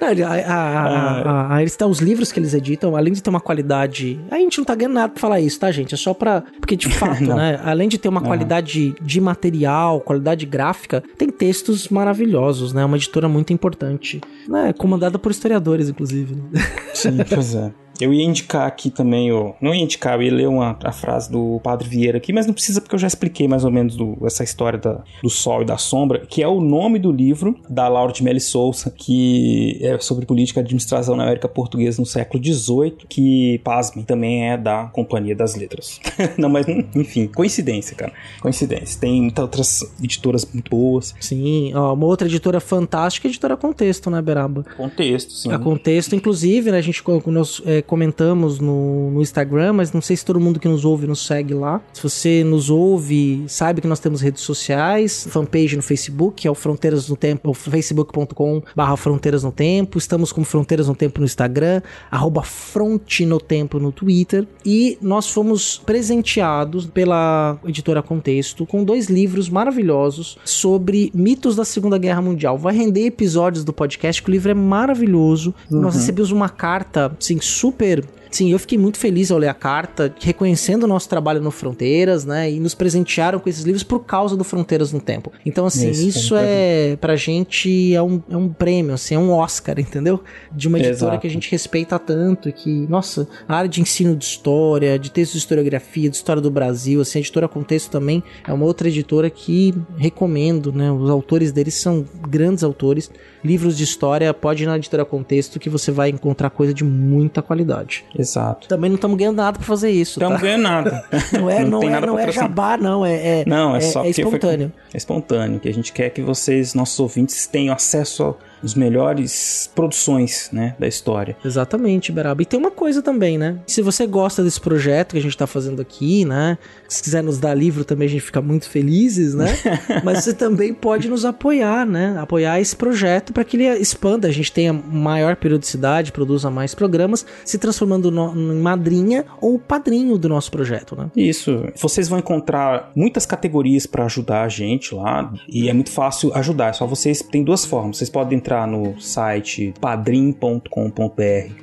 a, 0.46 0.54
a, 0.54 1.56
a, 1.56 1.60
eles 1.60 1.74
têm 1.74 1.88
os 1.88 1.98
livros 1.98 2.30
que 2.30 2.38
eles 2.38 2.54
editam, 2.54 2.94
além 2.94 3.12
de 3.12 3.22
ter 3.22 3.30
uma 3.30 3.40
qualidade. 3.40 4.20
A 4.30 4.36
gente 4.36 4.58
não 4.58 4.64
tá 4.64 4.74
ganhando 4.74 4.94
nada 4.94 5.11
pra 5.12 5.20
falar 5.20 5.40
isso, 5.40 5.60
tá, 5.60 5.70
gente? 5.70 5.94
É 5.94 5.96
só 5.96 6.12
pra. 6.12 6.42
Porque 6.60 6.76
de 6.76 6.88
fato, 6.92 7.24
né? 7.24 7.60
Além 7.64 7.88
de 7.88 7.98
ter 7.98 8.08
uma 8.08 8.20
qualidade 8.20 8.94
de 9.00 9.20
material, 9.20 10.00
qualidade 10.00 10.46
gráfica, 10.46 11.02
tem 11.16 11.28
textos 11.28 11.88
maravilhosos, 11.88 12.72
né? 12.72 12.84
Uma 12.84 12.96
editora 12.96 13.28
muito 13.28 13.52
importante. 13.52 14.20
Né? 14.48 14.72
Comandada 14.72 15.18
por 15.18 15.30
historiadores, 15.30 15.88
inclusive. 15.88 16.34
Né? 16.34 16.60
Sim, 16.94 17.18
pois 17.28 17.54
é. 17.54 17.72
Eu 18.02 18.12
ia 18.12 18.24
indicar 18.24 18.66
aqui 18.66 18.90
também, 18.90 19.30
ó, 19.32 19.52
não 19.60 19.72
ia 19.72 19.80
indicar, 19.80 20.16
eu 20.16 20.22
ia 20.22 20.34
ler 20.34 20.48
uma, 20.48 20.76
a 20.82 20.90
frase 20.90 21.30
do 21.30 21.60
Padre 21.62 21.88
Vieira 21.88 22.18
aqui, 22.18 22.32
mas 22.32 22.46
não 22.46 22.52
precisa 22.52 22.80
porque 22.80 22.96
eu 22.96 22.98
já 22.98 23.06
expliquei 23.06 23.46
mais 23.46 23.64
ou 23.64 23.70
menos 23.70 23.94
do, 23.94 24.18
essa 24.26 24.42
história 24.42 24.76
da, 24.76 25.04
do 25.22 25.30
sol 25.30 25.62
e 25.62 25.64
da 25.64 25.78
sombra, 25.78 26.26
que 26.26 26.42
é 26.42 26.48
o 26.48 26.60
nome 26.60 26.98
do 26.98 27.12
livro 27.12 27.56
da 27.68 27.86
Laura 27.86 28.12
de 28.12 28.24
Melli 28.24 28.40
Souza, 28.40 28.90
que 28.90 29.78
é 29.80 29.96
sobre 30.00 30.26
política 30.26 30.58
e 30.58 30.62
administração 30.62 31.14
na 31.14 31.22
América 31.22 31.46
Portuguesa 31.48 32.02
no 32.02 32.06
século 32.06 32.42
XVIII, 32.42 32.96
que, 33.08 33.60
pasmem, 33.62 34.04
também 34.04 34.50
é 34.50 34.56
da 34.56 34.86
Companhia 34.86 35.36
das 35.36 35.54
Letras. 35.54 36.00
não, 36.36 36.48
mas 36.48 36.66
enfim, 36.96 37.28
coincidência, 37.28 37.96
cara. 37.96 38.12
Coincidência. 38.40 39.00
Tem 39.00 39.22
muitas 39.22 39.42
outras 39.44 39.94
editoras 40.02 40.44
muito 40.52 40.70
boas. 40.70 41.14
Sim, 41.20 41.72
ó, 41.72 41.94
uma 41.94 42.06
outra 42.06 42.26
editora 42.26 42.58
fantástica 42.58 43.28
é 43.28 43.28
a 43.28 43.30
editora 43.30 43.56
Contexto, 43.56 44.10
né, 44.10 44.20
Beraba? 44.20 44.64
Contexto, 44.76 45.32
sim. 45.32 45.52
A 45.52 45.58
Contexto, 45.60 46.16
inclusive, 46.16 46.72
né, 46.72 46.78
a 46.78 46.82
gente 46.82 47.00
nós, 47.26 47.62
é, 47.64 47.82
comentamos 47.92 48.58
no, 48.58 49.10
no, 49.10 49.20
Instagram, 49.20 49.74
mas 49.74 49.92
não 49.92 50.00
sei 50.00 50.16
se 50.16 50.24
todo 50.24 50.40
mundo 50.40 50.58
que 50.58 50.66
nos 50.66 50.82
ouve 50.82 51.06
nos 51.06 51.26
segue 51.26 51.52
lá. 51.52 51.78
Se 51.92 52.02
você 52.02 52.42
nos 52.42 52.70
ouve, 52.70 53.44
saiba 53.46 53.82
que 53.82 53.86
nós 53.86 54.00
temos 54.00 54.22
redes 54.22 54.40
sociais, 54.40 55.26
fanpage 55.28 55.76
no 55.76 55.82
Facebook, 55.82 56.40
que 56.40 56.48
é 56.48 56.50
o 56.50 56.54
Fronteiras 56.54 57.10
no 57.10 57.16
Tempo, 57.16 57.52
facebook.com 57.52 58.62
barra 58.74 58.96
Fronteiras 58.96 59.44
no 59.44 59.52
Tempo. 59.52 59.98
Estamos 59.98 60.32
com 60.32 60.42
Fronteiras 60.42 60.88
no 60.88 60.94
Tempo 60.94 61.20
no 61.20 61.26
Instagram, 61.26 61.82
arroba 62.10 62.42
Fronte 62.42 63.26
no 63.26 63.38
Tempo 63.38 63.78
no 63.78 63.92
Twitter. 63.92 64.48
E 64.64 64.96
nós 65.02 65.28
fomos 65.28 65.76
presenteados 65.76 66.86
pela 66.86 67.58
editora 67.62 68.02
Contexto 68.02 68.64
com 68.64 68.82
dois 68.84 69.10
livros 69.10 69.50
maravilhosos 69.50 70.38
sobre 70.46 71.12
mitos 71.14 71.56
da 71.56 71.64
Segunda 71.66 71.98
Guerra 71.98 72.22
Mundial. 72.22 72.56
Vai 72.56 72.74
render 72.74 73.04
episódios 73.04 73.64
do 73.64 73.72
podcast, 73.74 74.22
que 74.22 74.30
o 74.30 74.32
livro 74.32 74.50
é 74.50 74.54
maravilhoso. 74.54 75.54
Uhum. 75.70 75.82
Nós 75.82 75.94
recebemos 75.94 76.32
uma 76.32 76.48
carta, 76.48 77.14
assim, 77.20 77.38
super 77.38 77.71
super 77.72 78.21
Sim, 78.32 78.50
eu 78.50 78.58
fiquei 78.58 78.78
muito 78.78 78.96
feliz 78.96 79.30
ao 79.30 79.36
ler 79.36 79.48
a 79.48 79.54
carta, 79.54 80.12
reconhecendo 80.18 80.84
o 80.84 80.86
nosso 80.86 81.06
trabalho 81.06 81.40
no 81.40 81.50
Fronteiras, 81.50 82.24
né? 82.24 82.50
E 82.50 82.58
nos 82.58 82.74
presentearam 82.74 83.38
com 83.38 83.48
esses 83.48 83.62
livros 83.62 83.82
por 83.82 84.00
causa 84.00 84.34
do 84.34 84.42
Fronteiras 84.42 84.90
no 84.90 85.00
Tempo. 85.00 85.30
Então, 85.44 85.66
assim, 85.66 85.90
isso, 85.90 86.08
isso 86.08 86.36
é, 86.36 86.96
pra 86.96 87.14
gente, 87.14 87.94
é 87.94 88.02
um, 88.02 88.22
é 88.30 88.36
um 88.36 88.48
prêmio, 88.48 88.94
assim, 88.94 89.14
é 89.14 89.18
um 89.18 89.30
Oscar, 89.32 89.78
entendeu? 89.78 90.22
De 90.50 90.66
uma 90.66 90.78
editora 90.78 91.12
Exato. 91.12 91.20
que 91.20 91.26
a 91.26 91.30
gente 91.30 91.50
respeita 91.50 91.98
tanto 91.98 92.48
e 92.48 92.52
que, 92.52 92.70
nossa, 92.88 93.28
a 93.46 93.54
área 93.54 93.68
de 93.68 93.82
ensino 93.82 94.16
de 94.16 94.24
história, 94.24 94.98
de 94.98 95.10
texto 95.10 95.32
de 95.32 95.38
historiografia, 95.38 96.08
de 96.08 96.16
história 96.16 96.40
do 96.40 96.50
Brasil, 96.50 97.02
assim, 97.02 97.18
a 97.18 97.20
editora 97.20 97.46
Contexto 97.46 97.90
também 97.90 98.22
é 98.48 98.52
uma 98.52 98.64
outra 98.64 98.88
editora 98.88 99.28
que 99.28 99.74
recomendo, 99.98 100.72
né? 100.72 100.90
Os 100.90 101.10
autores 101.10 101.52
deles 101.52 101.74
são 101.74 102.02
grandes 102.28 102.64
autores. 102.64 103.10
Livros 103.44 103.76
de 103.76 103.84
história, 103.84 104.32
pode 104.32 104.62
ir 104.62 104.66
na 104.66 104.76
editora 104.76 105.04
Contexto 105.04 105.58
que 105.58 105.68
você 105.68 105.90
vai 105.90 106.08
encontrar 106.08 106.48
coisa 106.48 106.72
de 106.72 106.84
muita 106.84 107.42
qualidade. 107.42 108.04
Exato. 108.22 108.68
Também 108.68 108.88
não 108.88 108.94
estamos 108.94 109.18
ganhando 109.18 109.36
nada 109.36 109.58
para 109.58 109.66
fazer 109.66 109.90
isso. 109.90 110.18
Estamos 110.20 110.36
tá? 110.36 110.42
ganhando 110.42 110.62
nada. 110.62 111.04
Não 111.32 111.50
é, 111.50 111.64
não, 111.64 111.80
não, 111.80 111.82
é, 111.82 112.00
não 112.00 112.18
é 112.18 112.32
jabá, 112.32 112.76
não. 112.76 113.04
É, 113.04 113.40
é, 113.40 113.44
não, 113.46 113.74
é, 113.74 113.78
é 113.78 113.80
só 113.80 114.04
é 114.04 114.10
espontâneo. 114.10 114.72
Foi, 114.74 114.90
é 114.94 114.96
espontâneo. 114.96 115.58
Que 115.60 115.68
a 115.68 115.74
gente 115.74 115.92
quer 115.92 116.10
que 116.10 116.22
vocês, 116.22 116.74
nossos 116.74 116.98
ouvintes, 117.00 117.46
tenham 117.46 117.74
acesso 117.74 118.24
a 118.24 118.34
os 118.62 118.74
melhores 118.74 119.70
produções, 119.74 120.48
né, 120.52 120.74
da 120.78 120.86
história. 120.86 121.36
Exatamente, 121.44 122.12
Beraba. 122.12 122.42
E 122.42 122.46
tem 122.46 122.58
uma 122.58 122.70
coisa 122.70 123.02
também, 123.02 123.38
né? 123.38 123.58
Se 123.66 123.82
você 123.82 124.06
gosta 124.06 124.42
desse 124.42 124.60
projeto 124.60 125.12
que 125.12 125.18
a 125.18 125.22
gente 125.22 125.36
tá 125.36 125.46
fazendo 125.46 125.82
aqui, 125.82 126.24
né? 126.24 126.58
Se 126.88 127.02
quiser 127.02 127.22
nos 127.22 127.38
dar 127.38 127.54
livro 127.54 127.84
também 127.84 128.06
a 128.06 128.10
gente 128.10 128.22
fica 128.22 128.40
muito 128.40 128.68
felizes, 128.68 129.34
né? 129.34 129.46
Mas 130.04 130.24
você 130.24 130.32
também 130.32 130.72
pode 130.72 131.08
nos 131.08 131.24
apoiar, 131.24 131.86
né? 131.86 132.16
Apoiar 132.18 132.60
esse 132.60 132.76
projeto 132.76 133.32
para 133.32 133.44
que 133.44 133.56
ele 133.56 133.68
expanda, 133.78 134.28
a 134.28 134.30
gente 134.30 134.52
tenha 134.52 134.72
maior 134.72 135.36
periodicidade, 135.36 136.12
produza 136.12 136.50
mais 136.50 136.74
programas, 136.74 137.24
se 137.44 137.58
transformando 137.58 138.10
no, 138.10 138.32
em 138.34 138.60
madrinha 138.60 139.24
ou 139.40 139.58
padrinho 139.58 140.16
do 140.18 140.28
nosso 140.28 140.50
projeto, 140.50 140.96
né? 140.96 141.10
Isso. 141.16 141.64
Vocês 141.80 142.08
vão 142.08 142.18
encontrar 142.18 142.90
muitas 142.94 143.26
categorias 143.26 143.86
para 143.86 144.04
ajudar 144.04 144.42
a 144.42 144.48
gente 144.48 144.94
lá 144.94 145.32
e 145.48 145.68
é 145.68 145.72
muito 145.72 145.90
fácil 145.90 146.32
ajudar. 146.34 146.68
É 146.68 146.72
só 146.72 146.86
vocês 146.86 147.22
tem 147.22 147.42
duas 147.42 147.64
formas. 147.64 147.98
Vocês 147.98 148.10
podem 148.10 148.38
entrar 148.38 148.51
entrar 148.52 148.66
no 148.66 149.00
site 149.00 149.72
padrim.com.br 149.80 150.60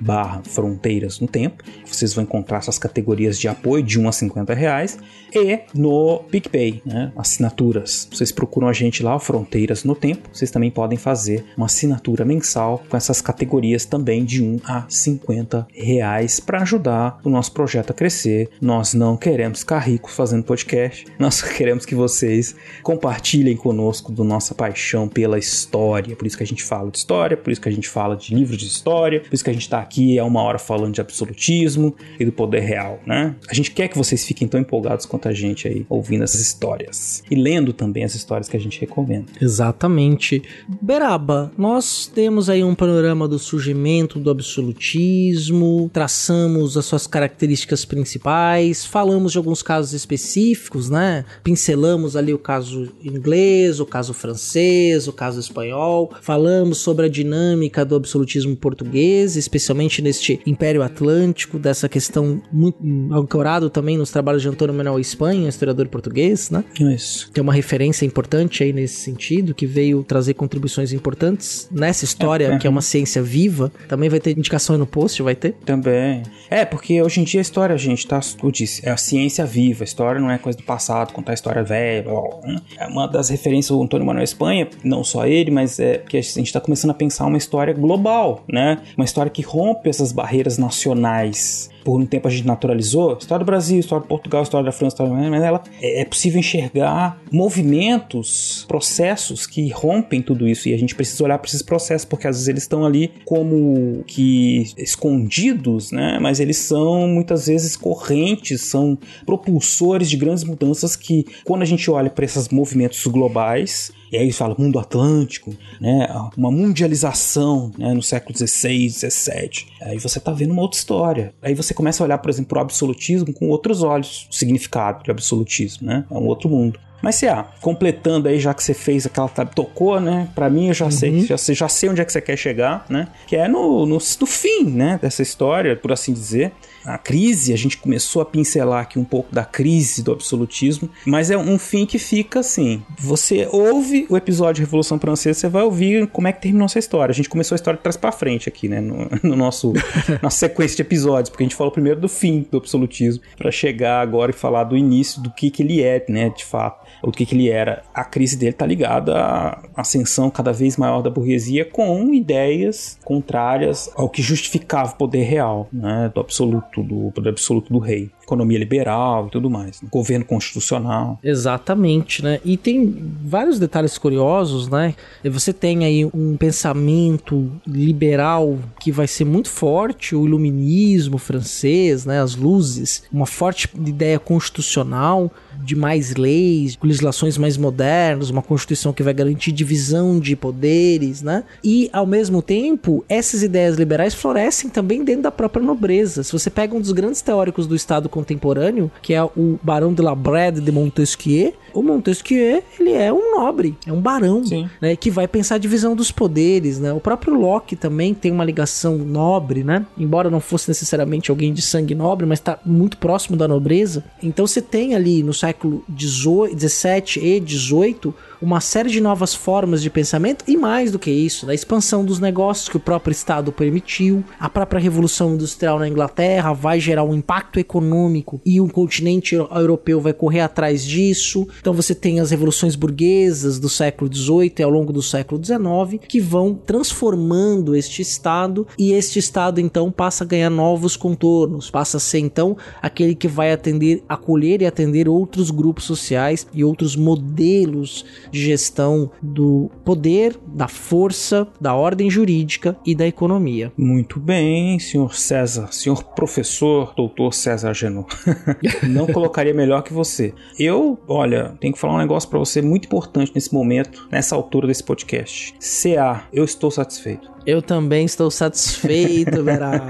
barra 0.01 0.41
fronteiras 0.43 1.19
no 1.19 1.27
tempo. 1.27 1.63
Vocês 1.85 2.15
vão 2.15 2.23
encontrar 2.23 2.61
suas 2.61 2.79
categorias 2.79 3.39
de 3.39 3.47
apoio 3.47 3.83
de 3.83 3.99
1 3.99 4.07
a 4.07 4.11
50 4.11 4.53
reais. 4.55 4.97
E 5.33 5.59
no 5.75 6.23
PicPay, 6.31 6.81
né? 6.83 7.11
Assinaturas. 7.15 8.07
Vocês 8.11 8.31
procuram 8.31 8.67
a 8.67 8.73
gente 8.73 9.03
lá, 9.03 9.19
Fronteiras 9.19 9.83
no 9.83 9.93
Tempo. 9.93 10.29
Vocês 10.33 10.49
também 10.49 10.71
podem 10.71 10.97
fazer 10.97 11.45
uma 11.55 11.67
assinatura 11.67 12.25
mensal 12.25 12.83
com 12.89 12.97
essas 12.97 13.21
categorias 13.21 13.85
também 13.85 14.25
de 14.25 14.43
1 14.43 14.61
a 14.65 14.85
50 14.89 15.67
reais 15.71 16.39
para 16.39 16.61
ajudar 16.61 17.19
o 17.23 17.29
nosso 17.29 17.51
projeto 17.51 17.91
a 17.91 17.93
crescer. 17.93 18.49
Nós 18.59 18.95
não 18.95 19.15
queremos 19.15 19.59
ficar 19.59 19.79
ricos 19.79 20.15
fazendo 20.15 20.43
podcast. 20.43 21.05
Nós 21.19 21.41
queremos 21.41 21.85
que 21.85 21.93
vocês 21.93 22.55
compartilhem 22.81 23.55
conosco 23.55 24.11
do 24.11 24.23
nossa 24.23 24.55
paixão 24.55 25.07
pela 25.07 25.37
história. 25.37 26.15
Por 26.15 26.25
isso 26.25 26.37
que 26.37 26.43
a 26.43 26.47
gente 26.47 26.63
fala 26.63 26.78
de 26.87 26.97
história, 26.97 27.35
por 27.35 27.51
isso 27.51 27.61
que 27.61 27.69
a 27.69 27.71
gente 27.71 27.89
fala 27.89 28.15
de 28.15 28.33
livros 28.33 28.57
de 28.57 28.65
história, 28.65 29.21
por 29.21 29.33
isso 29.33 29.43
que 29.43 29.49
a 29.49 29.53
gente 29.53 29.63
está 29.63 29.79
aqui 29.79 30.17
há 30.17 30.25
uma 30.25 30.41
hora 30.41 30.59
falando 30.59 30.93
de 30.93 31.01
absolutismo 31.01 31.95
e 32.19 32.25
do 32.25 32.31
poder 32.31 32.61
real, 32.61 32.99
né? 33.05 33.35
A 33.49 33.53
gente 33.53 33.71
quer 33.71 33.87
que 33.87 33.97
vocês 33.97 34.25
fiquem 34.25 34.47
tão 34.47 34.59
empolgados 34.59 35.05
quanto 35.05 35.27
a 35.27 35.33
gente 35.33 35.67
aí 35.67 35.85
ouvindo 35.89 36.23
essas 36.23 36.39
histórias 36.39 37.23
e 37.29 37.35
lendo 37.35 37.73
também 37.73 38.03
as 38.03 38.15
histórias 38.15 38.47
que 38.47 38.55
a 38.55 38.59
gente 38.59 38.79
recomenda. 38.79 39.25
Exatamente. 39.41 40.41
Beraba, 40.81 41.51
nós 41.57 42.07
temos 42.07 42.49
aí 42.49 42.63
um 42.63 42.75
panorama 42.75 43.27
do 43.27 43.39
surgimento 43.39 44.19
do 44.19 44.29
absolutismo, 44.29 45.89
traçamos 45.91 46.77
as 46.77 46.85
suas 46.85 47.07
características 47.07 47.85
principais, 47.85 48.85
falamos 48.85 49.31
de 49.31 49.37
alguns 49.37 49.61
casos 49.61 49.93
específicos, 49.93 50.89
né? 50.89 51.25
Pincelamos 51.43 52.15
ali 52.15 52.33
o 52.33 52.39
caso 52.39 52.91
inglês, 53.03 53.79
o 53.79 53.85
caso 53.85 54.13
francês, 54.13 55.07
o 55.07 55.13
caso 55.13 55.39
espanhol, 55.39 56.11
falamos 56.21 56.68
sobre 56.75 57.05
a 57.05 57.09
dinâmica 57.09 57.83
do 57.85 57.95
absolutismo 57.95 58.55
português, 58.55 59.35
especialmente 59.35 60.01
neste 60.01 60.39
Império 60.45 60.81
Atlântico, 60.81 61.57
dessa 61.59 61.87
questão 61.87 62.41
muito 62.51 62.77
ancorado 63.11 63.69
também 63.69 63.97
nos 63.97 64.11
trabalhos 64.11 64.41
de 64.41 64.47
Antônio 64.47 64.73
Manuel 64.73 64.99
Espanha, 64.99 65.47
historiador 65.47 65.87
português, 65.87 66.49
né? 66.49 66.63
Isso. 66.79 67.31
Tem 67.31 67.41
uma 67.41 67.53
referência 67.53 68.05
importante 68.05 68.63
aí 68.63 68.73
nesse 68.73 68.95
sentido, 68.95 69.53
que 69.53 69.65
veio 69.65 70.03
trazer 70.03 70.33
contribuições 70.33 70.93
importantes 70.93 71.67
nessa 71.71 72.05
história, 72.05 72.45
é, 72.45 72.53
é. 72.53 72.57
que 72.57 72.67
é 72.67 72.69
uma 72.69 72.81
ciência 72.81 73.21
viva. 73.21 73.71
Também 73.87 74.09
vai 74.09 74.19
ter 74.19 74.37
indicação 74.37 74.75
aí 74.75 74.79
no 74.79 74.87
post, 74.87 75.21
vai 75.21 75.35
ter? 75.35 75.53
Também. 75.65 76.23
É, 76.49 76.65
porque 76.65 77.01
hoje 77.01 77.21
em 77.21 77.23
dia 77.23 77.39
a 77.39 77.41
história, 77.41 77.77
gente, 77.77 78.07
tá, 78.07 78.19
eu 78.43 78.51
disse, 78.51 78.87
é 78.87 78.91
a 78.91 78.97
ciência 78.97 79.45
viva. 79.45 79.83
A 79.83 79.85
história 79.85 80.19
não 80.19 80.29
é 80.29 80.37
coisa 80.37 80.57
do 80.57 80.63
passado, 80.63 81.13
contar 81.13 81.31
a 81.31 81.35
história 81.35 81.63
velha, 81.63 82.03
blá, 82.03 82.21
blá, 82.21 82.41
blá. 82.41 82.61
É 82.77 82.87
uma 82.87 83.07
das 83.07 83.29
referências 83.29 83.75
do 83.75 83.83
Antônio 83.83 84.05
Manuel 84.05 84.23
Espanha, 84.23 84.67
não 84.83 85.03
só 85.03 85.25
ele, 85.25 85.51
mas 85.51 85.79
é 85.79 85.97
porque 85.97 86.17
a 86.17 86.21
gente 86.21 86.51
tá 86.51 86.58
começando 86.59 86.91
a 86.91 86.93
pensar 86.93 87.25
uma 87.25 87.37
história 87.37 87.73
global, 87.73 88.43
né? 88.47 88.79
Uma 88.97 89.05
história 89.05 89.31
que 89.31 89.41
rompe 89.41 89.89
essas 89.89 90.11
barreiras 90.11 90.57
nacionais 90.57 91.69
por 91.83 91.99
um 91.99 92.05
tempo 92.05 92.27
a 92.27 92.31
gente 92.31 92.45
naturalizou, 92.45 93.17
história 93.17 93.43
do 93.43 93.47
Brasil, 93.47 93.79
história 93.79 94.03
de 94.03 94.07
Portugal, 94.07 94.43
história 94.43 94.65
da 94.65 94.71
França, 94.71 94.93
história 94.93 95.29
mas 95.29 95.43
ela 95.43 95.63
é, 95.81 96.01
é 96.01 96.05
possível 96.05 96.39
enxergar 96.39 97.19
movimentos, 97.31 98.65
processos 98.67 99.47
que 99.47 99.69
rompem 99.69 100.21
tudo 100.21 100.47
isso 100.47 100.69
e 100.69 100.73
a 100.73 100.77
gente 100.77 100.93
precisa 100.93 101.23
olhar 101.23 101.37
para 101.39 101.47
esses 101.47 101.61
processos 101.61 102.05
porque 102.05 102.27
às 102.27 102.35
vezes 102.35 102.47
eles 102.47 102.63
estão 102.63 102.85
ali 102.85 103.11
como 103.25 104.03
que 104.05 104.71
escondidos, 104.77 105.91
né? 105.91 106.19
Mas 106.19 106.39
eles 106.39 106.57
são 106.57 107.07
muitas 107.07 107.47
vezes 107.47 107.75
correntes, 107.75 108.61
são 108.61 108.97
propulsores 109.25 110.09
de 110.09 110.17
grandes 110.17 110.43
mudanças 110.43 110.95
que 110.95 111.25
quando 111.43 111.61
a 111.61 111.65
gente 111.65 111.89
olha 111.89 112.09
para 112.09 112.25
esses 112.25 112.49
movimentos 112.49 113.05
globais 113.07 113.91
e 114.11 114.17
aí 114.17 114.31
fala 114.31 114.55
mundo 114.57 114.79
atlântico, 114.79 115.55
né? 115.79 116.07
Uma 116.35 116.51
mundialização 116.51 117.71
né? 117.77 117.93
no 117.93 118.01
século 118.01 118.37
XVI, 118.37 118.89
XVII. 118.89 119.67
Aí 119.81 119.99
você 119.99 120.19
tá 120.19 120.31
vendo 120.31 120.51
uma 120.51 120.61
outra 120.61 120.77
história. 120.77 121.33
Aí 121.41 121.53
você 121.53 121.73
começa 121.73 122.03
a 122.03 122.05
olhar, 122.05 122.17
por 122.17 122.29
exemplo, 122.29 122.49
para 122.49 122.59
o 122.59 122.61
absolutismo 122.61 123.33
com 123.33 123.49
outros 123.49 123.83
olhos, 123.83 124.27
o 124.29 124.33
significado 124.33 125.03
de 125.03 125.11
absolutismo, 125.11 125.87
né? 125.87 126.05
É 126.09 126.13
um 126.13 126.25
outro 126.25 126.49
mundo. 126.49 126.79
Mas 127.01 127.15
se 127.15 127.27
ah, 127.27 127.45
completando 127.61 128.27
aí, 128.27 128.39
já 128.39 128.53
que 128.53 128.61
você 128.63 128.73
fez 128.73 129.05
aquela. 129.05 129.29
tocou, 129.29 129.99
né? 129.99 130.27
Pra 130.35 130.49
mim 130.49 130.67
eu 130.67 130.73
já 130.73 130.85
uhum. 130.85 130.91
sei, 130.91 131.21
já 131.21 131.37
sei, 131.37 131.55
já 131.55 131.69
sei 131.69 131.89
onde 131.89 132.01
é 132.01 132.05
que 132.05 132.11
você 132.11 132.21
quer 132.21 132.37
chegar, 132.37 132.85
né? 132.89 133.07
Que 133.25 133.35
é 133.35 133.47
no, 133.47 133.85
no, 133.85 133.97
no 133.97 134.27
fim, 134.27 134.65
né? 134.65 134.99
Dessa 135.01 135.21
história, 135.21 135.75
por 135.75 135.91
assim 135.91 136.11
dizer 136.11 136.51
a 136.93 136.97
crise, 136.97 137.53
a 137.53 137.57
gente 137.57 137.77
começou 137.77 138.21
a 138.21 138.25
pincelar 138.25 138.81
aqui 138.81 138.97
um 138.97 139.03
pouco 139.03 139.33
da 139.33 139.45
crise 139.45 140.01
do 140.01 140.11
absolutismo, 140.11 140.89
mas 141.05 141.29
é 141.29 141.37
um 141.37 141.57
fim 141.59 141.85
que 141.85 141.99
fica 141.99 142.39
assim. 142.39 142.81
Você 142.97 143.47
ouve 143.51 144.05
o 144.09 144.17
episódio 144.17 144.61
Revolução 144.61 144.99
Francesa, 144.99 145.39
você 145.39 145.49
vai 145.49 145.63
ouvir 145.63 146.07
como 146.07 146.27
é 146.27 146.31
que 146.31 146.41
terminou 146.41 146.65
essa 146.65 146.79
história. 146.79 147.11
A 147.11 147.15
gente 147.15 147.29
começou 147.29 147.55
a 147.55 147.57
história 147.57 147.77
de 147.77 147.83
trás 147.83 147.95
para 147.95 148.11
frente 148.11 148.49
aqui, 148.49 148.67
né, 148.67 148.81
no, 148.81 149.09
no 149.23 149.35
nosso 149.35 149.73
nossa 150.21 150.37
sequência 150.37 150.77
de 150.77 150.81
episódios, 150.81 151.29
porque 151.29 151.43
a 151.43 151.45
gente 151.45 151.55
falou 151.55 151.71
primeiro 151.71 151.99
do 151.99 152.09
fim 152.09 152.45
do 152.49 152.57
absolutismo 152.57 153.21
para 153.37 153.51
chegar 153.51 154.01
agora 154.01 154.31
e 154.31 154.33
falar 154.33 154.63
do 154.63 154.75
início 154.75 155.21
do 155.21 155.29
que 155.29 155.49
que 155.51 155.61
ele 155.61 155.81
é, 155.81 156.03
né, 156.09 156.29
de 156.29 156.45
fato, 156.45 156.85
do 157.03 157.11
que 157.11 157.25
que 157.25 157.35
ele 157.35 157.49
era. 157.49 157.83
A 157.93 158.03
crise 158.03 158.37
dele 158.37 158.53
tá 158.53 158.65
ligada 158.65 159.15
à 159.15 159.61
ascensão 159.75 160.29
cada 160.29 160.51
vez 160.51 160.77
maior 160.77 161.01
da 161.01 161.09
burguesia 161.09 161.65
com 161.65 162.13
ideias 162.13 162.97
contrárias 163.03 163.89
ao 163.95 164.09
que 164.09 164.21
justificava 164.21 164.91
o 164.91 164.95
poder 164.95 165.23
real, 165.23 165.67
né, 165.71 166.11
do 166.13 166.19
absoluto, 166.19 166.83
do 166.83 167.11
poder 167.11 167.29
absoluto 167.29 167.71
do 167.71 167.79
rei. 167.79 168.09
Economia 168.23 168.59
liberal 168.59 169.27
e 169.27 169.31
tudo 169.31 169.49
mais. 169.49 169.81
Né? 169.81 169.89
Governo 169.91 170.23
constitucional. 170.23 171.17
Exatamente, 171.23 172.23
né? 172.23 172.39
E 172.45 172.57
tem 172.57 173.11
vários 173.23 173.57
detalhes 173.57 173.97
curiosos, 173.97 174.67
né? 174.69 174.93
Você 175.23 175.51
tem 175.51 175.83
aí 175.83 176.05
um 176.05 176.37
pensamento 176.37 177.51
liberal 177.65 178.59
que 178.79 178.91
vai 178.91 179.07
ser 179.07 179.25
muito 179.25 179.49
forte, 179.49 180.15
o 180.15 180.27
iluminismo 180.27 181.17
francês, 181.17 182.05
né? 182.05 182.21
As 182.21 182.35
luzes, 182.35 183.03
uma 183.11 183.25
forte 183.25 183.67
ideia 183.83 184.19
constitucional 184.19 185.31
de 185.63 185.75
mais 185.75 186.15
leis, 186.15 186.77
legislações 186.81 187.37
mais 187.37 187.57
modernas, 187.57 188.29
uma 188.29 188.41
constituição 188.41 188.93
que 188.93 189.03
vai 189.03 189.13
garantir 189.13 189.51
divisão 189.51 190.19
de 190.19 190.35
poderes, 190.35 191.21
né? 191.21 191.43
E 191.63 191.89
ao 191.91 192.05
mesmo 192.05 192.41
tempo, 192.41 193.03
essas 193.07 193.43
ideias 193.43 193.77
liberais 193.77 194.13
florescem 194.13 194.69
também 194.69 195.03
dentro 195.03 195.23
da 195.23 195.31
própria 195.31 195.63
nobreza. 195.63 196.23
Se 196.23 196.31
você 196.31 196.49
pega 196.49 196.75
um 196.75 196.81
dos 196.81 196.91
grandes 196.91 197.21
teóricos 197.21 197.67
do 197.67 197.75
Estado 197.75 198.09
contemporâneo, 198.09 198.91
que 199.01 199.13
é 199.13 199.23
o 199.23 199.59
Barão 199.61 199.93
de 199.93 200.01
la 200.01 200.15
Brede 200.15 200.61
de 200.61 200.71
Montesquieu, 200.71 201.53
o 201.73 201.83
Montesquieu, 201.83 202.63
ele 202.79 202.93
é 202.93 203.13
um 203.13 203.37
nobre, 203.37 203.77
é 203.85 203.93
um 203.93 204.01
barão, 204.01 204.41
né, 204.81 204.95
que 204.95 205.11
vai 205.11 205.27
pensar 205.27 205.55
a 205.55 205.57
divisão 205.59 205.95
dos 205.95 206.11
poderes, 206.11 206.79
né? 206.79 206.91
O 206.91 206.99
próprio 206.99 207.33
Locke 207.33 207.75
também 207.75 208.13
tem 208.13 208.31
uma 208.31 208.43
ligação 208.43 208.97
nobre, 208.97 209.63
né? 209.63 209.85
Embora 209.97 210.29
não 210.29 210.39
fosse 210.39 210.67
necessariamente 210.67 211.29
alguém 211.29 211.53
de 211.53 211.61
sangue 211.61 211.93
nobre, 211.93 212.25
mas 212.25 212.39
está 212.39 212.59
muito 212.65 212.97
próximo 212.97 213.37
da 213.37 213.47
nobreza. 213.47 214.03
Então 214.21 214.47
você 214.47 214.61
tem 214.61 214.95
ali 214.95 215.23
no 215.23 215.33
século 215.49 215.83
17 215.87 217.19
e 217.19 217.39
18 217.39 218.13
uma 218.41 218.61
série 218.61 218.89
de 218.89 219.01
novas 219.01 219.33
formas 219.33 219.81
de 219.81 219.89
pensamento 219.89 220.45
e 220.47 220.55
mais 220.55 220.91
do 220.91 220.99
que 220.99 221.11
isso, 221.11 221.45
da 221.45 221.53
expansão 221.53 222.05
dos 222.05 222.19
negócios 222.19 222.69
que 222.69 222.77
o 222.77 222.79
próprio 222.79 223.11
Estado 223.11 223.51
permitiu, 223.51 224.23
a 224.39 224.49
própria 224.49 224.79
Revolução 224.79 225.33
Industrial 225.33 225.77
na 225.77 225.87
Inglaterra 225.87 226.53
vai 226.53 226.79
gerar 226.79 227.03
um 227.03 227.13
impacto 227.13 227.59
econômico 227.59 228.41
e 228.45 228.61
o 228.61 228.69
continente 228.69 229.35
europeu 229.35 229.99
vai 229.99 230.13
correr 230.13 230.41
atrás 230.41 230.85
disso. 230.85 231.47
Então 231.59 231.73
você 231.73 231.93
tem 231.93 232.19
as 232.19 232.31
revoluções 232.31 232.75
burguesas 232.75 233.59
do 233.59 233.67
século 233.67 234.13
XVIII 234.13 234.53
e 234.59 234.63
ao 234.63 234.69
longo 234.69 234.93
do 234.93 235.01
século 235.01 235.43
XIX 235.43 236.05
que 236.07 236.19
vão 236.19 236.53
transformando 236.53 237.75
este 237.75 238.01
Estado 238.01 238.65
e 238.77 238.93
este 238.93 239.19
Estado 239.19 239.59
então 239.59 239.91
passa 239.91 240.23
a 240.23 240.27
ganhar 240.27 240.49
novos 240.49 240.95
contornos, 240.95 241.69
passa 241.69 241.97
a 241.97 241.99
ser 241.99 242.19
então 242.19 242.55
aquele 242.81 243.15
que 243.15 243.27
vai 243.27 243.51
atender, 243.51 244.03
acolher 244.07 244.61
e 244.61 244.65
atender 244.65 245.09
outros 245.09 245.51
grupos 245.51 245.83
sociais 245.83 246.47
e 246.53 246.63
outros 246.63 246.95
modelos 246.95 248.05
de 248.31 248.41
gestão 248.41 249.11
do 249.21 249.69
poder, 249.83 250.37
da 250.47 250.67
força, 250.67 251.47
da 251.59 251.73
ordem 251.75 252.09
jurídica 252.09 252.77
e 252.85 252.95
da 252.95 253.07
economia. 253.07 253.71
Muito 253.77 254.19
bem, 254.19 254.79
senhor 254.79 255.15
César, 255.15 255.71
senhor 255.71 256.03
professor, 256.03 256.93
doutor 256.95 257.33
César 257.33 257.73
Genô. 257.73 258.05
Não 258.83 259.07
colocaria 259.07 259.53
melhor 259.53 259.83
que 259.83 259.93
você. 259.93 260.33
Eu, 260.57 260.99
olha, 261.07 261.55
tenho 261.59 261.73
que 261.73 261.79
falar 261.79 261.95
um 261.95 261.99
negócio 261.99 262.29
para 262.29 262.39
você 262.39 262.61
muito 262.61 262.85
importante 262.85 263.31
nesse 263.33 263.53
momento, 263.53 264.07
nessa 264.11 264.35
altura 264.35 264.67
desse 264.67 264.83
podcast. 264.83 265.53
CA, 265.59 266.23
eu 266.31 266.43
estou 266.43 266.71
satisfeito. 266.71 267.29
Eu 267.45 267.61
também 267.61 268.05
estou 268.05 268.29
satisfeito, 268.29 269.43
Verá. 269.43 269.87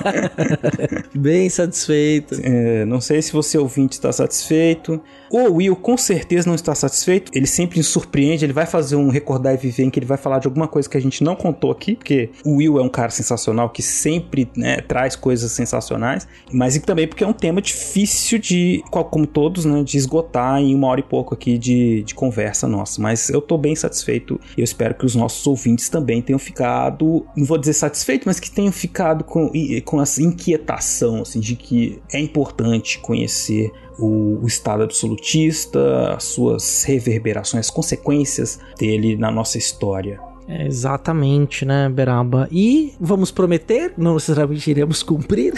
Bem 1.14 1.48
satisfeito. 1.48 2.34
É, 2.42 2.84
não 2.84 3.00
sei 3.00 3.22
se 3.22 3.32
você 3.32 3.56
ouvinte 3.56 3.94
está 3.94 4.12
satisfeito. 4.12 5.00
O 5.30 5.54
Will 5.54 5.76
com 5.76 5.96
certeza 5.96 6.48
não 6.48 6.56
está 6.56 6.74
satisfeito. 6.74 7.30
ele 7.32 7.46
sempre 7.46 7.78
nos 7.78 7.86
surpreende, 7.86 8.44
ele 8.44 8.52
vai 8.52 8.66
fazer 8.66 8.96
um 8.96 9.08
recordar 9.08 9.54
e 9.54 9.56
viver 9.56 9.84
em 9.84 9.90
que 9.90 9.98
ele 9.98 10.06
vai 10.06 10.18
falar 10.18 10.40
de 10.40 10.48
alguma 10.48 10.66
coisa 10.66 10.88
que 10.88 10.96
a 10.96 11.00
gente 11.00 11.22
não 11.22 11.36
contou 11.36 11.70
aqui, 11.70 11.94
porque 11.94 12.30
o 12.44 12.56
Will 12.56 12.78
é 12.78 12.82
um 12.82 12.88
cara 12.88 13.10
sensacional 13.10 13.70
que 13.70 13.82
sempre 13.82 14.50
né, 14.56 14.80
traz 14.80 15.14
coisas 15.14 15.52
sensacionais, 15.52 16.26
mas 16.52 16.76
também 16.78 17.06
porque 17.06 17.22
é 17.22 17.26
um 17.26 17.32
tema 17.32 17.62
difícil 17.62 18.38
de, 18.38 18.82
como 18.90 19.26
todos, 19.26 19.64
né, 19.64 19.84
de 19.84 19.96
esgotar 19.96 20.60
em 20.60 20.74
uma 20.74 20.88
hora 20.88 21.00
e 21.00 21.04
pouco 21.04 21.34
aqui 21.34 21.56
de, 21.56 22.02
de 22.02 22.14
conversa 22.14 22.66
nossa. 22.66 23.00
Mas 23.00 23.30
eu 23.30 23.40
tô 23.40 23.56
bem 23.56 23.76
satisfeito 23.76 24.40
e 24.56 24.60
eu 24.60 24.64
espero 24.64 24.94
que 24.94 25.06
os 25.06 25.14
nossos 25.14 25.46
ouvintes 25.46 25.88
também 25.88 26.20
tenham 26.20 26.38
ficado, 26.38 27.24
não 27.36 27.44
vou 27.44 27.56
dizer 27.56 27.74
satisfeito, 27.74 28.24
mas 28.26 28.40
que 28.40 28.50
tenham 28.50 28.72
ficado 28.72 29.22
com, 29.22 29.52
com 29.84 30.02
essa 30.02 30.20
inquietação, 30.20 31.22
assim, 31.22 31.38
de 31.38 31.54
que 31.54 32.00
é 32.12 32.18
importante 32.18 32.98
conhecer 32.98 33.70
o, 34.00 34.40
o, 34.42 34.46
Estado 34.46 34.82
absolutista, 34.82 36.14
as 36.14 36.24
suas 36.24 36.82
reverberações, 36.84 37.66
as 37.66 37.70
consequências 37.70 38.58
dele 38.78 39.16
na 39.16 39.30
nossa 39.30 39.58
história. 39.58 40.29
É, 40.50 40.66
exatamente, 40.66 41.64
né, 41.64 41.88
Beraba? 41.88 42.48
E 42.50 42.92
vamos 43.00 43.30
prometer, 43.30 43.92
não 43.96 44.14
necessariamente 44.14 44.68
iremos 44.68 45.00
cumprir, 45.00 45.54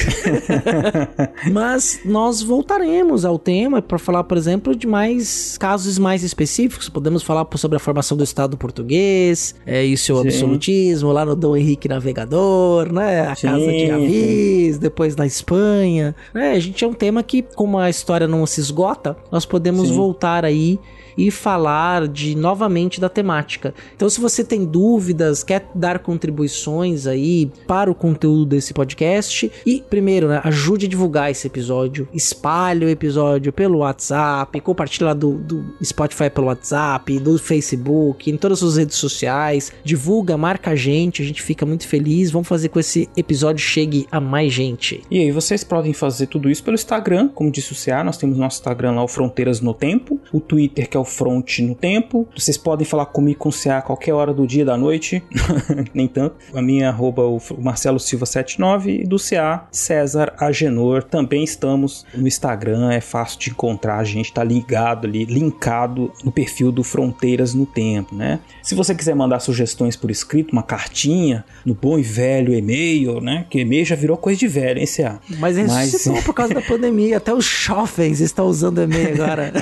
mas 1.51 2.01
nós 2.05 2.43
voltaremos 2.43 3.25
ao 3.25 3.39
tema 3.39 3.81
para 3.81 3.99
falar, 3.99 4.25
por 4.25 4.37
exemplo, 4.37 4.77
de 4.77 4.87
mais 4.87 5.57
casos 5.57 5.99
mais 5.99 6.23
específicos. 6.23 6.91
Podemos 6.91 7.23
falar 7.23 7.47
sobre 7.57 7.77
a 7.77 7.81
formação 7.81 8.19
do 8.19 8.23
Estado 8.23 8.55
português, 8.59 9.55
é, 9.65 9.87
e 9.87 9.95
o 9.95 9.99
seu 9.99 10.17
Sim. 10.21 10.29
absolutismo, 10.29 11.11
lá 11.11 11.25
no 11.25 11.35
Dom 11.35 11.57
Henrique 11.57 11.89
Navegador, 11.89 12.93
né? 12.93 13.23
A 13.23 13.35
Sim. 13.35 13.47
Casa 13.47 13.73
de 13.73 13.91
Avis, 13.91 14.79
depois 14.79 15.17
na 15.17 15.25
Espanha. 15.25 16.15
Né? 16.35 16.53
A 16.53 16.59
gente 16.59 16.85
é 16.85 16.87
um 16.87 16.93
tema 16.93 17.23
que, 17.23 17.41
como 17.41 17.79
a 17.79 17.89
história 17.89 18.29
não 18.29 18.45
se 18.45 18.61
esgota, 18.61 19.17
nós 19.31 19.47
podemos 19.47 19.89
Sim. 19.89 19.95
voltar 19.95 20.45
aí 20.45 20.79
e 21.17 21.31
falar 21.31 22.09
de 22.09 22.35
novamente 22.35 23.01
da 23.01 23.09
temática. 23.09 23.75
Então, 23.95 24.09
se 24.09 24.21
você 24.21 24.45
tem 24.45 24.65
dúvidas, 24.65 25.43
quer 25.43 25.69
dar 25.75 25.99
contribuições 25.99 27.07
aí 27.07 27.51
para 27.67 27.91
o 27.91 27.95
conteúdo 27.95 28.47
desse 28.47 28.75
podcast, 28.75 29.51
e 29.67 29.83
primeiro, 29.89 30.29
né, 30.29 30.41
ajude 30.45 30.87
a 30.87 30.89
divulgar 30.89 31.31
esse 31.31 31.47
episódio, 31.47 32.09
espalhe 32.13 32.85
o 32.85 32.89
episódio 32.89 33.53
pelo 33.53 33.79
WhatsApp, 33.79 34.61
compartilha 34.61 35.15
do, 35.15 35.39
do 35.39 35.65
Spotify 35.83 36.31
pelo 36.31 36.47
WhatsApp, 36.49 37.19
do 37.19 37.39
Facebook, 37.39 38.31
em 38.31 38.37
todas 38.37 38.63
as 38.63 38.77
redes 38.77 38.97
sociais, 38.97 39.73
divulga, 39.85 40.37
marca 40.37 40.73
a 40.73 40.77
gente, 40.77 41.23
a 41.23 41.25
gente 41.25 41.43
fica 41.43 41.65
muito 41.65 41.87
feliz. 41.87 42.31
Vamos 42.31 42.49
fazer 42.49 42.69
com 42.69 42.75
que 42.75 42.81
esse 42.81 43.09
episódio 43.17 43.65
chegue 43.65 44.07
a 44.11 44.21
mais 44.21 44.53
gente. 44.53 45.03
E 45.11 45.19
aí, 45.19 45.31
vocês 45.31 45.65
podem 45.65 45.93
fazer 45.93 46.27
tudo 46.27 46.51
isso 46.51 46.63
pelo 46.63 46.75
Instagram, 46.75 47.29
como 47.29 47.51
disse 47.51 47.73
o 47.73 47.77
CA, 47.77 48.03
nós 48.03 48.17
temos 48.17 48.37
nosso 48.39 48.59
Instagram 48.59 48.93
lá, 48.93 49.05
o 49.05 49.09
Fronteiras 49.09 49.61
no 49.61 49.75
Tempo, 49.75 50.21
o 50.33 50.41
Twitter, 50.41 50.89
que 50.89 50.97
é 50.97 51.01
o 51.03 51.05
front 51.05 51.59
no 51.61 51.75
tempo. 51.75 52.29
Vocês 52.37 52.57
podem 52.57 52.87
falar 52.87 53.07
comigo 53.07 53.39
com 53.39 53.49
o 53.49 53.53
CA 53.53 53.79
a 53.79 53.83
qualquer 53.83 54.13
hora 54.13 54.33
do 54.33 54.47
dia 54.47 54.65
da 54.65 54.77
noite, 54.77 55.23
nem 55.93 56.09
tanto. 56.09 56.37
A 56.55 56.63
minha 56.63 56.89
arroba 56.89 57.23
o 57.23 57.41
Marcelo 57.59 57.99
Silva 57.99 58.27
79 58.27 59.03
e 59.03 59.05
do 59.05 59.17
CA 59.19 59.67
César 59.71 60.35
Agenor. 60.39 61.03
Também 61.03 61.45
estamos 61.45 62.07
no 62.15 62.27
Instagram, 62.27 62.93
é 62.93 63.01
fácil 63.01 63.39
de 63.39 63.51
encontrar, 63.51 63.99
a 63.99 64.05
gente 64.05 64.33
tá 64.33 64.43
ligado 64.43 65.07
ali, 65.07 65.25
linkado 65.25 66.13
no 66.25 66.33
perfil 66.33 66.73
do 66.73 66.83
Fronteiras 66.83 67.55
no 67.55 67.67
Tempo, 67.67 68.15
né? 68.15 68.41
Se 68.63 68.75
você 68.75 68.95
quiser 68.95 69.15
mandar 69.15 69.41
sugestões 69.41 69.97
por 69.97 70.11
escrito, 70.11 70.53
uma 70.53 70.63
cartinha, 70.63 71.45
no 71.65 71.75
bom 71.75 71.99
e 71.99 72.03
velho 72.03 72.55
e-mail, 72.55 73.21
né? 73.21 73.47
Que 73.51 73.61
e-mail 73.61 73.85
já 73.85 73.97
virou 73.97 74.17
coisa 74.17 74.39
de 74.39 74.49
velho, 74.49 74.79
hein, 74.79 74.87
CA? 74.87 75.21
Mas 75.39 75.57
Mas... 75.57 76.09
por 76.25 76.35
causa 76.35 76.55
da 76.55 76.63
pandemia, 76.63 77.17
até 77.17 77.33
os 77.33 77.45
jovens 77.45 78.21
estão 78.21 78.47
usando 78.47 78.81
e-mail 78.83 79.15
agora. 79.15 79.53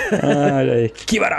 Olha 0.58 0.72
aí, 0.74 0.88
que 0.88 1.18
maravilha, 1.18 1.29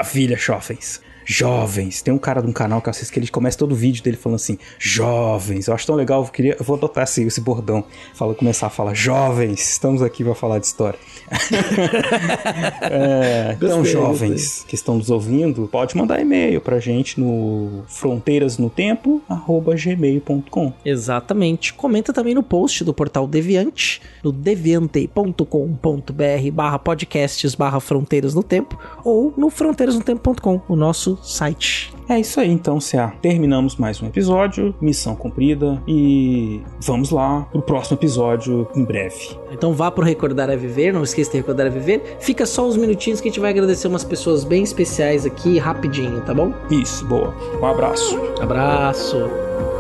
jovens 0.47 0.99
jovens. 1.26 2.02
Tem 2.02 2.14
um 2.14 2.18
cara 2.18 2.41
de 2.41 2.48
um 2.48 2.53
canal 2.53 2.81
que 2.81 2.89
eu 2.89 2.91
assisto 2.91 3.14
que 3.14 3.19
ele 3.19 3.27
começa 3.27 3.57
todo 3.57 3.73
o 3.73 3.76
vídeo 3.76 4.03
dele 4.03 4.18
falando 4.18 4.35
assim, 4.35 4.57
jovens. 4.80 5.68
Eu 5.68 5.73
acho 5.73 5.85
tão 5.85 5.95
legal, 5.95 6.23
eu, 6.23 6.30
queria, 6.30 6.56
eu 6.60 6.65
vou 6.65 6.76
adotar 6.76 7.03
esse, 7.03 7.23
esse 7.23 7.39
bordão. 7.41 7.84
Fala, 8.14 8.35
começar 8.35 8.68
a 8.68 8.69
falar, 8.69 8.93
jovens, 8.93 9.72
estamos 9.72 10.02
aqui 10.02 10.23
para 10.23 10.35
falar 10.35 10.60
de 10.60 10.65
história. 10.65 10.99
é, 12.81 13.53
então, 13.56 13.80
gostei, 13.80 13.93
jovens 13.93 14.31
gostei. 14.31 14.68
que 14.68 14.76
estão 14.76 14.98
nos 14.98 15.10
ouvindo, 15.10 15.69
pode 15.72 15.95
mandar 15.95 16.19
e-mail 16.19 16.60
pra 16.61 16.80
gente 16.80 17.19
no 17.19 17.84
fronteirasnotempo@gmail.com. 17.88 20.73
Exatamente. 20.84 21.73
Comenta 21.73 22.14
também 22.14 22.35
no 22.35 22.43
post 22.43 22.84
do 22.84 22.93
portal 22.93 23.26
Deviante, 23.27 24.02
no 24.23 24.31
deviante.com.br 24.31 26.81
podcasts 26.84 27.56
fronteiras 27.81 28.34
no 28.34 28.43
tempo 28.43 28.77
ou 29.03 29.34
no 29.38 29.49
fronteirasnotempo.com, 29.49 30.61
o 30.68 30.76
nosso 30.76 31.10
site. 31.21 31.93
É 32.09 32.19
isso 32.19 32.39
aí, 32.39 32.51
então, 32.51 32.79
CA. 32.79 33.13
Terminamos 33.21 33.77
mais 33.77 34.01
um 34.01 34.07
episódio, 34.07 34.75
missão 34.81 35.15
cumprida 35.15 35.81
e 35.88 36.61
vamos 36.81 37.09
lá 37.09 37.47
pro 37.51 37.61
próximo 37.61 37.97
episódio 37.97 38.67
em 38.75 38.83
breve. 38.83 39.38
Então 39.51 39.73
vá 39.73 39.89
pro 39.89 40.03
Recordar 40.03 40.49
a 40.49 40.55
Viver, 40.55 40.93
não 40.93 41.03
esqueça 41.03 41.31
de 41.31 41.38
Recordar 41.38 41.67
a 41.67 41.69
Viver. 41.69 42.17
Fica 42.19 42.45
só 42.45 42.67
uns 42.67 42.75
minutinhos 42.75 43.21
que 43.21 43.29
a 43.29 43.31
gente 43.31 43.39
vai 43.39 43.51
agradecer 43.51 43.88
umas 43.88 44.03
pessoas 44.03 44.43
bem 44.43 44.61
especiais 44.61 45.25
aqui 45.25 45.57
rapidinho, 45.57 46.19
tá 46.21 46.33
bom? 46.33 46.53
Isso, 46.69 47.05
boa. 47.05 47.33
Um 47.61 47.65
abraço. 47.65 48.19
Abraço. 48.41 49.70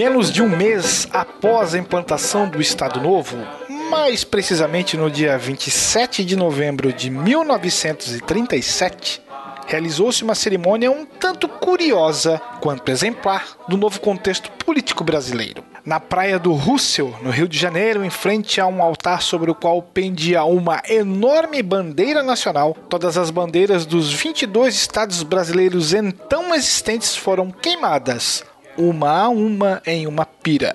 Menos 0.00 0.32
de 0.32 0.42
um 0.42 0.48
mês 0.48 1.06
após 1.12 1.74
a 1.74 1.78
implantação 1.78 2.48
do 2.48 2.58
Estado 2.58 3.02
Novo, 3.02 3.36
mais 3.90 4.24
precisamente 4.24 4.96
no 4.96 5.10
dia 5.10 5.36
27 5.36 6.24
de 6.24 6.36
novembro 6.36 6.90
de 6.90 7.10
1937, 7.10 9.20
realizou-se 9.66 10.24
uma 10.24 10.34
cerimônia 10.34 10.90
um 10.90 11.04
tanto 11.04 11.46
curiosa 11.46 12.40
quanto 12.62 12.90
exemplar 12.90 13.46
do 13.68 13.76
novo 13.76 14.00
contexto 14.00 14.50
político 14.52 15.04
brasileiro. 15.04 15.62
Na 15.84 16.00
praia 16.00 16.38
do 16.38 16.54
Russell, 16.54 17.14
no 17.20 17.28
Rio 17.28 17.46
de 17.46 17.58
Janeiro, 17.58 18.02
em 18.02 18.08
frente 18.08 18.58
a 18.58 18.66
um 18.66 18.82
altar 18.82 19.20
sobre 19.20 19.50
o 19.50 19.54
qual 19.54 19.82
pendia 19.82 20.44
uma 20.44 20.80
enorme 20.88 21.62
bandeira 21.62 22.22
nacional, 22.22 22.74
todas 22.88 23.18
as 23.18 23.30
bandeiras 23.30 23.84
dos 23.84 24.10
22 24.10 24.74
estados 24.74 25.22
brasileiros 25.22 25.92
então 25.92 26.54
existentes 26.54 27.14
foram 27.14 27.50
queimadas, 27.50 28.46
uma 28.80 29.10
a 29.10 29.28
uma 29.28 29.82
em 29.86 30.06
uma 30.06 30.24
pira. 30.24 30.74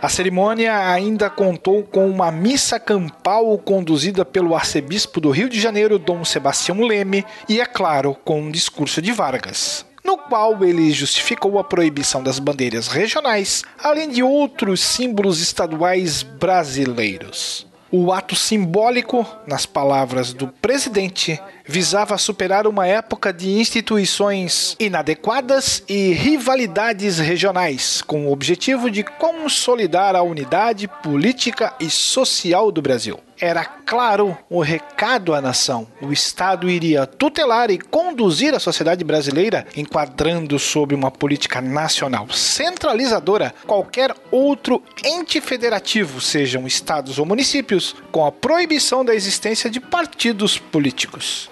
A 0.00 0.08
cerimônia 0.08 0.88
ainda 0.88 1.30
contou 1.30 1.84
com 1.84 2.08
uma 2.08 2.32
missa 2.32 2.80
campal 2.80 3.56
conduzida 3.58 4.24
pelo 4.24 4.56
arcebispo 4.56 5.20
do 5.20 5.30
Rio 5.30 5.48
de 5.48 5.60
Janeiro, 5.60 5.96
Dom 5.96 6.24
Sebastião 6.24 6.80
Leme, 6.80 7.24
e, 7.48 7.60
é 7.60 7.66
claro, 7.66 8.16
com 8.24 8.40
um 8.40 8.50
discurso 8.50 9.00
de 9.00 9.12
Vargas, 9.12 9.86
no 10.04 10.18
qual 10.18 10.64
ele 10.64 10.90
justificou 10.90 11.56
a 11.56 11.62
proibição 11.62 12.20
das 12.20 12.40
bandeiras 12.40 12.88
regionais, 12.88 13.62
além 13.78 14.08
de 14.08 14.24
outros 14.24 14.80
símbolos 14.80 15.40
estaduais 15.40 16.24
brasileiros. 16.24 17.64
O 17.94 18.10
ato 18.10 18.34
simbólico, 18.34 19.24
nas 19.46 19.66
palavras 19.66 20.32
do 20.32 20.48
presidente, 20.48 21.38
visava 21.66 22.18
superar 22.18 22.66
uma 22.66 22.86
época 22.86 23.32
de 23.32 23.50
instituições 23.50 24.76
inadequadas 24.78 25.82
e 25.88 26.12
rivalidades 26.12 27.18
regionais, 27.18 28.02
com 28.02 28.26
o 28.26 28.32
objetivo 28.32 28.90
de 28.90 29.02
consolidar 29.02 30.14
a 30.16 30.22
unidade 30.22 30.88
política 31.02 31.74
e 31.80 31.88
social 31.90 32.70
do 32.70 32.82
Brasil. 32.82 33.18
Era 33.40 33.64
claro 33.64 34.38
o 34.48 34.60
recado 34.60 35.34
à 35.34 35.40
nação. 35.40 35.88
O 36.00 36.12
Estado 36.12 36.70
iria 36.70 37.08
tutelar 37.08 37.72
e 37.72 37.78
conduzir 37.78 38.54
a 38.54 38.60
sociedade 38.60 39.02
brasileira, 39.02 39.66
enquadrando 39.76 40.60
sob 40.60 40.94
uma 40.94 41.10
política 41.10 41.60
nacional 41.60 42.28
centralizadora 42.30 43.52
qualquer 43.66 44.14
outro 44.30 44.80
ente 45.04 45.40
federativo, 45.40 46.20
sejam 46.20 46.68
estados 46.68 47.18
ou 47.18 47.26
municípios, 47.26 47.96
com 48.12 48.24
a 48.24 48.30
proibição 48.30 49.04
da 49.04 49.14
existência 49.14 49.68
de 49.68 49.80
partidos 49.80 50.56
políticos. 50.56 51.50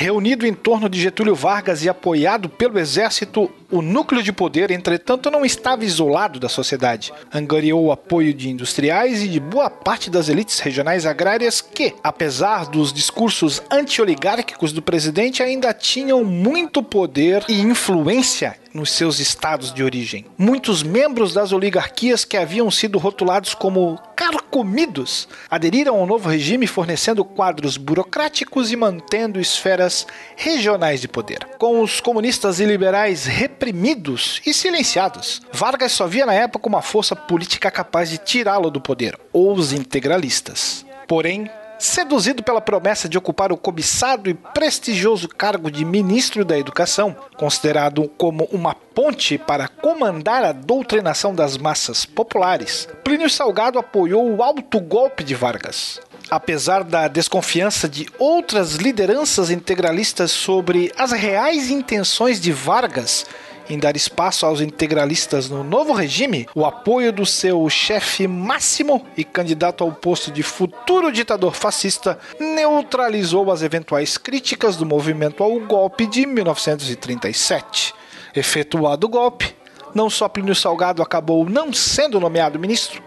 Reunido 0.00 0.46
em 0.46 0.54
torno 0.54 0.88
de 0.88 0.98
Getúlio 0.98 1.34
Vargas 1.34 1.84
e 1.84 1.88
apoiado 1.90 2.48
pelo 2.48 2.78
exército, 2.78 3.50
o 3.70 3.82
núcleo 3.82 4.22
de 4.22 4.32
poder, 4.32 4.70
entretanto, 4.70 5.30
não 5.30 5.44
estava 5.44 5.84
isolado 5.84 6.40
da 6.40 6.48
sociedade. 6.48 7.12
Angariou 7.30 7.84
o 7.84 7.92
apoio 7.92 8.32
de 8.32 8.48
industriais 8.48 9.22
e 9.22 9.28
de 9.28 9.38
boa 9.38 9.68
parte 9.68 10.08
das 10.08 10.30
elites 10.30 10.58
regionais 10.58 11.04
agrárias 11.04 11.60
que, 11.60 11.94
apesar 12.02 12.64
dos 12.64 12.94
discursos 12.94 13.62
anti-oligárquicos 13.70 14.72
do 14.72 14.80
presidente, 14.80 15.42
ainda 15.42 15.74
tinham 15.74 16.24
muito 16.24 16.82
poder 16.82 17.44
e 17.46 17.60
influência 17.60 18.56
nos 18.72 18.90
seus 18.92 19.18
estados 19.18 19.72
de 19.72 19.82
origem. 19.82 20.26
Muitos 20.38 20.82
membros 20.82 21.34
das 21.34 21.52
oligarquias 21.52 22.24
que 22.24 22.36
haviam 22.36 22.70
sido 22.70 22.98
rotulados 22.98 23.54
como 23.54 23.98
carcomidos 24.14 25.28
aderiram 25.50 25.96
ao 25.96 26.06
novo 26.06 26.28
regime, 26.28 26.66
fornecendo 26.66 27.24
quadros 27.24 27.76
burocráticos 27.76 28.70
e 28.70 28.76
mantendo 28.76 29.40
esferas 29.40 30.06
regionais 30.36 31.00
de 31.00 31.08
poder. 31.08 31.46
Com 31.58 31.80
os 31.80 32.00
comunistas 32.00 32.60
e 32.60 32.64
liberais 32.64 33.24
reprimidos 33.24 34.40
e 34.46 34.52
silenciados, 34.52 35.42
Vargas 35.52 35.92
só 35.92 36.06
via 36.06 36.26
na 36.26 36.34
época 36.34 36.68
uma 36.68 36.82
força 36.82 37.16
política 37.16 37.70
capaz 37.70 38.10
de 38.10 38.18
tirá-lo 38.18 38.70
do 38.70 38.80
poder, 38.80 39.18
os 39.32 39.72
integralistas. 39.72 40.84
Porém, 41.08 41.50
seduzido 41.80 42.42
pela 42.42 42.60
promessa 42.60 43.08
de 43.08 43.16
ocupar 43.16 43.50
o 43.50 43.56
cobiçado 43.56 44.28
e 44.28 44.34
prestigioso 44.34 45.26
cargo 45.28 45.70
de 45.70 45.84
ministro 45.84 46.44
da 46.44 46.58
Educação, 46.58 47.16
considerado 47.36 48.08
como 48.16 48.44
uma 48.52 48.74
ponte 48.74 49.38
para 49.38 49.66
comandar 49.66 50.44
a 50.44 50.52
doutrinação 50.52 51.34
das 51.34 51.56
massas 51.56 52.04
populares, 52.04 52.86
Plínio 53.02 53.30
Salgado 53.30 53.78
apoiou 53.78 54.30
o 54.30 54.42
alto 54.42 54.78
golpe 54.78 55.24
de 55.24 55.34
Vargas. 55.34 56.00
Apesar 56.30 56.84
da 56.84 57.08
desconfiança 57.08 57.88
de 57.88 58.06
outras 58.18 58.74
lideranças 58.76 59.50
integralistas 59.50 60.30
sobre 60.30 60.92
as 60.96 61.10
reais 61.10 61.70
intenções 61.70 62.40
de 62.40 62.52
Vargas 62.52 63.26
em 63.70 63.78
dar 63.78 63.94
espaço 63.94 64.44
aos 64.44 64.60
integralistas 64.60 65.48
no 65.48 65.62
novo 65.62 65.92
regime, 65.92 66.48
o 66.56 66.66
apoio 66.66 67.12
do 67.12 67.24
seu 67.24 67.70
chefe 67.70 68.26
máximo 68.26 69.06
e 69.16 69.22
candidato 69.22 69.84
ao 69.84 69.92
posto 69.92 70.32
de 70.32 70.42
futuro 70.42 71.12
ditador 71.12 71.54
fascista 71.54 72.18
neutralizou 72.38 73.50
as 73.52 73.62
eventuais 73.62 74.18
críticas 74.18 74.76
do 74.76 74.84
movimento 74.84 75.44
ao 75.44 75.60
golpe 75.60 76.04
de 76.04 76.26
1937. 76.26 77.94
Efetuado 78.34 79.06
o 79.06 79.10
golpe, 79.10 79.54
não 79.94 80.10
só 80.10 80.28
Plínio 80.28 80.54
Salgado 80.54 81.00
acabou 81.00 81.48
não 81.48 81.72
sendo 81.72 82.18
nomeado 82.18 82.58
ministro, 82.58 83.00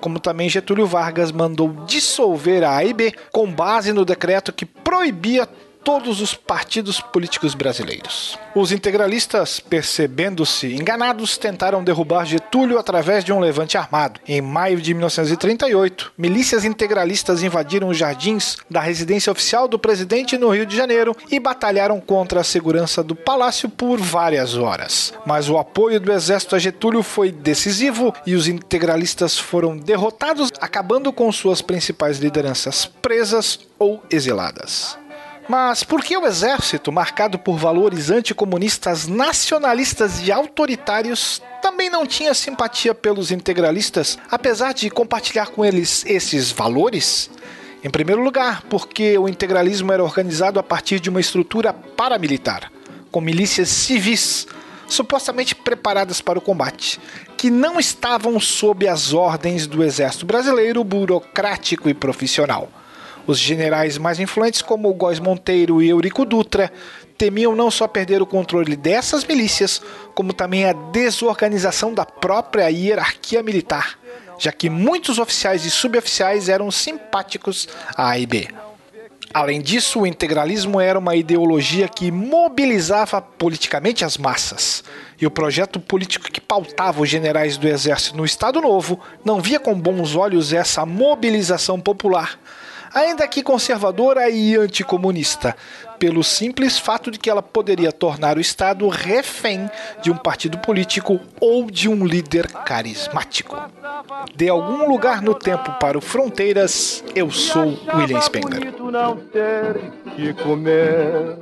como 0.00 0.20
também 0.20 0.48
Getúlio 0.48 0.86
Vargas 0.86 1.32
mandou 1.32 1.70
dissolver 1.86 2.62
a 2.62 2.76
AIB 2.76 3.14
com 3.32 3.50
base 3.50 3.92
no 3.92 4.04
decreto 4.04 4.52
que 4.52 4.64
proibia 4.64 5.48
todos 5.84 6.22
os 6.22 6.34
partidos 6.34 6.98
políticos 6.98 7.54
brasileiros. 7.54 8.38
Os 8.54 8.72
integralistas, 8.72 9.60
percebendo-se 9.60 10.74
enganados, 10.74 11.36
tentaram 11.36 11.84
derrubar 11.84 12.24
Getúlio 12.24 12.78
através 12.78 13.22
de 13.22 13.32
um 13.32 13.38
levante 13.38 13.76
armado. 13.76 14.18
Em 14.26 14.40
maio 14.40 14.80
de 14.80 14.94
1938, 14.94 16.12
milícias 16.16 16.64
integralistas 16.64 17.42
invadiram 17.42 17.88
os 17.88 17.98
jardins 17.98 18.56
da 18.70 18.80
residência 18.80 19.30
oficial 19.30 19.68
do 19.68 19.78
presidente 19.78 20.38
no 20.38 20.48
Rio 20.48 20.64
de 20.64 20.76
Janeiro 20.76 21.14
e 21.30 21.38
batalharam 21.38 22.00
contra 22.00 22.40
a 22.40 22.44
segurança 22.44 23.02
do 23.02 23.14
palácio 23.14 23.68
por 23.68 24.00
várias 24.00 24.56
horas. 24.56 25.12
Mas 25.26 25.50
o 25.50 25.58
apoio 25.58 26.00
do 26.00 26.12
exército 26.12 26.56
a 26.56 26.58
Getúlio 26.58 27.02
foi 27.02 27.30
decisivo 27.30 28.14
e 28.26 28.34
os 28.34 28.48
integralistas 28.48 29.38
foram 29.38 29.76
derrotados, 29.76 30.50
acabando 30.60 31.12
com 31.12 31.30
suas 31.30 31.60
principais 31.60 32.18
lideranças 32.18 32.86
presas 32.86 33.58
ou 33.78 34.02
exiladas. 34.10 35.03
Mas 35.48 35.84
por 35.84 36.02
que 36.02 36.16
o 36.16 36.26
exército, 36.26 36.90
marcado 36.90 37.38
por 37.38 37.58
valores 37.58 38.10
anticomunistas, 38.10 39.06
nacionalistas 39.06 40.26
e 40.26 40.32
autoritários, 40.32 41.42
também 41.60 41.90
não 41.90 42.06
tinha 42.06 42.32
simpatia 42.32 42.94
pelos 42.94 43.30
integralistas, 43.30 44.18
apesar 44.30 44.72
de 44.72 44.88
compartilhar 44.88 45.48
com 45.48 45.64
eles 45.64 46.04
esses 46.06 46.50
valores? 46.50 47.30
Em 47.82 47.90
primeiro 47.90 48.22
lugar, 48.22 48.62
porque 48.70 49.18
o 49.18 49.28
integralismo 49.28 49.92
era 49.92 50.02
organizado 50.02 50.58
a 50.58 50.62
partir 50.62 50.98
de 50.98 51.10
uma 51.10 51.20
estrutura 51.20 51.74
paramilitar, 51.74 52.72
com 53.10 53.20
milícias 53.20 53.68
civis, 53.68 54.46
supostamente 54.88 55.54
preparadas 55.54 56.22
para 56.22 56.38
o 56.38 56.42
combate, 56.42 56.98
que 57.36 57.50
não 57.50 57.78
estavam 57.78 58.40
sob 58.40 58.88
as 58.88 59.12
ordens 59.12 59.66
do 59.66 59.84
exército 59.84 60.24
brasileiro 60.24 60.82
burocrático 60.82 61.90
e 61.90 61.92
profissional. 61.92 62.70
Os 63.26 63.38
generais 63.38 63.96
mais 63.96 64.20
influentes, 64.20 64.60
como 64.60 64.92
Góes 64.92 65.18
Monteiro 65.18 65.82
e 65.82 65.88
Eurico 65.88 66.26
Dutra, 66.26 66.70
temiam 67.16 67.56
não 67.56 67.70
só 67.70 67.88
perder 67.88 68.20
o 68.20 68.26
controle 68.26 68.76
dessas 68.76 69.24
milícias, 69.24 69.80
como 70.14 70.32
também 70.32 70.66
a 70.66 70.72
desorganização 70.72 71.94
da 71.94 72.04
própria 72.04 72.68
hierarquia 72.68 73.42
militar, 73.42 73.98
já 74.38 74.52
que 74.52 74.68
muitos 74.68 75.18
oficiais 75.18 75.64
e 75.64 75.70
suboficiais 75.70 76.50
eram 76.50 76.70
simpáticos 76.70 77.66
à 77.96 78.10
AIB. 78.10 78.48
Além 79.32 79.60
disso, 79.60 80.02
o 80.02 80.06
integralismo 80.06 80.80
era 80.80 80.96
uma 80.96 81.16
ideologia 81.16 81.88
que 81.88 82.08
mobilizava 82.12 83.20
politicamente 83.20 84.04
as 84.04 84.16
massas. 84.16 84.84
E 85.20 85.26
o 85.26 85.30
projeto 85.30 85.80
político 85.80 86.30
que 86.30 86.40
pautava 86.40 87.02
os 87.02 87.08
generais 87.08 87.56
do 87.56 87.66
exército 87.66 88.16
no 88.16 88.24
Estado 88.24 88.60
Novo 88.60 89.00
não 89.24 89.40
via 89.40 89.58
com 89.58 89.74
bons 89.74 90.14
olhos 90.14 90.52
essa 90.52 90.86
mobilização 90.86 91.80
popular, 91.80 92.38
ainda 92.94 93.26
que 93.26 93.42
conservadora 93.42 94.30
e 94.30 94.56
anticomunista, 94.56 95.56
pelo 95.98 96.22
simples 96.22 96.78
fato 96.78 97.10
de 97.10 97.18
que 97.18 97.28
ela 97.28 97.42
poderia 97.42 97.90
tornar 97.90 98.36
o 98.36 98.40
Estado 98.40 98.88
refém 98.88 99.68
de 100.02 100.10
um 100.10 100.16
partido 100.16 100.58
político 100.58 101.20
ou 101.40 101.70
de 101.70 101.88
um 101.88 102.06
líder 102.06 102.46
carismático. 102.64 103.56
De 104.34 104.48
algum 104.48 104.88
lugar 104.88 105.20
no 105.20 105.34
tempo 105.34 105.72
para 105.80 105.98
o 105.98 106.00
Fronteiras, 106.00 107.02
eu 107.14 107.30
sou 107.30 107.78
William 107.94 108.20
Spengler. 108.20 108.72
não 108.80 109.16
ter 109.16 109.80
que 110.14 110.32
comer 110.34 111.38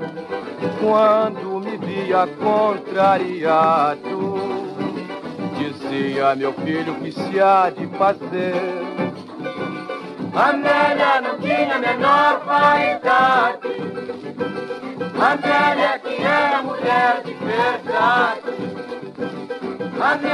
quando 0.81 1.61
me 1.61 1.77
via 1.77 2.27
contrariado. 2.27 4.03
Dizia 5.59 6.35
meu 6.35 6.53
filho 6.55 6.95
que 6.97 7.12
se 7.12 7.41
há 7.41 7.70
de 7.70 7.87
fazer. 7.97 8.91
Amélia 10.35 11.21
não 11.21 11.39
tinha 11.39 11.79
menor 11.79 12.41
vaidade. 12.47 13.69
Amélia 15.21 15.99
que 15.99 16.23
era 16.23 16.63
mulher 16.63 17.23
de 17.23 17.35
verdade. 17.35 18.41
Amélia 20.01 20.32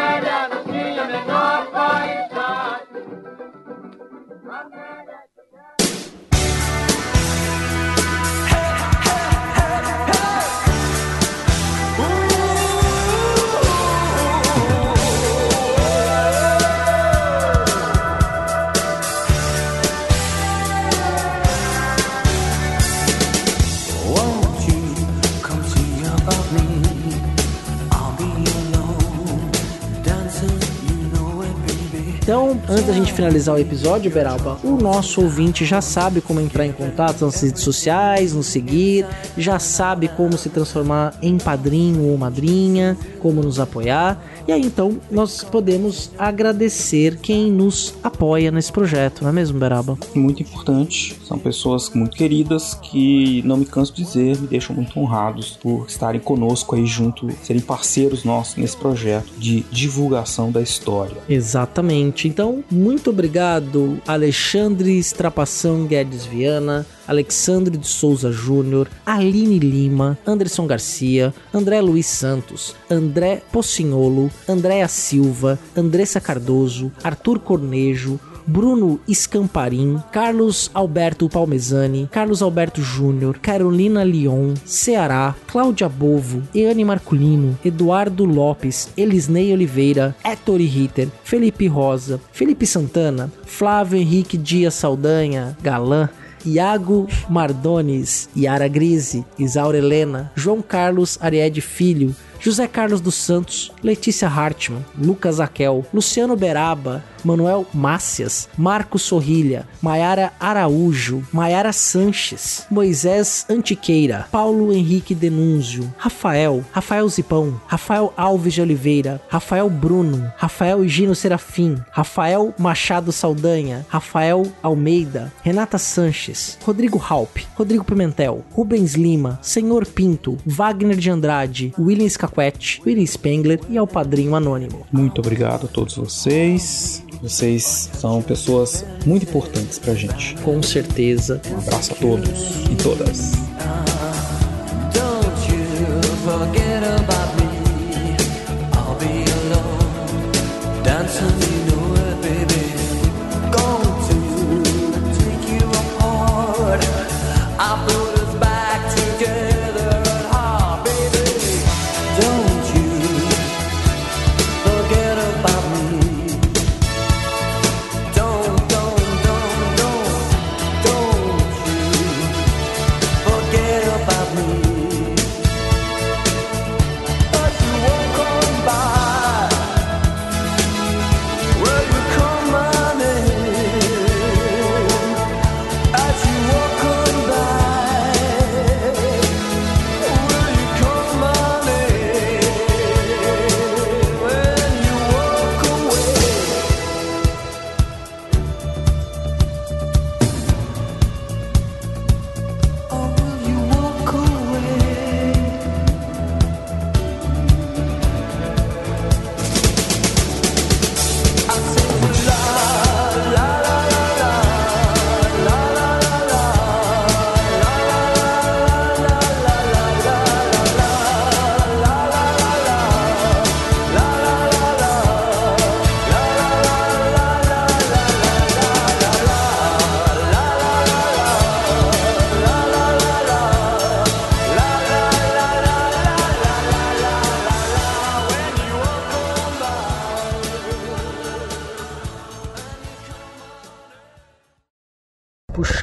antes 32.69 32.87
da 32.87 32.93
gente 32.93 33.13
finalizar 33.13 33.55
o 33.55 33.59
episódio, 33.59 34.11
Beralba, 34.11 34.59
o 34.63 34.77
nosso 34.77 35.23
ouvinte 35.23 35.65
já 35.65 35.81
sabe 35.81 36.21
como 36.21 36.41
entrar 36.41 36.67
em 36.67 36.73
contato 36.73 37.25
nas 37.25 37.41
redes 37.41 37.63
sociais, 37.63 38.35
nos 38.35 38.47
seguir, 38.47 39.07
já 39.37 39.59
sabe 39.59 40.09
como 40.09 40.37
se 40.37 40.51
transformar 40.51 41.15
em 41.23 41.39
padrinho 41.39 42.09
ou 42.09 42.19
madrinha, 42.19 42.97
como 43.21 43.43
nos 43.43 43.59
apoiar. 43.59 44.23
E 44.49 44.53
aí 44.53 44.63
então 44.63 44.99
nós 45.11 45.45
podemos 45.45 46.11
agradecer 46.19 47.19
quem 47.19 47.53
nos 47.53 47.95
apoia 48.03 48.51
nesse 48.51 48.73
projeto, 48.73 49.21
não 49.21 49.29
é 49.29 49.33
mesmo, 49.33 49.59
Beraba? 49.59 49.99
Muito 50.15 50.43
importante. 50.43 51.15
São 51.23 51.39
pessoas 51.39 51.91
muito 51.91 52.17
queridas 52.17 52.73
que 52.73 53.43
não 53.45 53.59
me 53.59 53.67
canso 53.67 53.93
de 53.93 54.03
dizer, 54.03 54.39
me 54.39 54.47
deixam 54.47 54.75
muito 54.75 54.99
honrados 54.99 55.51
por 55.51 55.85
estarem 55.87 56.19
conosco 56.19 56.75
aí 56.75 56.87
junto, 56.87 57.29
serem 57.43 57.61
parceiros 57.61 58.25
nossos 58.25 58.57
nesse 58.57 58.75
projeto 58.75 59.31
de 59.37 59.67
divulgação 59.71 60.51
da 60.51 60.63
história. 60.63 61.19
Exatamente. 61.29 62.27
Então, 62.27 62.65
muito 62.71 63.11
obrigado, 63.11 64.01
Alexandre 64.07 64.99
Estrapação 64.99 65.85
Guedes 65.85 66.25
Viana, 66.25 66.87
Alexandre 67.09 67.77
de 67.77 67.87
Souza 67.87 68.31
Júnior, 68.31 68.89
Aline 69.05 69.59
Lima, 69.59 70.19
Anderson 70.27 70.67
Garcia, 70.67 71.35
André 71.53 71.81
Luiz 71.81 72.07
Santos, 72.07 72.77
André 72.89 73.43
Pocinholo, 73.51 74.31
Andréa 74.47 74.87
Silva, 74.87 75.59
Andressa 75.75 76.21
Cardoso, 76.21 76.93
Arthur 77.03 77.41
Cornejo, 77.41 78.21
Bruno 78.49 78.99
Escamparim, 79.07 80.03
Carlos 80.11 80.71
Alberto 80.73 81.29
Palmezani, 81.29 82.09
Carlos 82.11 82.43
Alberto 82.43 82.81
Júnior, 82.81 83.39
Carolina 83.39 84.03
Leon, 84.03 84.55
Ceará, 84.65 85.37
Cláudia 85.47 85.87
Bovo, 85.87 86.43
Eane 86.55 86.83
Marculino, 86.83 87.59
Eduardo 87.63 88.25
Lopes, 88.25 88.89
Elisnei 88.97 89.53
Oliveira, 89.53 90.17
Héctor 90.25 90.57
Ritter, 90.61 91.09
Felipe 91.23 91.69
Rosa, 91.69 92.19
Felipe 92.33 92.65
Santana, 92.65 93.31
Flávio 93.45 93.99
Henrique 93.99 94.39
Dias 94.39 94.73
Saldanha, 94.73 95.55
Galã, 95.63 96.09
Iago 96.49 97.07
Mardones, 97.29 98.29
Yara 98.37 98.69
Grise, 98.69 99.25
Isaura 99.39 99.77
Helena, 99.77 100.33
João 100.35 100.63
Carlos 100.63 101.19
Ariede 101.21 101.61
Filho, 101.61 102.15
José 102.41 102.67
Carlos 102.67 103.01
dos 103.01 103.17
Santos, 103.17 103.73
Letícia 103.83 104.29
Hartmann, 104.29 104.85
Lucas 104.97 105.41
Aquel, 105.41 105.85
Luciano 105.93 106.37
Beraba, 106.37 107.05
Manuel 107.25 107.67
Mácias, 107.73 108.49
Marcos 108.57 109.03
Sorrilha, 109.03 109.67
Maiara 109.83 110.33
Araújo, 110.39 111.23
Maiara 111.33 111.73
Sanches, 111.73 112.67
Moisés 112.71 113.47
Antiqueira, 113.49 114.27
Paulo 114.31 114.73
Henrique 114.73 115.15
Denúncio, 115.15 115.93
Rafael, 115.97 116.65
Rafael 116.73 117.09
Zipão, 117.09 117.61
Rafael 117.67 118.13
Alves 118.17 118.55
de 118.55 118.63
Oliveira, 118.63 119.21
Rafael 119.29 119.69
Bruno, 119.69 120.33
Rafael 120.37 120.85
Higino 120.85 121.15
Serafim, 121.15 121.77
Rafael 121.91 122.55
Machado 122.59 123.13
Saldanha, 123.13 123.87
Rafael 123.89 124.47
Almeida, 124.63 125.33
Renata 125.43 125.79
Sanches, 125.79 126.59
Rodrigo 126.65 126.99
Halp, 126.99 127.39
Rodrigo 127.57 127.85
Pimentel, 127.85 128.45
Rubens 128.53 128.95
Lima, 128.95 129.39
Senhor 129.43 129.87
Pinto, 129.87 130.37
Wagner 130.45 130.97
de 130.97 131.11
Andrade, 131.11 131.73
William 131.79 132.09
Scaquet, 132.09 132.81
William 132.87 133.07
Spengler 133.07 133.61
e 133.69 133.77
ao 133.79 133.87
Padrinho 133.87 134.35
Anônimo. 134.35 134.87
Muito 134.93 135.21
obrigado 135.21 135.67
a 135.67 135.69
todos 135.69 135.97
vocês. 135.97 137.05
Vocês 137.21 137.91
são 137.99 138.23
pessoas 138.23 138.85
muito 139.05 139.25
importantes 139.25 139.79
pra 139.79 139.95
gente. 139.95 140.35
Com 140.43 140.63
certeza. 140.63 141.41
Um 141.51 141.59
abraço 141.59 141.93
a 141.93 141.97
todos 141.97 142.41
e 142.71 142.77
todas. 142.77 143.33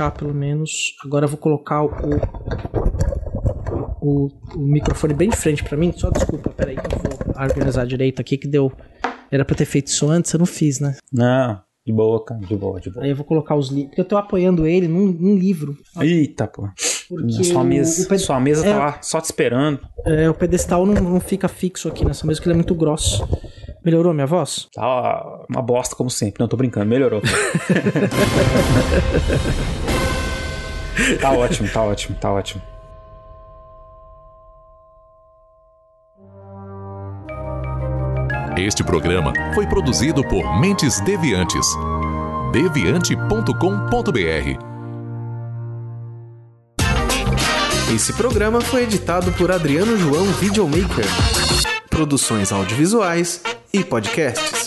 Puxar 0.06 0.12
pelo 0.12 0.34
menos. 0.34 0.96
Agora 1.04 1.26
eu 1.26 1.30
vou 1.30 1.38
colocar 1.38 1.84
o, 1.84 1.90
o, 4.02 4.30
o 4.56 4.60
microfone 4.60 5.14
bem 5.14 5.30
de 5.30 5.36
frente 5.38 5.64
para 5.64 5.78
mim. 5.78 5.94
Só 5.96 6.10
desculpa, 6.10 6.50
peraí 6.52 6.76
que 6.76 6.86
eu 6.86 7.00
vou 7.00 7.44
organizar 7.44 7.86
direito 7.86 8.22
aqui 8.22 8.38
que 8.38 8.48
deu. 8.48 8.72
Era 9.32 9.44
pra 9.44 9.56
ter 9.56 9.66
feito 9.66 9.88
isso 9.88 10.10
antes, 10.10 10.32
eu 10.34 10.40
não 10.40 10.46
fiz, 10.46 10.80
né? 10.80 10.96
Não, 11.12 11.60
de 11.86 11.92
boa, 11.92 12.24
cara, 12.24 12.40
de 12.42 12.56
boa, 12.56 12.80
de 12.80 12.90
boa. 12.92 13.04
Aí 13.04 13.10
eu 13.12 13.16
vou 13.16 13.26
colocar 13.26 13.56
os 13.56 13.70
livros. 13.70 13.88
Porque 13.90 14.02
eu 14.02 14.06
tô 14.06 14.18
apoiando 14.18 14.66
ele 14.68 14.88
num, 14.88 15.08
num 15.08 15.36
livro. 15.36 15.76
Eita, 16.00 16.48
pô. 16.48 16.68
Porque 17.10 17.44
sua 17.44 17.64
mesa, 17.64 18.08
ped- 18.08 18.22
sua 18.22 18.40
mesa 18.40 18.66
é- 18.66 18.72
tá 18.74 18.80
lá 18.80 18.98
só 19.02 19.20
te 19.22 19.26
esperando. 19.26 19.80
É, 20.06 20.30
o 20.30 20.34
pedestal 20.34 20.86
não, 20.86 20.94
não 20.96 21.20
fica 21.20 21.48
fixo 21.48 21.88
aqui 21.88 22.04
nessa 22.06 22.26
mesa, 22.26 22.40
porque 22.40 22.50
ele 22.50 22.54
é 22.54 22.58
muito 22.58 22.74
grosso. 22.76 23.28
Melhorou 23.84 24.14
minha 24.16 24.26
voz? 24.26 24.68
Tá 24.74 25.46
uma 25.48 25.62
bosta 25.62 25.96
como 25.96 26.10
sempre. 26.10 26.40
Não, 26.42 26.48
tô 26.48 26.58
brincando, 26.58 26.88
melhorou. 26.88 27.22
tá 31.20 31.32
ótimo, 31.32 31.70
tá 31.70 31.84
ótimo, 31.84 32.18
tá 32.18 32.32
ótimo. 32.32 32.62
Este 38.58 38.84
programa 38.84 39.34
foi 39.54 39.68
produzido 39.68 40.24
por 40.24 40.60
Mentes 40.60 41.02
Deviantes. 41.02 41.68
deviante.com.br. 42.54 44.74
Esse 47.94 48.14
programa 48.14 48.62
foi 48.62 48.84
editado 48.84 49.32
por 49.34 49.52
Adriano 49.52 49.98
João 49.98 50.26
Videomaker. 50.34 51.06
Produções 51.90 52.52
audiovisuais 52.52 53.42
e 53.74 53.84
podcasts. 53.84 54.65